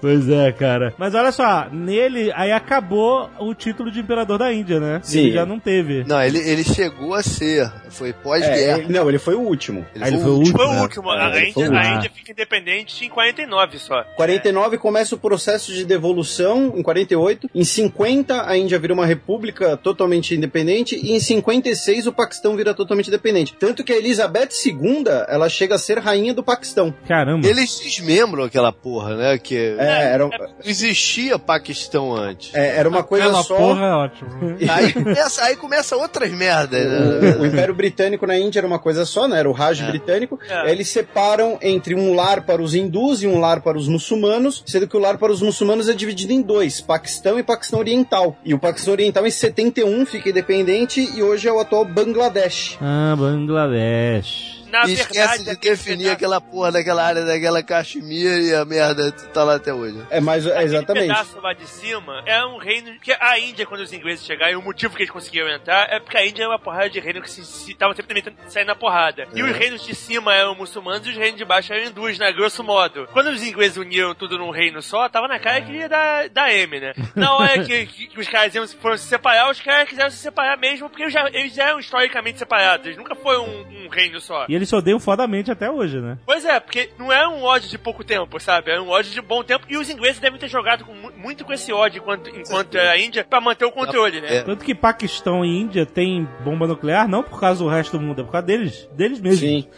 Pois 0.00 0.28
é, 0.28 0.52
cara. 0.52 0.94
Mas 0.98 1.14
olha 1.14 1.32
só, 1.32 1.68
nele 1.70 2.32
aí 2.34 2.52
acabou 2.52 3.28
o 3.38 3.54
título 3.54 3.90
de 3.90 4.00
imperador 4.00 4.38
da 4.38 4.52
Índia, 4.52 4.78
né? 4.80 5.00
Sim. 5.02 5.20
Ele 5.20 5.32
já 5.32 5.46
não 5.46 5.58
teve. 5.58 6.04
Não, 6.06 6.20
ele, 6.22 6.38
ele 6.38 6.64
chegou 6.64 7.14
a 7.14 7.22
ser. 7.22 7.70
Foi 7.90 8.10
É, 8.10 8.12
pós-guerra. 8.12 8.78
ele- 8.78 8.92
não, 8.92 9.08
ele 9.08 9.18
foi 9.18 9.34
o 9.34 9.40
último. 9.40 9.84
Aí 10.00 10.08
ele 10.12 10.18
foi 10.18 10.30
o 10.30 10.34
último. 10.36 10.56
Foi 10.58 10.66
o 10.66 10.72
né? 10.72 10.80
último. 10.82 11.10
A, 11.10 11.28
É, 11.28 11.32
foi 11.32 11.45
Índia, 11.48 11.70
a. 11.70 11.94
Índia 11.96 12.10
fica 12.14 12.32
independente 12.32 13.04
em 13.04 13.08
49 13.08 13.78
só. 13.78 14.02
49 14.16 14.78
começa 14.78 15.14
o 15.14 15.18
processo 15.18 15.72
de 15.72 15.84
devolução 15.84 16.72
em 16.76 16.82
48. 16.82 17.50
Em 17.54 17.64
50 17.64 18.48
a 18.48 18.56
Índia 18.56 18.78
vira 18.78 18.92
uma 18.94 19.06
república 19.06 19.76
totalmente 19.76 20.34
independente 20.34 20.96
e 20.96 21.12
em 21.12 21.20
56 21.20 22.06
o 22.06 22.12
Paquistão 22.12 22.56
vira 22.56 22.74
totalmente 22.74 23.08
independente. 23.08 23.54
Tanto 23.58 23.82
que 23.84 23.92
a 23.92 23.96
Elizabeth 23.96 24.48
II, 24.64 25.04
ela 25.28 25.48
chega 25.48 25.74
a 25.74 25.78
ser 25.78 25.98
rainha 25.98 26.32
do 26.34 26.42
Paquistão. 26.42 26.94
Caramba. 27.06 27.46
Eles 27.46 27.78
desmembram 27.80 28.44
aquela 28.44 28.72
porra, 28.72 29.14
né? 29.16 29.38
Que 29.38 29.56
É, 29.78 30.12
era, 30.12 30.18
não 30.18 30.30
existia 30.64 31.38
Paquistão 31.38 32.14
antes. 32.14 32.54
é, 32.54 32.76
era 32.76 32.88
uma 32.88 33.02
coisa 33.02 33.26
Aquela 33.26 33.42
só. 33.42 33.56
porra 33.56 33.86
é 33.86 33.92
ótimo. 33.92 34.30
Aí 34.70 34.92
começa, 34.92 35.44
aí 35.44 35.56
começa 35.56 35.96
outras 35.96 36.30
merdas, 36.30 36.84
né? 36.86 37.36
O, 37.38 37.42
o 37.42 37.46
Império 37.46 37.74
Britânico 37.74 38.26
na 38.26 38.36
Índia 38.38 38.60
era 38.60 38.66
uma 38.66 38.78
coisa 38.78 39.04
só, 39.04 39.26
né? 39.28 39.38
Era 39.38 39.48
o 39.48 39.52
Raj 39.52 39.80
britânico. 39.82 40.38
É. 40.48 40.54
Aí 40.62 40.72
Eles 40.72 40.88
separam 40.88 41.35
entre 41.62 41.94
um 41.94 42.14
lar 42.14 42.42
para 42.42 42.62
os 42.62 42.74
hindus 42.74 43.22
e 43.22 43.26
um 43.26 43.38
lar 43.38 43.60
para 43.60 43.78
os 43.78 43.88
muçulmanos, 43.88 44.62
sendo 44.66 44.88
que 44.88 44.96
o 44.96 45.00
lar 45.00 45.18
para 45.18 45.32
os 45.32 45.42
muçulmanos 45.42 45.88
é 45.88 45.94
dividido 45.94 46.32
em 46.32 46.42
dois, 46.42 46.80
Paquistão 46.80 47.38
e 47.38 47.42
Paquistão 47.42 47.78
Oriental. 47.78 48.36
E 48.44 48.54
o 48.54 48.58
Paquistão 48.58 48.92
Oriental 48.92 49.26
em 49.26 49.30
71 49.30 50.06
fica 50.06 50.30
independente 50.30 51.00
e 51.00 51.22
hoje 51.22 51.48
é 51.48 51.52
o 51.52 51.60
atual 51.60 51.84
Bangladesh. 51.84 52.78
Ah, 52.80 53.14
Bangladesh. 53.16 54.55
Na 54.70 54.84
E 54.86 54.92
esquece 54.94 55.18
verdade, 55.18 55.44
de 55.44 55.50
aquele 55.50 55.76
definir 55.76 56.10
aquela 56.10 56.40
porra 56.40 56.72
daquela 56.72 57.04
área 57.04 57.24
daquela 57.24 57.62
Caxemir 57.62 58.40
e 58.42 58.54
a 58.54 58.64
merda 58.64 59.12
tá 59.12 59.44
lá 59.44 59.54
até 59.56 59.72
hoje. 59.72 59.96
É 60.10 60.20
mais 60.20 60.46
é, 60.46 60.50
Aquele 60.52 60.64
exatamente. 60.64 61.06
pedaço 61.08 61.40
lá 61.40 61.52
de 61.52 61.66
cima 61.68 62.22
é 62.26 62.44
um 62.44 62.58
reino 62.58 62.98
que 63.00 63.12
a 63.12 63.38
Índia, 63.38 63.66
quando 63.66 63.80
os 63.80 63.92
ingleses 63.92 64.24
chegaram, 64.24 64.58
o 64.58 64.62
motivo 64.62 64.94
que 64.96 65.02
eles 65.02 65.12
conseguiram 65.12 65.48
entrar 65.50 65.88
é 65.90 66.00
porque 66.00 66.16
a 66.16 66.26
Índia 66.26 66.44
é 66.44 66.48
uma 66.48 66.58
porrada 66.58 66.90
de 66.90 66.98
reino 67.00 67.22
que 67.22 67.30
se 67.30 67.40
estavam 67.70 67.94
sempre 67.94 68.20
tentando 68.22 68.50
sair 68.50 68.64
na 68.64 68.74
porrada. 68.74 69.26
E 69.34 69.42
os 69.42 69.52
reinos 69.56 69.84
de 69.84 69.94
cima 69.94 70.34
eram 70.34 70.54
muçulmanos 70.54 71.06
e 71.06 71.10
os 71.10 71.16
reinos 71.16 71.36
de 71.38 71.44
baixo 71.44 71.72
eram 71.72 71.84
hindus, 71.86 72.18
né? 72.18 72.32
Grosso 72.32 72.62
modo. 72.64 73.08
Quando 73.12 73.28
os 73.28 73.42
ingleses 73.42 73.76
uniram 73.76 74.14
tudo 74.14 74.36
num 74.38 74.50
reino 74.50 74.82
só, 74.82 75.08
tava 75.08 75.28
na 75.28 75.38
cara 75.38 75.60
que 75.60 75.72
ia 75.72 75.88
dar, 75.88 76.28
dar 76.28 76.52
M, 76.52 76.80
né? 76.80 76.92
Na 77.14 77.34
hora 77.34 77.64
que, 77.64 77.86
que- 77.86 78.06
que 78.08 78.20
os 78.20 78.28
caras 78.28 78.54
iam, 78.54 78.66
foram 78.68 78.96
se 78.96 79.06
separar, 79.06 79.50
os 79.50 79.60
caras 79.60 79.88
quiseram 79.88 80.10
se 80.10 80.16
separar 80.18 80.56
mesmo, 80.58 80.88
porque 80.88 81.02
eles 81.04 81.12
já, 81.12 81.28
eles 81.28 81.54
já 81.54 81.64
eram 81.68 81.78
historicamente 81.78 82.38
separados. 82.38 82.86
Eles 82.86 82.98
nunca 82.98 83.14
foram 83.14 83.44
um, 83.46 83.84
um 83.84 83.88
reino 83.88 84.20
só. 84.20 84.46
E 84.48 84.55
eles 84.56 84.68
se 84.68 84.74
odeiam 84.74 84.98
fodamente 85.00 85.50
até 85.50 85.70
hoje, 85.70 86.00
né? 86.00 86.18
Pois 86.26 86.44
é, 86.44 86.58
porque 86.60 86.90
não 86.98 87.12
é 87.12 87.26
um 87.28 87.42
ódio 87.44 87.68
de 87.68 87.78
pouco 87.78 88.02
tempo, 88.04 88.40
sabe? 88.40 88.70
É 88.70 88.80
um 88.80 88.88
ódio 88.88 89.12
de 89.12 89.20
bom 89.20 89.42
tempo. 89.42 89.64
E 89.68 89.76
os 89.76 89.88
ingleses 89.90 90.18
devem 90.18 90.38
ter 90.38 90.48
jogado 90.48 90.84
com 90.84 90.92
mu- 90.94 91.12
muito 91.16 91.44
com 91.44 91.52
esse 91.52 91.72
ódio 91.72 91.98
enquanto, 92.00 92.28
enquanto 92.30 92.76
era 92.76 92.92
a 92.92 92.98
Índia 92.98 93.24
pra 93.24 93.40
manter 93.40 93.64
o 93.64 93.70
controle, 93.72 94.20
né? 94.20 94.36
É. 94.38 94.42
Tanto 94.42 94.64
que 94.64 94.74
Paquistão 94.74 95.44
e 95.44 95.48
Índia 95.60 95.84
têm 95.86 96.28
bomba 96.44 96.66
nuclear, 96.66 97.06
não 97.08 97.22
por 97.22 97.38
causa 97.40 97.62
do 97.62 97.70
resto 97.70 97.98
do 97.98 98.02
mundo, 98.04 98.20
é 98.20 98.24
por 98.24 98.32
causa 98.32 98.46
deles. 98.46 98.88
Deles 98.92 99.20
mesmos. 99.20 99.40
Sim. 99.40 99.68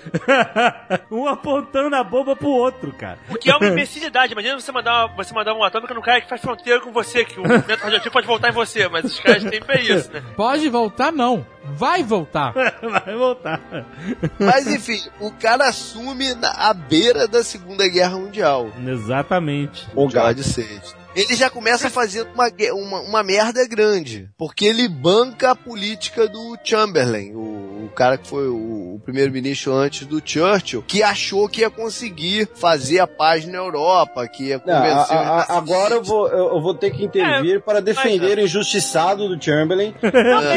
um 1.11 1.27
apontando 1.27 1.95
a 1.97 2.05
bomba 2.05 2.37
pro 2.37 2.49
outro, 2.49 2.93
cara. 2.93 3.19
O 3.29 3.35
que 3.37 3.51
é 3.51 3.57
uma 3.57 3.67
imbecilidade. 3.69 4.33
Imagina 4.33 4.59
você 4.61 4.73
mandar 4.73 5.07
uma, 5.07 5.17
você 5.17 5.35
mandar 5.35 5.55
uma 5.55 5.67
atômica 5.67 5.95
no 5.95 6.03
cara 6.03 6.21
que 6.21 6.29
faz 6.29 6.41
fronteira 6.41 6.81
com 6.81 6.93
você, 6.93 7.25
que 7.25 7.39
o 7.39 7.43
movimento 7.47 7.81
radioativo 7.83 8.13
pode 8.13 8.27
voltar 8.27 8.49
em 8.51 8.53
você, 8.53 8.89
mas 8.89 9.05
os 9.05 9.21
caras 9.21 9.45
têm 9.45 9.61
pra 9.61 9.81
isso, 9.81 10.13
né? 10.13 10.23
Pode 10.37 10.69
voltar, 10.69 11.13
não. 11.13 11.45
Vai 11.65 12.03
voltar. 12.03 12.53
Vai 12.83 13.15
voltar. 13.17 13.61
Mas 14.39 14.67
enfim, 14.67 15.03
o 15.21 15.31
cara 15.33 15.69
assume 15.69 16.35
na, 16.35 16.51
à 16.51 16.73
beira 16.75 17.27
da 17.29 17.43
Segunda 17.43 17.87
Guerra 17.89 18.17
Mundial. 18.17 18.71
Exatamente. 18.87 19.87
O 19.95 20.09
George 20.09 20.43
VI. 20.43 20.81
Ele 21.17 21.35
já 21.35 21.49
começa 21.51 21.91
fazendo 21.91 22.29
uma, 22.35 22.49
uma, 22.73 23.01
uma 23.01 23.23
merda 23.23 23.67
grande. 23.67 24.29
Porque 24.39 24.65
ele 24.67 24.89
banca 24.89 25.51
a 25.53 25.57
política 25.57 26.29
do 26.29 26.57
Chamberlain, 26.63 27.33
o, 27.35 27.85
o 27.87 27.91
cara 27.95 28.17
que 28.19 28.29
foi 28.29 28.47
o, 28.49 28.95
o 28.97 29.01
primeiro-ministro 29.05 29.73
antes 29.73 30.07
do 30.07 30.21
Churchill, 30.25 30.83
que 30.87 31.03
achou 31.03 31.49
que 31.49 31.63
ia 31.63 31.71
conseguir 31.71 32.49
fazer 32.55 33.01
a 33.01 33.07
paz 33.07 33.47
na 33.47 33.59
Europa, 33.59 34.27
que 34.29 34.45
ia 34.49 34.63
Não, 34.65 34.75
a- 34.75 34.81
convencer 34.81 35.17
a- 35.17 35.31
a- 35.31 35.43
os 35.45 35.51
agora 35.51 35.95
eu 35.95 36.03
vou, 36.03 36.29
eu, 36.29 36.61
vou 36.61 36.75
ter 36.75 36.91
que 36.91 37.05
intervir 37.05 37.61
para 37.63 37.81
defender 37.81 38.39
o 38.39 38.43
injustiçado 38.43 39.29
do 39.35 39.43
Chamberlain. 39.43 39.95
O 40.09 40.11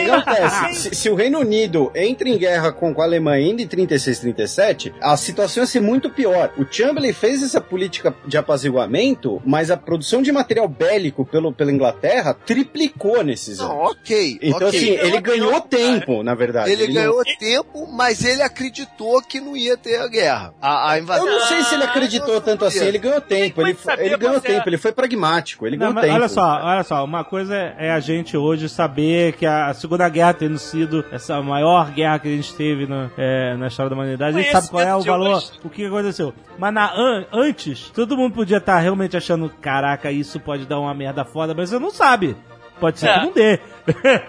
que 0.05 0.11
acontece? 0.11 0.89
Se, 0.89 0.95
se 0.95 1.09
o 1.09 1.15
Reino 1.15 1.39
Unido 1.39 1.91
entra 1.95 2.27
em 2.29 2.37
guerra 2.37 2.71
com, 2.71 2.93
com 2.93 3.01
a 3.01 3.05
Alemanha 3.05 3.45
ainda 3.47 3.61
em 3.61 3.67
36, 3.67 4.19
37, 4.19 4.93
a 5.01 5.15
situação 5.17 5.63
ia 5.63 5.67
ser 5.67 5.79
muito 5.81 6.09
pior. 6.09 6.51
O 6.57 6.65
Chamberlain 6.69 7.13
fez 7.13 7.41
essa 7.41 7.59
política 7.61 8.13
de 8.27 8.37
apaziguamento, 8.37 9.41
mas 9.45 9.71
a 9.71 9.77
produção 9.77 10.21
de 10.21 10.31
material 10.51 10.67
bélico 10.67 11.25
pelo, 11.25 11.53
pela 11.53 11.71
Inglaterra 11.71 12.33
triplicou 12.33 13.23
nesses 13.23 13.59
anos. 13.59 13.71
Não, 13.73 13.81
ok. 13.83 14.39
Então, 14.41 14.67
ok. 14.67 14.79
assim, 14.79 14.89
ele 14.91 15.21
ganhou 15.21 15.61
tempo, 15.61 16.23
na 16.23 16.35
verdade. 16.35 16.69
Ele 16.71 16.87
não- 16.87 16.93
ganhou 16.93 17.23
tempo, 17.39 17.87
mas 17.91 18.23
ele 18.23 18.41
acreditou 18.41 19.21
que 19.21 19.39
não 19.39 19.55
ia 19.55 19.77
ter 19.77 19.97
a 19.97 20.07
guerra. 20.07 20.53
A, 20.61 20.91
a 20.91 20.99
invasão. 20.99 21.25
Eu 21.27 21.39
não 21.39 21.47
sei 21.47 21.63
se 21.63 21.73
ele 21.75 21.83
acreditou 21.83 22.41
tanto 22.41 22.65
assim, 22.65 22.83
ele 22.85 22.97
ganhou 22.97 23.21
tempo, 23.21 23.61
ele, 23.61 23.77
ele 23.99 24.17
ganhou 24.17 24.41
tempo, 24.41 24.67
ele 24.67 24.77
foi 24.77 24.91
pragmático, 24.91 25.65
ele 25.65 25.77
Não, 25.77 25.93
ganhou 25.93 25.93
mas 25.95 26.03
tempo. 26.03 26.15
olha 26.15 26.27
só, 26.27 26.59
olha 26.63 26.83
só, 26.83 27.03
uma 27.03 27.23
coisa 27.23 27.55
é 27.55 27.91
a 27.91 27.99
gente 27.99 28.35
hoje 28.35 28.67
saber 28.67 29.33
que 29.33 29.45
a 29.45 29.73
Segunda 29.73 30.07
Guerra 30.09 30.33
tendo 30.33 30.57
sido 30.57 31.05
essa 31.11 31.41
maior 31.41 31.91
guerra 31.91 32.19
que 32.19 32.27
a 32.27 32.31
gente 32.31 32.53
teve 32.53 32.85
na, 32.85 33.09
é, 33.17 33.55
na 33.55 33.67
história 33.67 33.89
da 33.89 33.95
humanidade, 33.95 34.37
a 34.37 34.41
gente 34.41 34.51
sabe 34.51 34.69
qual 34.69 34.83
é 34.83 34.95
o 34.95 35.01
valor, 35.01 35.37
hoje. 35.37 35.51
o 35.63 35.69
que 35.69 35.85
aconteceu. 35.85 36.33
Mas 36.57 36.73
na, 36.73 36.93
an- 36.93 37.25
antes, 37.31 37.89
todo 37.93 38.17
mundo 38.17 38.33
podia 38.35 38.57
estar 38.57 38.77
realmente 38.79 39.15
achando, 39.17 39.49
caraca, 39.61 40.11
isso 40.11 40.30
pode 40.39 40.65
dar 40.65 40.79
uma 40.79 40.93
merda 40.93 41.23
foda, 41.25 41.53
mas 41.53 41.69
você 41.69 41.79
não 41.79 41.91
sabe. 41.91 42.35
Pode 42.79 42.99
ser 42.99 43.09
É. 43.09 43.19
que 43.19 43.25
não 43.25 43.31
dê. 43.33 43.59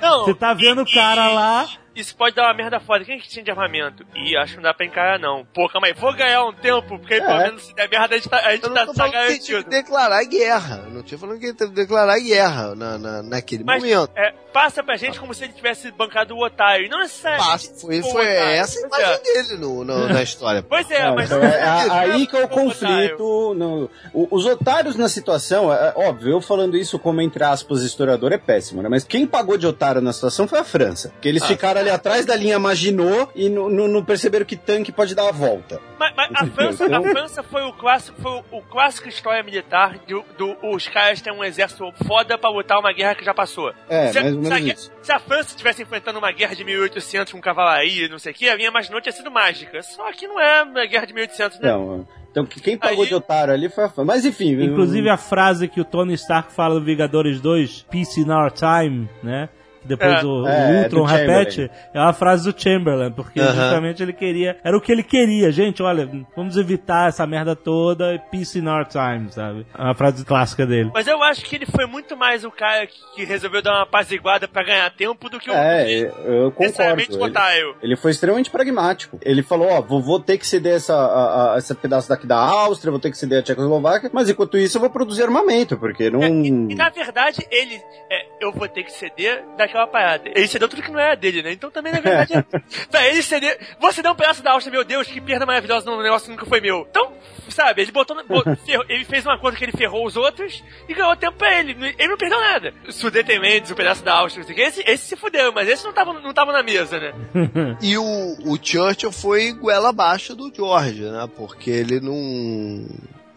Não, 0.01 0.25
você 0.27 0.35
tá 0.35 0.53
vendo 0.55 0.83
o 0.83 0.93
cara 0.93 1.29
lá. 1.29 1.67
Isso 1.95 2.17
pode 2.17 2.35
dar 2.35 2.45
uma 2.45 2.55
merda 2.55 2.81
foda. 2.81 3.05
Quem 3.05 3.19
que 3.19 3.29
tinha 3.29 3.45
de 3.45 3.51
armamento? 3.51 4.05
Ih, 4.15 4.37
acho 4.37 4.53
que 4.53 4.57
não 4.57 4.63
dá 4.65 4.75
pra 4.75 4.87
encarar, 4.87 5.19
não. 5.19 5.45
Pô, 5.55 5.69
calma 5.69 5.87
aí, 5.89 5.93
vou 5.93 6.13
ganhar 6.15 6.45
um 6.45 6.53
tempo, 6.53 6.99
porque 6.99 7.15
aí, 7.15 7.21
pelo 7.21 7.33
É. 7.41 7.45
menos 7.45 7.63
se 7.65 7.75
der 7.75 7.89
merda, 7.89 8.15
a 8.15 8.19
gente 8.19 8.29
tá, 8.29 8.37
a 8.39 8.53
gente 8.53 8.65
Eu 8.65 8.73
tá, 8.75 8.87
tinha 8.87 9.09
garantido. 9.09 9.65
que 9.65 9.71
declarar 9.71 10.25
guerra. 10.25 10.83
Eu 10.87 10.91
não 10.91 11.03
tinha 11.03 11.19
falando 11.19 11.39
que 11.39 11.53
declarar 11.53 12.19
guerra 12.19 12.75
na, 12.75 12.99
na, 12.99 13.23
naquele 13.23 13.63
Mas 13.65 13.83
momento. 13.83 14.11
é, 14.17 14.33
passa 14.53 14.83
pra 14.83 14.97
gente 14.97 15.21
como 15.21 15.35
se 15.35 15.45
ele 15.45 15.53
tivesse 15.53 15.91
bancado 15.93 16.35
o 16.35 16.45
otário. 16.45 16.87
E 16.87 16.89
não 16.89 16.99
necessariamente. 17.01 17.51
Passa, 17.69 17.75
foi, 17.81 18.03
foi 18.03 18.27
essa 18.27 18.79
a 18.87 18.89
Pois 18.89 19.03
é. 19.03 19.05
imagem 19.07 19.23
dele 19.49 19.57
no, 19.61 19.85
no- 19.85 20.09
na 20.09 20.23
história. 20.23 20.63
Pois 20.63 20.91
é, 20.91 21.05
Não, 21.05 21.15
mas 21.15 21.31
então 21.31 21.43
é, 21.43 21.63
a- 21.63 22.01
aí 22.01 22.27
que 22.27 22.37
é 22.37 22.41
o 22.41 22.45
otário. 22.45 22.65
conflito. 22.65 23.53
no- 23.55 23.91
o- 24.15 24.29
os 24.31 24.47
otários 24.47 24.97
na 24.97 25.09
situação, 25.09 25.73
é, 25.73 25.89
é 25.89 25.93
óbvio, 26.09 26.33
eu 26.33 26.41
falando 26.41 26.77
isso 26.77 26.99
como 26.99 27.21
entre 27.21 27.45
aspas 27.45 27.83
historiador 27.83 28.33
é 28.33 28.39
péssimo, 28.39 28.81
né? 28.83 28.89
Mas 28.89 29.05
quem 29.05 29.27
pagou 29.27 29.59
de 29.59 29.67
otário 29.67 30.01
na 30.01 30.13
situação 30.13 30.49
foi 30.49 30.59
a 30.59 30.65
França. 30.65 31.11
Porque 31.11 31.29
eles 31.29 31.45
ficaram 31.45 31.82
ali 31.83 31.91
atrás 31.91 32.25
da 32.27 32.35
linha 32.35 32.59
Maginot 32.59 33.31
e 33.35 33.49
não- 33.49 34.03
perceberam 34.05 34.45
que 34.45 34.57
tanque 34.57 34.91
pode 34.91 35.15
dar 35.15 35.29
a 35.29 35.33
volta. 35.33 35.81
Mas, 35.99 36.13
mas 36.17 36.31
a, 36.35 36.47
França, 36.47 36.97
a 36.97 37.03
França 37.03 37.43
foi 37.43 37.63
o 37.63 37.73
clássico, 37.73 38.21
foi 38.21 38.33
o, 38.33 38.45
o 38.59 38.63
clássico 38.63 39.09
história 39.09 39.43
militar 39.43 39.99
do, 40.09 40.25
do- 40.37 40.57
os 40.75 40.89
caras 40.89 41.21
têm 41.21 41.33
um 41.33 41.45
exército 41.45 41.85
foda 42.07 42.37
pra 42.37 42.51
lutar 42.51 42.79
uma 42.79 42.93
guerra 42.93 43.15
que 43.15 43.25
já 43.25 43.33
passou. 43.35 43.73
É, 43.89 44.09
se, 44.13 44.19
a- 44.19 44.23
mais 44.23 44.35
ou 44.37 44.43
se 44.43 44.49
a, 44.49 44.55
menos 44.55 44.65
gue- 44.65 44.75
isso. 44.75 44.93
se 45.03 45.13
a 45.13 45.19
França 45.21 45.49
estivesse 45.51 45.83
enfrentando 45.83 46.19
uma 46.19 46.33
guerra 46.33 46.55
de 46.55 46.65
1800 46.65 47.33
com 47.33 47.41
cavalaria, 47.41 48.09
não 48.09 48.19
sei 48.19 48.33
o 48.33 48.35
que, 48.35 48.49
a 48.49 48.57
minha 48.57 48.71
Maginot 48.71 49.03
tinha 49.03 49.13
sido 49.13 49.31
mágica. 49.31 49.81
Só 49.83 50.11
que 50.13 50.27
não 50.27 50.41
é 50.41 50.63
uma 50.63 50.87
guerra 50.87 51.07
de 51.07 51.13
1800, 51.15 51.61
né? 51.61 51.71
Não, 51.71 52.07
então 52.31 52.47
quem 52.47 52.77
pagou 52.79 53.03
Aí- 53.03 53.09
de 53.09 53.15
otário 53.15 53.53
ali 53.55 53.69
foi 53.69 53.85
a 53.85 53.89
França. 53.89 54.05
Mas 54.05 54.25
enfim. 54.25 54.53
Inclusive 54.63 55.09
a 55.11 55.17
frase 55.17 55.69
que 55.69 55.81
o 55.81 55.85
Tony 55.85 56.15
Stark 56.15 56.53
fala 56.53 56.75
do 56.81 56.85
Vingadores 56.85 57.41
2, 57.41 57.87
Peace 57.91 58.21
in 58.21 58.31
Our 58.31 58.51
Time, 58.51 59.09
né? 59.23 59.49
Que 59.83 59.89
depois 59.89 60.23
É. 60.23 60.25
o, 60.25 60.43
o 60.43 60.49
É, 60.49 60.83
Ultron 60.85 61.05
repete, 61.05 61.71
é 61.93 62.01
uma 62.01 62.13
frase 62.13 62.51
do 62.51 62.59
Chamberlain, 62.59 63.13
porque 63.13 63.41
Aham. 63.41 63.53
justamente 63.55 64.03
ele 64.03 64.13
queria, 64.13 64.57
era 64.65 64.77
o 64.77 64.81
que 64.81 64.91
ele 64.93 65.03
queria, 65.03 65.51
gente, 65.53 65.83
olha, 65.83 66.09
vamos 66.37 66.57
evitar 66.57 67.09
essa 67.09 67.27
merda 67.27 67.55
toda, 67.55 68.19
peace 68.31 68.59
in 68.59 68.67
our 68.69 68.87
time, 68.87 69.31
sabe? 69.31 69.67
É 69.77 69.83
uma 69.83 69.95
frase 69.95 70.25
clássica 70.25 70.67
dele. 70.67 70.91
Mas 70.95 71.07
eu 71.07 71.23
acho 71.23 71.45
que 71.45 71.57
ele 71.57 71.67
foi 71.67 71.87
muito 71.87 72.17
mais 72.17 72.45
o 72.45 72.51
cara 72.51 72.87
que, 72.87 72.95
que 73.17 73.25
resolveu 73.25 73.61
dar 73.63 73.73
uma 73.73 73.83
apaziguada 73.83 74.47
pra 74.49 74.63
ganhar 74.63 74.91
tempo 74.91 75.29
do 75.29 75.39
que 75.39 75.51
o 75.51 75.53
É, 75.55 75.91
eu 76.25 76.51
concordo. 76.53 77.03
Ele, 77.03 77.75
ele 77.83 77.97
foi 77.97 78.11
extremamente 78.11 78.51
pragmático. 78.51 79.19
Ele 79.23 79.43
falou, 79.43 79.69
ó, 79.71 79.81
vou, 79.81 80.01
vou 80.01 80.21
ter 80.21 80.39
que 80.39 80.47
ceder 80.47 80.75
essa, 80.77 80.95
a, 80.95 81.55
a- 81.55 81.59
esse 81.59 81.75
pedaço 81.75 82.09
daqui 82.09 82.27
da 82.27 82.37
Áustria, 82.39 82.91
vou 82.91 83.01
ter 83.01 83.11
que 83.11 83.19
ceder 83.19 83.41
a 83.41 83.43
Tchecoslováquia, 83.43 84.11
mas 84.13 84.29
enquanto 84.31 84.57
isso 84.57 84.77
eu 84.77 84.81
vou 84.81 84.91
produzir 84.91 85.23
armamento, 85.23 85.77
porque 85.77 86.11
não... 86.11 86.23
É, 86.23 86.29
e, 86.29 86.47
e, 86.49 86.75
na 86.75 86.89
verdade, 86.91 87.47
ele. 87.51 87.81
é, 88.11 88.27
eu 88.41 88.53
vou 88.53 88.69
ter 88.69 88.83
que 88.85 88.93
ceder 88.93 89.45
daquela 89.73 89.87
parada. 89.87 90.31
Ele 90.35 90.47
cedeu 90.47 90.69
tudo 90.69 90.83
que 90.83 90.91
não 90.91 91.01
era 91.01 91.15
dele, 91.17 91.43
né? 91.43 91.53
Então 91.53 91.71
também, 91.71 91.93
na 91.93 92.01
verdade. 92.01 92.33
pra 92.91 93.07
ele 93.09 93.23
ceder. 93.23 93.59
Vou 93.81 93.93
ceder 93.93 94.13
um 94.13 94.15
pedaço 94.15 94.43
da 94.43 94.53
Áustria, 94.53 94.71
meu 94.73 94.85
Deus, 94.85 95.07
que 95.09 95.21
perda 95.21 95.47
maravilhosa 95.47 95.91
num 95.91 96.03
negócio 96.03 96.27
que 96.27 96.33
nunca 96.33 96.47
foi 96.47 96.61
meu. 96.61 96.87
Então, 96.91 97.13
sabe, 97.49 97.83
ele 97.83 97.91
botou. 97.91 98.13
ferrou- 98.67 98.85
ele 98.89 99.05
fez 99.05 99.25
uma 99.25 99.39
coisa 99.39 99.57
que 99.57 99.65
ele 99.65 99.73
ferrou 99.73 100.07
os 100.07 100.17
outros 100.17 100.63
e 100.89 100.95
ganhou 100.95 101.17
tempo 101.17 101.39
pra 101.39 101.59
ele. 101.59 101.73
Ele 101.99 102.09
não 102.09 102.17
perdeu 102.17 102.39
nada. 102.39 102.75
O 102.87 102.93
Sudetenentes, 102.93 103.71
o 103.71 103.75
pedaço 103.75 104.05
da 104.05 104.15
Áustria, 104.15 104.43
não 104.43 104.47
sei 104.47 104.55
o 104.55 104.57
que. 104.57 104.63
Esse, 104.63 104.91
esse 104.91 105.05
se 105.07 105.17
fudeu, 105.17 105.53
mas 105.53 105.69
esse 105.69 105.85
não 105.85 105.93
tava, 105.93 106.13
não 106.13 106.35
tava 106.35 106.53
na 106.53 106.63
mesa, 106.63 106.99
né? 107.01 107.13
E 107.81 107.97
o, 107.97 108.05
o 108.45 108.59
Churchill 108.63 109.11
foi 109.11 109.53
goela 109.53 109.89
abaixo 109.89 110.35
do 110.37 110.53
George, 110.55 111.03
né? 111.03 111.29
Porque 111.37 111.71
ele 111.71 112.01
não. 112.01 112.87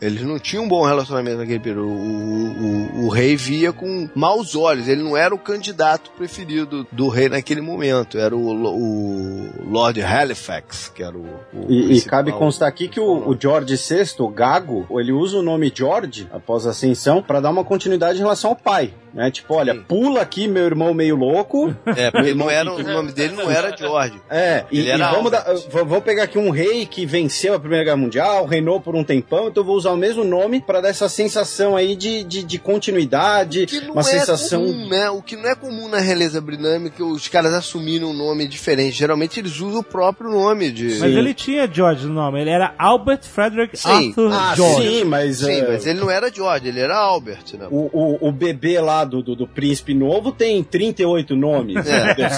Eles 0.01 0.21
não 0.21 0.37
tinham 0.37 0.65
um 0.65 0.67
bom 0.67 0.85
relacionamento 0.85 1.37
naquele 1.37 1.59
período. 1.59 1.87
O, 1.87 3.01
o, 3.01 3.05
o 3.05 3.09
rei 3.09 3.35
via 3.35 3.71
com 3.71 4.09
maus 4.13 4.55
olhos. 4.55 4.87
Ele 4.87 5.01
não 5.01 5.15
era 5.15 5.33
o 5.33 5.39
candidato 5.39 6.11
preferido 6.11 6.85
do 6.91 7.07
rei 7.07 7.29
naquele 7.29 7.61
momento. 7.61 8.17
Era 8.17 8.35
o, 8.35 8.41
o 8.41 9.69
Lord 9.69 10.01
Halifax, 10.01 10.91
que 10.93 11.01
era 11.01 11.17
o. 11.17 11.25
o 11.53 11.71
E, 11.71 11.97
e 11.97 12.01
cabe 12.01 12.31
constar 12.31 12.67
aqui 12.67 12.87
que 12.87 12.99
o 12.99 13.35
George 13.39 13.75
VI, 13.75 14.15
o 14.19 14.27
Gago, 14.27 14.85
ele 14.99 15.11
usa 15.11 15.37
o 15.37 15.41
nome 15.41 15.71
George 15.73 16.27
após 16.31 16.67
a 16.67 16.71
ascensão 16.71 17.21
para 17.21 17.39
dar 17.39 17.49
uma 17.49 17.63
continuidade 17.63 18.19
em 18.19 18.21
relação 18.21 18.51
ao 18.51 18.55
pai. 18.55 18.93
Né? 19.15 19.31
Tipo, 19.31 19.53
olha, 19.55 19.73
Sim. 19.73 19.85
pula 19.87 20.21
aqui, 20.21 20.45
meu 20.45 20.65
irmão 20.65 20.93
meio 20.93 21.15
louco. 21.15 21.73
É, 21.95 22.11
porque 22.11 22.33
não 22.33 22.49
era, 22.51 22.69
o 22.71 22.83
nome 22.83 23.13
dele 23.13 23.33
não 23.33 23.49
era 23.49 23.73
George. 23.75 24.19
É, 24.29 24.65
e, 24.69 24.79
Ele 24.79 24.87
e 24.89 24.91
era 24.91 25.09
vamos, 25.11 25.31
dar- 25.31 25.45
vamos 25.71 26.03
pegar 26.03 26.23
aqui 26.23 26.37
um 26.37 26.49
rei 26.49 26.85
que 26.85 27.05
venceu 27.05 27.53
a 27.53 27.59
Primeira 27.59 27.85
Guerra 27.85 27.95
Mundial, 27.97 28.45
reinou 28.45 28.81
por 28.81 28.93
um 28.93 29.05
tempão, 29.05 29.47
então 29.47 29.63
eu 29.63 29.65
vou 29.67 29.77
usar 29.77 29.91
o 29.91 29.97
mesmo 29.97 30.25
nome 30.25 30.59
para 30.59 30.81
dar 30.81 30.89
essa 30.89 31.07
sensação 31.07 31.77
aí 31.77 31.95
de, 31.95 32.25
de, 32.25 32.43
de 32.43 32.59
continuidade, 32.59 33.65
que 33.67 33.79
não 33.81 33.91
uma 33.93 34.01
é 34.01 34.03
sensação. 34.03 34.65
comum, 34.65 34.87
né? 34.89 35.09
O 35.09 35.21
que 35.21 35.35
não 35.35 35.49
é 35.49 35.55
comum 35.55 35.87
na 35.87 35.99
realeza 35.99 36.41
britânica, 36.41 37.03
os 37.03 37.27
caras 37.27 37.53
assumirem 37.53 38.05
um 38.05 38.13
nome 38.13 38.47
diferente. 38.47 38.97
Geralmente 38.97 39.39
eles 39.39 39.59
usam 39.61 39.79
o 39.79 39.83
próprio 39.83 40.29
nome 40.29 40.71
de. 40.71 40.99
Mas 40.99 41.15
ele 41.15 41.33
tinha 41.33 41.69
George 41.71 42.05
no 42.07 42.13
nome, 42.13 42.41
ele 42.41 42.49
era 42.49 42.73
Albert 42.77 43.23
Frederick 43.23 43.77
Sim. 43.77 44.09
Arthur 44.09 44.31
Ah, 44.33 44.53
George. 44.55 44.89
sim, 44.89 45.03
mas, 45.05 45.37
Sim, 45.37 45.51
é, 45.51 45.67
mas 45.67 45.85
ele 45.85 45.99
não 45.99 46.09
era 46.11 46.29
George, 46.33 46.67
ele 46.67 46.79
era 46.79 46.97
Albert, 46.97 47.43
né? 47.57 47.67
o, 47.69 47.89
o, 47.93 48.27
o 48.29 48.31
bebê 48.31 48.79
lá 48.81 49.04
do, 49.05 49.21
do, 49.21 49.35
do 49.35 49.47
príncipe 49.47 49.93
novo 49.93 50.31
tem 50.31 50.63
38 50.63 51.35
nomes. 51.35 51.75
É. 51.87 52.29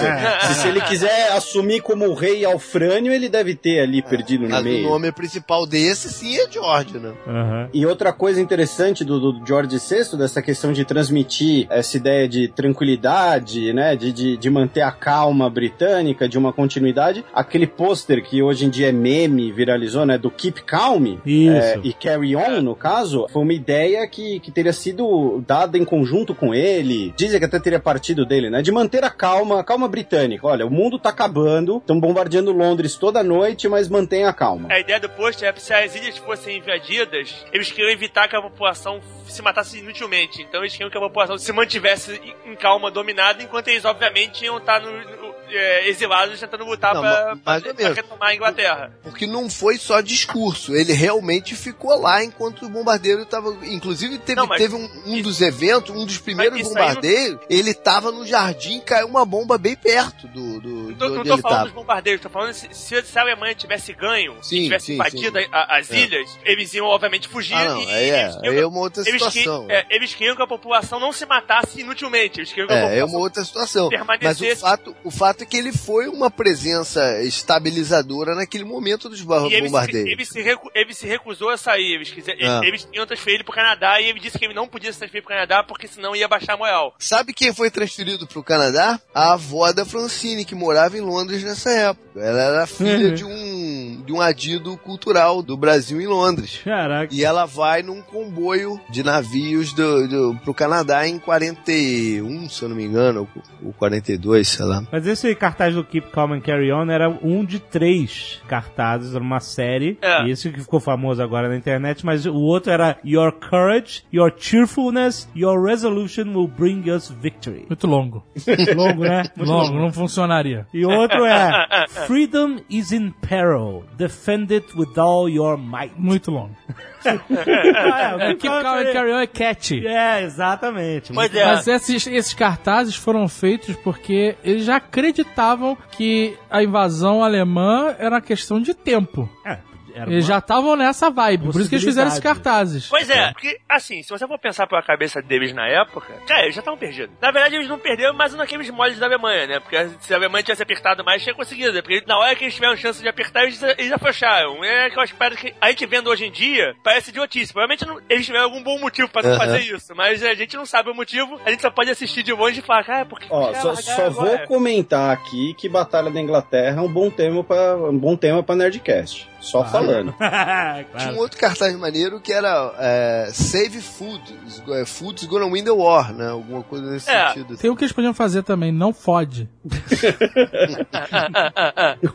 Se, 0.47 0.61
se 0.61 0.67
ele 0.67 0.81
quiser 0.81 1.31
assumir 1.31 1.81
como 1.81 2.05
o 2.07 2.13
rei 2.13 2.45
Alfrânio, 2.45 3.11
ele 3.11 3.29
deve 3.29 3.55
ter 3.55 3.79
ali 3.79 4.01
perdido 4.01 4.43
no 4.43 4.49
Mas 4.49 4.61
o 4.61 4.63
meio. 4.63 4.89
nome 4.89 5.11
principal 5.11 5.65
desse 5.65 6.09
sim 6.09 6.37
é 6.37 6.49
George, 6.49 6.97
né? 6.99 7.13
Aham. 7.27 7.69
E 7.73 7.85
outra 7.85 8.13
coisa 8.13 8.41
interessante 8.41 9.03
do, 9.03 9.19
do 9.19 9.45
George 9.45 9.77
VI, 9.77 10.17
dessa 10.17 10.41
questão 10.41 10.71
de 10.71 10.85
transmitir 10.85 11.67
essa 11.69 11.97
ideia 11.97 12.27
de 12.27 12.47
tranquilidade, 12.47 13.73
né, 13.73 13.95
de, 13.95 14.11
de, 14.11 14.37
de 14.37 14.49
manter 14.49 14.81
a 14.81 14.91
calma 14.91 15.49
britânica, 15.49 16.27
de 16.27 16.37
uma 16.37 16.53
continuidade, 16.53 17.23
aquele 17.33 17.67
pôster 17.67 18.23
que 18.23 18.41
hoje 18.41 18.65
em 18.65 18.69
dia 18.69 18.89
é 18.89 18.91
meme, 18.91 19.51
viralizou, 19.51 20.05
né, 20.05 20.17
do 20.17 20.29
Keep 20.29 20.63
Calm 20.63 21.17
é, 21.25 21.79
e 21.83 21.93
Carry 21.93 22.35
On, 22.35 22.61
no 22.61 22.75
caso, 22.75 23.27
foi 23.29 23.41
uma 23.41 23.53
ideia 23.53 24.07
que, 24.07 24.39
que 24.39 24.51
teria 24.51 24.73
sido 24.73 25.43
dada 25.45 25.77
em 25.77 25.85
conjunto 25.85 26.33
com 26.33 26.53
ele, 26.57 27.13
dizem 27.17 27.39
que 27.39 27.45
até 27.45 27.59
teria 27.59 27.79
partido 27.79 28.25
dele, 28.25 28.49
né, 28.49 28.61
de 28.61 28.71
manter 28.71 29.03
a 29.03 29.09
calma, 29.09 29.59
a 29.59 29.63
calma 29.63 29.87
britânica. 29.87 30.47
Olha, 30.47 30.65
o 30.65 30.69
mundo 30.71 30.97
tá 30.99 31.09
acabando, 31.09 31.77
estão 31.77 31.99
bombardeando 31.99 32.51
Londres 32.51 32.95
toda 32.95 33.23
noite, 33.23 33.67
mas 33.67 33.87
mantenha 33.89 34.29
a 34.29 34.33
calma. 34.33 34.67
A 34.71 34.79
ideia 34.79 34.99
do 34.99 35.09
post 35.09 35.43
é 35.45 35.53
que 35.53 35.61
se 35.61 35.73
as 35.73 35.95
ilhas 35.95 36.17
fossem 36.17 36.57
invadidas, 36.57 37.45
eles 37.53 37.71
queriam 37.71 37.91
evitar 37.91 38.27
que 38.27 38.35
a 38.35 38.41
população 38.41 38.99
se 39.27 39.41
matasse 39.41 39.79
inutilmente. 39.79 40.41
Então 40.41 40.61
eles 40.61 40.71
queriam 40.73 40.89
que 40.89 40.97
a 40.97 41.01
população 41.01 41.37
se 41.37 41.51
mantivesse 41.51 42.19
em- 42.45 42.55
calma, 42.55 42.89
dominada, 42.89 43.43
enquanto 43.43 43.67
eles, 43.67 43.85
obviamente, 43.85 44.43
iam 44.45 44.57
estar 44.57 44.81
no- 44.81 45.26
é, 45.49 45.87
exilados 45.89 46.39
tentando 46.39 46.65
lutar 46.65 46.93
Não, 46.93 47.01
pra, 47.01 47.35
pra, 47.59 47.73
pra 47.73 47.93
retomar 47.93 48.29
a 48.29 48.35
Inglaterra. 48.35 48.91
Porque 49.03 49.25
não 49.27 49.49
foi 49.49 49.77
só 49.77 50.01
discurso, 50.01 50.75
ele 50.75 50.93
realmente 50.93 51.55
ficou 51.55 51.99
lá 51.99 52.23
enquanto 52.23 52.65
o 52.65 52.69
bombardeiro 52.69 53.21
estava. 53.23 53.55
Inclusive, 53.65 54.17
teve, 54.19 54.39
Não, 54.41 54.47
teve 54.49 54.75
um, 54.75 54.89
um 55.05 55.21
dos 55.21 55.41
eventos, 55.41 55.95
um 55.95 56.05
dos 56.05 56.17
primeiros 56.17 56.59
isso 56.59 56.69
aí 56.69 56.75
não- 56.75 56.81
bombardeiros, 56.87 57.39
ele 57.49 57.73
tava 57.73 58.11
no 58.11 58.25
jardim, 58.25 58.79
caiu 58.81 59.07
uma 59.07 59.25
bomba 59.25 59.57
bem 59.57 59.75
perto 59.75 60.27
do, 60.27 60.59
do, 60.59 60.95
tô, 60.95 61.09
não 61.09 61.21
ele 61.21 61.29
falando 61.29 61.41
tava. 61.43 61.63
dos 61.65 61.73
bombardeiros, 61.73 62.21
tô 62.21 62.29
falando 62.29 62.53
se, 62.53 62.73
se 62.73 63.17
a 63.17 63.21
Alemanha 63.21 63.55
tivesse 63.55 63.93
ganho, 63.93 64.35
Sim, 64.41 64.63
tivesse 64.63 64.85
sim, 64.87 64.93
invadido 64.95 65.39
sim. 65.39 65.47
a- 65.51 65.77
as 65.77 65.91
É. 65.91 65.97
ilhas, 65.99 66.37
eles 66.43 66.73
iam, 66.73 66.85
obviamente, 66.87 67.27
fugir. 67.27 67.53
Ah, 67.55 67.65
não, 67.65 67.81
e, 67.81 67.85
e 67.85 67.89
é, 67.89 68.23
eles 68.23 68.35
que- 68.37 68.47
é 68.47 68.67
uma 68.67 68.79
outra 68.79 69.03
eles, 69.07 69.23
que- 69.23 69.29
situação. 69.39 69.65
é, 69.69 69.85
eles 69.89 70.13
queriam 70.13 70.35
que 70.35 70.41
a 70.41 70.47
população 70.47 70.99
não 70.99 71.11
se 71.11 71.25
matasse 71.25 71.81
inutilmente. 71.81 72.39
Eles 72.39 72.49
queriam 72.49 72.67
que 72.67 72.73
a 72.73 72.77
É, 72.77 72.79
é 72.79 72.83
população 72.85 73.07
uma 73.09 73.19
outra 73.19 73.43
situação. 73.43 73.89
Mas 74.21 74.41
o 74.41 74.55
fato, 74.57 74.95
o 75.03 75.11
fato 75.11 75.36
é 75.43 75.45
que 75.45 75.57
ele 75.57 75.71
foi 75.71 76.07
uma 76.07 76.29
presença 76.31 77.21
estabilizadora 77.23 78.35
naquele 78.35 78.63
momento 78.63 79.09
dos 79.09 79.21
ba- 79.21 79.41
E 79.41 79.53
ele 79.53 79.55
se, 79.55 79.61
bombardeios. 79.63 80.07
ele, 80.09 80.25
se 80.25 80.41
recu- 80.41 80.71
ele 80.73 80.93
se 80.93 81.05
recusou 81.07 81.49
a 81.49 81.57
sair. 81.57 81.93
Eles, 81.95 82.09
quiser, 82.11 82.35
Ah. 82.43 82.61
eles 82.63 82.87
iam 82.93 83.05
transferir 83.05 83.35
ele 83.35 83.43
pro 83.43 83.53
Canadá 83.53 83.99
e 84.01 84.05
ele 84.09 84.19
disse 84.19 84.37
que 84.37 84.45
ele 84.45 84.53
não 84.53 84.67
podia 84.67 84.91
se 84.91 84.99
transferir 84.99 85.23
pro 85.23 85.33
Canadá 85.33 85.63
porque 85.63 85.87
senão 85.87 86.15
ia 86.15 86.27
baixar 86.27 86.53
a 86.53 86.57
moral. 86.57 86.95
Sabe 86.99 87.33
quem 87.33 87.53
foi 87.53 87.69
transferido 87.71 88.27
para 88.27 88.39
o 88.39 88.43
Canadá? 88.43 88.99
A 89.13 89.33
avó 89.33 89.71
da 89.71 89.85
Francine, 89.85 90.45
que 90.45 90.55
morava 90.55 90.97
em 90.97 91.01
Londres 91.01 91.43
nessa 91.43 91.69
época. 91.71 92.07
Ela 92.19 92.41
era 92.41 92.67
filha 92.67 93.09
Uhum. 93.09 93.13
de 93.13 93.23
um 93.25 93.66
de 94.07 94.13
um 94.13 94.21
adido 94.21 94.77
cultural 94.77 95.43
do 95.43 95.57
Brasil 95.57 95.99
em 95.99 96.07
Londres. 96.07 96.61
Caraca. 96.63 97.13
E 97.13 97.25
ela 97.25 97.45
vai 97.45 97.83
num 97.83 98.01
comboio 98.01 98.79
de 98.89 99.03
navios 99.03 99.73
do, 99.73 100.07
do, 100.07 100.39
pro 100.43 100.53
Canadá 100.53 101.05
em 101.05 101.19
41, 101.19 102.49
se 102.49 102.63
eu 102.63 102.69
não 102.69 102.75
me 102.75 102.85
engano, 102.85 103.27
ou 103.61 103.73
42, 103.73 104.47
sei 104.47 104.65
lá. 104.65 104.83
Mas 104.89 105.05
esse 105.05 105.35
cartaz 105.35 105.75
do 105.75 105.83
Keep 105.83 106.09
Calm 106.11 106.31
and 106.31 106.39
Carry 106.39 106.71
On 106.71 106.89
era 106.89 107.09
um 107.09 107.43
de 107.43 107.59
três 107.59 108.41
cartazes, 108.47 109.13
era 109.13 109.23
uma 109.23 109.41
série. 109.41 109.97
É. 110.01 110.29
Esse 110.29 110.49
que 110.51 110.61
ficou 110.61 110.79
famoso 110.79 111.21
agora 111.21 111.49
na 111.49 111.57
internet, 111.57 112.05
mas 112.05 112.25
o 112.25 112.35
outro 112.35 112.71
era 112.71 112.97
Your 113.03 113.33
Courage, 113.33 114.03
Your 114.13 114.33
Cheerfulness, 114.37 115.27
Your 115.35 115.61
Resolution 115.61 116.33
will 116.33 116.47
bring 116.47 116.89
us 116.89 117.09
victory. 117.09 117.65
Muito 117.67 117.85
longo. 117.85 118.25
Longo, 118.73 119.03
né? 119.03 119.23
Muito 119.35 119.51
Longo, 119.51 119.77
não 119.77 119.91
funcionaria. 119.91 120.65
E 120.73 120.85
o 120.85 120.89
outro 120.89 121.25
é 121.25 121.67
Freedom 122.07 122.57
is 122.69 122.93
in 122.93 123.11
peril. 123.11 123.83
Defend 123.97 124.51
it 124.53 124.75
with 124.77 124.97
all 124.97 125.27
your 125.29 125.57
might. 125.57 125.93
Muito 125.97 126.29
longo. 126.31 126.55
Ah, 127.07 128.17
É, 128.19 128.35
Keep 128.35 128.41
Calm 128.61 128.79
and 128.79 128.91
Carry 128.93 129.13
On 129.13 129.19
é 129.19 129.27
catchy. 129.27 129.85
É, 129.87 130.23
exatamente. 130.23 131.13
Pois 131.13 131.33
é. 131.33 131.45
Mas 131.45 131.67
esses, 131.67 132.05
esses 132.07 132.33
cartazes 132.33 132.95
foram 132.95 133.27
feitos 133.27 133.75
porque 133.77 134.35
eles 134.43 134.65
já 134.65 134.75
acreditavam 134.77 135.77
que 135.91 136.37
a 136.49 136.61
invasão 136.61 137.23
alemã 137.23 137.95
era 137.97 138.15
uma 138.15 138.21
questão 138.21 138.59
de 138.61 138.73
tempo. 138.73 139.29
É, 139.45 139.59
era 139.97 140.11
Eles 140.11 140.23
uma- 140.25 140.33
já 140.33 140.37
estavam 140.39 140.75
nessa 140.75 141.09
vibe, 141.09 141.51
por 141.51 141.59
isso 141.59 141.69
que 141.69 141.75
eles 141.75 141.85
fizeram 141.85 142.07
esses 142.07 142.19
cartazes. 142.19 142.87
Pois 142.87 143.09
é, 143.09 143.31
porque, 143.31 143.59
assim, 143.67 144.01
se 144.03 144.09
você 144.09 144.27
for 144.27 144.39
pensar 144.39 144.67
pela 144.67 144.81
cabeça 144.81 145.21
deles 145.21 145.53
na 145.53 145.67
época, 145.67 146.13
cara, 146.27 146.43
eles 146.43 146.55
já 146.55 146.61
estavam 146.61 146.77
perdidos. 146.79 147.15
Na 147.21 147.31
verdade, 147.31 147.55
eles 147.55 147.67
não 147.67 147.79
perderam, 147.79 148.13
mas 148.13 148.33
naqueles 148.33 148.69
moles 148.69 148.99
da 148.99 149.05
Alemanha, 149.07 149.47
né? 149.47 149.59
Porque 149.59 149.77
se 149.99 150.13
a 150.13 150.17
Alemanha 150.17 150.43
tivesse 150.43 150.63
apertado 150.63 151.03
mais, 151.03 151.21
tinha 151.23 151.35
conseguido. 151.35 151.73
né? 151.73 151.81
Porque 151.81 152.03
na 152.07 152.17
hora 152.17 152.35
que 152.35 152.43
eles 152.43 152.53
tiveram 152.55 152.75
chance 152.77 153.01
de 153.01 153.07
apertar, 153.09 153.43
eles, 153.43 153.61
eles 153.63 153.91
afrouxaram. 153.91 154.63
É 154.63 154.89
que 154.89 154.99
eu 154.99 155.03
espero 155.03 155.35
que 155.35 155.53
a 155.59 155.69
gente 155.69 155.85
vendo 155.85 156.09
hoje 156.09 156.25
em 156.25 156.31
dia, 156.31 156.75
parece 156.83 157.09
idiotice. 157.09 157.51
Provavelmente 157.51 157.85
não- 157.85 157.99
eles 158.09 158.25
tiveram 158.25 158.45
algum 158.45 158.61
bom 158.63 158.79
motivo 158.79 159.09
pra 159.09 159.21
não 159.23 159.31
Aham. 159.31 159.39
fazer 159.39 159.59
isso, 159.61 159.93
mas 159.95 160.23
a 160.23 160.33
gente 160.35 160.55
não 160.55 160.65
sabe 160.65 160.89
o 160.91 160.93
motivo, 160.95 161.39
a 161.45 161.49
gente 161.49 161.61
só 161.61 161.69
pode 161.71 161.89
assistir 161.89 162.23
de 162.23 162.31
longe 162.33 162.59
e 162.59 162.63
falar, 162.63 162.83
cara, 162.83 163.05
por 163.05 163.19
que 163.19 163.27
Ó, 163.29 163.51
que 163.51 163.59
só, 163.59 163.75
só 163.75 164.09
vou 164.09 164.37
comentar 164.39 165.11
aqui 165.11 165.53
que 165.57 165.67
Batalha 165.67 166.11
da 166.11 166.19
Inglaterra 166.21 166.77
é 166.79 166.81
um 166.81 166.91
bom 166.91 167.09
tema 167.09 167.43
para 167.43 167.75
um 167.75 167.97
bom 167.97 168.15
tema 168.15 168.43
para 168.43 168.55
Nerdcast. 168.55 169.27
Só 169.39 169.63
falando. 169.63 170.13
Tinha 170.97 171.13
um 171.13 171.17
outro 171.17 171.39
cartaz 171.39 171.75
maneiro 171.77 172.19
que 172.19 172.33
era 172.33 172.73
é, 172.79 173.29
Save 173.31 173.79
Food, 173.81 174.21
is- 174.47 174.63
é, 174.69 174.85
Food's 174.85 175.25
gonna 175.25 175.45
win 175.49 175.63
the 175.63 175.71
war, 175.71 176.11
né? 176.13 176.29
Alguma 176.29 176.63
coisa 176.63 176.91
nesse 176.91 177.09
É. 177.09 177.27
sentido. 177.27 177.55
Tem 177.55 177.69
o 177.69 177.75
que 177.75 177.83
eles 177.83 177.93
podiam 177.93 178.13
fazer 178.13 178.43
também, 178.43 178.71
não 178.71 178.91
fode. 178.91 179.47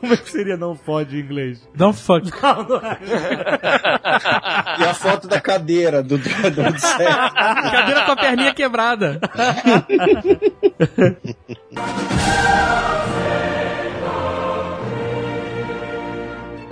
Como 0.00 0.12
é 0.12 0.16
que 0.16 0.30
seria 0.30 0.56
não 0.56 0.74
fode 0.74 1.16
em 1.16 1.20
inglês? 1.20 1.60
Don't 1.74 1.98
fuck. 1.98 2.28
Não, 2.42 2.62
não 2.64 2.76
é. 2.76 2.98
E 4.80 4.84
a 4.84 4.94
foto 4.94 5.28
da 5.28 5.40
cadeira 5.40 6.02
do, 6.02 6.18
do, 6.18 6.50
do 6.50 6.62
Odisseia. 6.62 7.30
Cadeira 7.30 8.02
com 8.04 8.12
a 8.12 8.16
perninha 8.16 8.54
quebrada. 8.54 9.20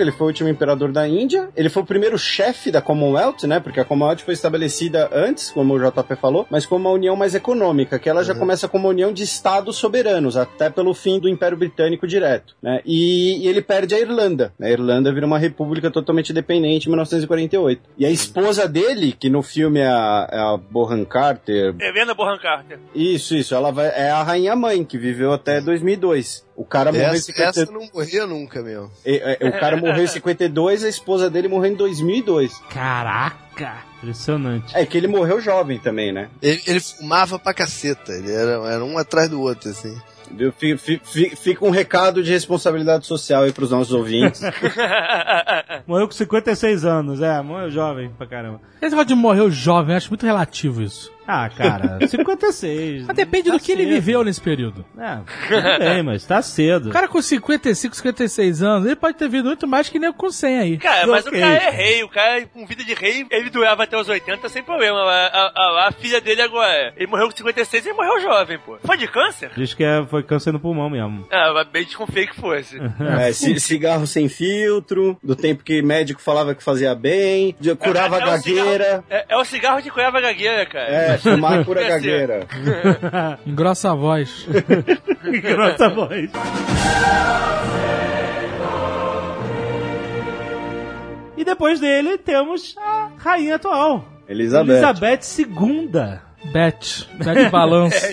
Ele 0.02 0.12
foi 0.12 0.26
o 0.26 0.28
último 0.28 0.48
imperador 0.48 0.92
da 0.92 1.06
Índia. 1.06 1.48
Ele 1.56 1.68
foi 1.68 1.82
o 1.82 1.86
primeiro 1.86 2.18
chefe 2.18 2.70
da 2.70 2.80
Commonwealth, 2.80 3.44
né? 3.44 3.60
Porque 3.60 3.80
a 3.80 3.84
Commonwealth 3.84 4.20
foi 4.20 4.34
estabelecida 4.34 5.08
antes, 5.12 5.50
como 5.50 5.74
o 5.74 5.78
JP 5.78 6.16
falou, 6.16 6.46
mas 6.50 6.66
como 6.66 6.88
uma 6.88 6.94
união 6.94 7.16
mais 7.16 7.34
econômica, 7.34 7.98
que 7.98 8.08
ela 8.08 8.24
já 8.24 8.34
começa 8.34 8.68
como 8.68 8.84
uma 8.84 8.90
união 8.90 9.12
de 9.12 9.22
estados 9.22 9.76
soberanos, 9.76 10.36
até 10.36 10.70
pelo 10.70 10.94
fim 10.94 11.18
do 11.18 11.28
Império 11.28 11.56
Britânico 11.56 12.06
direto, 12.06 12.56
né? 12.62 12.80
E, 12.84 13.44
e 13.44 13.48
ele 13.48 13.62
perde 13.62 13.94
a 13.94 14.00
Irlanda. 14.00 14.52
A 14.60 14.68
Irlanda 14.68 15.12
vira 15.12 15.26
uma 15.26 15.38
república 15.38 15.90
totalmente 15.90 16.30
independente 16.30 16.86
em 16.86 16.90
1948. 16.90 17.82
E 17.98 18.06
a 18.06 18.10
esposa 18.10 18.66
dele, 18.66 19.12
que 19.18 19.28
no 19.28 19.42
filme 19.42 19.80
é 19.80 19.88
a, 19.88 20.28
é 20.30 20.38
a 20.38 20.56
Bohan 20.56 21.04
Carter, 21.04 21.74
Helena 21.80 22.14
Bonham 22.14 22.38
Carter. 22.38 22.78
isso, 22.94 23.34
isso, 23.36 23.54
ela 23.54 23.70
vai, 23.70 23.88
é 23.88 24.10
a 24.10 24.22
rainha 24.22 24.56
mãe, 24.56 24.84
que 24.84 24.98
viveu 24.98 25.32
até 25.32 25.60
2002. 25.60 26.48
O 26.60 26.64
cara 26.66 26.92
morreu 26.92 27.08
em 27.08 27.16
Essa, 27.16 27.32
50... 27.32 27.48
essa 27.48 27.72
não 27.72 27.88
morria 27.90 28.26
nunca, 28.26 28.62
meu. 28.62 28.90
É, 29.02 29.38
é, 29.40 29.48
O 29.48 29.52
cara 29.58 29.78
morreu 29.78 30.04
em 30.04 30.06
52, 30.06 30.84
a 30.84 30.90
esposa 30.90 31.30
dele 31.30 31.48
morreu 31.48 31.72
em 31.72 31.74
2002. 31.74 32.54
Caraca! 32.68 33.78
Impressionante. 33.96 34.76
É 34.76 34.84
que 34.84 34.98
ele 34.98 35.08
morreu 35.08 35.40
jovem 35.40 35.78
também, 35.78 36.12
né? 36.12 36.28
Ele, 36.42 36.60
ele 36.66 36.80
fumava 36.80 37.38
pra 37.38 37.54
caceta. 37.54 38.12
Ele 38.12 38.30
era, 38.30 38.52
era 38.70 38.84
um 38.84 38.98
atrás 38.98 39.30
do 39.30 39.40
outro, 39.40 39.70
assim. 39.70 39.98
Fica 41.36 41.64
um 41.64 41.70
recado 41.70 42.22
de 42.22 42.30
responsabilidade 42.30 43.06
social 43.06 43.44
aí 43.44 43.52
pros 43.52 43.70
nossos 43.70 43.94
ouvintes. 43.94 44.42
Morreu 45.86 46.06
com 46.06 46.12
56 46.12 46.84
anos, 46.84 47.20
é, 47.20 47.40
morreu 47.42 47.70
jovem 47.70 48.10
pra 48.16 48.26
caramba. 48.26 48.60
Esse 48.76 48.90
negócio 48.90 49.06
de 49.06 49.14
morreu 49.14 49.50
jovem, 49.50 49.92
eu 49.92 49.96
acho 49.96 50.10
muito 50.10 50.24
relativo 50.24 50.82
isso. 50.82 51.10
Ah, 51.32 51.48
cara, 51.48 51.98
56. 52.08 53.06
Mas 53.06 53.16
depende 53.16 53.50
tá 53.50 53.56
do 53.56 53.62
que 53.62 53.72
ele 53.72 53.84
cedo. 53.84 53.92
viveu 53.94 54.24
nesse 54.24 54.40
período. 54.40 54.84
É, 54.98 55.18
tudo 55.48 55.78
bem, 55.78 56.02
mas 56.02 56.24
tá 56.24 56.42
cedo. 56.42 56.88
O 56.88 56.92
cara 56.92 57.06
com 57.08 57.20
55, 57.22 57.94
56 57.96 58.62
anos, 58.62 58.86
ele 58.86 58.96
pode 58.96 59.16
ter 59.16 59.28
vivido 59.28 59.46
muito 59.46 59.66
mais 59.66 59.88
que 59.88 59.98
nem 59.98 60.08
eu 60.08 60.14
com 60.14 60.30
100 60.30 60.58
aí. 60.58 60.78
Cara, 60.78 61.06
mas 61.06 61.26
Ok. 61.26 61.38
o 61.38 61.42
cara 61.42 61.54
é 61.54 61.70
rei, 61.70 62.02
o 62.02 62.08
cara 62.08 62.46
com 62.46 62.66
vida 62.66 62.84
de 62.84 62.94
rei, 62.94 63.26
ele 63.30 63.50
durava 63.50 63.84
até 63.84 63.96
os 63.98 64.08
80 64.08 64.48
sem 64.48 64.62
problema. 64.62 64.98
A, 65.00 65.26
a- 65.26 65.52
a- 65.56 65.88
a 65.88 65.92
filha 65.92 66.20
dele 66.20 66.42
agora, 66.42 66.92
ele 66.96 67.06
morreu 67.06 67.28
com 67.30 67.36
56 67.36 67.86
e 67.86 67.92
morreu 67.92 68.20
jovem, 68.20 68.58
pô. 68.58 68.78
Foi 68.84 68.96
de 68.96 69.06
câncer? 69.08 69.50
Diz 69.56 69.72
que 69.74 69.84
é- 69.84 70.04
foi 70.06 70.22
câncer 70.22 70.52
no 70.52 70.60
pulmão 70.60 70.90
mesmo. 70.90 71.26
Ah, 71.30 71.52
mas 71.54 71.68
bem 71.68 71.84
desconfiei 71.84 72.26
que 72.26 72.36
fosse. 72.36 72.78
É, 73.20 73.32
ci- 73.32 73.58
cigarro 73.60 74.06
sem 74.06 74.28
filtro, 74.28 75.18
do 75.22 75.34
tempo 75.36 75.62
que 75.64 75.82
médico 75.82 76.20
falava 76.20 76.54
que 76.54 76.62
fazia 76.62 76.94
bem, 76.94 77.54
de- 77.60 77.74
curava 77.74 78.16
É- 78.16 78.20
é 78.20 78.22
o 78.22 78.26
gagueira. 78.26 78.84
cigarro- 78.84 79.04
É, 79.10 79.24
é 79.28 79.36
o 79.36 79.44
cigarro 79.44 79.82
que 79.82 79.90
curava 79.90 80.18
a 80.18 80.20
gagueira, 80.20 80.66
cara. 80.66 80.88
É, 80.88 81.18
fumar 81.20 81.64
cura 81.64 81.80
dizer, 81.82 82.26
gagueira. 82.26 82.46
Engrossa 83.46 83.92
a 83.92 83.94
voz. 83.94 84.46
Grossa 85.42 85.88
voz. 85.88 86.30
E 91.36 91.44
depois 91.44 91.80
dele 91.80 92.18
temos 92.18 92.74
a 92.78 93.10
rainha 93.16 93.56
atual. 93.56 94.04
Elizabeth. 94.28 94.76
Elizabeth 94.76 95.38
II. 95.38 96.20
Bet. 96.52 97.08
Bet 97.14 97.50
balanço. 97.50 97.96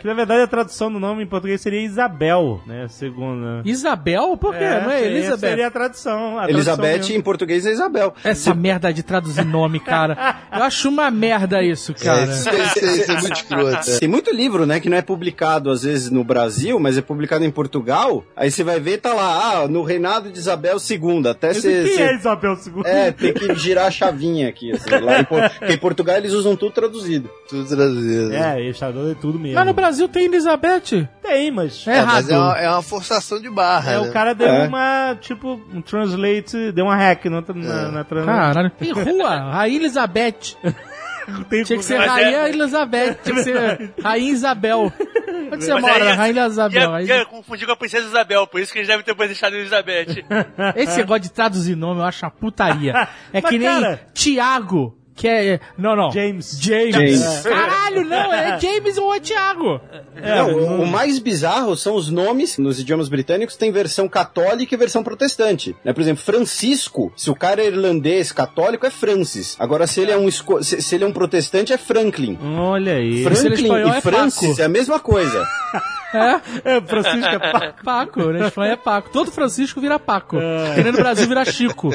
Que 0.00 0.06
na 0.06 0.14
verdade 0.14 0.42
a 0.42 0.46
tradução 0.46 0.92
do 0.92 0.98
nome 0.98 1.22
em 1.22 1.26
português 1.26 1.60
seria 1.60 1.80
Isabel, 1.82 2.60
né? 2.66 2.86
Segunda. 2.88 3.62
Isabel? 3.64 4.36
Por 4.36 4.54
quê? 4.54 4.60
Não 4.60 4.90
é 4.90 5.00
seria- 5.00 5.16
Elizabeth? 5.18 5.48
Seria 5.48 5.66
a 5.66 5.70
tradução. 5.70 6.38
a 6.38 6.48
Elizabeth 6.48 6.88
tradução 6.90 7.16
em 7.16 7.20
português 7.20 7.66
é 7.66 7.70
Isabel. 7.72 8.14
Essa 8.24 8.54
merda 8.54 8.92
de 8.92 9.02
traduzir 9.02 9.44
nome, 9.44 9.78
cara. 9.80 10.36
Eu 10.52 10.62
acho 10.62 10.88
uma 10.88 11.10
merda 11.10 11.62
isso, 11.62 11.94
cara. 11.94 12.22
É, 12.22 12.24
isso, 12.24 12.48
isso- 12.50 12.84
isso 13.00 13.12
é 13.12 13.20
muito 13.20 13.36
escroto. 13.36 13.90
é. 13.90 13.98
Tem 13.98 14.08
muito 14.08 14.34
livro, 14.34 14.66
né, 14.66 14.80
que 14.80 14.88
não 14.88 14.96
é 14.96 15.02
publicado 15.02 15.70
às 15.70 15.82
vezes 15.82 16.10
no 16.10 16.24
Brasil, 16.24 16.78
mas 16.78 16.96
é 16.98 17.02
publicado 17.02 17.44
em 17.44 17.50
Portugal. 17.50 18.24
Aí 18.36 18.50
você 18.50 18.64
vai 18.64 18.80
ver, 18.80 18.98
tá 18.98 19.12
lá, 19.14 19.62
ah, 19.62 19.68
no 19.68 19.82
reinado 19.82 20.30
de 20.30 20.38
Isabel 20.38 20.76
II, 20.78 21.28
até 21.28 21.52
você... 21.52 21.84
Quem 21.84 21.94
você- 21.96 22.02
é 22.02 22.14
Isabel 22.16 22.52
II? 22.66 22.82
É, 22.84 23.10
tem 23.12 23.32
que 23.32 23.54
girar 23.54 23.86
a 23.86 23.90
chavinha 23.90 24.48
aqui, 24.48 24.72
assim. 24.72 24.90
Lá 25.00 25.20
em, 25.20 25.24
Por- 25.24 25.48
porque 25.58 25.72
em 25.72 25.78
Portugal 25.78 26.16
eles 26.16 26.32
usam 26.32 26.56
tudo 26.56 26.72
traduzido. 26.72 27.30
Tudo 27.48 27.61
traduzido. 27.68 28.32
É, 28.32 28.58
ele 28.60 28.70
está 28.70 28.90
dando 28.90 29.14
tudo 29.14 29.38
mesmo. 29.38 29.54
Mas 29.56 29.66
no 29.66 29.72
Brasil 29.72 30.08
tem 30.08 30.24
Elizabeth. 30.26 31.08
Tem, 31.22 31.50
mas. 31.50 31.86
É 31.86 31.98
É, 31.98 32.02
mas 32.04 32.28
é 32.28 32.32
errado. 32.34 32.44
uma, 32.50 32.58
é 32.58 32.68
uma 32.70 32.82
forçação 32.82 33.40
de 33.40 33.50
barra. 33.50 33.92
É, 33.92 34.00
né? 34.00 34.08
o 34.08 34.12
cara 34.12 34.34
deu 34.34 34.48
É. 34.48 34.66
uma, 34.66 35.16
tipo, 35.20 35.60
um 35.72 35.80
translate, 35.82 36.72
deu 36.72 36.84
uma 36.86 36.96
hack 36.96 37.24
na, 37.26 37.40
na, 37.54 37.88
na 37.90 38.04
trans- 38.04 38.26
Caralho. 38.26 38.70
Tem 38.70 38.92
rua, 38.92 39.36
Rainha 39.52 39.76
Elizabeth. 39.78 40.56
Tem 41.48 41.62
Tinha 41.62 41.78
que 41.78 41.84
ser 41.84 41.98
Rainha 41.98 42.38
é- 42.38 42.48
Elizabeth. 42.48 43.14
Tinha 43.22 43.36
que 43.36 43.42
ser 43.44 43.92
Rainha 44.02 44.32
Isabel. 44.32 44.92
Onde 45.52 45.64
você 45.64 45.72
Mas 45.74 45.82
mora? 45.82 46.04
aí, 46.10 46.16
Rainha 46.16 46.46
Isabel. 46.48 46.80
Ia, 46.90 46.96
Aí- 46.96 47.06
ia 47.06 47.24
confundir 47.26 47.64
com 47.64 47.72
a 47.72 47.76
princesa 47.76 48.08
Isabel, 48.08 48.44
por 48.48 48.60
isso 48.60 48.72
que 48.72 48.78
eles 48.80 48.88
devem 48.88 49.04
ter 49.04 49.14
deixado 49.14 49.54
Elizabeth. 49.54 50.24
Esse 50.74 50.96
negócio 50.98 51.22
de 51.22 51.30
traduzir 51.30 51.76
nome 51.76 52.00
eu 52.00 52.04
acho 52.04 52.24
uma 52.24 52.30
putaria. 52.32 52.92
É 53.32 53.40
Mas, 53.40 53.50
que 53.50 53.56
nem 53.58 53.68
cara- 53.68 54.00
Tiago. 54.12 54.98
Que 55.22 55.28
é. 55.28 55.60
Não, 55.78 55.94
não. 55.94 56.10
James. 56.10 56.58
James. 56.60 56.92
James. 56.96 57.42
Caralho, 57.44 58.04
não. 58.04 58.32
É 58.32 58.58
James 58.58 58.98
ou 58.98 59.14
é 59.14 59.20
Tiago. 59.20 59.80
não, 60.20 60.52
o, 60.52 60.82
o 60.82 60.86
mais 60.86 61.20
bizarro 61.20 61.76
são 61.76 61.94
os 61.94 62.10
nomes 62.10 62.58
nos 62.58 62.80
idiomas 62.80 63.08
britânicos 63.08 63.54
tem 63.54 63.70
versão 63.70 64.08
católica 64.08 64.74
e 64.74 64.76
versão 64.76 65.04
protestante. 65.04 65.76
Né? 65.84 65.92
Por 65.92 66.00
exemplo, 66.00 66.24
Francisco, 66.24 67.12
se 67.16 67.30
o 67.30 67.36
cara 67.36 67.62
é 67.62 67.68
irlandês 67.68 68.32
católico, 68.32 68.84
é 68.84 68.90
Francis. 68.90 69.54
Agora, 69.60 69.86
se 69.86 70.00
ele 70.00 70.10
é 70.10 70.18
um, 70.18 70.28
se, 70.28 70.82
se 70.82 70.94
ele 70.96 71.04
é 71.04 71.06
um 71.06 71.12
protestante, 71.12 71.72
é 71.72 71.78
Franklin. 71.78 72.36
Olha 72.58 72.94
aí. 72.94 73.24
é 73.24 73.30
Franklin 73.30 73.72
e 73.76 73.90
é 73.90 74.00
Francis 74.00 74.48
Paco. 74.48 74.60
é 74.60 74.64
a 74.64 74.68
mesma 74.68 74.98
coisa. 74.98 75.46
É, 76.14 76.76
É, 76.76 76.80
Francisco 76.82 77.26
é 77.26 77.38
pá. 77.38 77.74
Paco. 77.82 78.20
Na 78.32 78.48
Espanha 78.48 78.72
é 78.74 78.76
Paco. 78.76 79.08
Todo 79.10 79.32
Francisco 79.32 79.80
vira 79.80 79.98
Paco. 79.98 80.36
E 80.36 80.82
no 80.84 80.92
Brasil 80.92 81.26
vira 81.26 81.42
Chico. 81.42 81.88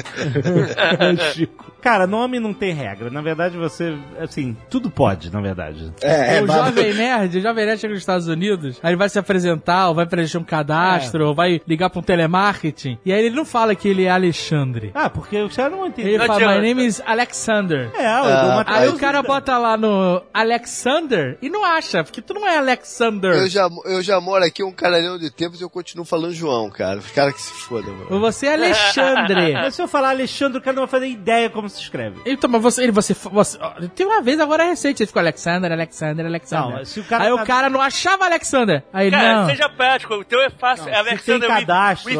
Chico. 1.34 1.72
Cara, 1.88 2.06
nome 2.06 2.38
não 2.40 2.54
tem 2.54 2.74
regra. 2.74 3.10
Na 3.10 3.22
verdade, 3.22 3.56
você, 3.58 3.98
assim, 4.20 4.58
tudo 4.70 4.90
pode, 4.90 5.32
na 5.32 5.40
verdade. 5.40 5.90
É, 6.02 6.38
é, 6.38 6.42
o 6.42 6.46
ba- 6.46 6.66
Jovem 6.66 6.94
Nerd, 6.94 7.38
o 7.38 7.42
Jovem 7.42 7.66
Nerd 7.66 7.80
chega 7.80 7.94
nos 7.94 8.02
Estados 8.04 8.28
Unidos, 8.28 8.78
aí 8.84 8.90
ele 8.90 8.98
vai 8.98 9.08
se 9.08 9.18
apresentar, 9.18 9.88
ou 9.88 9.96
vai 9.96 10.06
preencher 10.06 10.38
um 10.38 10.44
cadastro, 10.44 11.28
ou 11.28 11.34
vai 11.34 11.62
ligar 11.66 11.90
pra 11.90 12.00
um 12.00 12.04
telemarketing, 12.04 12.98
e 13.06 13.14
aí 13.14 13.26
ele 13.26 13.36
não 13.36 13.46
fala 13.46 13.74
que 13.74 13.88
ele 13.88 14.04
é 14.04 14.10
Alexandre. 14.10 14.92
Ah, 14.94 15.10
porque 15.10 15.38
os 15.42 15.56
caras 15.56 15.72
não 15.72 15.88
entendem. 15.88 16.12
Ele 16.14 16.18
Não 16.18 16.26
fala, 16.26 16.40
adianta. 16.40 16.56
my 16.60 16.62
name 16.62 16.86
is 16.86 17.02
Alexander. 17.06 17.90
É, 17.96 18.20
eu 18.20 18.24
dou 18.42 18.52
uma 18.52 18.66
Aí 18.68 18.90
o 18.90 18.98
cara 18.98 19.24
bota 19.24 19.58
lá 19.58 19.78
no 19.78 20.22
Alexander 20.34 21.38
e 21.42 21.50
não 21.50 21.64
acha, 21.64 22.04
porque 22.04 22.22
tu 22.22 22.34
não 22.34 22.46
é 22.48 22.58
Alexander. 22.58 23.32
Eu 23.32 23.48
já, 23.48 23.70
eu 23.86 24.02
já 24.02 24.20
moro 24.20 24.44
aqui 24.44 24.64
um 24.64 24.72
caralhão 24.72 25.18
de 25.18 25.30
tempos 25.32 25.62
e 25.62 25.64
eu 25.64 25.70
continuo 25.70 26.04
falando 26.06 26.34
João, 26.34 26.70
cara. 26.70 27.00
Os 27.00 27.12
caras 27.12 27.34
que 27.34 27.42
se 27.42 27.54
fodam, 27.54 27.94
mano. 27.94 28.20
Você 28.20 28.48
é 28.48 28.54
Alexandre. 28.56 29.54
Mas 29.56 29.76
se 29.76 29.82
eu 29.82 29.88
falar 29.88 30.10
Alexandre, 30.10 30.58
o 30.58 30.62
cara 30.62 30.76
não 30.76 30.84
vai 30.84 30.90
fazer 30.92 31.08
ideia 31.08 31.50
como 31.50 31.70
se 31.70 31.77
escreve. 31.82 32.22
Então, 32.26 32.50
mas 32.50 32.62
você, 32.62 32.84
ele, 32.84 32.92
você, 32.92 33.14
você, 33.14 33.58
tem 33.96 34.06
uma 34.06 34.22
vez 34.22 34.40
agora 34.40 34.64
recente, 34.64 35.02
ele 35.04 35.08
ficou 35.08 35.20
Alexander, 35.22 35.72
Alexander, 35.72 36.26
Alexander. 36.26 36.78
Não, 36.78 36.86
se 36.86 37.00
o 37.00 37.04
cara 37.04 37.24
aí 37.26 37.30
tá- 37.36 37.44
o 37.44 37.46
cara 37.46 37.70
não 37.70 37.82
achava 37.82 38.26
Alexander. 38.26 38.84
Aí 38.94 39.08
ele, 39.08 39.16
Cara, 39.16 39.42
não. 39.42 39.46
seja 39.50 39.70
prático, 39.70 40.14
o 40.16 40.24
teu 40.24 40.42
é 40.42 40.50
fácil. 40.50 40.86
Não, 40.86 40.92
é 40.92 40.96
se 41.04 41.10
Alexander 41.10 41.48
tem 41.50 41.58
cadastro. 41.60 42.12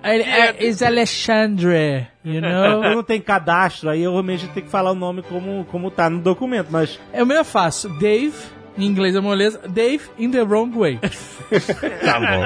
Aí 0.00 0.20
ele, 0.20 0.30
é, 0.30 0.64
is 0.64 0.80
Alexandre, 0.80 2.06
you 2.24 2.40
know? 2.42 2.84
Eu 2.84 2.94
não 2.96 3.02
tenho 3.02 3.20
cadastro, 3.22 3.90
aí 3.90 4.02
eu 4.02 4.12
realmente 4.12 4.46
tenho 4.48 4.64
que 4.66 4.70
falar 4.70 4.92
o 4.92 4.94
nome 4.94 5.22
como, 5.22 5.64
como 5.64 5.90
tá 5.90 6.08
no 6.08 6.20
documento, 6.20 6.68
mas 6.70 7.00
É 7.12 7.20
o 7.22 7.26
meu 7.26 7.38
é 7.40 7.44
fácil. 7.44 7.90
Dave, 7.98 8.32
em 8.78 8.84
inglês 8.86 9.16
é 9.16 9.20
moleza. 9.20 9.60
Dave 9.68 10.04
in 10.16 10.30
the 10.30 10.42
wrong 10.42 10.70
way. 10.78 11.00
tá 12.04 12.20
bom. 12.20 12.44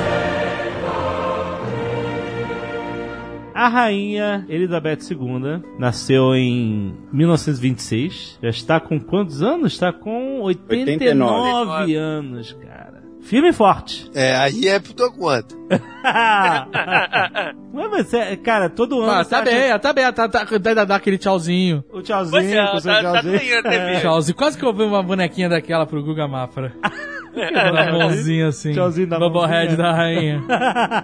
A 3.56 3.68
rainha 3.68 4.44
Elizabeth 4.50 4.98
II 5.10 5.62
nasceu 5.78 6.34
em 6.34 6.94
1926. 7.12 8.38
Já 8.42 8.50
está 8.50 8.78
com 8.78 9.00
quantos 9.00 9.42
anos? 9.42 9.72
Está 9.72 9.90
com 9.92 10.40
89, 10.42 11.14
89. 11.14 11.94
anos, 11.94 12.52
cara. 12.52 12.96
Firme 13.22 13.48
e 13.48 13.52
forte. 13.52 14.08
É, 14.14 14.36
aí 14.36 14.68
é 14.68 14.78
por 14.78 14.92
tua 14.92 15.10
conta. 15.10 15.56
Mas 17.72 18.06
você, 18.06 18.36
cara, 18.36 18.68
todo 18.70 19.00
ano. 19.00 19.10
Ah, 19.10 19.24
tá 19.24 19.38
acha- 19.40 19.50
bem, 19.50 19.78
tá 19.80 19.92
bem. 19.92 20.12
Tá, 20.12 20.28
tá, 20.28 20.44
dá, 20.74 20.84
dá 20.84 20.94
aquele 20.96 21.18
tchauzinho. 21.18 21.82
O 21.92 22.00
tchauzinho, 22.02 22.58
é, 22.60 22.70
com 22.70 22.76
o 22.76 22.80
seu 22.80 22.92
tá, 22.92 23.02
tá 23.02 23.10
tchauzinho. 23.22 23.38
ganhando 23.38 23.62
TV. 23.64 24.00
Tchauzinho. 24.00 24.36
Quase 24.36 24.56
que 24.58 24.64
eu 24.64 24.72
vi 24.72 24.82
uma 24.84 25.02
bonequinha 25.02 25.48
daquela 25.48 25.84
pro 25.86 26.02
Guga 26.04 26.28
Mafra. 26.28 26.72
Na 27.36 27.92
mãozinha 27.92 28.48
assim. 28.48 28.72
Tchauzinho 28.72 29.06
da 29.06 29.18
da 29.76 29.92
rainha. 29.92 30.42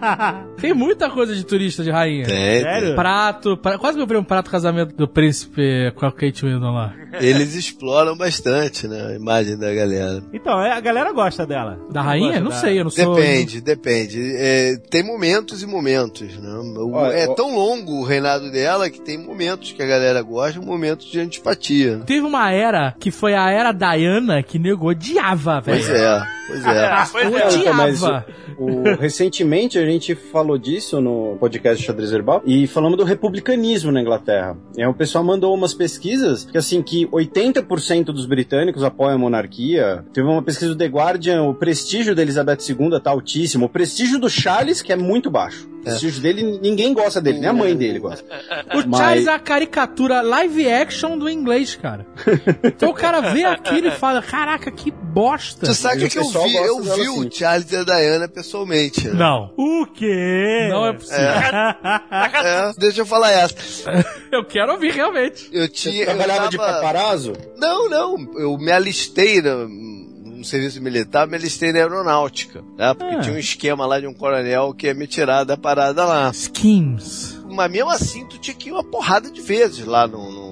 Tem 0.61 0.73
muita 0.73 1.11
coisa 1.11 1.35
de 1.35 1.45
turista 1.45 1.83
de 1.85 1.91
rainha. 1.91 2.25
Tem, 2.25 2.61
Sério? 2.63 2.95
Prato, 2.95 3.57
pra- 3.57 3.79
quase 3.79 3.97
que 3.97 4.03
eu 4.03 4.07
vi 4.07 4.17
um 4.17 4.25
prato 4.25 4.51
casamento 4.51 4.95
do 4.97 5.07
príncipe 5.07 5.91
com 5.95 6.07
a 6.07 6.13
Kate 6.13 6.45
Winston 6.45 6.71
lá. 6.73 6.95
Eles 7.21 7.55
exploram 7.55 8.17
bastante, 8.17 8.89
né? 8.89 9.09
A 9.11 9.15
imagem 9.15 9.57
da 9.57 9.73
galera. 9.75 10.23
Então, 10.33 10.61
é, 10.61 10.73
a 10.73 10.81
galera 10.81 11.13
gosta 11.13 11.47
dela. 11.47 11.79
Da 11.91 12.01
rainha? 12.03 12.41
Não 12.41 12.51
da- 12.51 12.57
sei, 12.57 12.79
eu 12.81 12.85
não 12.85 12.91
sou. 12.91 13.15
Depende, 13.15 13.61
depende. 13.61 14.33
É, 14.37 14.77
tem 14.91 15.03
momentos 15.05 15.63
e 15.63 15.67
momentos, 15.67 16.37
né? 16.39 16.51
O- 16.77 16.93
Olha, 16.95 17.13
é 17.13 17.29
ó- 17.29 17.35
tão 17.35 17.55
longo 17.55 18.01
o 18.01 18.05
reinado 18.05 18.51
dela 18.51 18.89
que 18.89 19.01
tem 19.01 19.19
momentos 19.19 19.73
que 19.73 19.83
a 19.83 19.87
galera 19.87 20.23
gosta 20.23 20.59
e 20.61 20.65
momentos 20.65 21.11
de 21.11 21.21
antipatia. 21.21 22.01
Teve 22.07 22.27
uma 22.27 22.51
era 22.51 22.95
que 22.99 23.11
foi 23.11 23.35
a 23.35 23.51
era 23.51 23.73
Diana 23.73 24.43
que 24.43 24.59
nego 24.59 24.89
odiava, 24.89 25.61
velho. 25.61 25.79
Pois 25.85 25.89
é, 25.91 26.23
pois 26.53 26.67
é. 26.67 26.87
Ah, 26.93 27.09
pois 27.11 27.25
é. 27.35 27.59
Então, 27.59 27.75
mas 27.75 28.03
o- 28.03 28.23
o- 28.59 28.83
recentemente 28.99 29.79
a 29.79 29.85
gente 29.85 30.15
falou 30.15 30.59
disso 30.59 31.01
no 31.01 31.37
podcast 31.41 31.83
Xadrez 31.85 32.11
Verbal 32.11 32.43
e 32.45 32.67
falamos 32.67 32.99
do 32.99 33.05
republicanismo 33.05 33.91
na 33.91 34.01
Inglaterra. 34.01 34.57
E 34.77 34.83
aí 34.83 34.89
o 34.89 34.95
pessoal 34.95 35.25
mandou 35.25 35.55
umas 35.55 35.75
pesquisas 35.75 36.45
que 36.45 36.59
assim 36.59 36.83
que 36.83 37.07
80% 37.07 38.05
dos 38.07 38.27
britânicos 38.27 38.83
apoiam 38.83 39.15
a 39.15 39.19
monarquia. 39.19 40.05
Teve 40.13 40.27
uma 40.29 40.43
pesquisa 40.43 40.71
do 40.73 40.77
The 40.79 40.87
Guardian, 40.87 41.43
o 41.45 41.55
prestígio 41.55 42.15
da 42.15 42.23
Elizabeth 42.23 42.59
II 42.69 43.01
tá 43.01 43.11
altíssimo, 43.11 43.67
o 43.67 43.69
prestígio 43.69 44.19
do 44.19 44.29
Charles 44.29 44.83
que 44.83 44.93
é 44.93 44.97
muito 44.97 45.31
baixo. 45.31 45.69
O 45.83 45.85
prestígio 45.85 46.23
dele 46.23 46.61
ninguém 46.63 46.95
gosta 46.95 47.21
dele, 47.21 47.41
nem 47.41 47.49
a 47.49 47.53
mãe 47.53 47.75
dele 47.77 47.99
gosta. 47.99 48.25
O 48.73 48.89
Mas- 48.89 49.01
Charles 49.01 49.27
é 49.27 49.33
a 49.33 49.39
caricatura 49.39 50.21
live 50.23 50.69
action 50.71 51.19
do 51.19 51.29
inglês, 51.29 51.75
cara. 51.75 52.07
Então 52.63 52.91
o 52.91 52.95
cara 52.95 53.21
vê 53.33 53.45
aquilo 53.45 53.89
e 53.89 53.91
fala: 53.91 54.23
Caraca, 54.23 54.71
que 54.71 54.91
bosta. 54.93 55.67
Tu 55.67 55.75
sabe 55.75 56.05
o 56.05 56.09
que, 56.09 56.19
eu 56.19 56.25
vi? 56.31 56.55
Eu 56.57 56.81
vi 56.81 56.91
assim. 56.91 57.27
o 57.27 57.33
Charles 57.33 57.73
e 57.73 57.77
a 57.77 57.83
Diana 57.83 58.29
pessoalmente. 58.29 59.09
né? 59.09 59.15
Não. 59.15 59.53
O 59.57 59.85
quê? 59.87 60.69
Não 60.71 60.87
é 60.87 60.93
possível. 60.93 61.19
É, 61.21 62.73
deixa 62.79 63.01
eu 63.01 63.07
falar 63.07 63.31
essa. 63.33 63.55
Eu 64.31 64.45
quero 64.45 64.73
ouvir 64.73 64.93
realmente. 64.93 65.49
Eu 65.53 65.63
Você 65.63 65.69
tinha. 65.91 66.05
trabalhava 66.07 66.45
eu 66.45 66.51
de 66.51 66.57
tava- 66.57 66.73
paparazzo? 66.75 67.33
Não, 67.59 67.89
não. 67.91 68.17
Eu 68.39 68.57
me 68.57 68.71
alistei 68.71 69.43
no, 69.43 69.69
no 70.43 70.47
serviço 70.49 70.83
militar, 70.83 71.27
me 71.27 71.37
alistei 71.37 71.73
na 71.73 71.79
aeronáutica. 71.79 72.63
Né? 72.77 72.93
Porque 72.95 73.15
Ah. 73.15 73.21
tinha 73.21 73.35
um 73.35 73.39
esquema 73.39 73.87
lá 73.87 73.99
de 74.01 74.07
um 74.07 74.13
coronel 74.15 74.75
que 74.75 74.87
ia 74.89 74.95
me 74.95 75.07
tirar 75.07 75.45
da 75.45 75.57
parada 75.57 76.05
lá. 76.05 76.33
Schemes. 76.33 77.41
Mas 77.49 77.71
mesmo 77.71 77.91
assim, 77.91 78.27
tu 78.27 78.39
tinha 78.39 78.55
que 78.55 78.69
ir 78.69 78.73
uma 78.73 78.83
porrada 78.85 79.31
de 79.31 79.41
vezes 79.41 79.85
lá 79.87 80.07
no, 80.07 80.31
no, 80.33 80.52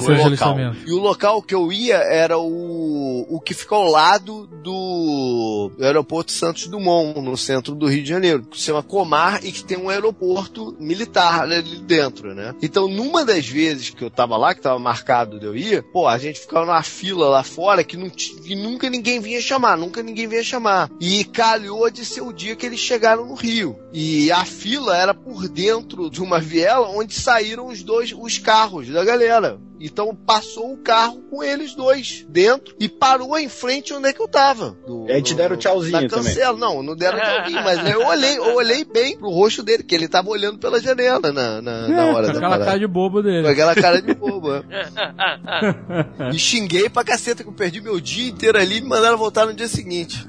seu 0.00 0.10
local. 0.10 0.26
alistamento. 0.26 0.78
E 0.86 0.92
o 0.92 0.98
local 0.98 1.42
que 1.42 1.54
eu 1.54 1.72
ia 1.72 1.96
era 1.96 2.38
o, 2.38 3.26
o 3.28 3.40
que 3.40 3.54
fica 3.54 3.74
ao 3.74 3.88
lado 3.88 4.46
do, 4.62 5.70
aeroporto 5.80 6.32
Santos 6.32 6.66
Dumont, 6.66 7.20
no 7.20 7.36
centro 7.36 7.74
do 7.74 7.86
Rio 7.86 8.02
de 8.02 8.08
Janeiro, 8.08 8.42
que 8.42 8.58
se 8.58 8.64
chama 8.64 8.82
Comar 8.82 9.44
e 9.44 9.52
que 9.52 9.64
tem 9.64 9.78
um 9.78 9.88
aeroporto 9.88 10.76
militar 10.78 11.42
ali 11.42 11.62
dentro, 11.80 12.34
né? 12.34 12.54
Então, 12.62 12.88
numa 12.88 13.24
das 13.24 13.46
vezes 13.46 13.90
que 13.90 14.02
eu 14.02 14.10
tava 14.10 14.36
lá, 14.36 14.54
que 14.54 14.60
tava 14.60 14.78
marcado 14.78 15.38
de 15.38 15.46
eu 15.46 15.56
ir, 15.56 15.82
pô, 15.92 16.06
a 16.06 16.18
gente 16.18 16.40
ficava 16.40 16.66
numa 16.66 16.82
fila 16.82 17.28
lá 17.28 17.42
fora 17.42 17.84
que, 17.84 17.96
não 17.96 18.08
que 18.10 18.54
nunca 18.54 18.88
ninguém 18.90 19.20
vinha 19.20 19.40
chamar, 19.40 19.76
nunca 19.76 20.02
ninguém 20.02 20.26
vinha 20.26 20.42
chamar. 20.42 20.90
E 21.00 21.24
calhou 21.24 21.90
de 21.90 22.04
ser 22.04 22.22
o 22.22 22.32
dia 22.32 22.56
que 22.56 22.66
eles 22.66 22.80
chegaram 22.80 23.26
no 23.26 23.34
Rio. 23.34 23.78
E 23.92 24.30
a 24.30 24.44
fila 24.44 24.96
era 24.96 25.14
por 25.14 25.48
dentro 25.48 26.10
de 26.10 26.22
uma 26.22 26.40
viela 26.40 26.88
onde 26.88 27.14
saíram 27.14 27.66
os 27.68 27.82
dois, 27.82 28.12
os 28.12 28.38
carros 28.38 28.88
da 28.88 29.04
galera. 29.04 29.58
Então 29.80 30.14
passou 30.14 30.72
o 30.72 30.76
carro 30.78 31.20
com 31.30 31.42
eles 31.42 31.74
dois 31.74 32.26
dentro 32.28 32.74
e 32.80 32.88
parou 32.88 33.38
em 33.38 33.48
frente 33.48 33.94
onde 33.94 34.08
é 34.08 34.12
que 34.12 34.20
eu 34.20 34.26
tava. 34.28 34.76
Do- 34.86 35.06
E 35.08 35.12
aí 35.12 35.22
te 35.22 35.34
deram 35.34 35.54
no- 35.54 35.60
tchauzinho 35.60 35.92
na 36.02 36.08
também. 36.08 36.24
cancela. 36.24 36.58
Não, 36.58 36.82
não 36.82 36.96
deram 36.96 37.18
tchauzinho, 37.18 37.62
mas 37.62 37.88
eu 37.88 38.04
olhei, 38.06 38.36
eu 38.38 38.54
olhei 38.56 38.84
bem 38.84 39.16
pro 39.16 39.28
rosto 39.30 39.62
dele, 39.62 39.82
que 39.82 39.94
ele 39.94 40.08
tava 40.08 40.28
olhando 40.30 40.58
pela 40.58 40.80
janela 40.80 41.30
na, 41.32 41.62
na, 41.62 41.88
na 41.88 42.06
hora 42.06 42.26
Com 42.26 42.32
da 42.32 42.38
aquela 42.38 42.40
parada. 42.50 42.64
cara 42.64 42.78
de 42.78 42.86
bobo 42.86 43.16
Com 43.18 43.22
dele. 43.28 43.48
aquela 43.48 43.74
cara 43.74 44.02
de 44.02 44.14
bobo. 44.14 44.52
é. 44.54 44.62
E 46.34 46.38
xinguei 46.38 46.88
pra 46.88 47.04
caceta 47.04 47.42
que 47.42 47.48
eu 47.48 47.52
perdi 47.54 47.80
meu 47.80 48.00
dia 48.00 48.28
inteiro 48.30 48.58
ali 48.58 48.78
e 48.78 48.80
me 48.80 48.88
mandaram 48.88 49.16
voltar 49.16 49.46
no 49.46 49.54
dia 49.54 49.68
seguinte. 49.68 50.26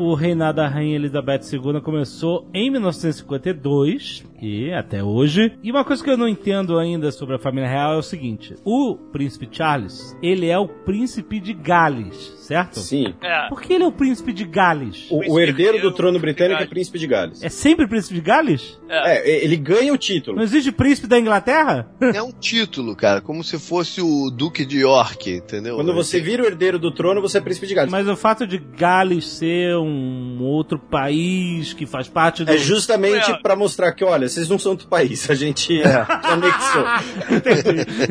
O 0.00 0.14
reinado 0.14 0.58
da 0.58 0.68
Rainha 0.68 0.94
Elizabeth 0.94 1.40
II 1.52 1.80
começou 1.80 2.48
em 2.54 2.70
1952 2.70 4.24
e 4.40 4.72
até 4.72 5.02
hoje. 5.02 5.52
E 5.62 5.70
uma 5.70 5.84
coisa 5.84 6.02
que 6.02 6.10
eu 6.10 6.16
não 6.16 6.28
entendo 6.28 6.78
ainda 6.78 7.10
sobre 7.10 7.36
a 7.36 7.38
família 7.38 7.68
real 7.68 7.94
é 7.94 7.98
o 7.98 8.02
seguinte: 8.02 8.54
o 8.64 8.96
príncipe 9.12 9.48
Charles, 9.50 10.16
ele 10.22 10.48
é 10.48 10.58
o 10.58 10.68
príncipe 10.68 11.40
de 11.40 11.52
Gales, 11.52 12.34
certo? 12.40 12.80
Sim. 12.80 13.14
É. 13.22 13.48
Por 13.48 13.60
que 13.60 13.72
ele 13.72 13.84
é 13.84 13.86
o 13.86 13.92
príncipe 13.92 14.32
de 14.32 14.44
Gales? 14.44 15.06
O, 15.10 15.34
o 15.34 15.40
herdeiro 15.40 15.80
do 15.80 15.92
trono 15.92 16.18
britânico 16.18 16.62
é 16.62 16.66
príncipe 16.66 16.98
de 16.98 17.06
Gales. 17.06 17.42
É 17.42 17.48
sempre 17.48 17.86
príncipe 17.86 18.14
de 18.14 18.20
Gales? 18.20 18.78
É, 18.88 19.44
ele 19.44 19.56
ganha 19.56 19.92
o 19.92 19.98
título. 19.98 20.36
Não 20.36 20.44
existe 20.44 20.72
príncipe 20.72 21.06
da 21.06 21.18
Inglaterra? 21.18 21.88
É 22.18 22.22
um 22.22 22.32
título, 22.32 22.96
cara, 22.96 23.20
como 23.20 23.44
se 23.44 23.58
fosse 23.58 24.00
o 24.00 24.30
Duque 24.30 24.64
de 24.64 24.78
York, 24.78 25.30
entendeu? 25.30 25.76
Quando 25.76 25.94
você 25.94 26.20
vira 26.20 26.42
o 26.42 26.46
herdeiro 26.46 26.78
do 26.78 26.90
trono, 26.90 27.20
você 27.20 27.38
é 27.38 27.40
príncipe 27.40 27.66
de 27.66 27.74
Gales. 27.74 27.92
Mas 27.92 28.08
o 28.08 28.16
fato 28.16 28.46
de 28.46 28.58
Gales 28.58 29.26
ser 29.26 29.76
um 29.76 30.42
outro 30.42 30.78
país 30.78 31.74
que 31.74 31.86
faz 31.86 32.08
parte 32.08 32.44
do. 32.44 32.50
É 32.50 32.56
justamente 32.56 33.30
Ué. 33.30 33.38
pra 33.40 33.54
mostrar 33.54 33.92
que, 33.92 34.02
olha, 34.02 34.27
vocês 34.28 34.48
não 34.48 34.58
são 34.58 34.72
outro 34.72 34.86
país, 34.88 35.28
a 35.30 35.34
gente 35.34 35.80
anexou. 36.22 36.84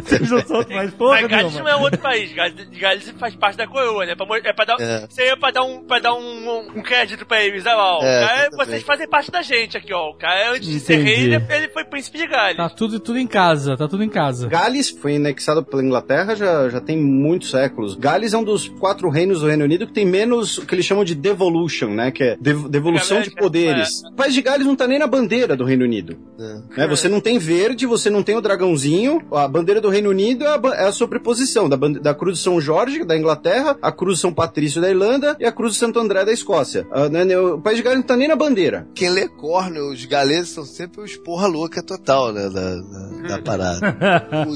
Vocês 0.03 0.29
não 0.31 0.41
são 0.45 0.65
mais 0.69 0.91
porra 0.93 1.21
Mas 1.21 1.27
Gales 1.29 1.53
não 1.55 1.67
é 1.67 1.75
outro 1.75 1.99
país. 1.99 2.33
Gales, 2.33 2.67
Gales 2.79 3.13
faz 3.19 3.35
parte 3.35 3.57
da 3.57 3.67
coroa, 3.67 4.05
né? 4.05 4.15
Pra 4.15 4.25
É 4.43 4.53
pra 4.53 4.65
dar, 4.65 4.75
É. 4.79 5.05
Isso 5.09 5.21
aí 5.21 5.27
é 5.29 5.35
pra 5.35 5.51
dar 5.51 5.63
um, 5.63 5.83
pra 5.83 5.99
dar 5.99 6.13
um, 6.13 6.59
um 6.75 6.81
crédito 6.81 7.25
pra 7.25 7.43
eles. 7.43 7.65
Olha 7.65 7.75
lá, 7.75 7.97
ó. 7.97 8.03
É, 8.03 8.03
o 8.03 8.03
cara, 8.03 8.37
exatamente. 8.41 8.55
vocês 8.69 8.83
fazem 8.83 9.07
parte 9.09 9.31
da 9.31 9.41
gente 9.41 9.77
aqui, 9.77 9.93
ó. 9.93 10.09
O 10.09 10.13
cara, 10.15 10.51
antes 10.53 10.67
de 10.67 10.79
ser 10.79 10.95
Entendi. 11.01 11.09
rei, 11.11 11.23
ele, 11.35 11.45
ele 11.49 11.69
foi 11.69 11.83
príncipe 11.85 12.17
de 12.17 12.27
Gales. 12.27 12.57
Tá 12.57 12.69
tudo, 12.69 12.99
tudo 12.99 13.17
em 13.19 13.27
casa, 13.27 13.75
tá 13.77 13.87
tudo 13.87 14.03
em 14.03 14.09
casa. 14.09 14.47
Gales 14.47 14.89
foi 14.89 15.15
anexado 15.15 15.63
pela 15.63 15.83
Inglaterra 15.83 16.35
já, 16.35 16.69
já 16.69 16.79
tem 16.81 16.97
muitos 16.97 17.51
séculos. 17.51 17.95
Gales 17.95 18.33
é 18.33 18.37
um 18.37 18.43
dos 18.43 18.67
quatro 18.67 19.09
reinos 19.09 19.41
do 19.41 19.47
Reino 19.47 19.63
Unido 19.63 19.87
que 19.87 19.93
tem 19.93 20.05
menos 20.05 20.57
o 20.57 20.65
que 20.65 20.75
eles 20.75 20.85
chamam 20.85 21.03
de 21.03 21.15
devolution, 21.15 21.87
né? 21.89 22.11
Que 22.11 22.23
é 22.23 22.37
dev- 22.39 22.67
devolução 22.67 23.21
de 23.21 23.31
poderes. 23.31 24.01
O 24.03 24.15
país 24.15 24.33
de 24.33 24.41
Gales 24.41 24.65
não 24.65 24.75
tá 24.75 24.87
nem 24.87 24.99
na 24.99 25.07
bandeira 25.07 25.55
do 25.55 25.63
Reino 25.63 25.83
Unido. 25.83 26.06
É. 26.39 26.81
Né? 26.81 26.87
Você 26.87 27.09
não 27.09 27.19
tem 27.19 27.39
verde, 27.39 27.85
você 27.85 28.09
não 28.09 28.23
tem 28.23 28.35
o 28.35 28.41
dragãozinho. 28.41 29.21
A 29.31 29.47
bandeira 29.47 29.81
do 29.81 29.89
Reino 29.89 30.09
Unido 30.09 30.45
é 30.45 30.47
a, 30.47 30.61
é 30.75 30.87
a 30.87 30.91
sobreposição 30.91 31.67
da, 31.67 31.75
da 31.75 32.13
Cruz 32.13 32.37
de 32.37 32.43
São 32.43 32.61
Jorge, 32.61 33.03
da 33.03 33.17
Inglaterra, 33.17 33.77
a 33.81 33.91
Cruz 33.91 34.15
de 34.15 34.21
São 34.21 34.33
Patrício 34.33 34.81
da 34.81 34.89
Irlanda 34.89 35.35
e 35.39 35.45
a 35.45 35.51
Cruz 35.51 35.73
de 35.73 35.79
Santo 35.79 35.99
André 35.99 36.23
da 36.23 36.31
Escócia. 36.31 36.87
Ah, 36.91 37.09
né, 37.09 37.25
né, 37.25 37.37
o 37.39 37.59
país 37.59 37.77
de 37.77 37.83
Gales 37.83 37.99
não 37.99 38.05
tá 38.05 38.15
nem 38.15 38.27
na 38.27 38.35
bandeira. 38.35 38.87
Quem 38.93 39.09
lê 39.09 39.27
Cornell, 39.27 39.89
os 39.89 40.05
galeses 40.05 40.49
são 40.49 40.65
sempre 40.65 41.01
os 41.01 41.15
porra 41.17 41.47
louca 41.47 41.81
total, 41.81 42.31
né, 42.31 42.49
da, 42.49 42.75
da, 42.75 43.27
da 43.27 43.41
parada. 43.43 43.97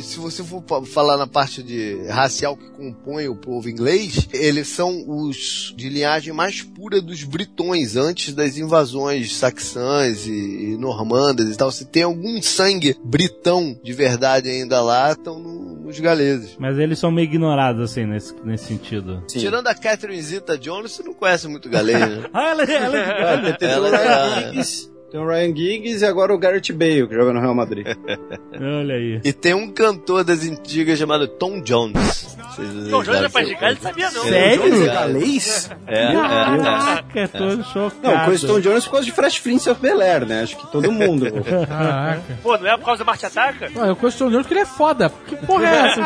Se 0.04 0.20
você 0.20 0.44
for 0.44 0.64
falar 0.86 1.18
na 1.18 1.28
parte 1.28 1.64
de 1.64 2.06
racial 2.08 2.56
que 2.56 2.70
compõe 2.70 3.28
o 3.28 3.36
povo 3.36 3.70
inglês, 3.70 4.28
eles 4.32 4.68
são 4.68 5.04
os 5.08 5.74
de 5.76 5.90
linhagem 5.90 6.34
mais 6.34 6.62
pura 6.62 7.02
dos 7.02 7.24
britões, 7.24 7.96
antes 7.96 8.34
das 8.34 8.58
invasões 8.58 9.36
saxãs 9.36 10.26
e, 10.28 10.32
e 10.32 10.78
normandas 10.78 11.41
e 11.50 11.56
tal. 11.58 11.72
Se 11.72 11.86
tem 11.86 12.04
algum 12.04 12.42
sangue 12.42 12.96
britão 13.04 13.78
de 13.84 13.94
verdade 13.94 14.50
ainda 14.50 14.82
lá, 14.82 15.12
estão 15.12 15.40
no- 15.40 15.72
nos 15.82 16.00
galeses. 16.00 16.56
Mas 16.60 16.78
eles 16.78 17.00
são 17.00 17.12
meio 17.12 17.26
ignorados, 17.26 17.82
assim, 17.92 18.06
nesse, 18.06 18.34
nesse 18.44 18.66
sentido. 18.66 19.24
Sim. 19.28 19.40
Tirando 19.40 19.68
a 19.68 19.74
Catherine 19.76 20.22
Zeta-Jones, 20.22 20.92
você 20.92 21.04
não 21.04 21.14
conhece 21.14 21.48
muito 21.48 21.70
galês, 21.70 22.00
né? 22.00 22.24
Ah, 22.34 22.50
ela, 22.52 22.64
ela 22.64 22.98
é 22.98 23.36
de 23.52 23.58
Gales. 23.58 23.62
Ela 23.62 23.90
Ryan 23.90 24.36
é- 24.42 24.52
Giggs, 24.52 24.91
tem 25.12 25.20
o 25.20 25.28
Ryan 25.28 25.54
Giggs 25.54 26.02
e 26.02 26.06
agora 26.08 26.34
o 26.34 26.38
Garrett 26.38 26.72
Bale, 26.72 27.06
que 27.06 27.14
joga 27.14 27.34
no 27.34 27.42
Real 27.42 27.54
Madrid. 27.54 27.86
Olha 28.56 28.96
aí. 28.96 29.20
E 29.26 29.34
tem 29.34 29.54
um 29.54 29.70
cantor 29.70 30.24
das 30.24 30.44
antigas 30.48 30.98
chamado 30.98 31.28
Tom 31.28 31.62
Jones. 31.62 32.38
Não, 32.58 33.04
Jones 33.04 33.24
é 33.24 33.30
pra 33.30 33.44
de 33.44 33.56
Gales, 33.56 33.80
sabia 33.80 34.10
não. 34.12 34.24
Sério? 34.24 34.62
Jones 34.64 34.82
é 34.82 34.86
galês? 34.94 35.72
É, 35.88 36.04
é. 36.04 36.14
Caraca, 36.14 37.28
tô 37.28 37.64
chocado. 37.64 37.96
Não, 38.04 38.26
com 38.26 38.32
o 38.32 38.38
Stone 38.38 38.62
Jones 38.62 38.86
por 38.86 38.92
causa 38.92 39.06
de 39.06 39.12
Fresh 39.12 39.40
Prince 39.40 39.70
of 39.70 39.82
Bel-Air, 39.82 40.26
né? 40.26 40.44
Acho 40.44 40.58
que 40.58 40.72
todo 40.72 40.90
mundo. 40.92 41.28
Caraca. 41.68 42.22
Pô, 42.42 42.58
não 42.58 42.68
é 42.68 42.78
por 42.78 42.86
causa 42.86 43.04
do 43.04 43.08
Marte 43.08 43.26
Ataca? 43.26 43.70
Ué, 43.76 43.90
eu 43.90 43.96
questiono 43.98 44.38
porque 44.40 44.54
ele 44.54 44.62
é 44.62 44.66
foda. 44.66 45.12
Que 45.28 45.36
porra 45.36 45.66
é 45.68 45.88
essa? 45.88 46.02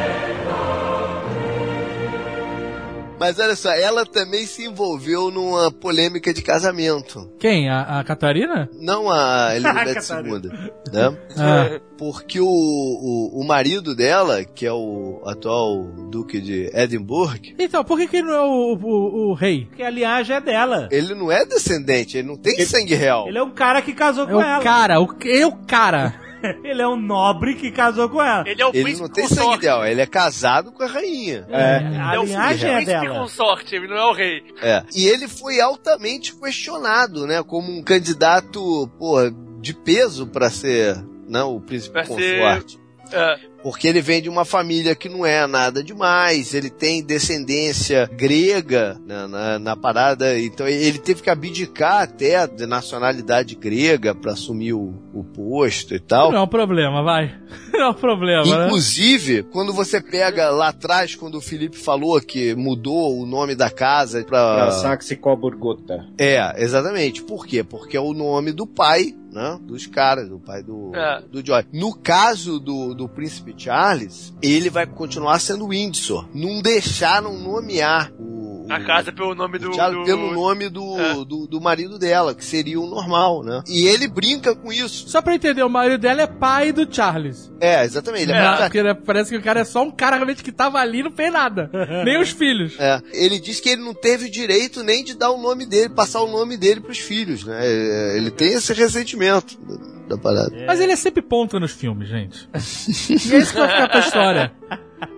Mas 3.19 3.39
olha 3.39 3.55
só, 3.55 3.71
ela 3.71 4.05
também 4.05 4.45
se 4.45 4.65
envolveu 4.65 5.31
numa 5.31 5.71
polêmica 5.71 6.33
de 6.33 6.41
casamento. 6.41 7.31
Quem? 7.39 7.69
A, 7.69 7.99
a 7.99 8.03
Catarina? 8.03 8.69
Não 8.79 9.09
a 9.09 9.55
Elizabeth. 9.55 9.95
II, 10.25 10.49
né? 10.91 11.17
Ah, 11.37 11.79
Porque 11.97 12.39
o, 12.41 12.45
o, 12.45 13.41
o 13.41 13.47
marido 13.47 13.95
dela, 13.95 14.43
que 14.43 14.65
é 14.65 14.73
o 14.73 15.21
atual 15.25 15.83
duque 16.11 16.41
de 16.41 16.69
Edimburgo, 16.73 17.55
então, 17.57 17.83
por 17.85 17.97
que, 17.97 18.07
que 18.07 18.17
ele 18.17 18.27
não 18.27 18.33
é 18.33 18.41
o, 18.41 18.77
o, 18.81 19.29
o 19.29 19.33
rei? 19.33 19.65
Porque 19.65 19.83
a 19.83 19.89
linhagem 19.89 20.35
é 20.35 20.41
dela. 20.41 20.87
ele 20.91 21.15
não 21.15 21.31
é 21.31 21.45
descendente, 21.45 22.17
ele 22.17 22.27
não 22.27 22.37
tem 22.37 22.59
sangue 22.65 22.95
real. 22.95 23.27
Ele 23.29 23.37
é 23.37 23.43
um 23.43 23.51
cara 23.51 23.81
que 23.81 23.93
casou 23.93 24.25
É 24.25 24.27
com 24.27 24.37
o 24.37 24.41
ela. 24.41 24.61
cara, 24.63 24.99
o, 24.99 25.07
é 25.25 25.45
o 25.45 25.53
cara. 25.65 26.13
Ele 26.63 26.81
é 26.81 26.87
um 26.87 26.95
nobre 26.99 27.55
que 27.55 27.71
casou 27.71 28.09
com 28.09 28.21
ela. 28.21 28.43
Ele 28.47 28.61
é 28.61 28.65
o 28.65 28.69
Ele 28.73 28.83
príncipe 28.83 29.07
não 29.07 29.13
tem 29.13 29.27
sangue 29.27 29.39
consorte. 29.41 29.61
dela, 29.61 29.89
ele 29.89 30.01
é 30.01 30.05
casado 30.05 30.71
com 30.71 30.83
a 30.83 30.87
rainha. 30.87 31.45
É, 31.49 31.77
Ele 31.77 31.97
a 31.97 32.13
é 32.15 32.19
o 32.19 32.23
linhagem 32.23 32.69
é 32.69 32.75
príncipe 32.77 32.99
dela. 33.01 33.19
consorte, 33.19 33.75
ele 33.75 33.87
não 33.87 33.97
é 33.97 34.05
o 34.05 34.13
rei. 34.13 34.43
É. 34.61 34.83
E 34.95 35.07
ele 35.07 35.27
foi 35.27 35.59
altamente 35.59 36.35
questionado, 36.35 37.25
né? 37.27 37.41
Como 37.43 37.71
um 37.71 37.83
candidato, 37.83 38.89
porra, 38.97 39.31
de 39.61 39.73
peso 39.73 40.27
pra 40.27 40.49
ser, 40.49 40.95
não, 41.27 41.55
o 41.55 41.61
príncipe 41.61 41.93
Pra 41.93 42.05
ser- 42.05 42.39
consorte. 42.39 42.79
É, 43.11 43.37
Porque 43.63 43.87
ele 43.87 44.01
vem 44.01 44.21
de 44.21 44.29
uma 44.29 44.45
família 44.45 44.95
que 44.95 45.09
não 45.09 45.25
é 45.25 45.45
nada 45.47 45.83
demais, 45.83 46.53
ele 46.53 46.69
tem 46.69 47.03
descendência 47.03 48.09
grega 48.13 48.99
na, 49.05 49.27
na, 49.27 49.59
na 49.59 49.75
parada, 49.75 50.39
então 50.39 50.67
ele 50.67 50.99
teve 50.99 51.21
que 51.21 51.29
abdicar 51.29 52.03
até 52.03 52.45
de 52.47 52.65
nacionalidade 52.65 53.55
grega 53.55 54.13
pra 54.13 54.33
assumir 54.33 54.73
o, 54.73 54.93
o 55.13 55.23
posto 55.23 55.95
e 55.95 55.99
tal. 55.99 56.31
Não 56.31 56.39
é 56.39 56.41
um 56.41 56.47
problema, 56.47 57.03
vai. 57.03 57.33
Não 57.73 57.81
é 57.81 57.89
um 57.89 57.93
problema, 57.93 58.43
né? 58.57 58.65
Inclusive, 58.65 59.43
quando 59.43 59.73
você 59.73 59.99
pega 60.01 60.49
lá 60.49 60.69
atrás, 60.69 61.15
quando 61.15 61.35
o 61.35 61.41
Felipe 61.41 61.77
falou 61.77 62.19
que 62.21 62.55
mudou 62.55 63.19
o 63.19 63.25
nome 63.25 63.55
da 63.55 63.69
casa 63.69 64.23
Pra 64.23 64.55
pra. 64.55 64.71
Saxe 64.71 65.15
Coburgota. 65.15 66.05
É, 66.17 66.63
exatamente. 66.63 67.21
Por 67.23 67.45
quê? 67.45 67.63
Porque 67.63 67.97
é 67.97 67.99
o 68.01 68.13
nome 68.13 68.51
do 68.51 68.65
pai, 68.65 69.13
né? 69.35 69.59
Dos 69.61 69.85
caras, 69.85 70.29
do 70.29 70.39
pai 70.39 70.63
do, 70.63 70.91
É. 70.95 71.21
do 71.29 71.45
Joy. 71.45 71.65
No 71.73 71.93
caso 71.93 72.59
do, 72.59 72.93
do 72.95 73.07
príncipe 73.09 73.53
Charles, 73.57 74.33
ele 74.41 74.69
vai 74.69 74.87
continuar 74.87 75.37
sendo 75.39 75.67
Windsor. 75.67 76.27
Não 76.33 76.61
deixaram 76.61 77.37
nomear 77.37 78.11
o. 78.17 78.65
a 78.69 78.79
o- 78.79 78.85
casa 78.85 79.11
pelo 79.11 79.35
nome 79.35 79.59
do. 79.59 79.69
o 79.69 79.73
Charles 79.73 79.99
do- 79.99 80.05
pelo 80.05 80.31
nome 80.33 80.69
do, 80.69 80.97
É. 80.99 81.13
do, 81.25 81.45
do 81.47 81.61
marido 81.61 81.99
dela, 81.99 82.33
que 82.33 82.43
seria 82.43 82.79
o 82.79 82.87
normal, 82.87 83.43
né? 83.43 83.61
E 83.67 83.85
ele 83.85 84.07
brinca 84.07 84.55
com 84.55 84.71
isso. 84.71 85.07
Só 85.09 85.21
pra 85.21 85.35
entender, 85.35 85.63
o 85.63 85.69
marido 85.69 85.99
dela 85.99 86.21
é 86.21 86.27
pai 86.27 86.71
do 86.71 86.87
Charles. 86.91 87.51
É, 87.59 87.83
exatamente. 87.83 88.23
Ele 88.23 88.31
é, 88.33 88.37
É, 88.37 88.55
porque 88.57 88.81
né, 88.83 88.93
parece 88.93 89.29
que 89.31 89.37
o 89.37 89.41
cara 89.43 89.59
é 89.59 89.63
só 89.65 89.83
um 89.83 89.91
cara 89.91 90.15
realmente 90.15 90.43
que 90.43 90.51
tava 90.51 90.79
ali 90.79 90.99
e 90.99 91.03
não 91.03 91.11
fez 91.11 91.31
nada. 91.31 91.69
Nem 92.05 92.19
os 92.21 92.29
filhos. 92.31 92.75
É, 92.79 93.01
ele 93.11 93.37
diz 93.39 93.59
que 93.59 93.69
ele 93.69 93.81
não 93.83 93.93
teve 93.93 94.29
direito 94.29 94.81
nem 94.83 95.03
de 95.03 95.13
dar 95.15 95.31
o 95.31 95.41
nome 95.41 95.65
dele, 95.65 95.89
passar 95.89 96.21
o 96.21 96.31
nome 96.31 96.57
dele 96.57 96.79
pros 96.81 96.99
filhos, 96.99 97.43
né? 97.43 97.59
É, 97.61 98.17
Ele 98.17 98.31
tem 98.31 98.53
esse 98.53 98.73
ressentimento 98.73 99.24
da, 99.31 100.15
da 100.15 100.17
parada. 100.17 100.65
Mas 100.65 100.79
ele 100.79 100.91
é 100.91 100.95
sempre 100.95 101.21
ponta 101.21 101.59
nos 101.59 101.71
filmes, 101.71 102.07
gente. 102.07 102.49
e 102.53 103.33
é 103.33 103.37
isso 103.37 103.53
que 103.53 103.59
vai 103.59 103.69
ficar 103.69 103.89
pra 103.89 103.99
história. 103.99 104.51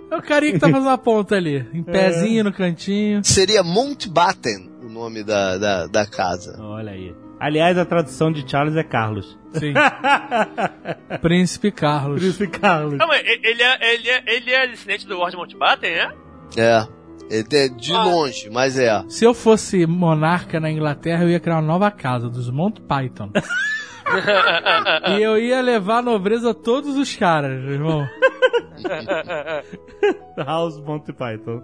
É 0.10 0.16
o 0.16 0.22
carinha 0.22 0.54
que 0.54 0.60
tá 0.60 0.70
fazendo 0.70 0.90
a 0.90 0.98
ponta 0.98 1.36
ali. 1.36 1.68
Em 1.74 1.84
pezinho 1.84 2.44
no 2.44 2.54
cantinho. 2.54 3.22
Seria 3.24 3.62
Mountbatten 3.62 4.70
o 4.84 4.90
nome 4.90 5.24
da, 5.24 5.58
da, 5.58 5.88
da 5.88 6.06
casa. 6.06 6.58
Olha 6.62 6.92
aí. 6.92 7.14
Aliás, 7.40 7.78
a 7.78 7.86
tradução 7.86 8.32
de 8.32 8.50
Charles 8.50 8.76
é 8.76 8.84
Carlos. 8.84 9.38
Sim. 9.54 9.74
Príncipe 11.22 11.72
Carlos. 11.72 12.20
Príncipe 12.20 12.48
Carlos. 12.48 12.98
Não, 12.98 13.08
mas 13.08 13.22
ele 13.26 13.62
é, 13.62 13.94
ele 13.94 14.10
é, 14.10 14.24
ele 14.28 14.52
é 14.52 14.68
descendente 14.68 15.06
do 15.06 15.16
Lord 15.16 15.36
Mountbatten, 15.36 15.92
né? 15.92 16.14
É. 16.56 16.88
Ele 17.30 17.48
é 17.52 17.68
de 17.68 17.92
longe, 17.92 18.50
mas 18.50 18.80
é. 18.80 19.04
Se 19.10 19.26
eu 19.26 19.34
fosse 19.34 19.86
monarca 19.86 20.60
na 20.60 20.72
Inglaterra, 20.72 21.24
eu 21.24 21.30
ia 21.30 21.40
criar 21.40 21.56
uma 21.56 21.62
nova 21.62 21.92
casa, 21.92 22.30
dos 22.30 22.50
Mount 22.50 22.80
Python. 22.88 23.30
e 25.18 25.22
eu 25.22 25.38
ia 25.38 25.62
levar 25.62 25.98
a 25.98 26.02
nobreza 26.02 26.52
a 26.52 26.54
todos 26.54 26.98
os 26.98 27.16
caras, 27.16 27.62
meu 27.62 27.74
irmão. 27.74 28.08
House 30.38 30.80
Monty 30.80 31.14
Python. 31.14 31.62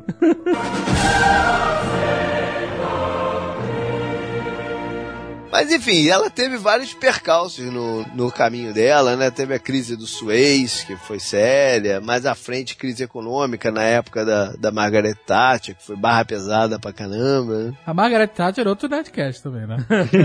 Mas 5.53 5.71
enfim, 5.71 6.07
ela 6.09 6.31
teve 6.31 6.57
vários 6.57 6.95
percalços 6.95 7.63
no, 7.71 8.03
no 8.15 8.31
caminho 8.31 8.73
dela, 8.73 9.15
né? 9.15 9.29
Teve 9.29 9.53
a 9.53 9.59
crise 9.59 9.95
do 9.95 10.07
Suez, 10.07 10.83
que 10.83 10.95
foi 10.97 11.19
séria, 11.19 12.01
mais 12.01 12.25
à 12.25 12.33
frente 12.33 12.75
crise 12.75 13.03
econômica 13.03 13.71
na 13.71 13.83
época 13.83 14.25
da, 14.25 14.53
da 14.53 14.71
Margaret 14.71 15.13
Thatcher, 15.13 15.75
que 15.75 15.85
foi 15.85 15.95
barra 15.95 16.25
pesada 16.25 16.79
pra 16.79 16.91
caramba. 16.91 17.65
né? 17.65 17.73
A 17.85 17.93
Margaret 17.93 18.25
Thatcher 18.29 18.65
é 18.65 18.69
outro 18.69 18.89
Nerdcast 18.89 19.43
também, 19.43 19.67
né? 19.67 19.77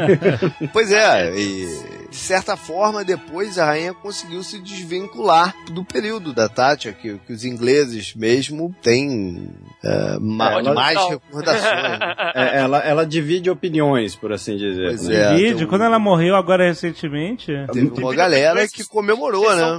Pois 0.73 0.91
é, 0.91 1.39
e 1.39 2.09
de 2.11 2.17
certa 2.17 2.57
forma 2.57 3.05
depois 3.05 3.59
a 3.59 3.67
rainha 3.67 3.93
conseguiu 3.93 4.43
se 4.43 4.59
desvincular 4.59 5.55
do 5.73 5.85
período 5.85 6.33
da 6.33 6.49
Thatcher, 6.49 6.95
que, 6.97 7.19
que 7.27 7.33
os 7.35 7.45
ingleses 7.45 8.15
mesmo 8.15 8.75
têm 8.83 9.51
é, 9.85 10.17
ma- 10.19 10.53
É, 10.55 10.59
ela- 10.61 10.75
mais 10.75 10.95
Não. 10.97 11.09
recordações. 11.11 11.63
né? 11.63 12.15
É, 12.35 12.59
ela, 12.61 12.79
ela 12.79 13.05
divide 13.07 13.51
opiniões, 13.51 14.17
por 14.17 14.33
assim 14.33 14.57
dizer. 14.57 14.87
Pois 14.87 15.03
né? 15.07 15.15
é. 15.17 15.18
Vídeo, 15.37 15.57
tem 15.59 15.67
um- 15.67 15.69
quando 15.69 15.83
ela 15.85 15.99
morreu 15.99 16.35
agora 16.37 16.65
recentemente, 16.67 17.53
Teve 17.73 17.91
uma 18.01 18.15
galera 18.15 18.67
que 18.69 18.85
comemorou, 18.85 19.55
né? 19.55 19.79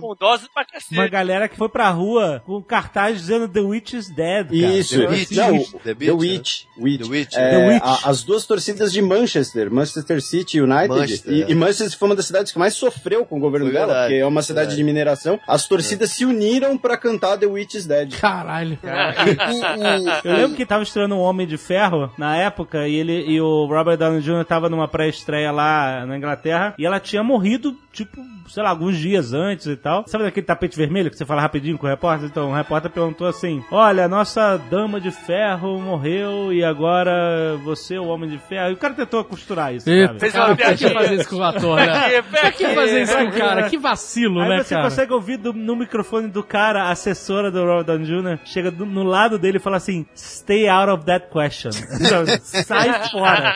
uma 0.91 1.07
galera 1.07 1.47
que 1.47 1.55
foi 1.57 1.69
pra 1.69 1.89
rua 1.89 2.41
com 2.45 2.61
cartaz 2.61 3.17
dizendo 3.17 3.47
The 3.47 3.59
Witch 3.61 3.93
is 3.93 4.09
Dead, 4.09 4.47
cara. 4.47 4.55
Isso, 4.77 4.97
The 4.97 5.07
Witch. 5.07 5.31
Não, 5.31 5.63
The 5.83 5.93
The, 5.95 6.11
Witch, 6.11 6.63
Witch. 6.77 7.01
The 7.03 7.09
Witch. 7.09 7.33
É, 7.35 7.49
The 7.49 7.67
Witch. 7.69 7.81
a- 7.83 8.09
as 8.09 8.23
duas 8.23 8.45
torcidas 8.45 8.91
de 8.91 9.01
Manchester, 9.01 9.71
Manchester 9.71 10.21
City 10.21 10.59
United, 10.61 10.87
Manchester, 10.89 11.33
e, 11.33 11.43
é. 11.43 11.51
e 11.51 11.55
Manchester 11.55 11.97
foi 11.97 12.09
uma 12.09 12.15
das 12.15 12.25
cidades 12.25 12.51
que 12.51 12.59
mais 12.59 12.73
sofreu 12.73 13.25
com 13.25 13.37
o 13.37 13.39
governo 13.39 13.65
Foi 13.67 13.73
dela, 13.73 13.87
verdade, 13.87 14.07
porque 14.09 14.21
é 14.21 14.25
uma 14.25 14.41
cidade 14.41 14.59
verdade. 14.67 14.77
de 14.77 14.83
mineração. 14.83 15.39
As 15.47 15.67
torcidas 15.67 16.11
se 16.11 16.25
uniram 16.25 16.77
pra 16.77 16.97
cantar 16.97 17.37
The 17.37 17.45
Witch 17.45 17.75
is 17.75 17.85
Dead. 17.85 18.13
Caralho. 18.19 18.77
Eu 20.23 20.33
lembro 20.35 20.55
que 20.55 20.65
tava 20.65 20.83
estreando 20.83 21.15
um 21.15 21.19
Homem 21.19 21.47
de 21.47 21.57
Ferro 21.57 22.11
na 22.17 22.35
época 22.37 22.87
e 22.87 22.95
ele 22.95 23.25
e 23.27 23.39
o 23.41 23.65
Robert 23.65 23.97
Downey 23.97 24.21
Jr. 24.21 24.45
tava 24.45 24.69
numa 24.69 24.87
pré-estreia 24.87 25.28
lá 25.51 26.05
na 26.05 26.17
Inglaterra 26.17 26.73
e 26.77 26.85
ela 26.85 26.99
tinha 26.99 27.23
morrido, 27.23 27.75
tipo, 27.91 28.17
sei 28.47 28.63
lá, 28.63 28.69
alguns 28.69 28.97
dias 28.97 29.33
antes 29.33 29.65
e 29.67 29.75
tal. 29.75 30.03
Sabe 30.07 30.23
daquele 30.23 30.45
tapete 30.45 30.75
vermelho 30.77 31.09
que 31.09 31.17
você 31.17 31.25
fala 31.25 31.41
rapidinho 31.41 31.77
com 31.77 31.85
o 31.85 31.89
repórter? 31.89 32.27
Então, 32.29 32.51
o 32.51 32.55
repórter 32.55 32.89
perguntou 32.91 33.27
assim: 33.27 33.63
Olha, 33.71 34.07
nossa 34.07 34.57
dama 34.69 34.99
de 34.99 35.11
ferro 35.11 35.79
morreu 35.79 36.51
e 36.53 36.63
agora 36.63 37.57
você 37.63 37.95
é 37.95 37.99
o 37.99 38.07
Homem 38.07 38.29
de 38.29 38.37
Ferro. 38.37 38.69
E 38.71 38.73
o 38.73 38.77
cara 38.77 38.93
tentou 38.93 39.23
costurar 39.23 39.73
isso, 39.73 39.89
Eita, 39.89 40.07
sabe? 40.07 40.19
Fez 40.19 40.33
cara, 40.33 40.45
uma 40.49 40.55
pra 40.55 40.73
que 40.75 40.89
fazer 40.89 41.15
isso 41.15 41.29
com 41.29 41.35
o 41.37 41.43
ator, 41.43 41.77
né? 41.77 42.21
Pra 42.29 42.51
que 42.51 42.67
fazer 42.69 43.01
isso 43.03 43.15
com 43.15 43.23
o 43.25 43.31
cara? 43.31 43.69
Que 43.69 43.77
vacilo, 43.77 44.41
Aí 44.41 44.49
né, 44.49 44.63
você 44.63 44.75
cara? 44.75 44.89
consegue 44.89 45.13
ouvir 45.13 45.37
do- 45.37 45.53
no 45.53 45.75
microfone 45.75 46.27
do 46.27 46.43
cara, 46.43 46.83
a 46.83 46.91
assessora 46.91 47.51
do 47.51 47.63
Robert 47.63 47.83
Downey 47.85 48.05
Jr. 48.05 48.39
chega 48.45 48.71
do- 48.71 48.85
no 48.85 49.03
lado 49.03 49.37
dele 49.37 49.57
e 49.57 49.59
fala 49.59 49.77
assim: 49.77 50.05
Stay 50.15 50.67
out 50.67 50.89
of 50.91 51.05
that 51.05 51.27
question. 51.29 51.71
Sai 52.41 53.09
fora. 53.09 53.55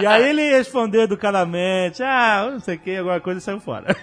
E 0.00 0.06
aí 0.06 0.28
ele 0.30 0.50
respondeu 0.56 1.01
educadamente: 1.02 2.02
Ah, 2.02 2.48
não 2.52 2.60
sei 2.60 2.76
o 2.76 2.78
que, 2.78 2.96
alguma 2.96 3.20
coisa 3.20 3.40
saiu 3.40 3.60
fora. 3.60 3.94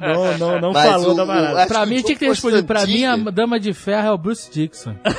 não, 0.00 0.38
não, 0.38 0.60
não 0.60 0.72
Mas 0.72 0.90
falou 0.90 1.12
o- 1.12 1.26
da 1.26 1.62
acho 1.62 1.68
Pra 1.68 1.84
que 1.84 1.90
mim 1.90 1.98
o 1.98 2.02
tinha 2.02 2.14
que 2.14 2.20
ter 2.20 2.28
respondido. 2.28 2.66
Pra 2.66 2.86
mim, 2.86 3.04
a 3.04 3.16
dama 3.16 3.60
de 3.60 3.72
ferro 3.72 4.08
é 4.08 4.12
o 4.12 4.18
Bruce 4.18 4.50
Dixon. 4.50 4.94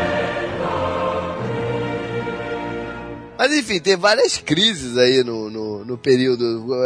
Mas 3.40 3.56
enfim, 3.56 3.80
tem 3.80 3.96
várias 3.96 4.36
crises 4.36 4.98
aí 4.98 5.24
no, 5.24 5.48
no, 5.48 5.82
no 5.86 5.96
período. 5.96 6.44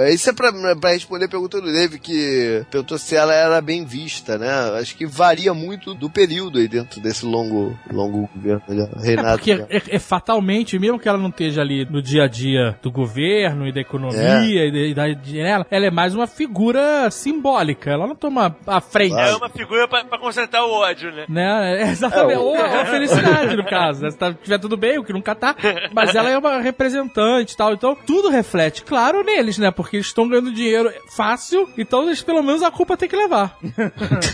Isso 0.09 0.31
é 0.31 0.32
pra, 0.32 0.52
pra 0.76 0.90
responder 0.93 1.24
a 1.24 1.28
pergunta 1.28 1.60
do 1.60 1.72
Dave, 1.72 1.98
que 1.98 2.62
perguntou 2.70 2.97
se 2.97 3.16
ela 3.16 3.35
era 3.35 3.60
bem 3.60 3.85
vista, 3.85 4.39
né? 4.39 4.48
Acho 4.81 4.94
que 4.97 5.05
varia 5.05 5.52
muito 5.52 5.94
do 5.94 6.09
período 6.09 6.60
aí 6.60 6.68
dentro 6.68 7.01
desse 7.01 7.26
longo, 7.26 7.76
longo 7.93 8.31
governo, 8.32 8.62
né? 8.68 8.89
É 9.02 9.06
reinado. 9.06 9.39
porque 9.39 9.56
dela. 9.56 9.68
é, 9.68 9.82
é 9.97 9.98
fatalmente, 9.98 10.78
mesmo 10.78 10.97
que 10.98 11.09
ela 11.09 11.18
não 11.18 11.31
esteja 11.31 11.60
ali 11.60 11.85
no 11.90 12.01
dia 12.01 12.22
a 12.22 12.28
dia 12.28 12.78
do 12.81 12.90
governo 12.93 13.66
e 13.66 13.72
da 13.72 13.81
economia 13.81 14.20
É. 14.20 14.68
e, 14.68 14.94
da, 14.94 15.09
e 15.09 15.14
dela, 15.16 15.66
ela 15.68 15.86
é 15.86 15.90
mais 15.90 16.14
uma 16.14 16.28
figura 16.28 17.10
simbólica. 17.10 17.90
Ela 17.90 18.06
não 18.06 18.14
toma 18.14 18.56
a 18.64 18.81
frente. 18.81 19.14
É 19.18 19.35
uma 19.35 19.48
figura 19.48 19.89
pra, 19.89 20.05
pra 20.05 20.18
concentrar 20.20 20.64
o 20.64 20.70
ódio, 20.70 21.10
né? 21.10 21.24
Né? 21.28 21.82
É, 21.82 21.90
exatamente. 21.90 22.35
É, 22.35 22.39
o- 22.39 22.43
Ou 22.44 22.56
a 22.56 22.86
felicidade, 22.86 23.56
no 23.56 23.64
caso. 23.64 24.02
né? 24.02 24.10
Se 24.10 24.16
tá, 24.18 24.32
tiver 24.32 24.59
tudo 24.59 24.76
bem, 24.76 24.98
o 24.98 25.05
que 25.05 25.12
nunca 25.12 25.35
tá. 25.35 25.56
Mas 25.93 26.14
ela 26.14 26.31
é 26.31 26.39
uma 26.39 26.44
representante 26.61 27.53
e 27.55 27.57
tal. 27.57 27.73
Então, 27.73 27.97
tudo 28.07 28.29
reflete, 28.29 28.83
claro, 28.83 29.23
neles, 29.25 29.59
né? 29.59 29.71
Porque 29.71 29.97
eles 29.97 30.07
estão 30.07 30.29
ganhando 30.29 30.53
dinheiro 30.53 30.91
fácil, 31.15 31.69
então 31.77 32.05
eles, 32.05 32.23
pelo 32.23 32.43
menos 32.43 32.62
a 32.62 32.71
culpa 32.71 32.97
tem 32.97 33.09
que 33.09 33.16
levar. 33.16 33.59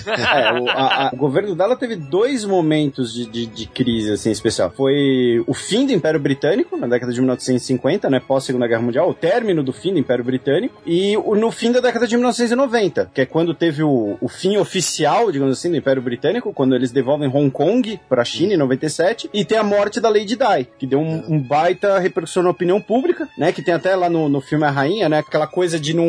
É, 0.06 0.52
o, 0.60 0.68
a- 0.68 1.06
a- 1.08 1.10
o 1.12 1.16
governo 1.16 1.54
dela 1.54 1.76
teve 1.76 1.94
dois 1.96 2.44
momentos 2.44 3.12
de, 3.12 3.26
de, 3.26 3.46
de 3.46 3.66
crise, 3.66 4.12
assim, 4.12 4.30
especial. 4.30 4.70
Foi 4.70 5.42
o 5.46 5.54
fim 5.54 5.86
do 5.86 5.92
Império 5.92 6.18
Britânico, 6.20 6.76
na 6.76 6.86
década 6.86 7.12
de 7.12 7.20
1950, 7.20 8.08
né, 8.10 8.20
pós-Segunda 8.20 8.66
Guerra 8.66 8.82
Mundial, 8.82 9.08
o 9.08 9.14
término 9.14 9.62
do 9.62 9.72
fim 9.72 9.92
do 9.92 9.98
Império 9.98 10.24
Britânico, 10.24 10.80
e 10.86 11.16
o- 11.16 11.34
no 11.36 11.50
fim 11.50 11.70
da 11.72 11.80
década 11.80 12.06
de 12.06 12.16
1990, 12.16 13.10
que 13.14 13.20
é 13.20 13.26
quando 13.26 13.54
teve 13.54 13.82
o, 13.82 14.16
o 14.20 14.28
fim 14.28 14.56
oficial, 14.56 15.30
digamos 15.30 15.58
assim, 15.58 15.70
do 15.70 15.76
Império 15.76 16.02
Britânico, 16.02 16.52
quando 16.52 16.74
eles 16.74 16.90
devolvem 16.90 17.28
Hong 17.32 17.50
Kong 17.50 18.00
pra 18.08 18.24
China 18.24 18.54
em 18.54 18.58
97, 18.58 19.30
e 19.32 19.44
tem 19.44 19.58
a 19.58 19.62
morte 19.62 20.00
da 20.00 20.08
Lady 20.08 20.36
Di, 20.36 20.66
que 20.78 20.86
deu 20.86 20.98
um, 21.00 21.24
um 21.34 21.38
baita 21.40 21.98
repercussão 22.00 22.42
na 22.42 22.50
opinião 22.50 22.80
pública, 22.80 23.28
né? 23.36 23.52
Que 23.52 23.62
tem 23.62 23.74
até 23.74 23.94
lá 23.94 24.08
no, 24.10 24.28
no 24.28 24.40
filme 24.40 24.64
A 24.64 24.70
Rainha, 24.70 25.08
né? 25.08 25.18
Aquela 25.18 25.46
coisa 25.46 25.78
de 25.78 25.94
não. 25.94 26.06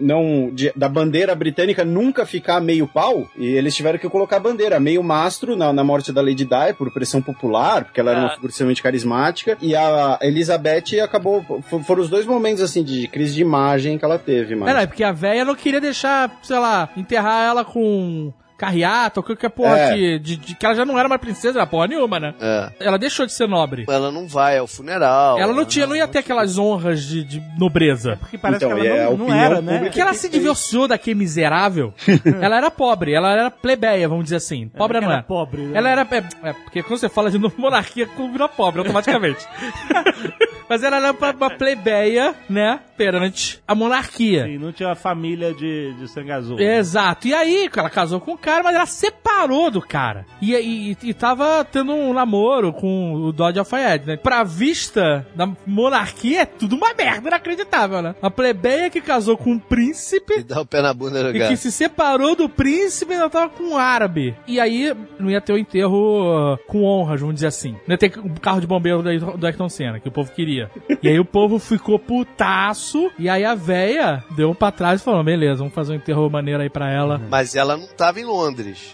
não- 0.00 0.50
de- 0.52 0.72
da 0.76 0.88
bandeira 0.88 1.34
britânica 1.34 1.84
nunca 1.84 2.24
ficar 2.26 2.60
meio 2.60 2.86
pau. 2.86 3.28
E 3.36 3.46
eles 3.46 3.74
tiveram 3.74 3.98
que 3.98 4.08
colocar 4.08 4.36
a 4.36 4.40
bandeira 4.40 4.78
meio 4.80 5.02
mastro 5.02 5.56
na, 5.56 5.72
na 5.72 5.84
morte 5.84 6.12
da 6.12 6.20
Lady 6.20 6.44
Di 6.44 6.74
por 6.76 6.90
pressão 6.92 7.20
popular, 7.22 7.84
porque 7.84 8.00
ela 8.00 8.10
era 8.12 8.20
uma 8.20 8.28
Ah. 8.28 8.34
figura 8.34 8.50
extremamente 8.50 8.82
carismática. 8.82 9.56
E 9.60 9.74
a 9.74 10.18
Elizabeth 10.22 11.00
acabou. 11.02 11.44
fo- 11.62 11.80
Foram 11.82 12.02
os 12.02 12.08
dois 12.10 12.26
momentos, 12.26 12.62
assim, 12.62 12.82
de 12.82 13.06
crise 13.08 13.34
de 13.34 13.42
imagem 13.42 13.98
que 13.98 14.04
ela 14.04 14.18
teve, 14.18 14.54
mano. 14.54 14.70
É, 14.70 14.74
não, 14.74 14.80
é 14.80 14.86
porque 14.86 15.04
a 15.04 15.12
véia 15.12 15.44
não 15.44 15.54
queria 15.54 15.80
deixar, 15.80 16.30
sei 16.42 16.58
lá, 16.58 16.88
enterrar 16.96 17.48
ela 17.48 17.64
com 17.64 18.32
carreata 18.58 19.20
ou 19.20 19.24
qualquer 19.24 19.48
porra 19.50 19.78
É. 19.78 19.94
que, 19.94 20.18
de, 20.18 20.36
de- 20.36 20.54
que 20.56 20.66
ela 20.66 20.74
já 20.74 20.84
não 20.84 20.98
era 20.98 21.06
uma 21.08 21.18
princesa, 21.18 21.60
era 21.60 21.66
porra 21.66 21.86
nenhuma, 21.86 22.18
né? 22.20 22.34
É. 22.40 22.70
Ela 22.80 22.98
deixou 22.98 23.24
de 23.24 23.32
ser 23.32 23.46
nobre. 23.48 23.86
Ela 23.88 24.10
não 24.10 24.26
vai 24.28 24.58
ao 24.58 24.66
funeral. 24.66 25.38
Ela 25.38 25.52
não 25.54 25.64
tinha, 25.64 25.86
não 25.86 25.94
ia 25.96 26.08
ter 26.08 26.18
aquelas 26.18 26.58
honras 26.58 27.02
de, 27.04 27.22
de 27.24 27.40
nobreza. 27.58 28.16
Porque 28.20 28.36
parece 28.36 28.64
Então, 28.64 28.76
que 28.78 28.86
ela 28.86 29.06
a 29.06 29.10
não, 29.10 29.16
não 29.28 29.34
era, 29.34 29.62
né? 29.62 29.78
Porque 29.78 30.00
ela 30.00 30.12
se 30.12 30.28
divorciou 30.28 30.88
daquele 30.88 31.14
miserável. 31.18 31.94
ela 32.42 32.56
era 32.56 32.70
pobre, 32.70 33.14
ela 33.14 33.30
era 33.32 33.50
plebeia, 33.50 34.08
vamos 34.08 34.24
dizer 34.24 34.36
assim. 34.36 34.68
Pobre 34.68 34.98
Ela 34.98 35.06
não 35.06 35.12
era 35.12 35.20
é. 35.20 35.24
pobre, 35.24 35.62
né? 35.62 35.78
Ela 35.78 35.88
era. 35.90 36.02
É, 36.10 36.48
é, 36.48 36.52
porque 36.52 36.82
quando 36.82 36.98
você 36.98 37.08
fala 37.08 37.30
de 37.30 37.38
monarquia, 37.38 38.08
vira 38.32 38.48
pobre 38.48 38.80
automaticamente. 38.80 39.46
Mas 40.68 40.82
ela 40.82 40.96
era 40.98 41.12
uma 41.12 41.50
plebeia, 41.50 42.34
né? 42.48 42.80
Perante 42.96 43.62
a 43.66 43.74
monarquia. 43.74 44.44
Sim, 44.44 44.58
não 44.58 44.70
tinha 44.72 44.94
família 44.94 45.54
de, 45.54 45.94
de 45.94 46.08
sangue 46.08 46.30
azul. 46.32 46.60
Exato. 46.60 47.26
E 47.26 47.34
aí, 47.34 47.70
ela 47.74 47.88
casou 47.88 48.20
com 48.20 48.32
o 48.32 48.38
cara, 48.48 48.62
mas 48.62 48.74
ela 48.74 48.86
separou 48.86 49.70
do 49.70 49.80
cara. 49.80 50.24
E, 50.40 50.54
e, 50.54 50.96
e 51.02 51.14
tava 51.14 51.64
tendo 51.64 51.92
um 51.92 52.12
namoro 52.12 52.72
com 52.72 53.14
o 53.14 53.32
Dodge 53.32 53.58
Alfayette, 53.58 54.06
né? 54.06 54.16
Pra 54.16 54.42
vista 54.44 55.26
da 55.34 55.48
monarquia, 55.66 56.42
é 56.42 56.46
tudo 56.46 56.76
uma 56.76 56.94
merda 56.94 57.28
inacreditável, 57.28 58.02
né? 58.02 58.14
A 58.22 58.30
plebeia 58.30 58.90
que 58.90 59.00
casou 59.00 59.36
com 59.36 59.52
um 59.52 59.58
príncipe 59.58 60.38
E 60.40 60.42
dá 60.42 60.60
o 60.60 60.66
pé 60.66 60.80
na 60.82 60.92
bunda 60.94 61.22
do 61.22 61.30
e 61.36 61.38
cara. 61.38 61.50
que 61.50 61.56
se 61.56 61.70
separou 61.72 62.34
do 62.34 62.48
príncipe 62.48 63.12
e 63.12 63.14
ainda 63.14 63.30
tava 63.30 63.48
com 63.50 63.64
um 63.64 63.76
árabe. 63.78 64.34
E 64.46 64.58
aí 64.60 64.94
não 65.18 65.30
ia 65.30 65.40
ter 65.40 65.52
o 65.52 65.58
enterro 65.58 66.54
uh, 66.54 66.58
com 66.66 66.84
honras, 66.84 67.20
vamos 67.20 67.34
dizer 67.34 67.46
assim. 67.48 67.72
Não 67.86 67.94
ia 67.94 67.98
ter 67.98 68.18
um 68.18 68.34
carro 68.34 68.60
de 68.60 68.66
bombeiro 68.66 69.02
do 69.02 69.08
Ayrton- 69.08 69.36
do 69.36 69.46
Ayrton 69.46 69.68
Senna, 69.68 70.00
que 70.00 70.08
o 70.08 70.12
povo 70.12 70.32
queria. 70.32 70.70
E 71.02 71.08
aí 71.08 71.18
o 71.18 71.24
povo 71.24 71.58
ficou 71.58 71.98
putaço. 71.98 73.10
E 73.18 73.28
aí 73.28 73.44
a 73.44 73.54
véia 73.54 74.24
deu 74.36 74.54
pra 74.54 74.70
trás 74.70 75.00
e 75.00 75.04
falou: 75.04 75.22
beleza, 75.22 75.56
vamos 75.56 75.74
fazer 75.74 75.92
um 75.92 75.96
enterro 75.96 76.28
maneiro 76.30 76.62
aí 76.62 76.70
pra 76.70 76.90
ela. 76.90 77.20
Mas 77.30 77.54
ela 77.54 77.76
não 77.76 77.86
tava 77.88 78.20
em 78.20 78.24
Londres. 78.24 78.37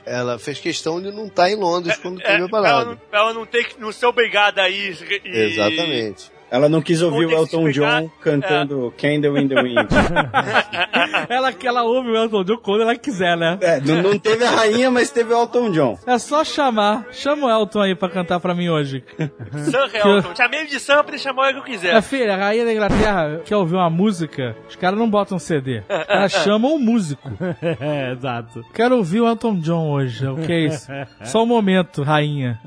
Ela 0.04 0.38
fez 0.38 0.58
questão 0.58 1.00
de 1.00 1.10
não 1.10 1.26
estar 1.26 1.50
em 1.50 1.56
Londres 1.56 1.96
quando 1.96 2.20
É, 2.20 2.24
teve 2.24 2.44
a 2.44 2.48
pra 2.48 2.68
ela, 2.68 3.02
ela 3.12 3.34
não 3.34 3.46
ter 3.46 3.64
que 3.64 3.80
não 3.80 3.92
ser 3.92 4.06
obrigada 4.06 4.62
a 4.62 4.68
ir. 4.68 4.96
E... 5.24 5.28
Exatamente. 5.28 6.33
Ela 6.54 6.68
não 6.68 6.80
quis 6.80 7.02
ouvir 7.02 7.24
o 7.24 7.28
que 7.28 7.34
Elton 7.34 7.68
explicar. 7.68 8.02
John 8.02 8.10
cantando 8.20 8.94
Candle 8.96 9.38
in 9.40 9.48
the 9.48 9.60
Wind. 9.60 9.88
ela, 11.28 11.52
ela 11.64 11.82
ouve 11.82 12.10
o 12.10 12.16
Elton 12.16 12.44
John 12.44 12.58
quando 12.58 12.82
ela 12.82 12.94
quiser, 12.94 13.36
né? 13.36 13.58
é, 13.60 13.80
não, 13.80 14.00
não 14.02 14.18
teve 14.20 14.44
a 14.44 14.50
rainha, 14.50 14.88
mas 14.88 15.10
teve 15.10 15.34
o 15.34 15.36
Elton 15.36 15.72
John. 15.72 15.98
É 16.06 16.16
só 16.16 16.44
chamar. 16.44 17.06
Chama 17.10 17.48
o 17.48 17.50
Elton 17.50 17.80
aí 17.80 17.96
pra 17.96 18.08
cantar 18.08 18.38
pra 18.38 18.54
mim 18.54 18.68
hoje. 18.68 19.02
Sam 19.18 19.88
Helton. 19.92 20.32
Chamei 20.36 20.60
ele 20.60 20.68
de 20.68 20.78
Sam 20.78 21.02
pra 21.02 21.14
ele 21.14 21.18
chamar 21.22 21.42
o 21.42 21.52
que 21.54 21.58
eu 21.58 21.64
Minha 21.64 21.78
quiser. 21.78 22.02
filha, 22.02 22.34
a 22.34 22.36
rainha 22.36 22.64
da 22.64 22.72
Inglaterra 22.72 23.40
quer 23.44 23.56
ouvir 23.56 23.74
uma 23.74 23.90
música, 23.90 24.54
os 24.68 24.76
caras 24.76 24.96
não 24.96 25.10
botam 25.10 25.40
CD. 25.40 25.82
Elas 25.88 26.30
chamam 26.30 26.76
um 26.76 26.78
músico. 26.78 27.32
é, 27.80 28.12
exato. 28.14 28.64
Quero 28.72 28.96
ouvir 28.96 29.22
o 29.22 29.26
Elton 29.26 29.58
John 29.58 29.90
hoje, 29.90 30.24
o 30.24 30.36
que 30.36 30.52
é 30.52 30.60
isso? 30.66 30.86
Só 31.24 31.42
um 31.42 31.46
momento, 31.46 32.04
rainha. 32.04 32.60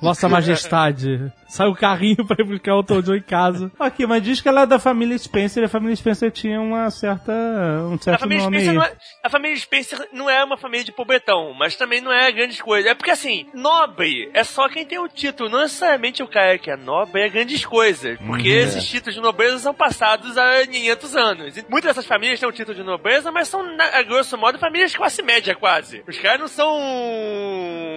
Vossa 0.00 0.28
Majestade. 0.28 1.32
Sai 1.52 1.68
o 1.68 1.74
carrinho 1.74 2.16
pra 2.26 2.34
ir 2.40 2.44
buscar 2.44 2.74
o 2.74 2.78
Elton 2.78 3.02
John 3.02 3.14
em 3.14 3.20
casa. 3.20 3.70
Ok, 3.78 4.06
mas 4.06 4.22
diz 4.22 4.40
que 4.40 4.48
ela 4.48 4.62
é 4.62 4.66
da 4.66 4.78
família 4.78 5.18
Spencer 5.18 5.62
e 5.62 5.66
a 5.66 5.68
família 5.68 5.94
Spencer 5.94 6.30
tinha 6.30 6.58
uma 6.58 6.90
certa. 6.90 7.30
um 7.90 7.94
A 7.96 7.98
certo 7.98 8.20
família, 8.20 8.44
nome 8.44 8.56
Spencer 8.56 8.70
aí. 8.70 8.76
não 8.76 8.82
é, 8.82 8.96
a 9.22 9.28
família 9.28 9.56
Spencer 9.58 10.08
não 10.14 10.30
é 10.30 10.42
uma 10.42 10.56
família 10.56 10.82
de 10.82 10.92
pobretão, 10.92 11.52
mas 11.52 11.76
também 11.76 12.00
não 12.00 12.10
é 12.10 12.32
grandes 12.32 12.58
coisas. 12.58 12.90
É 12.90 12.94
porque 12.94 13.10
assim, 13.10 13.44
nobre 13.52 14.30
é 14.32 14.42
só 14.44 14.66
quem 14.66 14.86
tem 14.86 14.98
o 14.98 15.06
título, 15.08 15.50
não 15.50 15.60
necessariamente 15.60 16.22
o 16.22 16.26
cara 16.26 16.56
que 16.56 16.70
é 16.70 16.76
nobre 16.76 17.20
é 17.20 17.28
grandes 17.28 17.66
coisas. 17.66 18.18
Porque 18.26 18.48
esses 18.48 18.82
títulos 18.88 19.14
de 19.14 19.20
nobreza 19.20 19.58
são 19.58 19.74
passados 19.74 20.38
há 20.38 20.66
500 20.66 21.16
anos. 21.16 21.56
E 21.58 21.66
muitas 21.68 21.90
dessas 21.90 22.06
famílias 22.06 22.40
têm 22.40 22.48
o 22.48 22.52
título 22.52 22.74
de 22.74 22.82
nobreza, 22.82 23.30
mas 23.30 23.48
são, 23.48 23.60
a 23.78 24.02
grosso 24.04 24.38
modo, 24.38 24.58
famílias 24.58 24.92
de 24.92 24.96
classe 24.96 25.20
média 25.20 25.54
quase. 25.54 26.02
Os 26.08 26.16
caras 26.18 26.40
não 26.40 26.48
são 26.48 26.80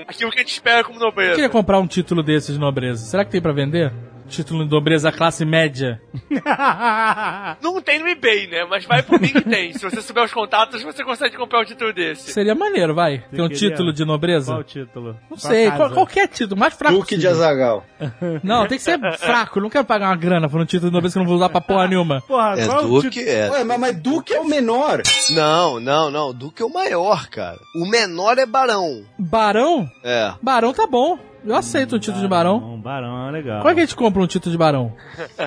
aquilo 0.07 0.29
que 0.29 0.39
a 0.39 0.41
gente 0.41 0.51
espera 0.51 0.83
como 0.83 0.99
Eu 0.99 1.05
nobreza. 1.05 1.35
queria 1.35 1.49
comprar 1.49 1.79
um 1.79 1.87
título 1.87 2.21
desses 2.21 2.55
de 2.55 2.59
nobreza. 2.59 3.05
Será 3.05 3.23
que 3.23 3.31
tem 3.31 3.44
pra 3.45 3.53
vender? 3.53 3.93
Título 4.27 4.65
de 4.65 4.71
nobreza 4.71 5.11
classe 5.11 5.45
média. 5.45 6.01
Não 7.61 7.79
tem 7.79 7.99
no 7.99 8.07
eBay, 8.07 8.47
né? 8.47 8.65
Mas 8.67 8.83
vai 8.83 9.03
por 9.03 9.21
mim 9.21 9.27
que 9.27 9.41
tem. 9.41 9.71
Se 9.71 9.87
você 9.87 10.01
souber 10.01 10.23
os 10.23 10.33
contatos, 10.33 10.81
você 10.81 11.03
consegue 11.03 11.37
comprar 11.37 11.61
um 11.61 11.63
título 11.63 11.93
desse. 11.93 12.31
Seria 12.31 12.55
maneiro, 12.55 12.95
vai. 12.95 13.23
Ter 13.31 13.39
um 13.43 13.47
título 13.49 13.93
de 13.93 14.03
nobreza. 14.03 14.51
Qual 14.51 14.61
o 14.61 14.63
título? 14.63 15.15
Não 15.29 15.37
Sua 15.37 15.51
sei, 15.51 15.69
qual- 15.69 15.91
qualquer 15.91 16.27
título, 16.27 16.59
mais 16.59 16.73
fraco 16.73 16.95
Duque 16.95 17.17
de 17.17 17.27
possível. 17.27 17.43
Azagal. 17.45 17.85
Não, 18.43 18.65
tem 18.65 18.79
que 18.79 18.83
ser 18.83 18.99
fraco. 19.19 19.59
Eu 19.59 19.63
não 19.63 19.69
quero 19.69 19.85
pagar 19.85 20.07
uma 20.09 20.15
grana 20.17 20.49
por 20.49 20.59
um 20.59 20.65
título 20.65 20.89
de 20.89 20.93
nobreza 20.95 21.13
que 21.13 21.19
eu 21.19 21.23
não 21.23 21.27
vou 21.27 21.35
usar 21.37 21.49
pra 21.49 21.61
porra 21.61 21.87
nenhuma. 21.87 22.21
Porra, 22.27 22.55
É 22.59 22.65
Duque, 22.65 23.19
é. 23.29 23.51
Ué, 23.51 23.63
mas, 23.63 23.79
mas 23.79 23.95
Duque 23.95 24.33
é 24.33 24.39
o 24.39 24.47
menor. 24.47 25.03
Não, 25.35 25.79
não, 25.79 26.09
não. 26.09 26.33
Duque 26.33 26.63
é 26.63 26.65
o 26.65 26.73
maior, 26.73 27.27
cara. 27.27 27.59
O 27.75 27.85
menor 27.85 28.39
é 28.39 28.45
Barão. 28.47 29.03
Barão? 29.19 29.87
É. 30.03 30.33
Barão 30.41 30.73
tá 30.73 30.87
bom. 30.87 31.19
Eu 31.45 31.55
aceito 31.55 31.95
um 31.95 31.99
título 31.99 32.21
de 32.21 32.27
barão. 32.27 32.57
Um 32.73 32.81
barão 32.81 33.27
é 33.27 33.31
legal. 33.31 33.59
Como 33.59 33.69
é 33.69 33.73
que 33.75 33.79
a 33.81 33.85
gente 33.85 33.95
compra 33.95 34.21
um 34.21 34.27
título 34.27 34.51
de 34.51 34.57
barão? 34.57 34.93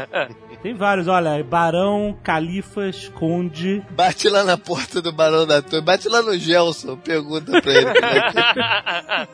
Tem 0.63 0.75
vários, 0.75 1.07
olha, 1.09 1.43
barão, 1.45 2.17
califas, 2.23 3.09
conde. 3.15 3.83
Bate 3.91 4.29
lá 4.29 4.43
na 4.45 4.57
porta 4.57 5.01
do 5.01 5.13
Barão 5.13 5.47
da 5.47 5.63
Torre. 5.63 5.83
Bate 5.83 6.09
lá 6.09 6.21
no 6.23 6.37
Gelson. 6.37 6.97
Pergunta 6.97 7.61
pra 7.61 7.73
ele. 7.73 7.87
como 7.95 8.07
é 8.07 9.27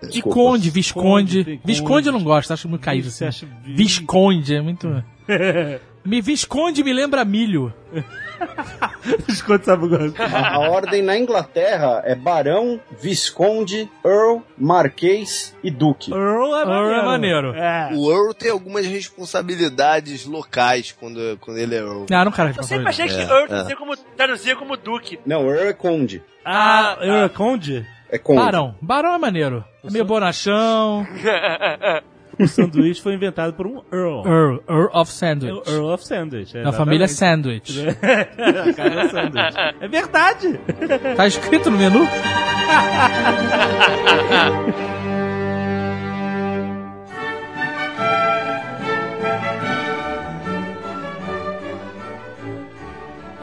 que- 0.00 0.06
Visconde, 0.06 0.70
Visconde. 0.70 1.60
Visconde, 1.64 2.08
eu 2.08 2.12
não 2.12 2.22
gosto, 2.22 2.52
acho 2.52 2.68
muito 2.68 2.82
caído 2.82 3.10
Você 3.10 3.24
assim. 3.26 3.46
acha- 3.46 3.52
Visconde, 3.64 4.54
é 4.54 4.60
muito. 4.60 5.02
Me 6.04 6.20
Visconde 6.20 6.82
me 6.82 6.92
lembra 6.92 7.24
milho. 7.24 7.72
Sabe. 9.62 9.86
A, 10.18 10.54
a 10.54 10.58
ordem 10.70 11.02
na 11.02 11.16
Inglaterra 11.18 12.02
é 12.04 12.14
Barão, 12.14 12.80
Visconde, 13.00 13.88
Earl, 14.04 14.38
Marquês 14.56 15.56
e 15.62 15.70
Duque. 15.70 16.10
Earl 16.12 16.54
é 16.56 16.60
Earl 16.60 16.68
maneiro. 16.68 16.94
é 16.94 17.02
maneiro. 17.04 17.54
É. 17.54 17.90
O 17.94 18.10
Earl 18.10 18.32
tem 18.32 18.50
algumas 18.50 18.86
responsabilidades 18.86 20.26
locais 20.26 20.92
quando, 20.98 21.38
quando 21.40 21.58
ele 21.58 21.74
é 21.74 21.78
Earl. 21.78 22.04
Ah, 22.12 22.24
não, 22.24 22.32
cara. 22.32 22.52
Eu 22.56 22.62
sempre 22.62 22.88
achei 22.88 23.06
que 23.08 23.14
É, 23.14 23.22
Earl 23.22 23.44
é. 23.44 23.46
traduzia 23.48 23.76
como, 23.76 23.96
traduzia 23.96 24.56
como 24.56 24.76
Duque. 24.76 25.18
Não, 25.26 25.48
Earl 25.48 25.68
é 25.68 25.72
Conde. 25.72 26.22
Ah, 26.44 26.96
Ah, 27.00 27.04
Earl 27.06 27.24
é 27.24 27.28
conde? 27.28 27.86
É 28.10 28.18
Conde. 28.18 28.40
Barão. 28.40 28.74
Barão 28.82 29.14
é 29.14 29.18
maneiro. 29.18 29.64
É 29.84 29.90
meio 29.90 30.04
bonachão. 30.04 31.06
O 32.38 32.46
sanduíche 32.48 33.00
foi 33.02 33.14
inventado 33.14 33.52
por 33.54 33.66
um 33.66 33.82
Earl. 33.92 34.26
Earl, 34.26 34.58
Earl 34.68 34.88
of 34.92 35.10
É 35.10 35.14
Sandwich. 35.14 35.70
Earl 35.70 35.86
of 35.92 36.04
Sandwich. 36.06 36.56
Na 36.58 36.72
família. 36.72 37.06
Sandwich. 37.08 37.80
A 37.88 38.72
casa 38.72 39.08
Sandwich. 39.08 39.56
É 39.80 39.88
verdade. 39.88 40.60
Tá 41.16 41.26
escrito 41.26 41.70
no 41.70 41.78
menu? 41.78 42.06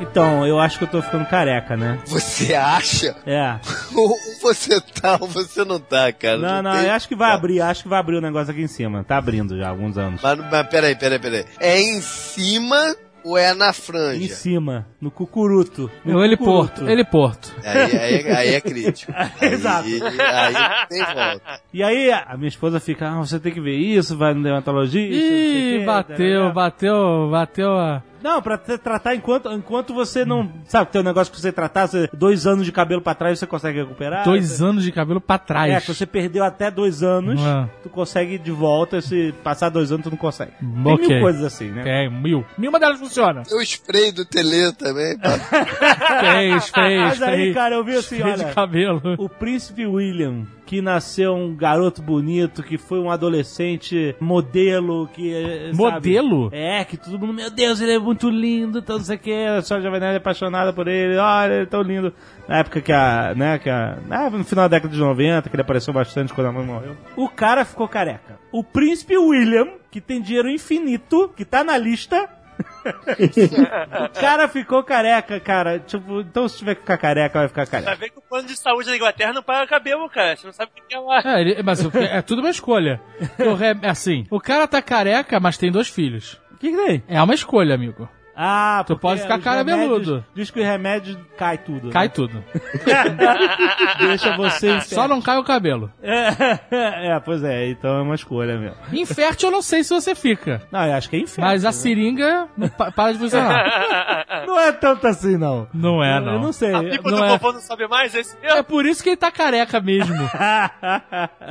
Então, 0.02 0.48
eu 0.48 0.60
acho 0.60 0.78
que 0.78 0.86
eu 0.86 0.88
tô 0.88 1.02
ficando 1.02 1.26
careca, 1.26 1.76
né? 1.76 2.00
Você 2.08 2.54
acha? 2.56 3.16
É. 3.26 3.56
você 4.42 4.80
tá 4.82 5.18
ou 5.20 5.28
você 5.28 5.64
não 5.66 5.80
tá, 5.80 6.12
cara? 6.12 6.38
Não, 6.38 6.62
não, 6.64 6.72
tem- 6.78 6.86
eu 6.88 6.92
acho 6.94 7.08
que 7.08 7.16
vai 7.16 7.32
abrir, 7.32 7.62
acho 7.62 7.84
que 7.84 7.90
vai 7.90 8.00
abrir 8.00 8.16
o 8.18 8.22
negócio 8.22 8.52
aqui 8.52 8.62
em 8.62 8.68
cima. 8.68 9.04
Tá 9.04 9.18
abrindo 9.18 9.58
já 9.58 9.68
há 9.68 9.70
alguns 9.70 9.98
anos. 9.98 10.22
Mas, 10.22 10.38
mas 10.52 10.68
peraí, 10.68 10.96
peraí, 10.96 11.20
peraí. 11.20 11.46
É 11.60 11.80
em 11.82 12.02
cima 12.02 12.96
ou 13.24 13.38
é 13.38 13.54
na 13.54 13.70
Em 13.70 13.74
franja? 13.74 14.34
cima, 14.34 14.88
no 15.02 15.12
cucuruto. 15.12 15.92
No 16.06 16.22
É 16.22 16.26
Ele. 16.26 16.38
Porto. 16.38 16.88
Ele 16.90 17.04
Porto. 17.04 17.54
Aí, 17.66 17.98
aí, 17.98 18.32
aí 18.32 18.56
é 18.56 18.62
crítico. 18.62 19.12
Aí- 19.16 19.54
Exato. 19.54 19.88
Aí, 19.88 20.88
tem 20.88 21.04
volta. 21.04 21.60
E 21.74 21.84
aí 21.84 22.12
a 22.12 22.36
minha 22.38 22.48
esposa 22.48 22.80
fica, 22.80 23.10
ah, 23.10 23.18
você 23.18 23.38
tem 23.40 23.52
que 23.54 23.60
ver 23.60 23.76
isso, 23.76 24.18
vai 24.18 24.34
no 24.34 24.42
dermatologista. 24.42 25.16
não 25.22 25.82
Ih, 25.82 25.86
bateu, 25.86 26.54
bateu, 26.54 27.30
bateu 27.30 27.72
a. 27.78 28.02
Não, 28.22 28.42
pra 28.42 28.58
te 28.58 28.78
tratar 28.78 29.16
enquanto, 29.16 29.52
enquanto 29.52 29.94
você 29.94 30.26
não. 30.26 30.52
Sabe, 30.68 30.92
tem 30.92 31.02
um 31.02 31.04
negócio 31.04 31.34
que 31.34 31.40
você 31.40 31.52
tratar, 31.52 31.88
você, 31.88 32.10
dois 32.14 32.46
anos 32.46 32.66
de 32.66 32.72
cabelo 32.72 33.02
pra 33.02 33.14
trás 33.16 33.40
você 33.40 33.48
consegue 33.48 33.80
recuperar. 33.80 34.24
Dois 34.26 34.50
Você- 34.50 34.64
anos 34.64 34.84
de 34.84 34.92
cabelo 34.92 35.22
pra 35.22 35.38
trás. 35.38 35.72
É, 35.74 35.80
que 35.82 35.88
você 35.94 36.06
perdeu 36.06 36.44
até 36.44 36.70
dois 36.70 37.02
anos, 37.04 37.40
Ah. 37.42 37.68
tu 37.84 37.90
consegue 37.90 38.38
de 38.38 38.52
volta, 38.52 39.02
se 39.02 39.34
passar 39.44 39.70
dois 39.70 39.92
anos 39.92 40.04
tu 40.04 40.10
não 40.12 40.18
consegue. 40.18 40.52
Tem 40.60 40.94
Ok. 40.94 41.08
mil 41.08 41.22
coisas 41.22 41.44
assim, 41.44 41.70
né? 41.72 41.84
Tem, 41.84 42.10
mil. 42.10 42.46
Nenhuma 42.58 42.80
delas 42.80 43.00
funciona. 43.00 43.44
Tem 43.44 43.58
o 43.58 43.62
spray 43.62 44.12
do 44.12 44.26
Tele 44.26 44.72
também. 44.74 45.18
pá. 45.18 45.30
Fez, 45.30 46.70
fez, 46.70 47.00
Mas 47.02 47.22
aí, 47.22 47.54
cara, 47.54 47.76
eu 47.76 47.84
vi 47.84 47.96
assim, 47.96 48.18
de 48.18 48.24
olha, 48.24 48.54
cabelo. 48.54 49.02
o 49.18 49.30
príncipe 49.30 49.86
William, 49.86 50.46
que 50.70 50.84
nasceu 50.84 51.34
um 51.34 51.56
garoto 51.56 52.00
bonito, 52.00 52.62
que 52.62 52.78
foi 52.78 53.00
um 53.00 53.10
adolescente 53.10 54.16
modelo, 54.20 55.08
que. 55.08 55.34
eh, 55.34 55.72
sabe? 55.74 55.78
Modelo? 55.78 56.50
É, 56.52 56.86
que 56.86 56.96
todo 56.96 57.18
mundo, 57.18 57.34
meu 57.34 57.50
Deus, 57.50 57.82
ele 57.82 57.94
é 57.94 57.98
muito 57.98 58.30
lindo, 58.30 58.78
então 58.78 59.00
não 59.00 59.04
sei 59.04 59.16
o 59.16 59.20
que, 59.20 59.34
a 59.34 59.64
senhora 59.64 59.84
Jovem 59.84 60.00
Nerd 60.00 60.14
é 60.14 60.18
apaixonada 60.18 60.72
por 60.72 60.88
ele, 60.88 61.18
olha, 61.18 61.54
ele 61.54 61.64
é 61.64 61.66
tão 61.66 61.82
lindo. 61.82 62.14
Na 62.48 62.60
época 62.60 62.82
que 62.82 62.94
a, 62.94 63.34
né, 63.36 63.58
que 63.58 63.68
a, 63.68 63.98
no 64.32 64.44
final 64.44 64.70
da 64.70 64.78
década 64.78 64.94
de 64.94 65.00
90, 65.00 65.50
que 65.50 65.56
ele 65.56 65.64
apareceu 65.64 65.92
bastante 65.92 66.36
quando 66.36 66.48
a 66.48 66.52
mãe 66.52 66.64
morreu. 66.64 66.96
O 67.16 67.28
cara 67.28 67.66
ficou 67.66 67.88
careca. 67.88 68.38
O 68.52 68.64
príncipe 68.64 69.18
William, 69.18 69.70
que 69.90 70.00
tem 70.00 70.22
dinheiro 70.22 70.52
infinito, 70.52 71.34
que 71.36 71.46
tá 71.46 71.64
na 71.64 71.80
lista, 71.80 72.30
o 72.60 74.20
cara 74.20 74.48
ficou 74.48 74.84
careca, 74.84 75.40
cara. 75.40 75.80
Tipo, 75.80 76.22
então 76.22 76.48
se 76.48 76.58
tiver 76.60 76.76
que 76.76 76.82
ficar 76.82 76.98
careca, 76.98 77.40
vai 77.40 77.48
ficar 77.48 77.66
Vai 77.66 77.82
careca. 77.84 77.96
ver 77.96 78.10
que 78.10 78.20
o 78.20 78.22
plano 78.22 78.48
de 78.48 78.58
saúde 78.58 78.90
da 78.90 78.96
Inglaterra 78.96 79.34
não 79.34 79.44
paga 79.44 79.68
cabelo, 79.68 80.10
cara. 80.10 80.36
Você 80.36 80.46
não 80.48 80.54
sabe 80.54 80.72
o 80.78 80.88
que 80.88 80.96
é 80.96 81.00
lá. 81.00 81.22
É, 81.26 81.42
ele- 81.42 81.64
mas 81.64 81.84
o- 81.86 81.92
é 81.98 82.22
tudo 82.22 82.40
uma 82.40 82.50
escolha. 82.50 83.02
O 83.40 83.54
re- 83.54 83.78
assim, 83.84 84.26
o 84.30 84.40
cara 84.40 84.68
tá 84.68 84.82
careca, 84.82 85.40
mas 85.40 85.58
tem 85.58 85.72
dois 85.72 85.88
filhos. 85.90 86.40
O 86.54 86.58
que 86.58 86.72
que 86.72 86.78
tem? 86.86 87.04
É 87.08 87.22
uma 87.22 87.34
escolha, 87.34 87.74
amigo. 87.76 88.08
Ah, 88.42 88.86
Tu 88.88 88.98
pode 88.98 89.22
ficar 89.22 89.38
carabeludo. 89.42 90.24
Diz 90.34 90.50
que 90.50 90.62
o 90.62 90.64
remédio 90.64 91.20
cai 91.38 91.58
tudo. 91.58 91.90
Cai 91.90 92.06
né? 92.08 92.14
tudo. 92.16 92.42
Deixa 94.00 94.38
você 94.38 94.80
Só 94.82 95.10
não 95.10 95.22
cai 95.22 95.38
o 95.38 95.44
cabelo. 95.44 95.92
É, 96.02 96.30
é, 97.16 97.20
pois 97.20 97.44
é, 97.44 97.68
então 97.70 97.98
é 97.98 98.02
uma 98.02 98.16
escolha 98.16 98.58
mesmo. 98.58 98.78
Infértil 98.94 99.50
eu 99.50 99.52
não 99.52 99.62
sei 99.62 99.84
se 99.84 99.90
você 99.94 100.16
fica. 100.16 100.62
Não, 100.72 100.86
eu 100.86 100.94
acho 100.94 101.10
que 101.10 101.18
é 101.18 101.20
inferno. 101.20 101.50
Mas 101.52 101.66
a 101.66 101.74
seringa 101.74 102.48
não 102.58 102.70
pa- 102.70 102.92
para 102.92 103.12
de 103.12 103.20
funcionar. 103.20 103.66
Não 104.48 104.58
é 104.58 104.72
tanto 104.72 105.06
assim, 105.06 105.38
não. 105.38 105.68
Não 105.74 106.02
é, 106.04 106.18
Eu 106.18 106.22
não. 106.22 106.40
não 106.40 106.54
sei. 106.54 106.74
A 106.74 106.80
pipa 106.82 107.12
Não 107.12 107.18
do 107.20 107.24
é. 107.26 107.40
não 107.54 107.60
sabe 107.60 107.88
mais? 107.88 108.16
É 108.16 108.20
esse 108.22 108.38
É 108.42 108.48
mesmo? 108.48 108.64
por 108.64 108.86
isso 108.86 109.04
que 109.04 109.10
ele 109.10 109.18
tá 109.18 109.30
careca 109.32 109.80
mesmo. 109.82 110.16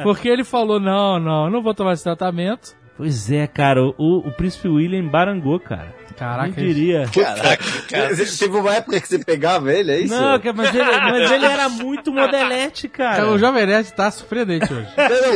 Porque 0.02 0.28
ele 0.28 0.42
falou, 0.42 0.80
não, 0.80 1.18
não, 1.20 1.44
eu 1.44 1.50
não 1.50 1.62
vou 1.62 1.74
tomar 1.74 1.92
esse 1.92 2.02
tratamento. 2.04 2.74
Pois 2.96 3.30
é, 3.30 3.46
cara, 3.46 3.80
o, 3.84 3.92
o 4.26 4.32
príncipe 4.32 4.68
William 4.68 4.98
embarangou, 4.98 5.60
cara. 5.60 5.94
Caraca, 6.18 6.52
Quem 6.52 6.66
diria? 6.66 7.06
Caraca, 7.14 7.64
cara. 7.88 8.16
Teve 8.16 8.56
uma 8.56 8.74
época 8.74 9.00
que 9.00 9.06
você 9.06 9.18
pegava 9.20 9.72
ele, 9.72 9.92
é 9.92 10.00
isso? 10.00 10.14
Não, 10.14 10.38
cara, 10.40 10.52
mas 10.52 10.74
ele, 10.74 10.84
mas 10.84 11.30
ele 11.30 11.46
era 11.46 11.68
muito 11.68 12.10
modelete, 12.12 12.88
cara. 12.88 13.28
o 13.28 13.38
Jovem 13.38 13.66
Nerd 13.66 13.92
tá 13.92 14.10
surpreendente 14.10 14.72
hoje. 14.72 14.88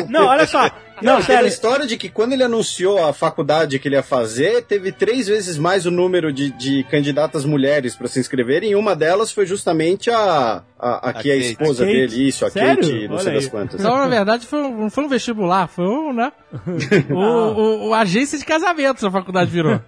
Não, 0.09 0.27
olha 0.27 0.47
só. 0.47 0.69
Não, 1.03 1.15
Não, 1.15 1.21
teve 1.21 1.33
a 1.33 1.37
sério. 1.37 1.49
história 1.49 1.87
de 1.87 1.97
que 1.97 2.09
quando 2.09 2.33
ele 2.33 2.43
anunciou 2.45 3.05
a 3.05 3.13
faculdade 3.13 3.79
que 3.79 3.89
ele 3.89 3.97
ia 3.97 4.03
fazer, 4.03 4.63
teve 4.63 4.93
três 4.93 5.27
vezes 5.27 5.59
mais 5.59 5.87
o 5.87 5.91
número 5.91 6.33
de, 6.33 6.51
de 6.51 6.85
candidatas 6.85 7.45
mulheres 7.45 7.95
para 7.97 8.09
se 8.09 8.21
inscreverem, 8.21 8.71
e 8.71 8.75
uma 8.77 8.95
delas 8.97 9.33
foi 9.33 9.47
justamente 9.47 10.11
a, 10.11 10.63
a, 10.79 11.11
a 11.11 11.13
que 11.13 11.31
é 11.31 11.35
a 11.35 11.37
esposa 11.37 11.83
A 11.85 11.87
dele, 11.87 12.29
isso, 12.29 12.45
a 12.47 12.51
Sério? 12.51 12.77
Kate, 12.83 13.09
não 13.09 13.15
Olha 13.15 13.23
sei 13.23 13.33
aí. 13.33 13.39
das 13.41 13.49
quantas. 13.49 13.81
Então, 13.81 13.97
na 13.97 14.07
verdade, 14.09 14.47
foi 14.47 14.61
um, 14.63 14.83
não 14.83 14.91
foi 14.91 15.05
um 15.05 15.09
vestibular, 15.09 15.67
foi 15.69 15.85
um, 15.87 16.13
né? 16.13 16.33
O, 17.11 17.15
o, 17.15 17.89
o 17.89 17.95
agência 17.95 18.39
de 18.39 18.45
casamentos 18.45 19.03
a 19.05 19.11
faculdade 19.11 19.51
virou. 19.51 19.81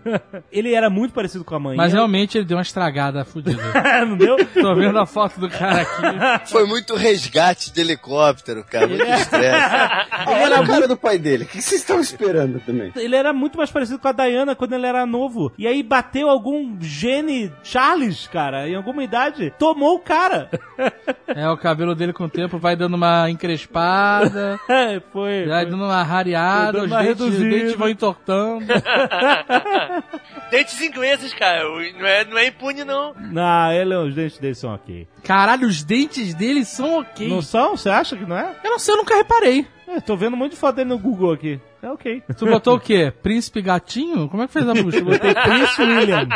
Ele 0.51 0.74
era 0.74 0.89
muito 0.91 1.12
parecido 1.15 1.45
com 1.45 1.55
a 1.55 1.59
mãe. 1.61 1.77
Mas 1.77 1.93
realmente 1.93 2.36
ele 2.39 2.45
deu 2.45 2.57
uma 2.57 2.62
estragada 2.62 3.24
fodida. 3.24 3.61
não 4.07 4.16
deu? 4.16 4.36
Tô 4.47 4.74
vendo 4.74 4.99
a 4.99 5.07
foto 5.07 5.39
do 5.41 5.49
cara 5.49 5.82
aqui. 5.82 6.51
Foi 6.51 6.66
muito 6.66 6.95
resgate 6.95 7.73
de 7.73 7.81
helicóptero, 7.81 8.65
cara. 8.65 8.86
Muito 8.86 9.05
estresse. 9.05 9.35
Ele 10.28 10.41
era 10.43 10.61
a 10.61 10.66
cara 10.66 10.89
do 10.89 10.97
pai 11.05 11.19
dele, 11.19 11.45
o 11.45 11.47
que 11.47 11.61
vocês 11.61 11.83
estão 11.83 12.01
esperando 12.01 12.59
também? 12.61 12.91
Ele 12.97 13.15
era 13.15 13.33
muito 13.33 13.59
mais 13.59 13.71
parecido 13.71 13.99
com 13.99 14.09
a 14.09 14.13
Diana 14.13 14.55
quando 14.57 14.73
ele 14.73 14.87
era 14.87 15.05
novo. 15.05 15.53
E 15.59 15.67
aí 15.67 15.83
bateu 15.83 16.31
algum 16.31 16.77
gene 16.81 17.53
Charles, 17.63 18.27
cara, 18.27 18.67
em 18.69 18.75
alguma 18.75 19.05
idade, 19.05 19.53
tomou 19.59 19.97
o 19.97 20.01
cara. 20.01 20.51
É, 21.27 21.49
o 21.49 21.57
cabelo 21.57 21.95
dele 21.95 22.13
com 22.13 22.25
o 22.25 22.29
tempo 22.29 22.59
vai 22.59 22.77
dando 22.77 22.95
uma 22.95 23.29
encrespada, 23.31 24.61
É, 24.69 25.01
foi. 25.13 25.47
vai 25.47 25.63
foi. 25.63 25.71
dando 25.71 25.85
uma 25.85 26.03
rareada, 26.03 26.73
dando 26.73 26.85
os 26.85 26.91
uma 26.93 27.03
dentes, 27.03 27.21
os 27.21 27.39
dentes 27.39 27.73
vão 27.75 27.89
entortando. 27.89 28.67
Dentes 30.51 30.81
ingleses, 30.81 31.33
cara. 31.35 31.65
Não 31.65 32.07
é, 32.07 32.25
não 32.25 32.39
é 32.39 32.47
impune, 32.49 32.85
não. 32.85 33.15
Não, 33.19 33.73
ele, 33.73 33.97
os 33.97 34.15
dentes 34.15 34.39
dele 34.39 34.55
são 34.55 34.75
ok. 34.75 35.09
Caralho, 35.25 35.67
os 35.67 35.83
dentes 35.83 36.35
dele 36.35 36.65
são 36.65 37.01
ok. 37.01 37.29
Não 37.29 37.43
são? 37.43 37.77
Você 37.77 37.89
acha 37.89 38.17
que 38.17 38.25
não 38.25 38.37
é? 38.37 38.55
Eu 38.63 38.71
não 38.73 38.79
sei, 38.79 38.95
eu 38.95 38.99
nunca 38.99 39.17
reparei. 39.17 39.67
É, 39.86 40.01
tô 40.01 40.16
vendo 40.16 40.35
um 40.35 40.36
monte 40.36 40.52
de 40.52 40.56
foto 40.56 40.77
dele 40.77 40.89
no 40.90 40.98
Google 40.98 41.32
aqui. 41.32 41.61
É 41.82 41.90
ok. 41.90 42.23
Tu 42.36 42.47
botou 42.47 42.77
o 42.77 42.81
quê? 42.81 43.12
Príncipe 43.23 43.61
gatinho? 43.61 44.28
Como 44.28 44.43
é 44.43 44.47
que 44.47 44.52
fez 44.52 44.69
a 44.69 44.73
busca? 44.74 44.98
Eu 45.01 45.05
botei 45.05 45.35
Prince 45.35 45.82
William. 45.82 46.28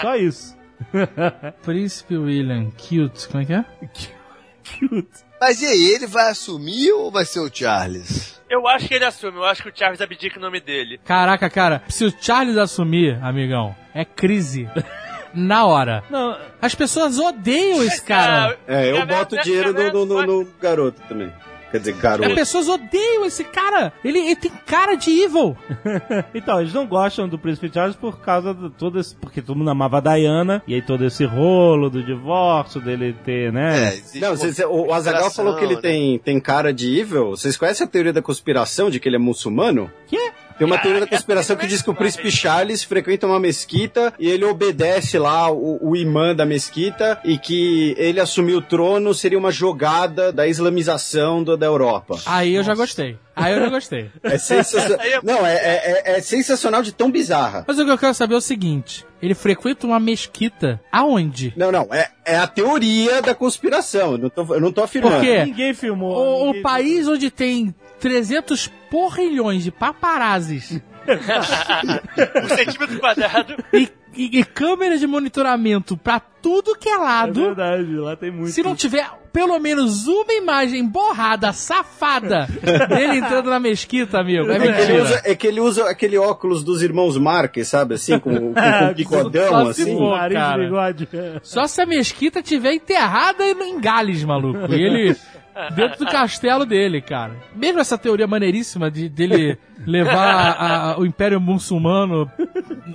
Só 0.00 0.16
isso. 0.16 0.56
Príncipe 1.62 2.16
William, 2.16 2.70
cute. 2.70 3.28
Como 3.28 3.42
é 3.42 3.46
que 3.46 3.52
é? 3.52 3.64
Cute. 4.78 5.26
Mas 5.40 5.60
e 5.62 5.66
aí, 5.66 5.84
ele 5.94 6.06
vai 6.06 6.30
assumir 6.30 6.90
ou 6.92 7.10
vai 7.10 7.24
ser 7.24 7.40
o 7.40 7.50
Charles? 7.52 8.40
Eu 8.48 8.66
acho 8.66 8.88
que 8.88 8.94
ele 8.94 9.04
assume. 9.04 9.36
Eu 9.36 9.44
acho 9.44 9.62
que 9.62 9.68
o 9.68 9.72
Charles 9.74 10.00
abdica 10.00 10.38
o 10.38 10.42
nome 10.42 10.60
dele. 10.60 10.98
Caraca, 11.04 11.48
cara, 11.50 11.82
se 11.88 12.04
o 12.04 12.12
Charles 12.20 12.56
assumir, 12.56 13.18
amigão, 13.22 13.74
é 13.94 14.04
crise. 14.04 14.68
Na 15.34 15.66
hora. 15.66 16.02
Não, 16.08 16.36
As 16.62 16.74
pessoas 16.74 17.18
odeiam 17.18 17.82
esse 17.84 18.02
cara. 18.02 18.56
É, 18.66 18.90
eu 18.90 19.06
boto 19.06 19.36
dinheiro 19.42 19.72
no, 19.74 20.06
no, 20.06 20.22
no- 20.22 20.26
no 20.44 20.48
garoto 20.60 21.00
também. 21.08 21.30
Quer 21.70 21.78
dizer, 21.78 21.92
As 21.94 22.00
garoto. 22.00 22.34
pessoas 22.34 22.68
odeiam 22.68 23.24
esse 23.24 23.44
cara. 23.44 23.92
Ele, 24.04 24.18
ele 24.18 24.36
tem 24.36 24.50
cara 24.66 24.94
de 24.94 25.10
evil. 25.22 25.56
Então, 26.34 26.60
eles 26.60 26.72
não 26.72 26.86
gostam 26.86 27.28
do 27.28 27.38
Príncipe 27.38 27.70
Charles 27.72 27.96
por 27.96 28.20
causa 28.20 28.52
de 28.54 28.70
todo 28.70 28.98
esse. 29.00 29.14
Porque 29.16 29.40
todo 29.40 29.56
mundo 29.56 29.70
amava 29.70 29.98
a 29.98 30.00
Diana, 30.00 30.62
e 30.66 30.74
aí 30.74 30.82
todo 30.82 31.04
esse 31.04 31.24
rolo 31.24 31.88
do 31.88 32.02
divórcio 32.02 32.80
dele 32.80 33.14
ter, 33.24 33.52
né? 33.52 33.84
É, 33.84 33.88
existe 33.94 34.20
Não, 34.20 34.72
o 34.72 34.92
Azagal 34.92 35.30
falou 35.30 35.56
que 35.56 35.64
ele 35.64 35.76
né? 35.76 35.80
tem, 35.80 36.18
tem 36.18 36.40
cara 36.40 36.72
de 36.72 36.98
evil. 36.98 37.30
Vocês 37.30 37.56
conhecem 37.56 37.86
a 37.86 37.88
teoria 37.90 38.12
da 38.12 38.22
conspiração 38.22 38.90
de 38.90 39.00
que 39.00 39.08
ele 39.08 39.16
é 39.16 39.18
muçulmano? 39.18 39.90
Que? 40.06 40.25
Tem 40.58 40.66
uma 40.66 40.78
teoria 40.78 41.00
da 41.00 41.06
conspiração 41.06 41.54
que 41.56 41.66
diz 41.66 41.82
que 41.82 41.90
o 41.90 41.94
príncipe 41.94 42.30
Charles 42.30 42.82
frequenta 42.82 43.26
uma 43.26 43.38
mesquita 43.38 44.12
e 44.18 44.28
ele 44.28 44.44
obedece 44.44 45.18
lá 45.18 45.50
o, 45.50 45.78
o 45.90 45.94
imã 45.96 46.34
da 46.34 46.46
mesquita 46.46 47.18
e 47.24 47.36
que 47.38 47.94
ele 47.98 48.20
assumir 48.20 48.54
o 48.54 48.62
trono 48.62 49.12
seria 49.14 49.38
uma 49.38 49.50
jogada 49.52 50.32
da 50.32 50.46
islamização 50.46 51.42
do- 51.42 51.56
da 51.56 51.66
Europa. 51.66 52.18
Aí 52.26 52.54
eu 52.54 52.62
já 52.62 52.74
gostei. 52.74 53.18
Aí 53.34 53.52
eu 53.52 53.60
já 53.60 53.68
gostei. 53.68 54.10
É 54.22 54.38
sensacional. 54.38 54.98
Não, 55.22 55.46
é, 55.46 55.54
é- 55.54 56.02
é- 56.14 56.16
é 56.16 56.20
sensacional 56.22 56.82
de 56.82 56.90
tão 56.92 57.10
bizarra. 57.10 57.64
Mas 57.68 57.78
o 57.78 57.84
que 57.84 57.90
eu 57.90 57.98
quero 57.98 58.14
saber 58.14 58.34
é 58.34 58.38
o 58.38 58.40
seguinte: 58.40 59.04
ele 59.20 59.34
frequenta 59.34 59.86
uma 59.86 60.00
mesquita 60.00 60.80
aonde? 60.90 61.52
Não, 61.56 61.70
não, 61.70 61.86
é, 61.92 62.08
é 62.24 62.36
a 62.38 62.46
teoria 62.46 63.20
da 63.20 63.34
conspiração. 63.34 64.12
Eu 64.12 64.18
não 64.18 64.30
tô, 64.30 64.54
eu 64.54 64.60
não 64.60 64.72
tô 64.72 64.82
afirmando. 64.82 65.16
Por 65.16 65.22
quê? 65.22 65.44
Ninguém 65.44 65.74
filmou. 65.74 66.16
O, 66.16 66.46
ninguém 66.46 66.60
o 66.60 66.62
país 66.62 67.06
onde 67.06 67.30
tem 67.30 67.74
300 68.00 68.70
porrilhões 68.90 69.62
de 69.64 69.70
paparazes 69.70 70.80
Um 72.44 72.48
centímetro 72.56 72.98
quadrado. 72.98 73.54
e, 73.72 73.88
e, 74.14 74.40
e 74.40 74.44
câmeras 74.44 74.98
de 75.00 75.06
monitoramento 75.06 75.96
pra 75.96 76.18
tudo 76.18 76.76
que 76.76 76.88
é 76.88 76.94
É 76.94 76.98
lado, 76.98 77.44
verdade, 77.44 77.92
lá 77.96 78.16
tem 78.16 78.30
muito. 78.30 78.50
se 78.50 78.62
não 78.62 78.74
tiver 78.74 79.08
pelo 79.32 79.58
menos 79.58 80.06
uma 80.06 80.32
imagem 80.32 80.88
borrada, 80.88 81.52
safada, 81.52 82.48
dele 82.88 83.18
entrando 83.18 83.50
na 83.50 83.60
mesquita, 83.60 84.18
amigo, 84.18 84.50
é 84.50 84.56
É 84.56 84.72
que, 84.72 84.80
ele 84.80 85.00
usa, 85.02 85.22
é 85.26 85.34
que 85.34 85.46
ele 85.46 85.60
usa 85.60 85.90
aquele 85.90 86.16
óculos 86.16 86.64
dos 86.64 86.82
irmãos 86.82 87.18
Marques, 87.18 87.68
sabe? 87.68 87.96
Assim, 87.96 88.18
com, 88.18 88.34
com, 88.34 88.54
com 88.54 88.94
bigodão, 88.96 89.48
Só 89.64 89.68
assim. 89.68 89.94
for. 89.94 90.16
nariz 90.16 90.38
cara. 90.38 90.56
de 90.56 90.64
bigode. 90.64 91.08
Só 91.42 91.66
se 91.66 91.82
a 91.82 91.86
mesquita 91.86 92.42
tiver 92.42 92.72
enterrada 92.72 93.44
em 93.46 93.78
Gales, 93.78 94.24
maluco. 94.24 94.72
E 94.74 94.82
ele 94.82 95.16
dentro 95.74 96.04
do 96.04 96.10
castelo 96.10 96.64
dele, 96.66 97.00
cara. 97.00 97.36
Mesmo 97.54 97.80
essa 97.80 97.96
teoria 97.96 98.26
maneiríssima 98.26 98.90
de 98.90 99.08
dele 99.08 99.58
levar 99.86 100.26
a- 100.58 100.90
a- 100.92 100.98
o 100.98 101.06
Império 101.06 101.40
Muçulmano 101.40 102.30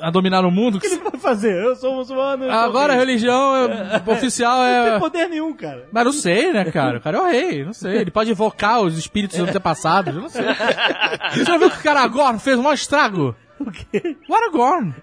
a 0.01 0.09
dominar 0.11 0.45
o 0.45 0.51
mundo. 0.51 0.77
O 0.77 0.79
que 0.79 0.87
ele 0.87 0.97
vai 0.97 1.19
fazer? 1.19 1.53
Eu 1.63 1.75
sou 1.75 1.95
muçulmano. 1.95 2.45
eu 2.45 2.51
Agora 2.51 2.93
a 2.93 2.95
religião 2.95 3.55
é- 3.55 4.01
oficial 4.11 4.57
Não 4.59 4.85
tem 4.85 4.93
é. 4.95 4.99
poder 4.99 5.27
nenhum, 5.29 5.53
cara. 5.53 5.87
Mas 5.91 6.05
não 6.05 6.13
sei, 6.13 6.51
né, 6.53 6.65
cara? 6.71 6.97
O 6.97 7.01
cara 7.01 7.17
é 7.17 7.21
o 7.21 7.25
rei, 7.29 7.65
não 7.65 7.73
sei. 7.73 7.97
Ele 7.97 8.11
pode 8.11 8.31
invocar 8.31 8.81
os 8.81 8.97
espíritos 8.97 9.39
antepassados, 9.39 10.15
eu 10.15 10.21
não 10.21 10.29
sei. 10.29 10.43
Você 11.33 11.45
já 11.45 11.57
viu 11.57 11.69
que 11.69 11.77
o 11.77 11.83
cara 11.83 12.01
Aragorn 12.01 12.39
fez 12.39 12.57
um 12.57 12.63
maior 12.63 12.73
estrago? 12.75 13.35
O 13.59 13.71
quê? 13.71 14.17
O 14.27 14.33
Aragorn. 14.35 14.93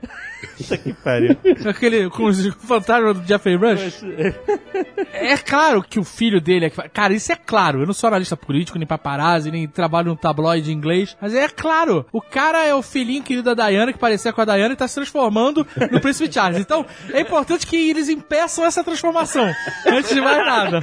Puta 0.56 0.76
que 0.76 0.92
pariu. 0.92 1.36
Aquele 1.68 2.08
com 2.10 2.24
os 2.24 2.46
fantasmas 2.56 3.18
do 3.18 3.26
Jeffrey 3.26 3.56
Rush. 3.56 4.02
É 5.12 5.36
claro 5.36 5.82
que 5.82 5.98
o 5.98 6.04
filho 6.04 6.40
dele 6.40 6.66
é. 6.66 6.70
que 6.70 6.88
Cara, 6.90 7.12
isso 7.12 7.32
é 7.32 7.36
claro. 7.36 7.80
Eu 7.80 7.86
não 7.86 7.92
sou 7.92 8.08
analista 8.08 8.36
político, 8.36 8.78
nem 8.78 8.86
paparazzi, 8.86 9.50
nem 9.50 9.66
trabalho 9.66 10.08
num 10.08 10.16
tabloide 10.16 10.72
inglês. 10.72 11.16
Mas 11.20 11.34
é 11.34 11.48
claro. 11.48 12.06
O 12.12 12.20
cara 12.20 12.64
é 12.64 12.74
o 12.74 12.82
filhinho 12.82 13.22
querido 13.22 13.54
da 13.54 13.68
Diana, 13.68 13.92
que 13.92 13.98
parecia 13.98 14.32
com 14.32 14.40
a 14.40 14.44
Diana 14.44 14.74
e 14.74 14.76
tá 14.76 14.86
se 14.86 14.94
transformando 14.94 15.66
no 15.90 16.00
Príncipe 16.00 16.32
Charles. 16.32 16.60
Então, 16.60 16.86
é 17.12 17.20
importante 17.20 17.66
que 17.66 17.90
eles 17.90 18.08
impeçam 18.08 18.64
essa 18.64 18.84
transformação. 18.84 19.52
Antes 19.86 20.14
de 20.14 20.20
mais 20.20 20.44
nada. 20.44 20.80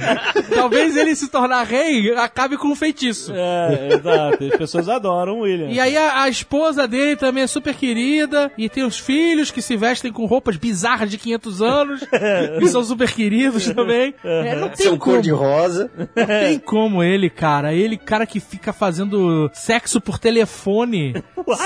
Talvez 0.54 0.96
ele 0.96 1.14
se 1.14 1.28
tornar 1.28 1.64
rei 1.64 2.14
acabe 2.14 2.56
com 2.56 2.68
um 2.68 2.76
feitiço. 2.76 3.32
É, 3.34 3.94
exato. 3.94 4.44
As 4.44 4.56
pessoas 4.56 4.88
adoram 4.88 5.38
o 5.38 5.40
William. 5.40 5.68
E 5.68 5.80
aí 5.80 5.96
a, 5.96 6.22
a 6.22 6.28
esposa 6.28 6.86
dele 6.86 7.16
também 7.16 7.44
é 7.44 7.46
super 7.46 7.74
querida 7.74 8.50
e 8.56 8.68
tem 8.68 8.84
os 8.84 8.98
filhos 8.98 9.45
que 9.50 9.62
se 9.62 9.76
vestem 9.76 10.12
com 10.12 10.26
roupas 10.26 10.56
bizarras 10.56 11.10
de 11.10 11.18
500 11.18 11.62
anos 11.62 12.04
e 12.60 12.68
são 12.68 12.82
super 12.84 13.10
queridos 13.12 13.66
também. 13.74 14.14
É, 14.24 14.54
não 14.56 14.68
tem 14.68 14.86
como. 14.88 14.98
cor 14.98 15.22
de 15.22 15.30
rosa. 15.30 15.90
Não 15.96 16.26
tem 16.26 16.58
como 16.58 17.02
ele, 17.02 17.30
cara. 17.30 17.72
Ele, 17.74 17.96
cara 17.96 18.26
que 18.26 18.40
fica 18.40 18.72
fazendo 18.72 19.50
sexo 19.52 20.00
por 20.00 20.18
telefone, 20.18 21.14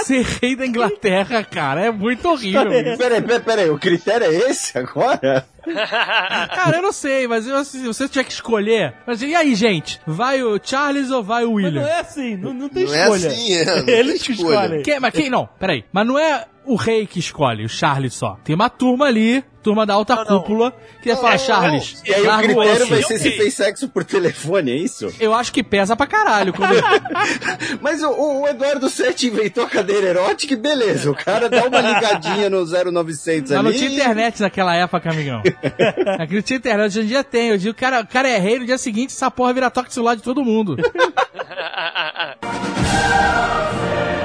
ser 0.05 0.25
rei 0.25 0.57
da 0.57 0.67
Inglaterra, 0.67 1.43
cara. 1.45 1.87
É 1.87 1.91
muito 1.91 2.29
horrível. 2.29 2.69
Peraí, 2.69 3.23
peraí, 3.23 3.41
peraí, 3.41 3.71
o 3.71 3.79
critério 3.79 4.27
é 4.27 4.51
esse 4.51 4.79
agora? 4.79 5.45
Cara, 5.65 6.77
eu 6.77 6.83
não 6.83 6.93
sei, 6.93 7.27
mas 7.29 7.47
eu, 7.47 7.65
se 7.65 7.85
você 7.87 8.09
tiver 8.09 8.25
que 8.25 8.33
escolher. 8.33 8.95
Mas 9.07 9.23
e 9.23 9.35
aí, 9.35 9.55
gente? 9.55 10.01
Vai 10.07 10.43
o 10.43 10.59
Charles 10.63 11.11
ou 11.11 11.23
vai 11.23 11.45
o 11.45 11.55
Mas 11.55 11.65
William? 11.65 11.83
não 11.83 11.89
é 11.89 12.01
assim, 12.01 12.37
não, 12.37 12.53
não 12.55 12.69
tem 12.69 12.85
Não 12.85 12.95
é 12.95 13.01
escolha. 13.03 13.29
assim, 13.29 13.53
é, 13.55 13.65
não 13.65 13.85
tem 13.85 13.95
Eles 13.95 14.23
que 14.23 14.33
escolhem. 14.33 14.83
Quem, 14.83 15.01
mas 15.01 15.13
quem 15.15 15.31
não? 15.31 15.49
Peraí. 15.59 15.85
Mas 15.93 16.07
não 16.07 16.19
é 16.19 16.47
o 16.65 16.75
rei 16.77 17.07
que 17.07 17.19
escolhe, 17.19 17.65
o 17.65 17.69
Charles 17.69 18.15
só. 18.15 18.37
Tem 18.45 18.55
uma 18.55 18.69
turma 18.71 19.07
ali, 19.07 19.43
turma 19.63 19.87
da 19.87 19.95
alta 19.95 20.17
Não, 20.17 20.25
não. 20.25 20.41
cúpula, 20.41 20.73
que 21.03 21.09
vai 21.09 21.17
falar, 21.17 21.39
Charles, 21.39 22.03
E 22.07 22.15
aí 22.15 22.27
o 22.27 22.39
critério 22.39 22.87
vai 22.87 23.03
ser 23.03 23.19
se 23.19 23.31
fez 23.33 23.55
sexo 23.55 23.89
por 23.89 24.05
telefone, 24.05 24.73
é 24.73 24.77
isso? 24.77 25.13
Eu 25.19 25.35
acho 25.35 25.53
que 25.53 25.63
pesa 25.63 25.97
pra 25.97 26.07
caralho. 26.07 26.53
Quando... 26.53 26.75
Mas 27.81 28.03
o, 28.03 28.43
o 28.43 28.49
Eduardo 28.49 28.89
Sete 28.89 29.29
inventou 29.29 29.65
a 29.65 29.69
cadeira 29.69 30.09
erótica 30.09 30.55
e 30.55 30.57
beleza, 30.57 31.11
o 31.11 31.15
cara 31.15 31.49
dá 31.49 31.65
uma 31.65 31.81
ligadinha 31.81 32.51
no 32.51 32.65
0900 32.65 33.51
Mas 33.51 33.53
ali. 33.53 33.63
não 33.63 33.73
tinha 33.73 33.91
internet 33.91 34.41
naquela 34.41 34.75
época, 34.75 35.11
amigão. 35.11 35.43
Aqui 36.19 36.35
não 36.35 36.43
tinha 36.43 36.57
internet, 36.59 36.89
hoje 36.91 37.01
em 37.03 37.07
dia 37.07 37.25
tem. 37.25 37.53
Hoje 37.53 37.69
o 37.69 37.75
cara, 37.75 38.01
o 38.01 38.07
cara 38.07 38.29
é 38.29 38.39
rei, 38.39 38.59
no 38.59 38.67
dia 38.67 38.79
seguinte 38.79 39.13
essa 39.15 39.31
porra 39.31 39.53
vira 39.53 39.71
toque 39.71 39.93
celular 39.93 40.17
de 40.17 40.23
todo 40.23 40.45
mundo. 40.45 40.77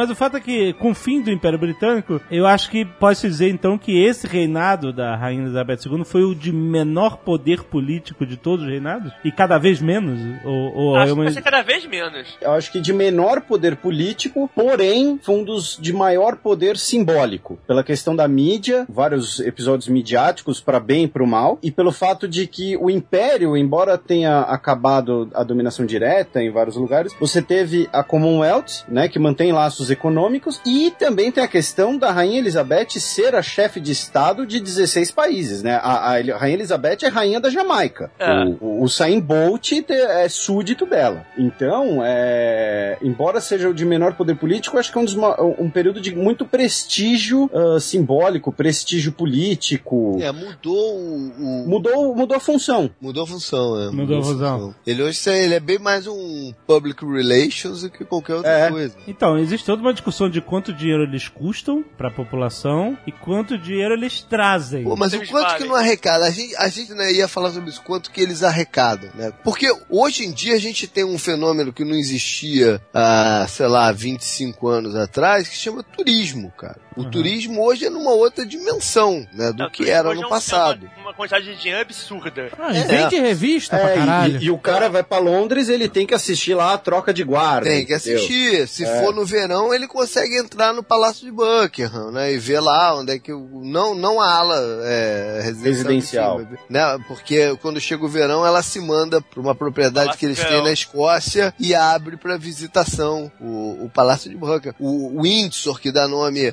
Mas 0.00 0.08
o 0.08 0.14
fato 0.14 0.38
é 0.38 0.40
que, 0.40 0.72
com 0.72 0.92
o 0.92 0.94
fim 0.94 1.20
do 1.20 1.30
Império 1.30 1.58
Britânico, 1.58 2.22
eu 2.30 2.46
acho 2.46 2.70
que 2.70 2.86
pode-se 2.86 3.28
dizer, 3.28 3.50
então, 3.50 3.76
que 3.76 4.02
esse 4.02 4.26
reinado 4.26 4.94
da 4.94 5.14
Rainha 5.14 5.42
Elizabeth 5.42 5.80
II 5.84 6.06
foi 6.06 6.24
o 6.24 6.34
de 6.34 6.50
menor 6.50 7.18
poder 7.18 7.64
político 7.64 8.24
de 8.24 8.38
todos 8.38 8.64
os 8.64 8.70
reinados? 8.70 9.12
E 9.22 9.30
cada 9.30 9.58
vez 9.58 9.78
menos? 9.78 10.18
Ou, 10.42 10.74
ou 10.74 10.96
é 10.96 11.02
Acho 11.02 11.12
que 11.12 11.18
uma... 11.18 11.24
vai 11.24 11.32
ser 11.34 11.42
cada 11.42 11.60
vez 11.60 11.84
menos. 11.84 12.34
Eu 12.40 12.52
acho 12.52 12.72
que 12.72 12.80
de 12.80 12.94
menor 12.94 13.42
poder 13.42 13.76
político, 13.76 14.50
porém 14.54 15.20
foi 15.22 15.34
um 15.34 15.44
dos 15.44 15.76
de 15.78 15.92
maior 15.92 16.36
poder 16.36 16.78
simbólico. 16.78 17.58
Pela 17.66 17.84
questão 17.84 18.16
da 18.16 18.26
mídia, 18.26 18.86
vários 18.88 19.38
episódios 19.40 19.86
midiáticos 19.86 20.62
para 20.62 20.80
bem 20.80 21.04
e 21.04 21.08
para 21.08 21.22
o 21.22 21.26
mal, 21.26 21.58
e 21.62 21.70
pelo 21.70 21.92
fato 21.92 22.26
de 22.26 22.46
que 22.46 22.74
o 22.78 22.88
Império, 22.88 23.54
embora 23.54 23.98
tenha 23.98 24.40
acabado 24.40 25.30
a 25.34 25.44
dominação 25.44 25.84
direta 25.84 26.42
em 26.42 26.50
vários 26.50 26.76
lugares, 26.76 27.14
você 27.20 27.42
teve 27.42 27.86
a 27.92 28.02
Commonwealth, 28.02 28.86
né, 28.88 29.06
que 29.06 29.18
mantém 29.18 29.52
laços 29.52 29.89
econômicos, 29.90 30.60
e 30.64 30.90
também 30.98 31.30
tem 31.32 31.42
a 31.42 31.48
questão 31.48 31.96
da 31.98 32.10
Rainha 32.10 32.38
Elizabeth 32.38 32.90
ser 32.98 33.34
a 33.34 33.42
chefe 33.42 33.80
de 33.80 33.92
Estado 33.92 34.46
de 34.46 34.60
16 34.60 35.10
países, 35.10 35.62
né? 35.62 35.74
A, 35.82 36.14
a 36.14 36.36
Rainha 36.38 36.54
Elizabeth 36.56 36.98
é 37.02 37.08
rainha 37.08 37.40
da 37.40 37.50
Jamaica. 37.50 38.10
É. 38.18 38.44
O, 38.60 38.80
o 38.80 38.82
Usain 38.84 39.20
Bolt 39.20 39.72
é 39.90 40.28
súdito 40.28 40.86
dela. 40.86 41.26
Então, 41.36 42.00
é, 42.04 42.96
embora 43.02 43.40
seja 43.40 43.68
o 43.68 43.74
de 43.74 43.84
menor 43.84 44.14
poder 44.14 44.36
político, 44.36 44.78
acho 44.78 44.90
que 44.92 44.98
é 44.98 45.00
um, 45.00 45.04
dos 45.04 45.14
um 45.58 45.70
período 45.70 46.00
de 46.00 46.14
muito 46.14 46.44
prestígio 46.46 47.50
ah, 47.52 47.78
simbólico, 47.80 48.52
prestígio 48.52 49.12
político. 49.12 50.18
É, 50.20 50.30
mudou 50.32 50.96
o, 50.96 51.32
o- 51.38 51.68
Mudou, 51.68 52.14
mudou 52.14 52.36
a 52.36 52.40
função. 52.40 52.90
Mudou 53.00 53.24
a 53.24 53.26
função, 53.26 53.80
é. 53.80 53.90
Mudou 53.90 54.18
a 54.18 54.22
função. 54.22 54.74
Ele 54.86 55.02
hoje 55.02 55.18
ele 55.30 55.54
é 55.54 55.60
bem 55.60 55.78
mais 55.78 56.06
um 56.06 56.52
public 56.66 57.04
relations 57.04 57.82
do 57.82 57.90
que 57.90 58.04
qualquer 58.04 58.34
outra 58.34 58.50
É. 58.50 58.70
coisa. 58.70 58.96
Então, 59.06 59.38
existe 59.38 59.69
toda 59.70 59.82
uma 59.82 59.92
discussão 59.92 60.28
de 60.28 60.40
quanto 60.40 60.72
dinheiro 60.72 61.04
eles 61.04 61.28
custam 61.28 61.84
para 61.96 62.08
a 62.08 62.10
população 62.10 62.98
e 63.06 63.12
quanto 63.12 63.56
dinheiro 63.56 63.94
eles 63.94 64.20
trazem. 64.20 64.82
Pô, 64.82 64.96
mas 64.96 65.12
o 65.12 65.18
quanto 65.18 65.44
valem. 65.44 65.58
que 65.58 65.68
não 65.68 65.76
arrecada? 65.76 66.24
A 66.24 66.30
gente, 66.30 66.56
a 66.56 66.68
gente 66.68 66.92
né, 66.92 67.12
ia 67.12 67.28
falar 67.28 67.52
sobre 67.52 67.70
isso, 67.70 67.80
quanto 67.82 68.10
que 68.10 68.20
eles 68.20 68.42
arrecadam, 68.42 69.10
né? 69.14 69.32
Porque 69.44 69.72
hoje 69.88 70.24
em 70.24 70.32
dia 70.32 70.56
a 70.56 70.58
gente 70.58 70.88
tem 70.88 71.04
um 71.04 71.16
fenômeno 71.16 71.72
que 71.72 71.84
não 71.84 71.94
existia 71.94 72.82
há, 72.92 73.46
sei 73.48 73.68
lá, 73.68 73.92
25 73.92 74.66
anos 74.66 74.96
atrás, 74.96 75.48
que 75.48 75.56
chama 75.56 75.84
turismo, 75.84 76.50
cara. 76.58 76.80
O 76.96 77.04
turismo 77.04 77.64
hoje 77.64 77.86
é 77.86 77.90
numa 77.90 78.10
outra 78.12 78.44
dimensão, 78.44 79.26
né, 79.32 79.52
do 79.52 79.58
Não, 79.64 79.70
que 79.70 79.88
era 79.88 80.10
é 80.10 80.14
no 80.14 80.26
um- 80.26 80.28
passado. 80.28 80.86
é 80.86 81.00
Uma, 81.00 81.08
uma 81.10 81.14
quantidade 81.14 81.44
de 81.46 81.56
dinheiro 81.56 81.80
absurda. 81.82 82.50
Ah, 82.58 82.72
e 82.72 82.78
É. 82.78 82.84
vende 82.84 83.16
revista 83.20 83.78
pra 83.78 83.90
É, 83.90 83.94
caralho. 83.96 84.38
e, 84.40 84.44
e 84.46 84.50
o 84.50 84.58
cara 84.58 84.88
vai 84.88 85.02
pra 85.02 85.18
Londres, 85.18 85.68
ele 85.68 85.88
tem 85.88 86.06
que 86.06 86.14
assistir 86.14 86.54
lá 86.54 86.74
a 86.74 86.78
troca 86.78 87.12
de 87.14 87.22
guarda. 87.24 87.68
Tem 87.68 87.84
que 87.86 87.94
entendeu? 87.94 88.16
assistir. 88.16 88.68
Se 88.68 88.84
É. 88.84 89.00
for 89.00 89.14
no 89.14 89.24
verão, 89.24 89.72
ele 89.72 89.86
consegue 89.86 90.36
entrar 90.38 90.72
no 90.72 90.82
Palácio 90.82 91.24
de 91.24 91.30
Buckingham, 91.32 92.10
né? 92.10 92.32
E 92.32 92.38
ver 92.38 92.60
lá 92.60 92.94
onde 92.96 93.12
é 93.12 93.18
que. 93.18 93.32
Não, 93.32 93.94
não 93.94 94.20
a 94.20 94.30
ala 94.32 94.56
é, 94.84 95.40
residencial. 95.44 96.38
Residencial. 96.38 96.40
né? 96.68 96.98
Porque 97.06 97.56
quando 97.62 97.80
chega 97.80 98.04
o 98.04 98.08
verão, 98.08 98.44
ela 98.46 98.62
se 98.62 98.80
manda 98.80 99.20
pra 99.20 99.40
uma 99.40 99.54
propriedade 99.54 100.16
que 100.16 100.26
eles 100.26 100.42
têm 100.42 100.62
na 100.62 100.72
Escócia 100.72 101.54
e 101.58 101.74
abre 101.74 102.16
pra 102.16 102.36
visitação 102.36 103.30
o, 103.40 103.84
o 103.84 103.90
Palácio 103.92 104.30
de 104.30 104.36
Buckingham. 104.36 104.74
O, 104.78 105.18
o 105.18 105.22
Windsor, 105.22 105.80
que 105.80 105.90
dá 105.92 106.06
nome 106.08 106.52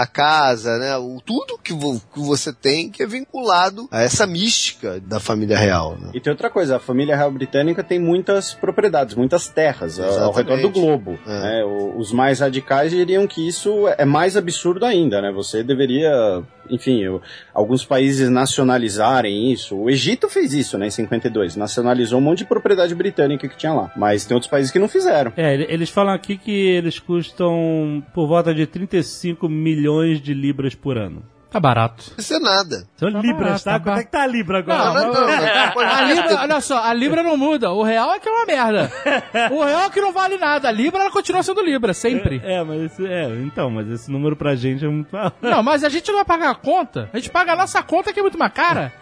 à 0.00 0.06
casa, 0.06 0.78
né? 0.78 0.96
O, 0.96 1.20
tudo 1.24 1.58
que, 1.62 1.72
vo- 1.72 2.00
que 2.12 2.20
você 2.20 2.52
tem 2.52 2.90
que 2.90 3.02
é 3.02 3.06
vinculado 3.06 3.88
a 3.90 4.02
essa 4.02 4.26
mística 4.26 5.00
da 5.00 5.18
família 5.20 5.56
real, 5.58 5.96
né? 6.00 6.10
E 6.14 6.20
tem 6.20 6.30
outra 6.30 6.48
coisa, 6.50 6.76
a 6.76 6.80
família 6.80 7.16
real 7.16 7.30
britânica 7.30 7.82
tem 7.82 7.98
muitas 7.98 8.54
propriedades, 8.54 9.14
muitas 9.14 9.48
terras 9.48 9.98
ao- 9.98 10.06
ao 10.06 10.12
Exatamente. 10.12 10.36
redor 10.50 10.62
do 10.62 10.70
globo. 10.70 11.18
É. 11.26 11.40
né? 11.40 11.64
Os 11.96 12.12
mais 12.12 12.40
radicais 12.40 12.90
diriam 12.90 13.26
que 13.26 13.46
isso 13.46 13.86
é 13.98 14.04
mais 14.04 14.36
absurdo 14.36 14.84
ainda, 14.84 15.20
né? 15.20 15.30
Você 15.32 15.62
deveria, 15.62 16.42
enfim, 16.70 17.00
eu- 17.02 17.20
alguns 17.52 17.84
países 17.84 18.28
nacionalizarem 18.30 19.52
isso. 19.52 19.76
O 19.76 19.90
Egito 19.90 20.28
fez 20.28 20.52
isso, 20.52 20.76
né, 20.78 20.86
em 20.86 20.90
52, 20.90 21.56
nacionalizou 21.56 22.18
um 22.18 22.22
monte 22.22 22.38
de 22.38 22.44
propriedade 22.46 22.94
britânica 22.94 23.48
que 23.48 23.56
tinha 23.56 23.72
lá. 23.72 23.92
Mas 23.96 24.24
tem 24.24 24.34
outros 24.34 24.50
países 24.50 24.70
que 24.70 24.78
não 24.78 24.88
fizeram. 24.88 25.32
É, 25.36 25.54
ele- 25.54 25.66
eles 25.68 25.90
falam 25.90 26.14
aqui 26.14 26.36
que 26.36 26.50
eles 26.50 26.98
custam 26.98 28.02
por 28.14 28.26
volta 28.26 28.54
de 28.54 28.66
35 28.66 29.48
milhões 29.48 30.20
de 30.20 30.34
libras 30.34 30.74
por 30.74 30.96
ano. 30.96 31.22
Tá 31.54 31.60
barato. 31.60 32.10
Isso 32.18 32.34
é 32.34 32.40
nada. 32.40 32.84
São 32.96 33.12
Tá 33.12 33.20
libras, 33.20 33.62
barato, 33.62 33.64
tá? 33.64 33.72
tá 33.78 33.80
Quanto 33.80 34.00
é 34.00 34.04
que 34.04 34.10
tá 34.10 34.22
a 34.24 34.26
libra 34.26 34.58
agora? 34.58 34.84
Não, 34.86 34.94
Não, 34.94 35.12
não, 35.12 35.26
não. 35.28 35.84
A 35.94 36.02
Libra, 36.02 36.40
olha 36.40 36.60
só, 36.60 36.82
a 36.82 36.92
Libra 36.92 37.22
não 37.22 37.36
muda. 37.36 37.70
O 37.70 37.84
real 37.84 38.12
é 38.12 38.18
que 38.18 38.28
é 38.28 38.32
uma 38.32 38.44
merda. 38.44 38.90
O 39.52 39.62
real 39.62 39.82
é 39.82 39.90
que 39.90 40.00
não 40.00 40.12
vale 40.12 40.36
nada. 40.36 40.68
A 40.68 40.72
Libra, 40.72 41.02
ela 41.02 41.10
continua 41.12 41.44
sendo 41.44 41.62
Libra, 41.62 41.94
sempre. 41.94 42.40
É, 42.44 42.64
mas 42.64 42.82
esse, 42.82 43.06
é, 43.06 43.28
então, 43.44 43.70
mas 43.70 43.88
esse 43.88 44.10
número 44.10 44.34
pra 44.34 44.56
gente 44.56 44.84
é 44.84 44.88
muito 44.88 45.16
alto. 45.16 45.36
Não, 45.40 45.62
mas 45.62 45.84
a 45.84 45.88
gente 45.88 46.08
não 46.08 46.16
vai 46.16 46.24
pagar 46.24 46.50
a 46.50 46.54
conta. 46.56 47.08
A 47.12 47.18
gente 47.18 47.30
paga 47.30 47.52
a 47.52 47.56
nossa 47.56 47.80
conta 47.84 48.12
que 48.12 48.18
é 48.18 48.22
muito 48.22 48.36
mais 48.38 48.52
cara. 48.52 48.92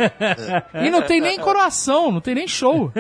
E 0.75 0.91
não 0.91 1.01
tem 1.01 1.23
nem 1.23 1.39
coroação, 1.39 2.13
não 2.13 2.21
tem 2.21 2.35
nem 2.35 2.47
show. 2.47 2.93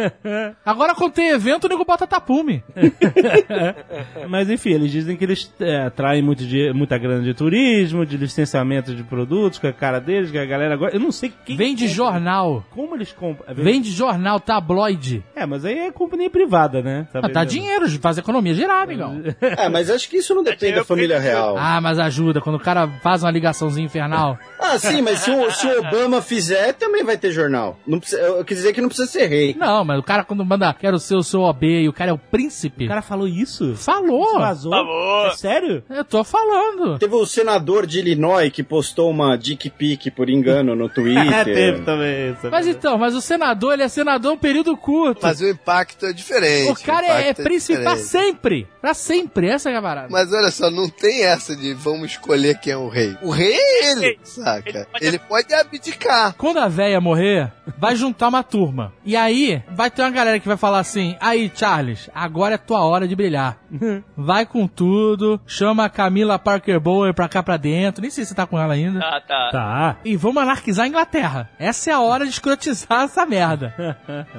Agora 0.65 0.95
quando 0.95 1.13
tem 1.13 1.29
evento, 1.29 1.65
o 1.65 1.69
nego 1.69 1.85
bota 1.85 2.07
tapume. 2.07 2.65
Mas 4.31 4.49
enfim, 4.49 4.71
eles 4.71 4.91
dizem 4.91 5.15
que 5.15 5.25
eles 5.25 5.53
é, 5.61 5.87
atraem 5.87 6.23
muito 6.23 6.45
de, 6.47 6.73
muita 6.73 6.97
grana 6.97 7.23
de 7.23 7.35
turismo, 7.35 8.07
de 8.07 8.17
licenciamento 8.17 8.95
de 8.95 9.05
produtos 9.05 9.42
com 9.59 9.67
a 9.67 9.73
cara 9.73 10.01
deles, 10.01 10.31
que 10.31 10.39
a 10.39 10.45
galera 10.45 10.75
agora. 10.75 10.95
Eu 10.95 11.01
não 11.01 11.13
sei 11.13 11.33
quem. 11.45 11.57
Vende 11.57 11.85
compra. 11.85 11.95
jornal. 11.95 12.65
Como 12.71 12.95
eles 12.97 13.13
compram? 13.13 13.55
Vende 13.55 13.91
jornal, 13.91 14.41
tabloide. 14.41 15.23
É, 15.35 15.47
mas 15.47 15.65
aí 15.65 15.79
é 15.79 15.93
companhia 15.93 16.31
privada, 16.31 16.83
né? 16.83 17.07
Ah, 17.15 17.29
tá 17.29 17.45
dinheiro, 17.45 17.89
faz 18.01 18.19
a 18.19 18.21
economia 18.21 18.55
girar, 18.55 18.83
amigão. 18.83 19.23
É, 19.41 19.69
mas 19.69 19.91
acho 19.91 20.09
que 20.09 20.19
isso 20.19 20.35
não 20.35 20.43
depende 20.43 20.77
da 20.77 20.85
família 20.85 21.19
real. 21.19 21.57
Ah, 21.59 21.81
mas 21.81 21.99
ajuda, 21.99 22.41
quando 22.41 22.57
o 22.57 22.61
cara 22.61 22.89
faz 23.03 23.23
uma 23.23 23.31
ligaçãozinha 23.31 23.87
infernal. 23.87 24.39
Ah, 24.63 24.79
sim, 24.79 25.03
mas 25.03 25.21
se 25.21 25.31
o, 25.31 25.51
se 25.51 25.67
o 25.67 25.81
Obama 25.81 26.23
fizer, 26.23 26.73
também 26.75 27.03
vai 27.05 27.17
ter 27.17 27.31
jornal. 27.33 27.79
Não 27.87 27.99
precisa, 27.99 28.21
eu 28.23 28.45
quis 28.45 28.59
dizer 28.59 28.73
que 28.73 28.81
não 28.81 28.89
precisa 28.89 29.11
ser 29.11 29.27
rei. 29.27 29.55
Não, 29.59 29.85
mas 29.85 29.99
o 29.99 30.03
cara 30.03 30.25
quando 30.25 30.45
manda, 30.45 30.73
quero 30.75 30.99
ser 30.99 31.15
o 31.17 31.23
seu 31.23 31.41
OB 31.43 31.67
e 31.83 31.89
o 31.89 31.93
cara 31.93 32.11
é 32.11 32.15
o 32.15 32.19
príncipe. 32.19 32.85
O 32.85 32.89
cara 32.89 33.03
falou 33.03 33.27
isso? 33.29 33.75
Falou. 33.77 34.39
Vazou? 34.39 34.73
Falou. 34.73 35.27
É 35.27 35.37
sério? 35.37 35.83
Eu 35.91 36.05
tô 36.05 36.23
falando. 36.25 36.99
Teve 36.99 37.15
o 37.15 37.27
senador 37.27 37.87
de 37.87 37.99
Illinois 37.99 38.51
que 38.53 38.63
postou 38.63 39.11
uma 39.11 39.37
dick 39.37 39.69
pic 39.71 40.11
por 40.15 40.29
engano 40.31 40.75
no 40.75 40.89
Twitter. 40.89 41.23
É, 41.33 41.45
teve 41.45 41.81
também 41.83 42.31
isso. 42.33 42.51
Mas 42.51 42.67
então, 42.67 42.99
mas 42.99 43.15
o 43.15 43.21
senador, 43.21 43.73
ele 43.73 43.83
é 43.83 43.89
senador 43.89 44.33
um 44.33 44.37
período 44.39 44.77
curto. 44.77 45.21
Mas 45.23 45.41
o 45.41 45.49
impacto 45.49 46.07
é 46.07 46.13
diferente. 46.13 46.71
o 46.71 46.85
cara 46.85 47.07
é, 47.07 47.11
é 47.11 47.31
impacto 47.31 47.43
príncipe 47.43 47.83
pra 47.83 47.95
diferente. 47.95 48.09
sempre. 48.27 48.69
Pra 48.81 48.95
sempre, 48.95 49.49
essa 49.49 49.71
é 49.71 49.77
a 49.77 49.83
parada. 49.83 50.09
Mas 50.11 50.33
olha 50.33 50.51
só, 50.51 50.71
não 50.71 50.89
tem 50.89 51.25
essa 51.25 51.57
de 51.57 51.73
vamos 51.75 52.11
escolher 52.13 52.59
quem 52.59 52.73
é 52.73 52.77
o 52.77 52.89
rei. 52.89 53.17
O 53.23 53.31
rei 53.31 53.55
é 53.55 53.91
ele, 53.93 54.19
saca? 54.57 54.73
Caraca, 54.73 54.89
ele 55.01 55.19
pode 55.19 55.53
abdicar. 55.55 56.35
Quando 56.37 56.59
a 56.59 56.69
véia 56.69 57.01
morrer, 57.01 57.53
vai 57.79 57.97
juntar 57.97 58.29
uma 58.29 58.43
turma. 58.43 58.93
E 59.05 59.17
aí, 59.17 59.63
vai 59.71 59.91
ter 59.91 60.03
uma 60.03 60.11
galera 60.11 60.39
que 60.39 60.49
vai 60.49 60.57
falar 60.57 60.79
assim: 60.81 61.17
aí, 61.21 61.51
Charles, 61.55 62.11
agora 62.15 62.55
é 62.55 62.59
tua 62.59 62.85
hora 62.85 63.07
de 63.09 63.17
brilhar. 63.17 63.59
Vai 64.17 64.45
com 64.47 64.67
tudo, 64.69 65.41
chama 65.47 65.85
a 65.85 65.89
Camila 65.89 66.39
Parker 66.39 66.79
Bower 66.79 67.13
pra 67.15 67.29
cá 67.29 67.43
pra 67.43 67.57
dentro. 67.57 68.03
Nem 68.03 68.11
sei 68.11 68.25
se 68.25 68.31
você 68.31 68.35
tá 68.35 68.47
com 68.47 68.59
ela 68.59 68.75
ainda. 68.75 69.01
Tá, 69.01 69.21
tá. 69.21 69.49
Tá. 69.51 69.97
E 70.05 70.17
vamos 70.17 70.43
anarquizar 70.43 70.85
a 70.85 70.89
Inglaterra. 70.89 71.51
Essa 71.59 71.91
é 71.91 71.93
a 71.95 72.01
hora 72.01 72.25
de 72.25 72.31
escrotizar 72.31 73.03
essa 73.05 73.25
merda. 73.27 73.75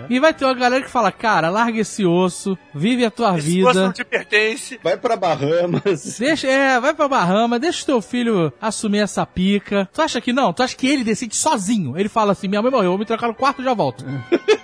E 0.09 0.19
vai 0.19 0.33
ter 0.33 0.45
uma 0.45 0.53
galera 0.53 0.83
que 0.83 0.89
fala: 0.89 1.11
cara, 1.11 1.49
larga 1.49 1.79
esse 1.79 2.05
osso, 2.05 2.57
vive 2.73 3.03
a 3.05 3.11
tua 3.11 3.37
Esse 3.37 3.63
osso 3.63 3.73
não 3.79 3.81
vida. 3.87 3.93
te 3.93 4.03
pertence. 4.03 4.79
Vai 4.83 4.95
pra 4.97 5.15
Bahamas. 5.17 6.17
Deixa, 6.19 6.47
é, 6.47 6.79
vai 6.79 6.93
pra 6.93 7.07
Bahama, 7.07 7.59
deixa 7.59 7.83
o 7.83 7.85
teu 7.85 8.01
filho 8.01 8.53
assumir 8.61 8.99
essa 8.99 9.25
pica. 9.25 9.89
Tu 9.91 10.01
acha 10.03 10.21
que 10.21 10.33
não? 10.33 10.53
Tu 10.53 10.63
acha 10.63 10.75
que 10.75 10.87
ele 10.87 11.03
decide 11.03 11.35
sozinho? 11.35 11.97
Ele 11.97 12.09
fala 12.09 12.31
assim: 12.33 12.47
minha 12.47 12.61
mãe 12.61 12.71
morreu, 12.71 12.91
vou 12.91 12.99
me 12.99 13.05
trocar 13.05 13.27
no 13.27 13.35
quarto 13.35 13.61
e 13.61 13.65
já 13.65 13.73
volto. 13.73 14.05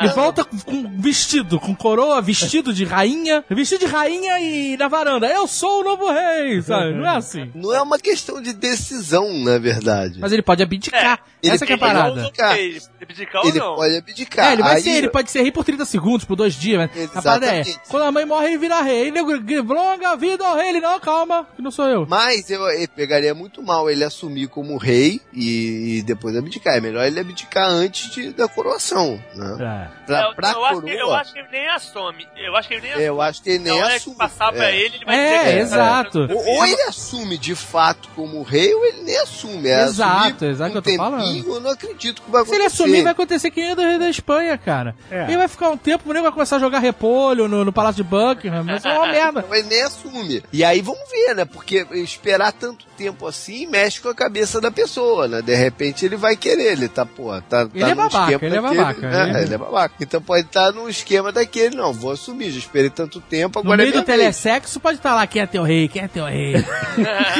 E 0.00 0.08
volta 0.08 0.44
com, 0.44 0.90
vestido, 1.00 1.60
com 1.60 1.74
coroa, 1.74 2.20
vestido 2.20 2.72
de 2.72 2.84
rainha, 2.84 3.44
vestido 3.50 3.80
de 3.80 3.86
rainha 3.86 4.38
e 4.40 4.76
na 4.76 4.88
varanda. 4.88 5.26
Eu 5.28 5.46
sou 5.46 5.80
o 5.80 5.84
novo 5.84 6.10
rei, 6.10 6.60
sabe? 6.62 6.92
Não 6.94 7.06
é 7.06 7.16
assim. 7.16 7.50
Não 7.54 7.72
é 7.74 7.80
uma 7.82 7.98
questão 7.98 8.40
de 8.40 8.52
decisão, 8.52 9.32
na 9.40 9.58
verdade. 9.58 10.18
Mas 10.20 10.32
ele 10.32 10.42
pode 10.42 10.62
abdicar. 10.62 11.20
Ele 11.42 11.52
Essa 11.54 11.66
que 11.66 11.72
é 11.72 11.74
a 11.74 11.78
parada. 11.78 12.20
abdicar. 12.20 12.56
Ele 12.58 12.80
abdicar 13.02 13.42
ou 13.42 13.48
Ele 13.48 13.58
não? 13.58 13.74
pode 13.76 13.96
abdicar. 13.96 14.46
É, 14.50 14.52
ele 14.54 14.62
vai 14.62 14.76
Aí- 14.76 14.82
ser, 14.82 14.90
ele 14.90 15.08
pode 15.10 15.30
ser 15.30 15.42
rei 15.42 15.52
por 15.52 15.64
30 15.64 15.84
segundos, 15.84 16.24
por 16.24 16.36
dois 16.36 16.54
dias, 16.54 16.78
mas 16.78 17.16
a 17.16 17.22
parada 17.22 17.46
é, 17.46 17.60
Exatamente. 17.60 17.80
quando 17.88 18.02
a 18.04 18.12
mãe 18.12 18.24
morre, 18.24 18.46
ele 18.48 18.58
vira 18.58 18.80
rei. 18.82 19.08
Ele 19.08 19.20
longa 19.62 20.16
vida 20.16 20.46
ao 20.46 20.56
rei, 20.56 20.68
ele 20.70 20.80
não, 20.80 20.98
calma, 21.00 21.46
que 21.56 21.62
não 21.62 21.70
sou 21.70 21.86
eu. 21.88 22.06
Mas 22.08 22.48
eu, 22.50 22.62
eu 22.70 22.88
pegaria 22.88 23.34
muito 23.34 23.62
mal 23.62 23.90
ele 23.90 24.04
assumir 24.04 24.48
como 24.48 24.76
rei 24.76 25.20
e, 25.32 25.98
e 25.98 26.02
depois 26.02 26.36
abdicar. 26.36 26.76
É 26.76 26.80
melhor 26.80 27.04
ele 27.06 27.18
abdicar 27.20 27.68
antes 27.68 28.10
de, 28.10 28.32
da 28.32 28.46
coroação. 28.48 29.01
Né? 29.34 29.56
É. 29.60 30.06
Pra, 30.06 30.22
eu, 30.22 30.34
pra 30.34 30.50
eu 30.52 30.64
acho 30.64 30.74
coroa, 30.80 30.90
que, 30.90 30.96
eu 31.02 31.14
acho 31.14 31.32
que 31.32 31.38
ele 31.38 31.48
nem 31.52 31.68
assume. 31.68 32.28
Eu 32.36 32.56
acho 32.56 32.68
que 32.68 32.74
ele 32.74 32.82
nem 32.82 32.90
assume. 32.92 33.06
eu 33.06 33.22
acho 33.22 33.42
que 33.42 33.50
ele 33.50 33.58
nem 33.60 33.80
Na 33.80 33.86
assume. 33.94 34.14
que 34.14 34.18
passar 34.18 34.52
pra 34.52 34.70
É. 34.70 34.76
ele, 34.76 34.96
ele 34.96 35.04
vai 35.04 35.16
É, 35.18 35.38
dizer 35.38 35.52
que- 35.52 35.58
exato. 35.60 36.18
Ou, 36.30 36.46
ou 36.46 36.66
ele 36.66 36.82
assume 36.82 37.38
de 37.38 37.54
fato 37.54 38.08
como 38.14 38.42
rei, 38.42 38.74
ou 38.74 38.84
ele 38.86 39.02
nem 39.02 39.18
assume. 39.18 39.68
É 39.68 39.82
Exato, 39.84 40.26
assumir 40.44 40.50
exato, 40.50 40.72
um 40.72 40.76
eu 40.76 40.82
tô 40.82 40.96
falando. 40.96 41.24
tempinho, 41.24 41.54
Eu 41.54 41.60
não 41.60 41.70
acredito 41.70 42.22
que 42.22 42.30
vai 42.30 42.44
Se 42.44 42.50
ele 42.50 42.62
acontecer. 42.62 42.82
assumir, 42.82 43.02
vai 43.02 43.12
acontecer 43.12 43.50
que 43.50 43.62
nem 43.62 43.74
do 43.74 43.82
rei 43.82 43.98
da 43.98 44.08
Espanha, 44.10 44.58
cara. 44.58 44.94
É. 45.10 45.24
Ele 45.24 45.36
vai 45.36 45.48
ficar 45.48 45.70
um 45.70 45.76
tempo, 45.76 46.08
o 46.08 46.12
nego 46.12 46.24
vai 46.24 46.32
começar 46.32 46.56
a 46.56 46.60
jogar 46.60 46.78
repolho 46.78 47.48
no, 47.48 47.64
no 47.64 47.72
Palácio 47.72 48.02
de 48.02 48.08
Buckingham, 48.08 48.64
vai 48.64 48.80
ser 48.80 48.88
uma 48.88 49.06
merda. 49.12 49.40
Então 49.40 49.54
ele 49.54 49.68
nem 49.68 49.82
assume. 49.82 50.42
E 50.52 50.64
aí 50.64 50.80
vamos 50.80 51.08
ver, 51.10 51.34
né? 51.34 51.44
Porque 51.44 51.86
esperar 51.92 52.52
tanto 52.52 52.84
tempo 52.96 53.26
assim 53.26 53.66
mexe 53.66 54.00
com 54.00 54.08
a 54.08 54.14
cabeça 54.14 54.60
da 54.60 54.70
pessoa, 54.70 55.26
né? 55.28 55.42
De 55.42 55.54
repente 55.54 56.04
ele 56.04 56.16
vai 56.16 56.36
querer, 56.36 56.72
ele 56.72 56.88
tá, 56.88 57.04
pô, 57.06 57.30
tá, 57.42 57.62
Ele 57.74 57.80
tá 57.84 57.88
é 57.90 57.94
babaca, 57.94 58.46
ele 58.46 58.56
é 58.56 58.60
daquele, 58.60 58.76
babaca, 58.94 59.26
né? 59.26 59.32
né? 59.32 59.42
Ele 59.42 59.54
é 59.54 59.58
babaca. 59.58 59.94
Então 60.00 60.20
pode 60.20 60.46
estar 60.46 60.72
no 60.72 60.88
esquema 60.88 61.32
daquele, 61.32 61.76
não, 61.76 61.92
vou 61.92 62.12
assumir, 62.12 62.50
já 62.50 62.58
esperei 62.58 62.90
tanto 62.90 63.20
tempo, 63.20 63.58
No 63.58 63.64
agora 63.64 63.78
meio 63.78 63.88
é 63.88 63.92
do 63.92 63.94
minha 63.94 64.04
vez. 64.16 64.36
pode 64.80 64.98
estar 64.98 65.14
lá, 65.14 65.26
quem 65.26 65.42
é 65.42 65.46
teu 65.46 65.62
rei, 65.62 65.88
quem 65.88 66.02
é 66.02 66.08
teu 66.08 66.24
rei. 66.24 66.54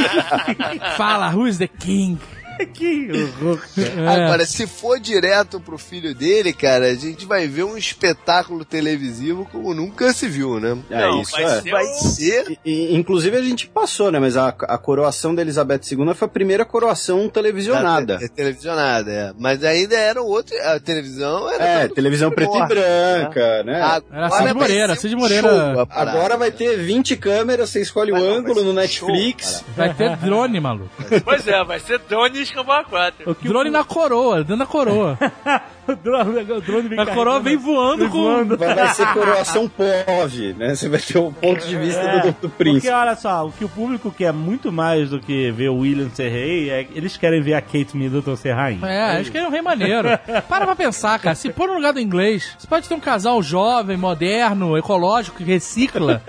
Fala, 0.96 1.30
who's 1.30 1.58
the 1.58 1.68
king? 1.68 2.18
Que 2.66 3.08
horror. 3.40 3.60
É. 3.82 4.08
Agora, 4.24 4.44
se 4.46 4.66
for 4.66 4.98
direto 5.00 5.60
pro 5.60 5.76
filho 5.78 6.14
dele, 6.14 6.52
cara, 6.52 6.86
a 6.86 6.94
gente 6.94 7.24
vai 7.26 7.46
ver 7.46 7.64
um 7.64 7.76
espetáculo 7.76 8.64
televisivo 8.64 9.46
como 9.50 9.74
nunca 9.74 10.12
se 10.12 10.28
viu, 10.28 10.58
né? 10.60 10.76
É, 10.90 11.00
Não, 11.00 11.20
isso 11.22 11.32
vai 11.32 11.44
é. 11.44 11.60
ser 11.62 11.70
Vai 11.70 11.84
ser 11.86 12.58
E- 12.64 12.94
inclusive 12.96 13.36
a 13.36 13.42
gente 13.42 13.66
passou, 13.68 14.10
né? 14.10 14.18
Mas 14.18 14.36
a, 14.36 14.48
a 14.48 14.78
coroação 14.78 15.34
da 15.34 15.42
Elizabeth 15.42 15.80
II 15.90 16.14
foi 16.14 16.26
a 16.26 16.30
primeira 16.30 16.64
coroação 16.64 17.28
televisionada. 17.28 18.18
É, 18.22 18.28
televisionada, 18.28 19.10
é. 19.10 19.32
Mas 19.38 19.62
ainda 19.64 19.96
era 19.96 20.20
outro. 20.22 20.54
A 20.62 20.78
televisão 20.78 21.50
era. 21.50 21.64
É, 21.64 21.88
televisão 21.88 22.30
preto 22.30 22.50
e 22.54 22.58
forte, 22.58 22.68
branca, 22.74 23.62
né? 23.64 23.74
Era 23.78 24.26
Agora 24.26 24.30
Cid 24.30 24.44
vai 24.44 24.52
Moreira, 24.54 24.94
Cid 24.96 25.16
Moreira. 25.16 25.48
show. 25.74 25.86
Agora 25.90 26.36
vai 26.36 26.50
ter 26.50 26.76
20 26.78 27.16
câmeras, 27.16 27.70
você 27.70 27.80
escolhe 27.80 28.12
Mas 28.12 28.22
o 28.22 28.24
não, 28.26 28.34
ângulo 28.36 28.54
vai 28.56 28.64
no 28.64 28.72
Netflix. 28.72 29.52
show, 29.58 29.64
Vai 29.76 29.94
ter 29.94 30.16
drone, 30.18 30.60
maluco. 30.60 30.90
Pois 31.24 31.46
é, 31.46 31.64
vai 31.64 31.80
ser 31.80 31.98
Drone 32.08 32.42
Escambau 32.52 32.84
4. 32.84 33.30
O 33.30 33.34
que 33.34 33.48
Drone 33.48 33.70
o, 33.70 33.72
na 33.72 33.82
coroa, 33.84 34.38
dentro 34.38 34.58
da 34.58 34.66
coroa. 34.66 35.18
o 35.88 35.96
drone, 35.96 36.52
o 36.52 36.60
drone 36.60 36.88
vem 36.88 37.00
A 37.00 37.06
coroa 37.06 37.40
vem 37.40 37.56
voando 37.56 37.98
vem 37.98 38.08
com... 38.08 38.18
voando. 38.22 38.58
vai, 38.58 38.74
vai 38.74 38.88
ser 38.88 39.06
coroação 39.14 39.68
POV, 39.68 40.54
né? 40.58 40.74
Você 40.74 40.88
vai 40.88 41.00
ter 41.00 41.18
o 41.18 41.32
ponto 41.32 41.66
de 41.66 41.76
vista 41.76 42.00
É, 42.00 42.20
do, 42.20 42.26
do 42.28 42.34
Porque 42.34 42.48
príncipe. 42.58 42.92
olha 42.92 43.16
só, 43.16 43.46
o 43.46 43.52
que 43.52 43.64
o 43.64 43.68
público 43.68 44.10
quer 44.10 44.32
muito 44.32 44.70
mais 44.70 45.08
do 45.10 45.18
que 45.18 45.50
ver 45.50 45.70
o 45.70 45.76
William 45.78 46.10
ser 46.10 46.28
rei, 46.28 46.68
é 46.70 46.84
que 46.84 46.96
eles 46.96 47.16
querem 47.16 47.40
ver 47.40 47.54
a 47.54 47.62
Kate 47.62 47.96
Middleton 47.96 48.36
ser 48.36 48.52
rainha. 48.52 48.86
É, 48.86 49.18
acho 49.20 49.30
que 49.32 49.38
é 49.38 49.46
um 49.46 49.50
rei 49.50 49.62
maneiro. 49.62 50.08
Para 50.48 50.66
pra 50.66 50.76
pensar, 50.76 51.18
cara. 51.18 51.34
Se 51.34 51.50
pôr 51.50 51.68
no 51.68 51.74
lugar 51.74 51.92
do 51.94 52.00
inglês, 52.00 52.54
você 52.58 52.66
pode 52.66 52.86
ter 52.88 52.94
um 52.94 53.00
casal 53.00 53.42
jovem, 53.42 53.96
moderno, 53.96 54.76
ecológico, 54.76 55.38
que 55.38 55.44
recicla, 55.44 56.22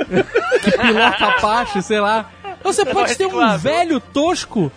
que 0.64 0.72
pilota 0.78 1.26
Apache, 1.26 1.82
sei 1.82 2.00
lá. 2.00 2.30
Você 2.64 2.86
pode 2.86 3.16
ter 3.16 3.26
um 3.26 3.58
velho 3.58 4.00
tosco, 4.00 4.72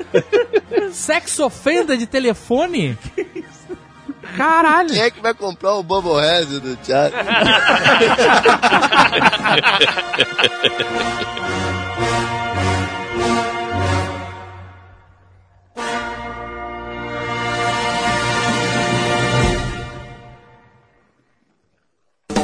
sex 0.93 1.39
offender 1.39 1.97
de 1.97 2.07
telefone. 2.07 2.99
Caralho. 4.37 4.91
Quem 4.91 5.03
é 5.03 5.11
que 5.11 5.21
vai 5.21 5.33
comprar 5.33 5.75
o 5.75 5.83
Bubblehead 5.83 6.61
do 6.61 6.77
Thiago? 6.77 7.15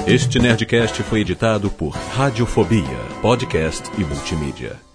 Este 0.06 0.38
Nerdcast 0.38 1.02
foi 1.04 1.20
editado 1.20 1.70
por 1.70 1.90
Radiofobia, 1.90 2.84
podcast 3.22 3.88
e 3.96 4.04
multimídia. 4.04 4.91